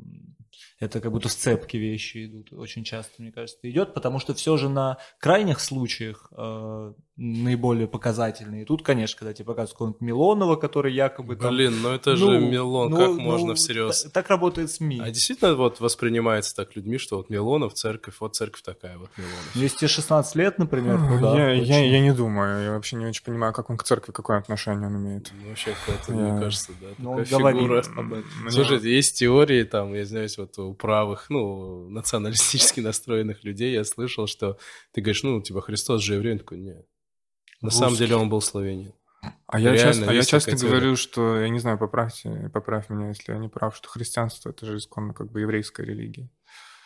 это 0.80 1.01
как 1.01 1.11
будто 1.11 1.27
сцепки 1.27 1.76
вещи 1.76 2.26
идут. 2.26 2.53
Очень 2.53 2.85
часто, 2.85 3.22
мне 3.22 3.31
кажется, 3.31 3.59
идет, 3.69 3.93
потому 3.93 4.19
что 4.19 4.34
все 4.34 4.55
же 4.55 4.69
на 4.69 4.99
крайних 5.19 5.59
случаях 5.59 6.31
э, 6.35 6.93
наиболее 7.17 7.88
показательные. 7.88 8.63
И 8.63 8.65
тут, 8.65 8.83
конечно, 8.83 9.19
когда 9.19 9.33
тебе 9.33 9.45
показывают 9.45 9.73
какого-нибудь 9.73 10.01
Милонова, 10.01 10.55
который 10.55 10.93
якобы 10.93 11.35
там... 11.35 11.53
Блин, 11.53 11.81
ну 11.81 11.89
это 11.89 12.15
же 12.15 12.39
Милон, 12.39 12.89
ну, 12.89 12.97
как 12.97 13.07
ну, 13.09 13.19
можно 13.19 13.53
всерьез? 13.53 14.07
Так 14.13 14.29
работает 14.29 14.71
СМИ. 14.71 14.99
А 15.03 15.11
действительно 15.11 15.55
вот 15.55 15.79
воспринимается 15.79 16.55
так 16.55 16.75
людьми, 16.75 16.97
что 16.97 17.17
вот 17.17 17.29
Милонов, 17.29 17.73
церковь, 17.73 18.15
вот 18.19 18.35
церковь 18.35 18.61
такая 18.61 18.97
вот 18.97 19.09
Милонов. 19.17 19.51
Ну, 19.55 19.61
если 19.61 19.88
16 19.88 20.35
лет, 20.35 20.57
например, 20.57 20.99
ну 20.99 21.19
да. 21.19 21.38
Я, 21.38 21.51
я, 21.51 21.85
я 21.85 21.99
не 21.99 22.13
думаю, 22.13 22.63
я 22.63 22.71
вообще 22.71 22.95
не 22.95 23.05
очень 23.05 23.23
понимаю, 23.23 23.53
как 23.53 23.69
он 23.69 23.77
к 23.77 23.83
церкви, 23.83 24.11
какое 24.13 24.38
отношение 24.38 24.88
он 24.88 24.97
имеет. 24.97 25.31
Ну, 25.33 25.49
вообще, 25.49 25.75
какое-то, 25.85 26.13
я... 26.13 26.31
мне 26.33 26.41
кажется, 26.41 26.71
да, 26.79 26.88
ну, 26.97 27.23
такая 27.23 27.53
фигура. 27.53 27.83
Об 27.97 28.13
этом. 28.13 28.49
Слушайте, 28.49 28.95
есть 28.95 29.19
теории, 29.19 29.63
там, 29.63 29.93
я 29.93 30.05
знаю, 30.05 30.29
вот 30.38 30.57
у 30.59 30.73
правых, 30.73 31.29
ну, 31.29 31.89
националистически 31.89 32.79
настроенных 32.81 33.43
людей 33.43 33.73
я 33.73 33.83
слышал, 33.83 34.27
что 34.27 34.57
ты 34.93 35.01
говоришь, 35.01 35.23
ну, 35.23 35.41
типа, 35.41 35.61
Христос 35.61 36.01
же 36.01 36.15
еврей, 36.15 36.33
он 36.33 36.39
такой, 36.39 36.57
нет. 36.57 36.85
На 37.61 37.67
Русский. 37.67 37.79
самом 37.79 37.95
деле 37.95 38.15
он 38.15 38.29
был 38.29 38.41
словенин. 38.41 38.93
А 39.47 39.59
я 39.59 39.77
часто, 39.77 40.09
а 40.09 40.13
я 40.13 40.23
часто 40.23 40.55
говорю, 40.55 40.95
что, 40.95 41.39
я 41.39 41.49
не 41.49 41.59
знаю, 41.59 41.77
поправьте, 41.77 42.49
поправь 42.53 42.89
меня, 42.89 43.09
если 43.09 43.33
я 43.33 43.38
не 43.38 43.49
прав, 43.49 43.75
что 43.75 43.88
христианство 43.89 44.49
это 44.49 44.65
же 44.65 44.77
исконно 44.77 45.13
как 45.13 45.31
бы 45.31 45.41
еврейская 45.41 45.85
религия. 45.85 46.29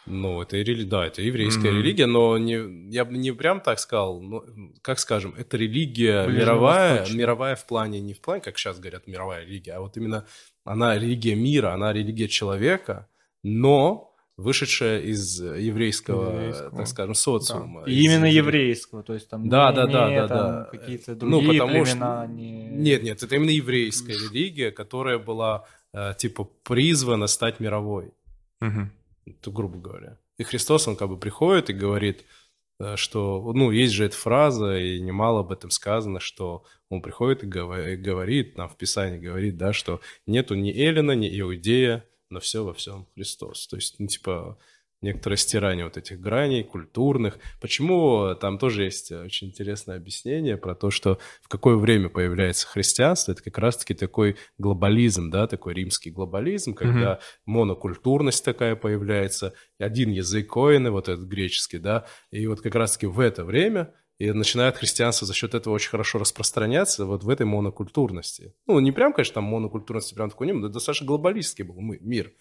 Ну, 0.07 0.41
это 0.41 0.57
да, 0.85 1.06
это 1.06 1.22
еврейская 1.22 1.69
mm-hmm. 1.69 1.77
религия, 1.77 2.06
но 2.06 2.38
не, 2.38 2.91
я 2.91 3.06
бы 3.06 3.18
не 3.18 3.31
прям 3.31 3.60
так 3.60 3.80
сказал, 3.80 4.22
но, 4.22 4.43
как 4.84 4.99
скажем, 4.99 5.34
это 5.35 5.57
религия 5.57 6.26
Ближе 6.26 6.41
мировая, 6.41 7.07
мировая 7.11 7.56
в 7.56 7.65
плане, 7.65 8.02
не 8.02 8.14
в 8.14 8.22
плане, 8.22 8.41
как 8.41 8.57
сейчас 8.57 8.77
говорят, 8.80 9.07
мировая 9.07 9.43
религия, 9.43 9.73
а 9.73 9.80
вот 9.80 9.97
именно 9.97 10.27
она 10.64 10.95
религия 10.95 11.35
мира, 11.35 11.73
она 11.73 11.91
религия 11.91 12.27
человека, 12.27 13.07
но 13.41 14.15
вышедшая 14.38 15.02
из 15.02 15.40
еврейского, 15.40 16.32
еврейского. 16.32 16.78
так 16.78 16.88
скажем, 16.88 17.14
социума. 17.16 17.84
Да. 17.86 17.91
И 17.91 17.95
именно 17.95 18.26
еврейского, 18.26 19.03
то 19.03 19.14
есть 19.14 19.30
там 19.30 19.48
да, 19.48 19.70
не, 19.70 19.76
да, 19.76 19.88
да, 19.88 20.10
не, 20.10 20.16
да, 20.16 20.28
там, 20.28 20.38
да. 20.38 20.70
какие-то 20.72 21.12
ну, 21.14 21.41
другие 21.41 21.62
ну, 21.62 21.68
потому 21.68 21.84
племена. 21.84 22.24
Что... 22.26 22.34
Не... 22.34 22.68
Нет, 22.70 23.03
нет, 23.03 23.24
это 23.24 23.36
именно 23.36 23.52
еврейская 23.52 24.14
религия, 24.14 24.72
которая 24.72 25.20
была 25.20 25.66
э, 25.94 26.14
типа 26.18 26.49
призвана 26.64 27.28
стать 27.28 27.60
мировой, 27.60 28.12
угу. 28.62 28.90
это, 29.26 29.52
грубо 29.52 29.80
говоря. 29.80 30.18
И 30.38 30.44
Христос, 30.44 30.88
он 30.88 30.98
как 30.98 31.10
бы 31.10 31.18
приходит 31.18 31.70
и 31.70 31.74
говорит, 31.74 32.26
э, 32.80 32.98
что, 32.98 33.53
ну, 33.53 33.72
есть 33.72 33.94
же 33.94 34.03
эта 34.03 34.18
фраза, 34.18 34.78
и 34.78 34.99
немало 34.99 35.41
об 35.41 35.53
этом 35.53 35.70
сказано, 35.70 36.20
что 36.20 36.66
он 36.90 37.02
приходит 37.02 37.44
и 37.44 37.48
говорит, 37.48 38.57
нам 38.57 38.68
в 38.68 38.76
Писании 38.76 39.18
говорит, 39.18 39.56
да, 39.56 39.72
что 39.72 40.02
нету 40.28 40.56
ни 40.56 40.72
Эллина, 40.72 41.14
ни 41.14 41.40
Иудея, 41.40 42.06
но 42.30 42.39
все 42.39 42.64
во 42.64 42.73
всем 42.73 43.07
Христос. 43.15 43.68
То 43.68 43.76
есть, 43.76 43.95
ну, 43.99 44.07
типа, 44.07 44.57
некоторое 45.02 45.38
стирание 45.38 45.85
вот 45.85 45.97
этих 45.97 46.19
граней 46.19 46.64
культурных. 46.64 47.38
Почему 47.61 48.35
там 48.35 48.57
тоже 48.57 48.84
есть 48.84 49.11
очень 49.11 49.49
интересное 49.49 49.97
объяснение 49.97 50.57
про 50.57 50.76
то, 50.76 50.89
что 50.89 51.19
в 51.41 51.47
какое 51.47 51.76
время 51.76 52.10
появляется 52.10 52.68
христианство, 52.68 53.31
это 53.31 53.43
как 53.43 53.57
раз-таки 53.57 53.93
такой 53.93 54.38
глобализм, 54.57 55.30
да, 55.30 55.47
такой 55.47 55.73
римский 55.73 56.11
глобализм, 56.11 56.73
когда 56.73 57.14
mm-hmm. 57.14 57.22
монокультурность 57.45 58.43
такая 58.43 58.76
появляется, 58.76 59.53
один 59.77 60.10
язык 60.10 60.49
коины, 60.49 60.91
вот 60.91 61.07
этот 61.07 61.26
греческий, 61.26 61.77
да, 61.77 62.06
и 62.31 62.47
вот 62.47 62.61
как 62.61 62.76
раз-таки 62.76 63.06
в 63.06 63.19
это 63.19 63.45
время 63.45 63.93
и 64.18 64.32
начинает 64.32 64.78
христианство 64.78 65.28
за 65.28 65.34
счет 65.34 65.54
этого 65.54 65.74
очень 65.74 65.90
хорошо 65.90 66.20
распространяться 66.20 67.06
вот 67.06 67.24
в 67.24 67.30
этой 67.30 67.46
монокультурности. 67.46 68.54
Ну, 68.66 68.80
не 68.80 68.92
прям, 68.92 69.14
конечно, 69.14 69.36
там 69.36 69.46
монокультурности 69.46 70.14
прям 70.14 70.30
такой, 70.30 70.52
но 70.52 70.70
достаточно 70.70 71.06
глобалистский 71.06 71.66
был 71.66 71.76
мир. 71.80 72.34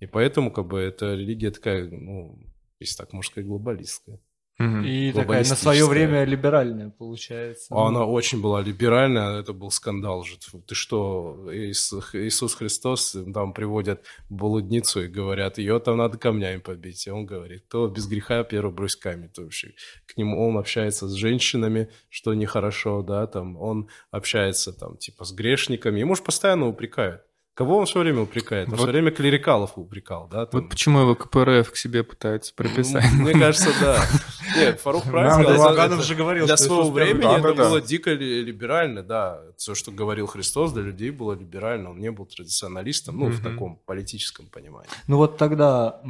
И 0.00 0.06
поэтому, 0.06 0.50
как 0.50 0.66
бы, 0.66 0.80
эта 0.80 1.14
религия 1.14 1.52
такая, 1.52 1.88
ну, 1.88 2.38
если 2.80 2.96
так 2.96 3.12
можно 3.12 3.30
сказать, 3.30 3.46
глобалистская. 3.46 4.18
И 4.58 5.12
такая 5.12 5.40
на 5.40 5.56
свое 5.56 5.86
время 5.86 6.24
либеральная 6.24 6.90
получается. 6.90 7.74
А 7.74 7.88
она 7.88 8.04
очень 8.04 8.40
была 8.40 8.60
либеральная, 8.60 9.40
это 9.40 9.52
был 9.52 9.70
скандал 9.70 10.24
же. 10.24 10.36
Ты 10.66 10.74
что, 10.74 11.48
Иисус 11.52 12.54
Христос, 12.54 13.16
там 13.34 13.54
приводят 13.54 14.04
блудницу 14.28 15.02
и 15.02 15.08
говорят, 15.08 15.58
ее 15.58 15.80
там 15.80 15.96
надо 15.96 16.18
камнями 16.18 16.58
побить. 16.58 17.06
И 17.06 17.10
он 17.10 17.26
говорит, 17.26 17.64
кто 17.66 17.88
без 17.88 18.06
греха 18.06 18.44
первый 18.44 18.72
брось 18.72 18.94
камень. 18.94 19.30
То 19.30 19.42
вообще 19.42 19.74
к 20.06 20.16
нему 20.16 20.46
он 20.46 20.56
общается 20.56 21.08
с 21.08 21.12
женщинами, 21.12 21.88
что 22.08 22.34
нехорошо, 22.34 23.02
да, 23.02 23.26
там 23.26 23.56
он 23.56 23.88
общается 24.10 24.72
там 24.72 24.96
типа 24.96 25.24
с 25.24 25.32
грешниками. 25.32 25.98
Ему 26.00 26.14
же 26.14 26.22
постоянно 26.22 26.68
упрекают. 26.68 27.22
Кого 27.54 27.76
он 27.76 27.86
все 27.86 28.00
время 28.00 28.22
упрекает? 28.22 28.68
Он 28.68 28.72
вот. 28.72 28.80
все 28.80 28.92
время 28.92 29.10
клерикалов 29.10 29.72
упрекал, 29.76 30.26
да? 30.26 30.46
Там... 30.46 30.60
Вот 30.60 30.70
почему 30.70 31.00
его 31.00 31.14
КПРФ 31.14 31.70
к 31.70 31.76
себе 31.76 32.02
пытается 32.02 32.54
приписать. 32.54 33.12
Мне 33.12 33.32
кажется, 33.32 33.70
да. 33.78 34.02
Нет, 34.56 34.80
Фарух 34.80 35.04
правильно 35.04 35.42
сказал. 35.42 36.02
же 36.02 36.14
говорил, 36.14 36.46
Для 36.46 36.56
своего 36.56 36.90
времени 36.90 37.38
это 37.38 37.54
было 37.54 37.80
дико 37.80 38.12
либерально, 38.12 39.02
да. 39.02 39.42
Все, 39.58 39.74
что 39.74 39.90
говорил 39.90 40.26
Христос, 40.26 40.72
для 40.72 40.82
людей 40.82 41.10
было 41.10 41.34
либерально. 41.34 41.90
Он 41.90 41.98
не 41.98 42.10
был 42.10 42.24
традиционалистом, 42.24 43.18
ну, 43.18 43.26
в 43.26 43.42
таком 43.42 43.76
политическом 43.84 44.46
понимании. 44.46 44.88
Ну 45.06 45.18
вот 45.18 45.36
тогда 45.36 46.00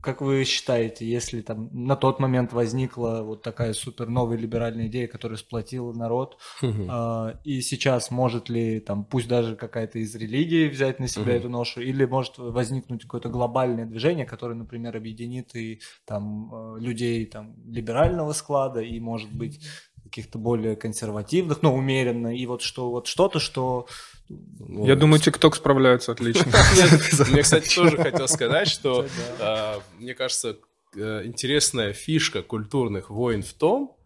как 0.00 0.20
вы 0.20 0.44
считаете, 0.44 1.08
если 1.08 1.40
там 1.40 1.68
на 1.72 1.96
тот 1.96 2.20
момент 2.20 2.52
возникла 2.52 3.22
вот 3.24 3.42
такая 3.42 3.72
супер 3.72 4.08
новая 4.08 4.36
либеральная 4.36 4.86
идея, 4.86 5.08
которая 5.08 5.38
сплотила 5.38 5.92
народ, 5.92 6.38
э, 6.62 7.34
и 7.44 7.60
сейчас 7.60 8.10
может 8.10 8.48
ли 8.48 8.80
там, 8.80 9.04
пусть 9.04 9.28
даже 9.28 9.56
какая-то 9.56 9.98
из 9.98 10.14
религий 10.14 10.68
взять 10.68 11.00
на 11.00 11.08
себя 11.08 11.34
эту 11.34 11.48
ношу, 11.48 11.80
или 11.80 12.04
может 12.04 12.38
возникнуть 12.38 13.02
какое-то 13.02 13.28
глобальное 13.28 13.86
движение, 13.86 14.24
которое, 14.24 14.54
например, 14.54 14.96
объединит 14.96 15.54
и 15.56 15.80
там 16.04 16.50
э, 16.54 16.80
людей 16.80 17.26
там 17.26 17.56
либерального 17.66 18.32
склада 18.32 18.80
и 18.80 19.00
может 19.00 19.32
быть 19.32 19.60
каких-то 20.04 20.38
более 20.38 20.76
консервативных, 20.76 21.62
но 21.62 21.74
умеренно, 21.74 22.34
и 22.34 22.46
вот 22.46 22.62
что 22.62 22.90
вот 22.90 23.06
что-то, 23.06 23.40
что 23.40 23.86
ну, 24.28 24.86
Я 24.86 24.96
думаю, 24.96 25.20
ТикТок 25.20 25.56
справляется 25.56 26.12
отлично. 26.12 26.46
Мне, 27.30 27.42
кстати, 27.42 27.74
тоже 27.74 27.96
хотел 27.96 28.28
сказать, 28.28 28.68
что, 28.68 29.06
а, 29.40 29.80
мне 29.98 30.14
кажется, 30.14 30.56
э, 30.96 31.22
интересная 31.24 31.92
фишка 31.92 32.42
культурных 32.42 33.10
войн 33.10 33.42
в 33.42 33.52
том, 33.52 33.96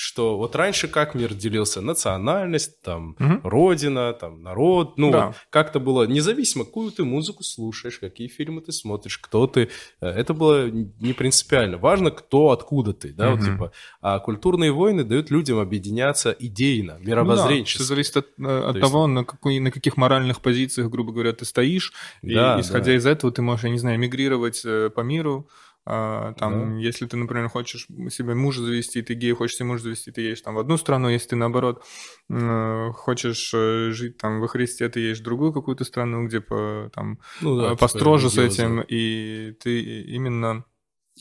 что 0.00 0.38
вот 0.38 0.54
раньше 0.54 0.86
как 0.86 1.16
мир 1.16 1.34
делился? 1.34 1.80
Национальность, 1.80 2.80
там, 2.82 3.16
угу. 3.18 3.40
родина, 3.42 4.12
там, 4.12 4.44
народ. 4.44 4.96
Ну, 4.96 5.10
да. 5.10 5.26
вот 5.26 5.36
как-то 5.50 5.80
было 5.80 6.04
независимо, 6.04 6.64
какую 6.64 6.92
ты 6.92 7.02
музыку 7.02 7.42
слушаешь, 7.42 7.98
какие 7.98 8.28
фильмы 8.28 8.60
ты 8.60 8.70
смотришь, 8.70 9.18
кто 9.18 9.48
ты. 9.48 9.70
Э, 10.00 10.06
это 10.06 10.34
было 10.34 10.70
не 10.70 11.12
принципиально. 11.14 11.78
Важно, 11.78 12.12
кто, 12.12 12.52
откуда 12.52 12.92
ты, 12.92 13.12
да, 13.12 13.32
угу. 13.32 13.38
вот 13.38 13.44
типа. 13.44 13.72
А 14.00 14.20
культурные 14.20 14.70
войны 14.70 15.02
дают 15.02 15.32
людям 15.32 15.58
объединяться 15.58 16.30
идейно, 16.38 16.98
мировоззренчески. 17.00 17.78
Ну, 17.78 17.82
да, 17.82 17.84
все 17.84 17.94
зависит 17.94 18.16
от, 18.18 18.26
э, 18.38 18.68
от 18.70 18.80
того, 18.80 19.02
есть... 19.02 19.14
на, 19.14 19.24
какой, 19.24 19.58
на 19.58 19.72
каких 19.72 19.96
моральных 19.96 20.40
позициях, 20.40 20.90
грубо 20.90 21.10
говоря, 21.10 21.32
ты 21.32 21.44
стоишь. 21.44 21.92
Да, 22.22 22.56
и 22.56 22.60
исходя 22.60 22.84
да. 22.84 22.94
из 22.94 23.04
этого 23.04 23.32
ты 23.32 23.42
можешь, 23.42 23.64
я 23.64 23.70
не 23.70 23.78
знаю, 23.78 23.96
эмигрировать 23.96 24.62
э, 24.64 24.90
по 24.90 25.00
миру, 25.00 25.48
а, 25.90 26.34
там, 26.34 26.74
да. 26.76 26.80
если 26.82 27.06
ты, 27.06 27.16
например, 27.16 27.48
хочешь 27.48 27.86
себе 28.10 28.34
мужа 28.34 28.62
завести, 28.62 29.00
ты 29.00 29.14
гей, 29.14 29.32
хочешь 29.32 29.56
себе 29.56 29.68
мужа 29.68 29.84
завести, 29.84 30.10
ты 30.10 30.20
едешь 30.20 30.42
там 30.42 30.54
в 30.54 30.58
одну 30.58 30.76
страну, 30.76 31.08
если 31.08 31.28
ты, 31.28 31.36
наоборот, 31.36 31.82
хочешь 32.28 33.52
э, 33.54 33.90
жить 33.92 34.18
там 34.18 34.40
во 34.40 34.48
Христе, 34.48 34.90
ты 34.90 35.00
едешь 35.00 35.20
в 35.20 35.22
другую 35.22 35.54
какую-то 35.54 35.84
страну, 35.84 36.26
где 36.26 36.42
по, 36.42 36.90
там 36.94 37.20
ну, 37.40 37.56
да, 37.56 37.62
э, 37.62 37.70
типа 37.70 37.80
построже 37.80 38.28
с 38.28 38.36
этим, 38.36 38.82
и 38.86 39.52
ты 39.62 40.02
именно 40.02 40.66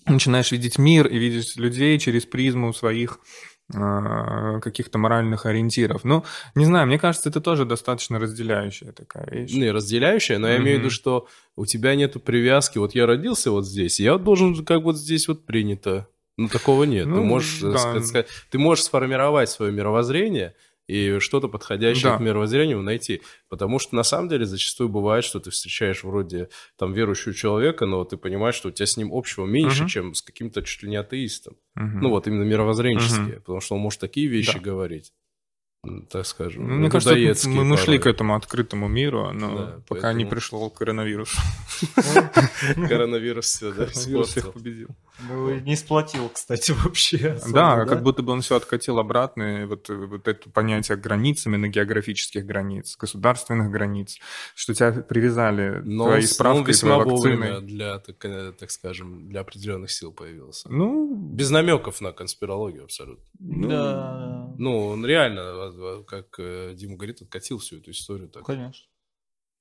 начинаешь 0.05 0.51
видеть 0.51 0.77
мир 0.77 1.07
и 1.07 1.17
видеть 1.17 1.55
людей 1.55 1.97
через 1.97 2.25
призму 2.25 2.73
своих 2.73 3.19
а, 3.19 3.56
каких-то 3.69 4.97
моральных 4.97 5.45
ориентиров. 5.45 6.03
Ну, 6.05 6.23
не 6.55 6.65
знаю, 6.65 6.87
мне 6.87 6.97
кажется, 6.97 7.29
это 7.29 7.41
тоже 7.41 7.65
достаточно 7.65 8.17
разделяющая 8.17 8.93
такая 8.93 9.27
вещь. 9.29 9.53
Не, 9.53 9.71
разделяющая, 9.71 10.37
но 10.37 10.47
mm-hmm. 10.47 10.53
я 10.53 10.57
имею 10.57 10.77
в 10.77 10.79
виду, 10.79 10.89
что 10.89 11.27
у 11.55 11.65
тебя 11.65 11.95
нету 11.95 12.19
привязки. 12.19 12.77
Вот 12.77 12.95
я 12.95 13.05
родился 13.05 13.51
вот 13.51 13.65
здесь, 13.65 13.99
я 13.99 14.17
должен 14.17 14.63
как 14.65 14.83
вот 14.83 14.97
здесь 14.97 15.27
вот 15.27 15.45
принято. 15.45 16.07
Ну, 16.37 16.47
такого 16.47 16.83
нет. 16.83 17.07
Ну, 17.07 17.15
ты, 17.15 17.21
можешь, 17.23 17.59
да. 17.61 17.77
сказать, 17.77 18.27
ты 18.51 18.59
можешь 18.59 18.85
сформировать 18.85 19.49
свое 19.49 19.71
мировоззрение– 19.71 20.55
и 20.87 21.19
что-то 21.19 21.47
подходящее 21.47 22.11
да. 22.11 22.17
к 22.17 22.21
мировоззрению 22.21 22.81
найти. 22.81 23.21
Потому 23.49 23.79
что 23.79 23.95
на 23.95 24.03
самом 24.03 24.29
деле 24.29 24.45
зачастую 24.45 24.89
бывает, 24.89 25.25
что 25.25 25.39
ты 25.39 25.51
встречаешь 25.51 26.03
вроде 26.03 26.49
там 26.77 26.93
верующего 26.93 27.33
человека, 27.33 27.85
но 27.85 28.03
ты 28.05 28.17
понимаешь, 28.17 28.55
что 28.55 28.69
у 28.69 28.71
тебя 28.71 28.85
с 28.85 28.97
ним 28.97 29.13
общего 29.13 29.45
меньше, 29.45 29.83
угу. 29.83 29.89
чем 29.89 30.13
с 30.13 30.21
каким-то 30.21 30.61
чуть 30.63 30.83
ли 30.83 30.89
не 30.89 30.95
атеистом. 30.95 31.55
Угу. 31.75 31.99
Ну 32.01 32.09
вот 32.09 32.27
именно 32.27 32.43
мировоззренческие, 32.43 33.35
угу. 33.35 33.41
потому 33.41 33.61
что 33.61 33.75
он 33.75 33.81
может 33.81 33.99
такие 33.99 34.27
вещи 34.27 34.53
да. 34.53 34.59
говорить 34.59 35.13
так 36.09 36.25
скажем. 36.25 36.67
Ну, 36.67 36.75
мне 36.75 36.89
кажется, 36.89 37.49
мы, 37.49 37.63
мы 37.63 37.77
шли 37.77 37.99
к 37.99 38.05
этому 38.05 38.35
открытому 38.35 38.87
миру, 38.87 39.31
но 39.33 39.57
да, 39.57 39.65
пока 39.87 40.01
поэтому... 40.01 40.17
не 40.17 40.25
пришел 40.25 40.69
коронавирус. 40.77 41.35
Коронавирус 42.75 43.45
все, 43.45 43.71
да, 43.71 43.85
всех 43.87 44.53
победил. 44.53 44.89
Ну, 45.27 45.59
не 45.59 45.75
сплотил, 45.75 46.29
кстати, 46.29 46.71
вообще. 46.83 47.39
Да, 47.51 47.85
как 47.85 48.03
будто 48.03 48.21
бы 48.21 48.33
он 48.33 48.41
все 48.41 48.55
откатил 48.55 48.99
обратно, 48.99 49.65
вот, 49.67 49.89
вот 49.89 50.27
это 50.27 50.49
понятие 50.49 50.97
границ, 50.97 51.45
именно 51.45 51.67
географических 51.67 52.45
границ, 52.45 52.95
государственных 52.97 53.71
границ, 53.71 54.19
что 54.55 54.73
тебя 54.73 54.91
привязали 54.91 55.81
твои 55.81 56.21
справки, 56.21 56.71
твои 56.71 56.91
вакцины. 56.91 57.61
для, 57.61 57.99
так, 57.99 58.71
скажем, 58.71 59.29
для 59.29 59.41
определенных 59.41 59.91
сил 59.91 60.11
появился. 60.11 60.69
Ну... 60.71 61.15
Без 61.15 61.49
намеков 61.49 62.01
на 62.01 62.11
конспирологию 62.11 62.83
абсолютно. 62.83 63.23
да. 63.39 64.53
Ну, 64.57 64.87
он 64.87 65.05
реально, 65.05 65.71
как 66.07 66.35
э, 66.39 66.73
Дима 66.75 66.95
говорит, 66.95 67.21
откатил 67.21 67.57
всю 67.59 67.77
эту 67.77 67.91
историю. 67.91 68.29
Так. 68.29 68.45
Конечно. 68.45 68.87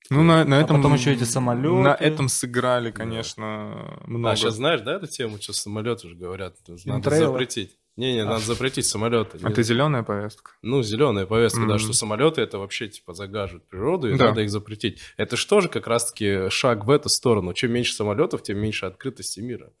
Ну, 0.09 0.23
на, 0.23 0.45
на 0.45 0.61
этом... 0.61 0.75
А 0.77 0.79
потом 0.79 0.93
еще 0.93 1.11
эти 1.13 1.23
самолеты. 1.23 1.69
На 1.75 1.93
этом 1.93 2.29
сыграли, 2.29 2.91
конечно, 2.91 3.97
Да. 3.99 4.07
много. 4.07 4.31
А 4.31 4.35
сейчас 4.35 4.55
знаешь, 4.55 4.81
да, 4.81 4.95
эту 4.95 5.07
тему, 5.07 5.37
что 5.41 5.51
самолеты 5.53 6.07
уже 6.07 6.15
говорят, 6.15 6.55
надо 6.67 6.79
Химтрейлы. 6.81 7.25
запретить. 7.33 7.77
Не-не, 7.97 8.23
надо 8.25 8.39
запретить 8.45 8.85
самолеты. 8.85 9.39
Это 9.41 9.63
зеленая 9.63 10.03
повестка. 10.03 10.51
Ну, 10.61 10.83
зеленая 10.83 11.25
повестка, 11.25 11.61
да, 11.61 11.65
Мгм. 11.73 11.79
что 11.79 11.93
самолеты 11.93 12.41
это 12.41 12.59
вообще 12.59 12.87
типа 12.87 13.13
загаживают 13.15 13.67
природу, 13.67 14.07
и 14.09 14.15
Да. 14.17 14.25
надо 14.27 14.41
их 14.41 14.51
запретить. 14.51 14.99
Это 15.17 15.35
же 15.35 15.47
тоже 15.47 15.67
как 15.67 15.87
раз-таки 15.87 16.49
шаг 16.51 16.85
в 16.85 16.91
эту 16.91 17.09
сторону. 17.09 17.53
Чем 17.53 17.71
меньше 17.71 17.93
самолетов, 17.93 18.43
тем 18.43 18.59
меньше 18.59 18.85
открытости 18.85 19.39
мира. 19.39 19.71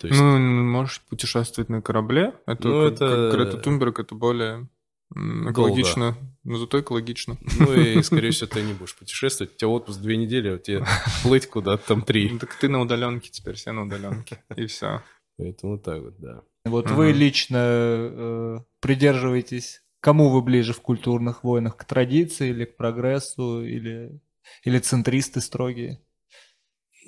То 0.00 0.06
есть, 0.08 0.18
Ну, 0.18 0.38
можешь 0.38 1.02
путешествовать 1.02 1.68
на 1.68 1.82
корабле. 1.82 2.32
Это, 2.46 2.66
Ну, 2.66 2.84
как, 2.84 2.92
это- 2.94 3.30
как 3.30 3.38
Грета 3.38 3.58
Тунберг, 3.58 3.98
это 4.00 4.14
более. 4.14 4.66
Экологично. 5.14 6.16
Но 6.42 6.56
зато 6.56 6.80
экологично. 6.80 7.36
ну 7.58 7.74
и, 7.74 8.02
скорее 8.02 8.30
всего, 8.30 8.48
ты 8.48 8.62
не 8.62 8.72
будешь 8.72 8.96
путешествовать. 8.96 9.54
У 9.54 9.56
тебя 9.58 9.68
отпуск 9.68 10.00
две 10.00 10.16
недели, 10.16 10.48
а 10.54 10.58
тебе 10.58 10.84
плыть 11.22 11.46
куда-то 11.46 11.86
там 11.86 12.02
три. 12.02 12.30
Ну, 12.30 12.38
так 12.38 12.54
ты 12.54 12.68
на 12.68 12.80
удаленке 12.80 13.30
теперь, 13.30 13.54
все 13.54 13.72
на 13.72 13.82
удаленке. 13.82 14.42
И 14.56 14.66
все. 14.66 15.02
Поэтому 15.36 15.78
так 15.78 16.02
вот, 16.02 16.18
да. 16.18 16.42
Вот 16.64 16.86
Мгм. 16.86 16.94
вы 16.96 17.12
лично 17.12 17.56
э, 17.58 18.58
придерживаетесь, 18.80 19.82
кому 20.00 20.28
вы 20.28 20.42
ближе 20.42 20.72
в 20.74 20.80
культурных 20.80 21.44
войнах, 21.44 21.76
к 21.76 21.84
традиции 21.84 22.50
или 22.50 22.66
к 22.66 22.76
прогрессу, 22.76 23.64
или, 23.64 24.20
или 24.64 24.78
центристы 24.78 25.40
строгие? 25.40 26.02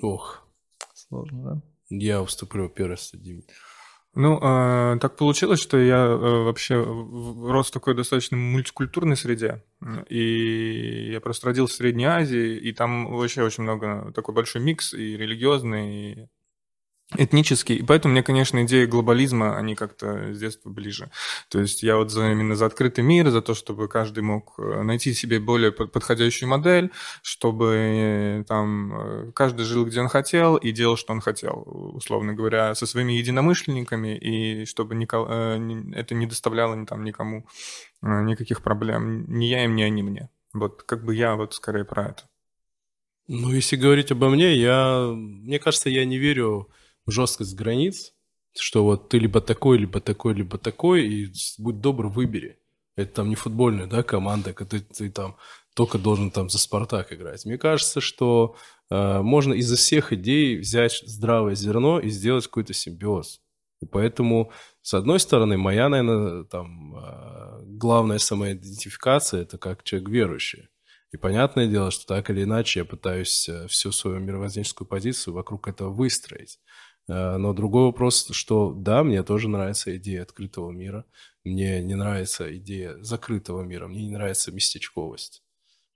Ох, 0.01 0.47
Сложно, 0.95 1.43
да? 1.43 1.61
я 1.89 2.21
уступлю 2.23 2.69
первенство 2.69 3.19
Диме. 3.19 3.43
Ну, 4.15 4.39
э, 4.39 4.99
так 4.99 5.15
получилось, 5.15 5.59
что 5.59 5.77
я 5.77 6.05
э, 6.05 6.15
вообще 6.15 6.75
рос 6.75 7.69
в 7.69 7.71
такой 7.71 7.95
достаточно 7.95 8.37
мультикультурной 8.37 9.17
среде. 9.17 9.63
И 10.07 11.11
я 11.11 11.19
просто 11.19 11.47
родился 11.47 11.73
в 11.73 11.77
Средней 11.77 12.05
Азии, 12.05 12.55
и 12.57 12.73
там 12.73 13.11
вообще 13.11 13.43
очень 13.43 13.63
много, 13.63 14.11
такой 14.13 14.35
большой 14.35 14.61
микс 14.61 14.93
и 14.93 15.17
религиозный, 15.17 16.11
и 16.11 16.27
этнический. 17.17 17.75
И 17.77 17.83
поэтому 17.83 18.11
мне, 18.11 18.23
конечно, 18.23 18.63
идеи 18.63 18.85
глобализма, 18.85 19.57
они 19.57 19.75
как-то 19.75 20.33
с 20.33 20.39
детства 20.39 20.69
ближе. 20.69 21.09
То 21.49 21.59
есть 21.59 21.83
я 21.83 21.97
вот 21.97 22.11
за, 22.11 22.31
именно 22.31 22.55
за 22.55 22.65
открытый 22.65 23.03
мир, 23.03 23.29
за 23.29 23.41
то, 23.41 23.53
чтобы 23.53 23.87
каждый 23.87 24.23
мог 24.23 24.53
э, 24.57 24.81
найти 24.83 25.13
себе 25.13 25.39
более 25.39 25.71
под- 25.71 25.91
подходящую 25.91 26.49
модель, 26.49 26.91
чтобы 27.21 27.75
э, 27.75 28.43
там 28.47 28.93
э, 28.93 29.31
каждый 29.33 29.65
жил, 29.65 29.85
где 29.85 30.01
он 30.01 30.07
хотел, 30.07 30.55
и 30.55 30.71
делал, 30.71 30.97
что 30.97 31.13
он 31.13 31.21
хотел, 31.21 31.63
условно 31.95 32.33
говоря, 32.33 32.75
со 32.75 32.85
своими 32.85 33.13
единомышленниками, 33.13 34.17
и 34.17 34.65
чтобы 34.65 34.95
нико- 34.95 35.27
э, 35.29 35.57
ни- 35.57 35.95
это 35.95 36.15
не 36.15 36.25
доставляло 36.25 36.73
там 36.85 37.03
никому 37.03 37.45
никаких 38.01 38.61
проблем. 38.61 39.25
Ни 39.27 39.45
я 39.45 39.63
им, 39.63 39.75
ни 39.75 39.83
они 39.83 40.03
мне. 40.03 40.29
Вот 40.53 40.83
как 40.83 41.03
бы 41.05 41.15
я 41.15 41.35
вот 41.35 41.53
скорее 41.53 41.85
про 41.85 42.07
это. 42.09 42.23
Ну, 43.27 43.51
если 43.51 43.77
говорить 43.77 44.11
обо 44.11 44.29
мне, 44.29 44.55
я, 44.55 45.07
мне 45.13 45.57
кажется, 45.57 45.89
я 45.89 46.03
не 46.05 46.17
верю 46.17 46.69
жесткость 47.07 47.55
границ, 47.55 48.13
что 48.57 48.83
вот 48.83 49.09
ты 49.09 49.19
либо 49.19 49.41
такой, 49.41 49.77
либо 49.77 49.99
такой, 49.99 50.33
либо 50.33 50.57
такой, 50.57 51.07
и 51.07 51.33
будь 51.57 51.81
добр, 51.81 52.07
выбери. 52.07 52.59
Это 52.95 53.15
там 53.15 53.29
не 53.29 53.35
футбольная, 53.35 53.87
да, 53.87 54.03
команда, 54.03 54.53
когда 54.53 54.77
ты, 54.77 54.83
ты 54.83 55.09
там 55.09 55.35
только 55.73 55.97
должен 55.97 56.29
там 56.29 56.49
за 56.49 56.59
Спартак 56.59 57.11
играть. 57.11 57.45
Мне 57.45 57.57
кажется, 57.57 58.01
что 58.01 58.55
э, 58.91 59.21
можно 59.21 59.53
из-за 59.53 59.75
всех 59.75 60.13
идей 60.13 60.57
взять 60.57 61.01
здравое 61.05 61.55
зерно 61.55 61.99
и 61.99 62.09
сделать 62.09 62.45
какой-то 62.45 62.73
симбиоз. 62.73 63.41
И 63.81 63.85
поэтому, 63.85 64.51
с 64.81 64.93
одной 64.93 65.19
стороны, 65.19 65.57
моя, 65.57 65.89
наверное, 65.89 66.43
там 66.43 66.95
э, 66.95 67.63
главная 67.65 68.19
самоидентификация– 68.19 69.41
это 69.43 69.57
как 69.57 69.83
человек 69.83 70.09
верующий. 70.09 70.69
И 71.11 71.17
понятное 71.17 71.67
дело, 71.67 71.91
что 71.91 72.07
так 72.07 72.29
или 72.29 72.43
иначе 72.43 72.79
я 72.81 72.85
пытаюсь 72.85 73.49
э, 73.49 73.67
всю 73.67 73.91
свою 73.91 74.19
мировоззренческую 74.19 74.87
позицию 74.87 75.33
вокруг 75.33 75.67
этого 75.67 75.89
выстроить. 75.89 76.59
Э, 77.07 77.37
Но 77.37 77.53
другой 77.53 77.85
вопрос, 77.85 78.27
что 78.31 78.73
да, 78.73 79.03
мне 79.03 79.23
тоже 79.23 79.49
нравится 79.49 79.95
идея 79.97 80.23
открытого 80.23 80.71
мира, 80.71 81.05
мне 81.43 81.81
не 81.83 81.95
нравится 81.95 82.55
идея 82.57 82.97
закрытого 83.01 83.61
мира, 83.63 83.87
мне 83.87 84.05
не 84.05 84.11
нравится 84.11 84.51
местечковость. 84.51 85.43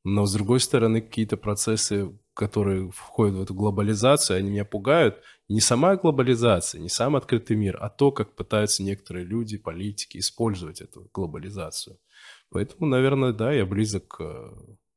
Но, 0.03 0.25
с 0.25 0.33
другой 0.33 0.59
стороны, 0.59 1.01
какие-то 1.01 1.37
процессы, 1.37 2.17
которые 2.33 2.91
входят 2.91 3.35
в 3.35 3.41
эту 3.41 3.53
глобализацию, 3.53 4.37
они 4.37 4.49
меня 4.51 4.63
пугают. 4.63 5.21
Не 5.49 5.59
сама 5.59 5.95
глобализация, 5.97 6.79
не 6.79 6.89
сам 6.89 7.15
открытый 7.15 7.57
мир, 7.57 7.77
а 7.81 7.89
то, 7.89 8.11
как 8.11 8.35
пытаются 8.35 8.83
некоторые 8.83 9.25
люди, 9.25 9.57
политики 9.57 10.17
использовать 10.19 10.81
эту 10.81 11.09
глобализацию. 11.13 11.99
Поэтому, 12.49 12.87
наверное, 12.87 13.33
да, 13.33 13.51
я 13.51 13.65
близок 13.65 14.17
э, 14.19 14.51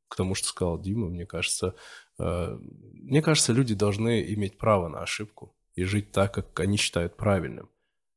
к 0.07 0.15
тому, 0.15 0.35
что 0.35 0.47
сказал 0.47 0.79
Дима. 0.79 1.09
Мне 1.09 1.25
кажется, 1.25 1.75
э, 2.19 2.57
мне 2.93 3.21
кажется, 3.21 3.53
люди 3.53 3.75
должны 3.75 4.33
иметь 4.33 4.57
право 4.57 4.87
на 4.87 5.01
ошибку 5.01 5.53
и 5.75 5.83
жить 5.83 6.11
так, 6.11 6.33
как 6.33 6.59
они 6.59 6.77
считают 6.77 7.17
правильным. 7.17 7.69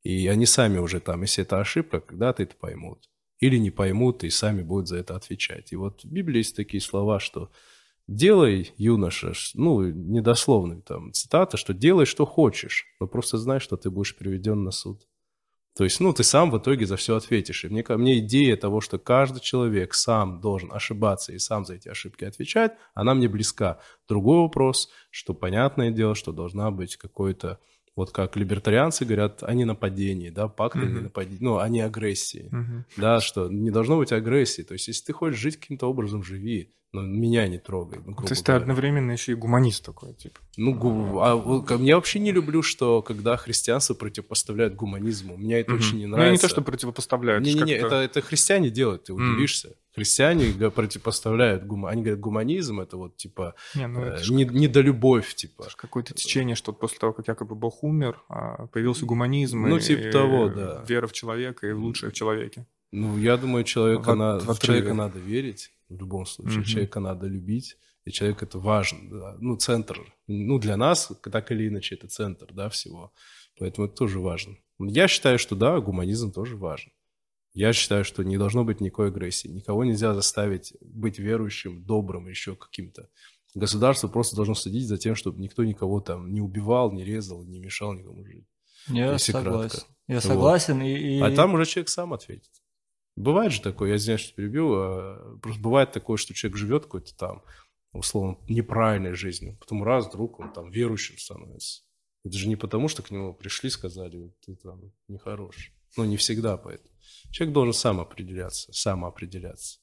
И 0.02 0.28
они 0.28 0.46
сами 0.46 0.78
уже 0.78 1.00
там, 1.00 1.22
если 1.22 1.42
это 1.44 1.60
ошибка, 1.60 2.00
когда-то 2.00 2.42
это 2.42 2.54
поймут. 2.56 3.10
Или 3.40 3.56
не 3.56 3.70
поймут 3.70 4.22
и 4.22 4.30
сами 4.30 4.62
будут 4.62 4.88
за 4.88 4.98
это 4.98 5.16
отвечать. 5.16 5.72
И 5.72 5.76
вот 5.76 6.04
в 6.04 6.10
Библии 6.10 6.38
есть 6.38 6.56
такие 6.56 6.80
слова, 6.80 7.20
что 7.20 7.50
делай, 8.06 8.72
юноша, 8.76 9.32
ну, 9.54 9.82
недословно 9.82 10.82
там 10.82 11.12
цитата, 11.12 11.56
что 11.56 11.72
делай, 11.72 12.04
что 12.04 12.26
хочешь, 12.26 12.84
но 13.00 13.06
просто 13.06 13.38
знай, 13.38 13.60
что 13.60 13.76
ты 13.76 13.90
будешь 13.90 14.16
приведен 14.16 14.62
на 14.62 14.70
суд. 14.70 15.06
То 15.76 15.82
есть, 15.82 15.98
ну, 15.98 16.12
ты 16.12 16.22
сам 16.22 16.52
в 16.52 16.58
итоге 16.58 16.86
за 16.86 16.96
все 16.96 17.16
ответишь. 17.16 17.64
И 17.64 17.68
мне, 17.68 17.84
мне 17.88 18.18
идея 18.20 18.56
того, 18.56 18.80
что 18.80 18.96
каждый 18.98 19.40
человек 19.40 19.94
сам 19.94 20.40
должен 20.40 20.72
ошибаться 20.72 21.32
и 21.32 21.38
сам 21.40 21.64
за 21.64 21.74
эти 21.74 21.88
ошибки 21.88 22.24
отвечать, 22.24 22.74
она 22.94 23.12
мне 23.14 23.28
близка. 23.28 23.80
Другой 24.08 24.38
вопрос, 24.38 24.88
что 25.10 25.34
понятное 25.34 25.90
дело, 25.90 26.14
что 26.14 26.30
должна 26.30 26.70
быть 26.70 26.96
какой-то, 26.96 27.58
вот 27.96 28.10
как 28.10 28.36
либертарианцы 28.36 29.04
говорят, 29.04 29.42
о 29.42 29.54
ненападении, 29.54 30.30
да, 30.30 30.48
пакт 30.48 30.76
о 30.76 30.80
Мгм. 30.80 30.94
ненападении, 30.98 31.38
ну, 31.40 31.58
о 31.58 31.68
неагрессии. 31.68 32.48
Мгм. 32.50 32.84
Да, 32.96 33.20
что 33.20 33.48
не 33.48 33.70
должно 33.70 33.96
быть 33.98 34.12
агрессии. 34.12 34.62
То 34.62 34.72
есть, 34.74 34.88
если 34.88 35.04
ты 35.06 35.12
хочешь 35.12 35.38
жить 35.38 35.56
каким-то 35.58 35.86
образом, 35.88 36.22
живи. 36.24 36.70
Но 36.92 37.02
меня 37.02 37.48
не 37.48 37.58
трогай. 37.58 37.98
Ну, 38.06 38.14
То 38.14 38.22
есть 38.30 38.44
ты 38.44 38.52
говоря. 38.52 38.62
одновременно 38.62 39.10
еще 39.10 39.32
и 39.32 39.34
гуманист 39.34 39.84
такой, 39.84 40.14
типа. 40.14 40.38
Ну, 40.56 40.72
гу- 40.74 41.18
а 41.20 41.60
ко- 41.62 41.74
я 41.74 41.96
вообще 41.96 42.20
не 42.20 42.30
люблю, 42.30 42.62
что 42.62 43.02
когда 43.02 43.36
христианство 43.36 43.94
противопоставляют 43.94 44.76
гуманизму. 44.76 45.36
Меня 45.36 45.58
это 45.58 45.72
Мгм. 45.72 45.80
очень 45.80 45.98
не 45.98 46.06
Ну, 46.06 46.12
нравится. 46.16 46.26
я 46.28 46.32
не 46.32 46.38
то, 46.38 46.48
что 46.48 46.62
противопоставляют. 46.62 47.44
Не-не-не, 47.44 47.72
это, 47.74 47.96
это 47.96 48.20
христиане 48.20 48.70
делают, 48.70 49.04
ты 49.04 49.12
удивишься. 49.12 49.74
Христиане 49.94 50.52
противопоставляют 50.70 51.64
гума. 51.64 51.90
Они 51.90 52.02
говорят, 52.02 52.20
гуманизм 52.20 52.80
это 52.80 52.96
вот 52.96 53.16
типа 53.16 53.54
Не, 53.74 53.86
ну, 53.86 54.00
э, 54.02 54.14
это 54.16 54.32
не- 54.32 54.44
недолюбовь, 54.44 55.34
типа. 55.34 55.68
Какое-то 55.76 56.14
течение, 56.14 56.56
что 56.56 56.72
после 56.72 56.98
того, 56.98 57.12
как 57.12 57.28
якобы 57.28 57.54
Бог 57.54 57.82
умер, 57.84 58.22
а, 58.28 58.66
появился 58.66 59.06
гуманизм. 59.06 59.62
Ну, 59.62 59.76
и- 59.76 59.80
типа 59.80 60.00
и 60.08 60.10
того, 60.12 60.48
да. 60.48 60.84
Вера 60.88 61.06
в 61.06 61.12
человека 61.12 61.66
и 61.66 61.72
в 61.72 61.78
лучшее 61.78 62.10
в 62.10 62.14
человеке. 62.14 62.66
Ну, 62.92 63.18
я 63.18 63.36
думаю, 63.36 63.64
человека, 63.64 64.12
В- 64.12 64.16
на- 64.16 64.38
в 64.38 64.44
в 64.46 64.50
отрыве. 64.50 64.80
человека 64.80 64.94
надо 64.94 65.18
верить 65.18 65.70
в 65.88 65.96
любом 65.98 66.26
случае. 66.26 66.58
Мгм. 66.60 66.64
Человека 66.64 67.00
надо 67.00 67.26
любить, 67.26 67.76
и 68.04 68.10
человек 68.10 68.42
это 68.42 68.58
важно. 68.58 68.98
да. 69.10 69.36
Ну, 69.40 69.56
центр. 69.56 70.00
Ну, 70.26 70.58
для 70.58 70.76
нас, 70.76 71.10
так 71.32 71.50
или 71.52 71.68
иначе, 71.68 71.94
это 71.96 72.08
центр, 72.08 72.46
да, 72.52 72.68
всего. 72.68 73.12
Поэтому 73.58 73.86
это 73.86 73.96
тоже 73.96 74.18
важно. 74.20 74.56
Я 74.80 75.06
считаю, 75.08 75.38
что 75.38 75.54
да, 75.56 75.78
гуманизм 75.80 76.32
тоже 76.32 76.56
важен. 76.56 76.90
Я 77.54 77.72
считаю, 77.72 78.04
что 78.04 78.24
не 78.24 78.36
должно 78.36 78.64
быть 78.64 78.80
никакой 78.80 79.08
агрессии. 79.08 79.46
Никого 79.48 79.84
нельзя 79.84 80.12
заставить 80.14 80.74
быть 80.80 81.18
верующим, 81.18 81.84
добрым, 81.84 82.28
еще 82.28 82.56
каким-то. 82.56 83.08
Государство 83.54 84.08
просто 84.08 84.34
должно 84.34 84.54
следить 84.54 84.88
за 84.88 84.98
тем, 84.98 85.14
чтобы 85.14 85.40
никто 85.40 85.62
никого 85.64 86.00
там 86.00 86.32
не 86.32 86.40
убивал, 86.40 86.90
не 86.90 87.04
резал, 87.04 87.44
не 87.44 87.60
мешал 87.60 87.94
никому 87.94 88.24
жить. 88.24 88.44
Я 88.88 89.12
Если 89.12 89.30
согласен. 89.32 89.70
кратко. 89.70 89.86
Я 90.08 90.14
Вот. 90.16 90.24
согласен. 90.24 90.82
И, 90.82 91.18
и- 91.18 91.20
А 91.20 91.30
там 91.34 91.54
уже 91.54 91.64
человек 91.64 91.88
сам 91.88 92.12
ответит. 92.12 92.50
Бывает 93.16 93.52
же 93.52 93.60
такое, 93.62 93.90
я 93.90 93.96
извиняюсь, 93.96 94.22
что 94.22 94.34
перебил, 94.34 94.72
а, 94.74 95.38
просто 95.40 95.62
бывает 95.62 95.92
такое, 95.92 96.16
что 96.16 96.34
человек 96.34 96.58
живет 96.58 96.82
какой-то 96.84 97.16
там, 97.16 97.42
условно, 97.92 98.36
неправильной 98.48 99.14
жизнью, 99.14 99.56
потом 99.60 99.84
раз, 99.84 100.08
вдруг 100.08 100.40
он 100.40 100.52
там 100.52 100.68
верующим 100.72 101.16
становится. 101.16 101.82
Это 102.24 102.36
же 102.36 102.48
не 102.48 102.56
потому, 102.56 102.88
что 102.88 103.02
к 103.04 103.12
нему 103.12 103.32
пришли, 103.32 103.70
сказали, 103.70 104.34
ты 104.44 104.56
там 104.56 104.80
нехороший. 105.06 105.72
Ну, 105.96 106.04
не 106.04 106.16
всегда 106.16 106.56
поэтому. 106.56 106.90
Человек 107.30 107.54
должен 107.54 107.72
сам 107.74 108.00
определяться, 108.00 108.72
самоопределяться. 108.72 109.80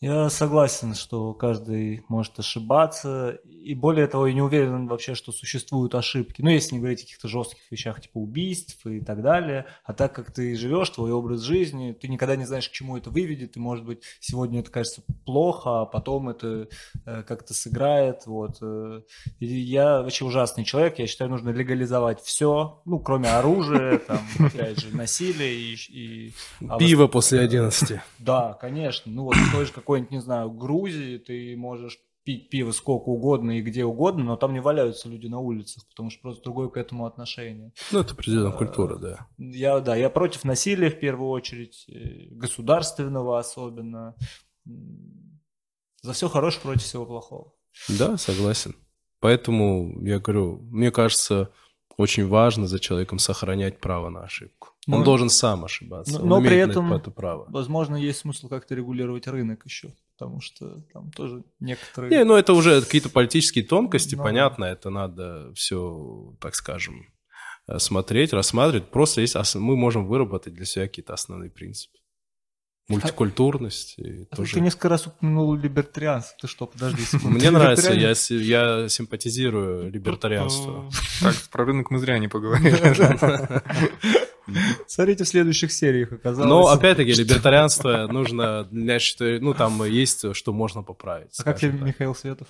Я 0.00 0.30
согласен, 0.30 0.94
что 0.94 1.34
каждый 1.34 2.04
может 2.08 2.38
ошибаться, 2.38 3.40
и 3.44 3.74
более 3.74 4.06
того, 4.06 4.28
я 4.28 4.32
не 4.32 4.40
уверен 4.40 4.86
вообще, 4.86 5.16
что 5.16 5.32
существуют 5.32 5.96
ошибки. 5.96 6.40
Ну, 6.40 6.50
если 6.50 6.74
не 6.74 6.78
говорить 6.78 7.00
о 7.00 7.02
каких-то 7.02 7.26
жестких 7.26 7.68
вещах, 7.68 8.00
типа 8.00 8.18
убийств 8.18 8.86
и 8.86 9.00
так 9.00 9.22
далее, 9.22 9.66
а 9.84 9.94
так 9.94 10.14
как 10.14 10.32
ты 10.32 10.54
живешь, 10.54 10.90
твой 10.90 11.10
образ 11.10 11.40
жизни, 11.40 11.96
ты 12.00 12.06
никогда 12.06 12.36
не 12.36 12.44
знаешь, 12.44 12.68
к 12.68 12.72
чему 12.72 12.96
это 12.96 13.10
выведет, 13.10 13.56
и, 13.56 13.60
может 13.60 13.84
быть, 13.84 14.02
сегодня 14.20 14.60
это 14.60 14.70
кажется 14.70 15.02
плохо, 15.26 15.80
а 15.80 15.84
потом 15.84 16.28
это 16.28 16.68
э, 17.04 17.24
как-то 17.24 17.52
сыграет, 17.52 18.24
вот. 18.26 18.58
Э. 18.62 19.02
И 19.40 19.46
я 19.46 20.02
вообще 20.02 20.24
ужасный 20.24 20.64
человек, 20.64 21.00
я 21.00 21.08
считаю, 21.08 21.28
нужно 21.28 21.50
легализовать 21.50 22.20
все, 22.20 22.80
ну, 22.84 23.00
кроме 23.00 23.30
оружия, 23.30 23.98
там, 23.98 24.20
опять 24.38 24.78
же, 24.78 24.96
насилия 24.96 25.52
и... 25.52 25.74
и... 25.88 26.32
Пиво 26.78 27.08
после 27.08 27.40
11. 27.40 27.98
Да, 28.28 28.54
конечно, 28.54 29.10
ну, 29.10 29.24
вот 29.24 29.34
той 29.52 29.64
же, 29.64 29.72
какой-нибудь, 29.72 30.10
не 30.10 30.20
знаю, 30.20 30.50
Грузии 30.50 31.18
ты 31.18 31.56
можешь 31.56 31.98
пить 32.24 32.50
пиво 32.50 32.72
сколько 32.72 33.08
угодно 33.08 33.58
и 33.58 33.62
где 33.62 33.86
угодно, 33.86 34.22
но 34.22 34.36
там 34.36 34.52
не 34.52 34.60
валяются 34.60 35.08
люди 35.08 35.28
на 35.28 35.38
улицах, 35.38 35.88
потому 35.88 36.10
что 36.10 36.20
просто 36.20 36.42
другое 36.44 36.68
к 36.68 36.76
этому 36.76 37.06
отношение. 37.06 37.72
Ну, 37.90 38.00
это 38.00 38.12
определенная 38.12 38.52
культура, 38.52 38.96
да. 38.98 39.26
Я, 39.38 39.80
да, 39.80 39.96
я 39.96 40.10
против 40.10 40.44
насилия 40.44 40.90
в 40.90 41.00
первую 41.00 41.30
очередь, 41.30 41.86
э, 41.88 42.26
государственного 42.32 43.38
особенно. 43.38 44.14
За 46.02 46.12
все 46.12 46.28
хорошее 46.28 46.62
против 46.62 46.82
всего 46.82 47.06
плохого. 47.06 47.54
Да, 47.88 48.18
согласен. 48.18 48.76
Поэтому 49.20 49.98
я 50.04 50.20
говорю, 50.20 50.58
мне 50.70 50.90
кажется, 50.90 51.50
очень 51.98 52.28
важно 52.28 52.68
за 52.68 52.78
человеком 52.78 53.18
сохранять 53.18 53.80
право 53.80 54.08
на 54.08 54.22
ошибку. 54.22 54.68
Он 54.86 55.00
ну, 55.00 55.04
должен 55.04 55.28
сам 55.28 55.64
ошибаться. 55.64 56.20
Но, 56.20 56.40
но 56.40 56.40
при 56.40 56.56
этом, 56.56 56.92
это 56.92 57.10
право. 57.10 57.44
возможно, 57.48 57.96
есть 57.96 58.20
смысл 58.20 58.48
как-то 58.48 58.74
регулировать 58.76 59.26
рынок 59.26 59.66
еще, 59.66 59.92
потому 60.16 60.40
что 60.40 60.80
там 60.92 61.10
тоже 61.10 61.42
некоторые... 61.58 62.10
Не, 62.10 62.24
ну 62.24 62.36
это 62.36 62.52
уже 62.54 62.80
какие-то 62.82 63.10
политические 63.10 63.64
тонкости, 63.64 64.14
но... 64.14 64.22
понятно, 64.22 64.64
это 64.64 64.90
надо 64.90 65.52
все, 65.54 66.34
так 66.40 66.54
скажем, 66.54 67.04
э, 67.66 67.80
смотреть, 67.80 68.32
рассматривать. 68.32 68.88
Просто 68.90 69.20
есть, 69.20 69.36
мы 69.56 69.76
можем 69.76 70.06
выработать 70.06 70.54
для 70.54 70.66
себя 70.66 70.86
какие-то 70.86 71.14
основные 71.14 71.50
принципы. 71.50 71.97
Мультикультурность. 72.88 73.98
И 73.98 74.26
а 74.30 74.36
тоже... 74.36 74.54
Ты 74.54 74.60
несколько 74.60 74.88
раз 74.88 75.06
упомянул 75.06 75.54
либертарианство. 75.54 76.36
Ты 76.40 76.46
что, 76.48 76.66
подожди 76.66 77.02
секунду. 77.02 77.38
Мне 77.38 77.50
нравится, 77.50 77.92
я, 77.92 78.14
я 78.30 78.88
симпатизирую 78.88 79.90
либертарианству. 79.90 80.90
Так, 81.20 81.34
про 81.50 81.66
рынок 81.66 81.90
мы 81.90 81.98
зря 81.98 82.18
не 82.18 82.28
поговорили. 82.28 83.62
Смотрите 84.86 85.24
в 85.24 85.28
следующих 85.28 85.70
сериях 85.70 86.12
оказалось. 86.12 86.48
Но 86.48 86.68
опять-таки 86.68 87.12
либертарианство 87.12 88.06
нужно, 88.06 88.64
для 88.64 88.98
ну 89.40 89.52
там 89.52 89.84
есть, 89.84 90.34
что 90.34 90.52
можно 90.54 90.82
поправить. 90.82 91.38
А 91.38 91.42
как 91.44 91.60
тебе 91.60 91.72
Михаил 91.72 92.14
Светов? 92.14 92.48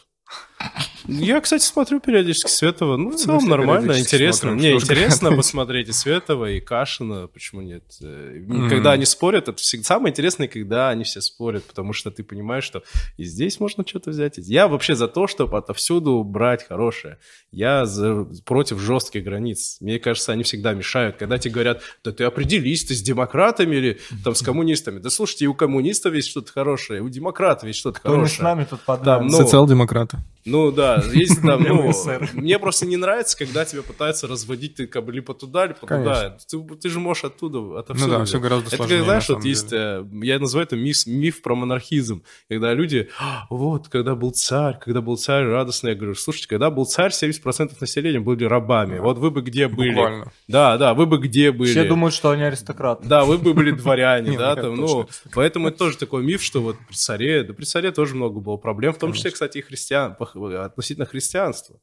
Я, 1.09 1.41
кстати, 1.41 1.65
смотрю 1.65 2.01
периодически 2.01 2.51
Светова. 2.51 2.99
Ну, 2.99 3.11
в 3.11 3.17
целом 3.17 3.49
нормально, 3.49 3.99
интересно. 3.99 4.53
Мне 4.53 4.73
интересно 4.73 5.33
посмотреть 5.37 5.89
и 5.89 5.93
Светова, 5.93 6.51
и 6.51 6.61
Кашина. 6.61 7.29
Почему 7.29 7.63
нет? 7.63 7.83
Mm-hmm. 8.03 8.69
Когда 8.69 8.93
они 8.93 9.07
спорят, 9.07 9.49
это 9.49 9.57
всегда 9.59 9.85
самое 9.85 10.13
интересное, 10.13 10.49
когда 10.49 10.91
они 10.91 11.05
все 11.05 11.23
спорят, 11.23 11.65
потому 11.65 11.95
что 11.95 12.11
ты 12.11 12.23
понимаешь, 12.23 12.65
что 12.65 12.83
и 13.17 13.25
здесь 13.25 13.59
можно 13.59 13.87
что-то 13.87 14.11
взять. 14.11 14.37
Я 14.37 14.69
вообще 14.69 14.95
за 14.95 15.09
то, 15.09 15.27
чтобы 15.27 15.57
отовсюду 15.57 16.23
брать 16.23 16.69
хорошее. 16.69 17.19
Я 17.51 17.87
за, 17.87 18.27
против 18.45 18.79
жестких 18.79 19.25
границ. 19.25 19.79
Мне 19.81 19.99
кажется, 19.99 20.33
они 20.33 20.43
всегда 20.43 20.75
мешают. 20.75 21.17
Когда 21.17 21.39
тебе 21.39 21.55
говорят, 21.55 21.83
да 22.05 22.13
ты 22.13 22.25
определись, 22.25 22.85
ты 22.85 22.95
с 22.95 23.01
демократами 23.01 23.77
или 23.77 24.01
там 24.23 24.35
с 24.35 24.43
коммунистами. 24.49 24.99
Да 24.99 25.09
слушайте, 25.09 25.47
и 25.47 25.49
у 25.49 25.55
коммунистов 25.55 26.13
есть 26.13 26.29
что-то 26.29 26.53
хорошее, 26.53 26.99
и 26.99 27.03
у 27.03 27.09
демократов 27.09 27.67
есть 27.67 27.79
что-то 27.79 28.01
хорошее. 28.01 28.27
Кто 28.27 28.35
не 28.35 28.37
с 28.37 28.43
нами 28.43 28.67
тут 28.69 28.81
под 28.81 29.05
ну, 29.05 29.31
Социал-демократы. 29.31 30.19
Ну 30.45 30.73
да, 30.73 31.03
есть 31.13 31.43
там, 31.43 31.63
ну, 31.63 31.93
мне 32.35 32.59
просто 32.59 32.87
не 32.87 32.97
нравится, 32.97 33.37
когда 33.37 33.65
тебя 33.65 33.83
пытаются 33.83 34.27
разводить, 34.27 34.77
ты 34.77 34.87
как 34.87 35.05
бы 35.05 35.13
либо 35.13 35.35
туда, 35.35 35.67
либо 35.67 35.79
туда. 35.81 36.37
Ты, 36.49 36.59
ты 36.81 36.89
же 36.89 37.01
можешь 37.01 37.25
оттуда, 37.25 37.81
отовсюду. 37.81 38.13
Ну 38.13 38.19
да, 38.19 38.25
все 38.25 38.41
гораздо 38.41 38.71
сложнее. 38.71 38.97
Это, 38.97 39.05
знаешь, 39.05 39.29
вот 39.29 39.45
есть, 39.45 39.73
э, 39.73 40.05
я 40.23 40.39
называю 40.39 40.67
это 40.67 40.77
миф, 40.77 41.07
миф 41.07 41.43
про 41.43 41.55
монархизм, 41.55 42.23
когда 42.49 42.73
люди, 42.73 43.09
«А, 43.19 43.47
вот, 43.51 43.89
когда 43.89 44.15
был 44.15 44.31
царь, 44.31 44.79
когда 44.79 45.01
был 45.01 45.17
царь 45.17 45.45
радостный, 45.45 45.91
я 45.91 45.97
говорю, 45.97 46.15
слушайте, 46.15 46.49
когда 46.49 46.71
был 46.71 46.87
царь, 46.87 47.11
70% 47.11 47.73
населения 47.81 48.21
были 48.21 48.45
рабами, 48.45 48.97
да. 48.97 49.03
вот 49.03 49.19
вы 49.19 49.31
бы 49.31 49.43
где 49.43 49.69
были? 49.69 49.95
Буквально. 49.95 50.33
Да, 50.47 50.79
да, 50.79 50.95
вы 50.95 51.07
бы 51.07 51.19
где 51.19 51.53
были? 51.53 51.71
Все 51.71 51.85
думают, 51.85 52.15
что 52.15 52.31
они 52.31 52.43
аристократы. 52.43 53.07
Да, 53.07 53.25
вы 53.25 53.39
бы 53.39 53.55
были 53.55 53.71
дворяне, 53.71 54.39
да, 54.39 54.57
там, 54.57 54.77
ну, 54.77 55.09
поэтому 55.35 55.69
это 55.69 55.79
тоже 55.79 55.99
такой 55.99 56.23
миф, 56.23 56.43
что 56.43 56.61
вот 56.63 56.77
при 56.89 56.97
царе, 56.97 57.43
да 57.43 57.53
при 57.53 57.65
царе 57.65 57.93
тоже 57.93 58.15
много 58.15 58.41
было 58.41 58.57
проблем, 58.57 58.93
в 58.93 58.99
том 58.99 59.13
числе, 59.13 59.31
кстати, 59.31 59.59
и 59.59 59.63
христиан, 59.63 60.15
относительно 60.35 61.07
христианства. 61.07 61.81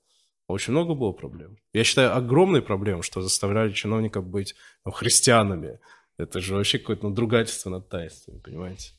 Очень 0.48 0.74
много 0.74 0.94
было 0.94 1.12
проблем. 1.12 1.58
Я 1.74 1.84
считаю, 1.84 2.16
огромной 2.16 2.62
проблемой, 2.62 3.02
что 3.02 3.22
заставляли 3.22 3.72
чиновников 3.72 4.28
быть 4.28 4.56
ну, 4.84 4.92
христианами. 4.92 5.80
Это 6.18 6.40
же 6.40 6.54
вообще 6.56 6.78
какое-то 6.78 7.10
надругательство 7.10 7.70
над 7.70 7.90
таинствами, 7.90 8.40
понимаете? 8.40 8.92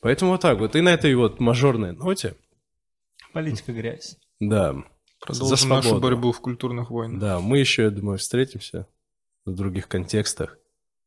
Поэтому 0.00 0.32
вот 0.32 0.40
так 0.40 0.58
вот. 0.58 0.76
И 0.76 0.80
на 0.80 0.90
этой 0.90 1.14
вот 1.14 1.40
мажорной 1.40 1.92
ноте... 1.92 2.36
Политика 3.32 3.72
грязь. 3.72 4.16
Да. 4.40 4.76
Продолжим 5.20 5.68
нашу 5.68 6.00
борьбу 6.00 6.32
в 6.32 6.40
культурных 6.40 6.90
войнах. 6.90 7.20
Да, 7.20 7.40
мы 7.40 7.58
еще, 7.58 7.82
я 7.82 7.90
думаю, 7.90 8.18
встретимся 8.18 8.86
в 9.44 9.54
других 9.54 9.88
контекстах. 9.88 10.58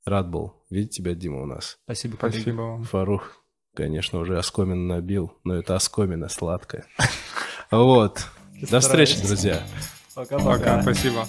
Рад 0.04 0.30
был 0.30 0.66
видеть 0.70 0.96
тебя, 0.96 1.14
Дима, 1.14 1.44
у 1.44 1.46
нас. 1.46 1.80
Спасибо, 1.86 2.16
Спасибо 2.16 2.62
вам. 2.62 2.84
Фарух, 2.84 3.38
конечно, 3.74 4.20
уже 4.20 4.38
оскомин 4.38 4.88
набил, 4.88 5.38
но 5.44 5.56
это 5.56 5.76
оскомина 5.76 6.28
сладкая. 6.28 6.86
Вот. 7.72 8.26
До 8.70 8.82
встречи, 8.82 9.18
друзья. 9.22 9.62
Пока-пока. 10.14 10.82
Спасибо. 10.82 11.28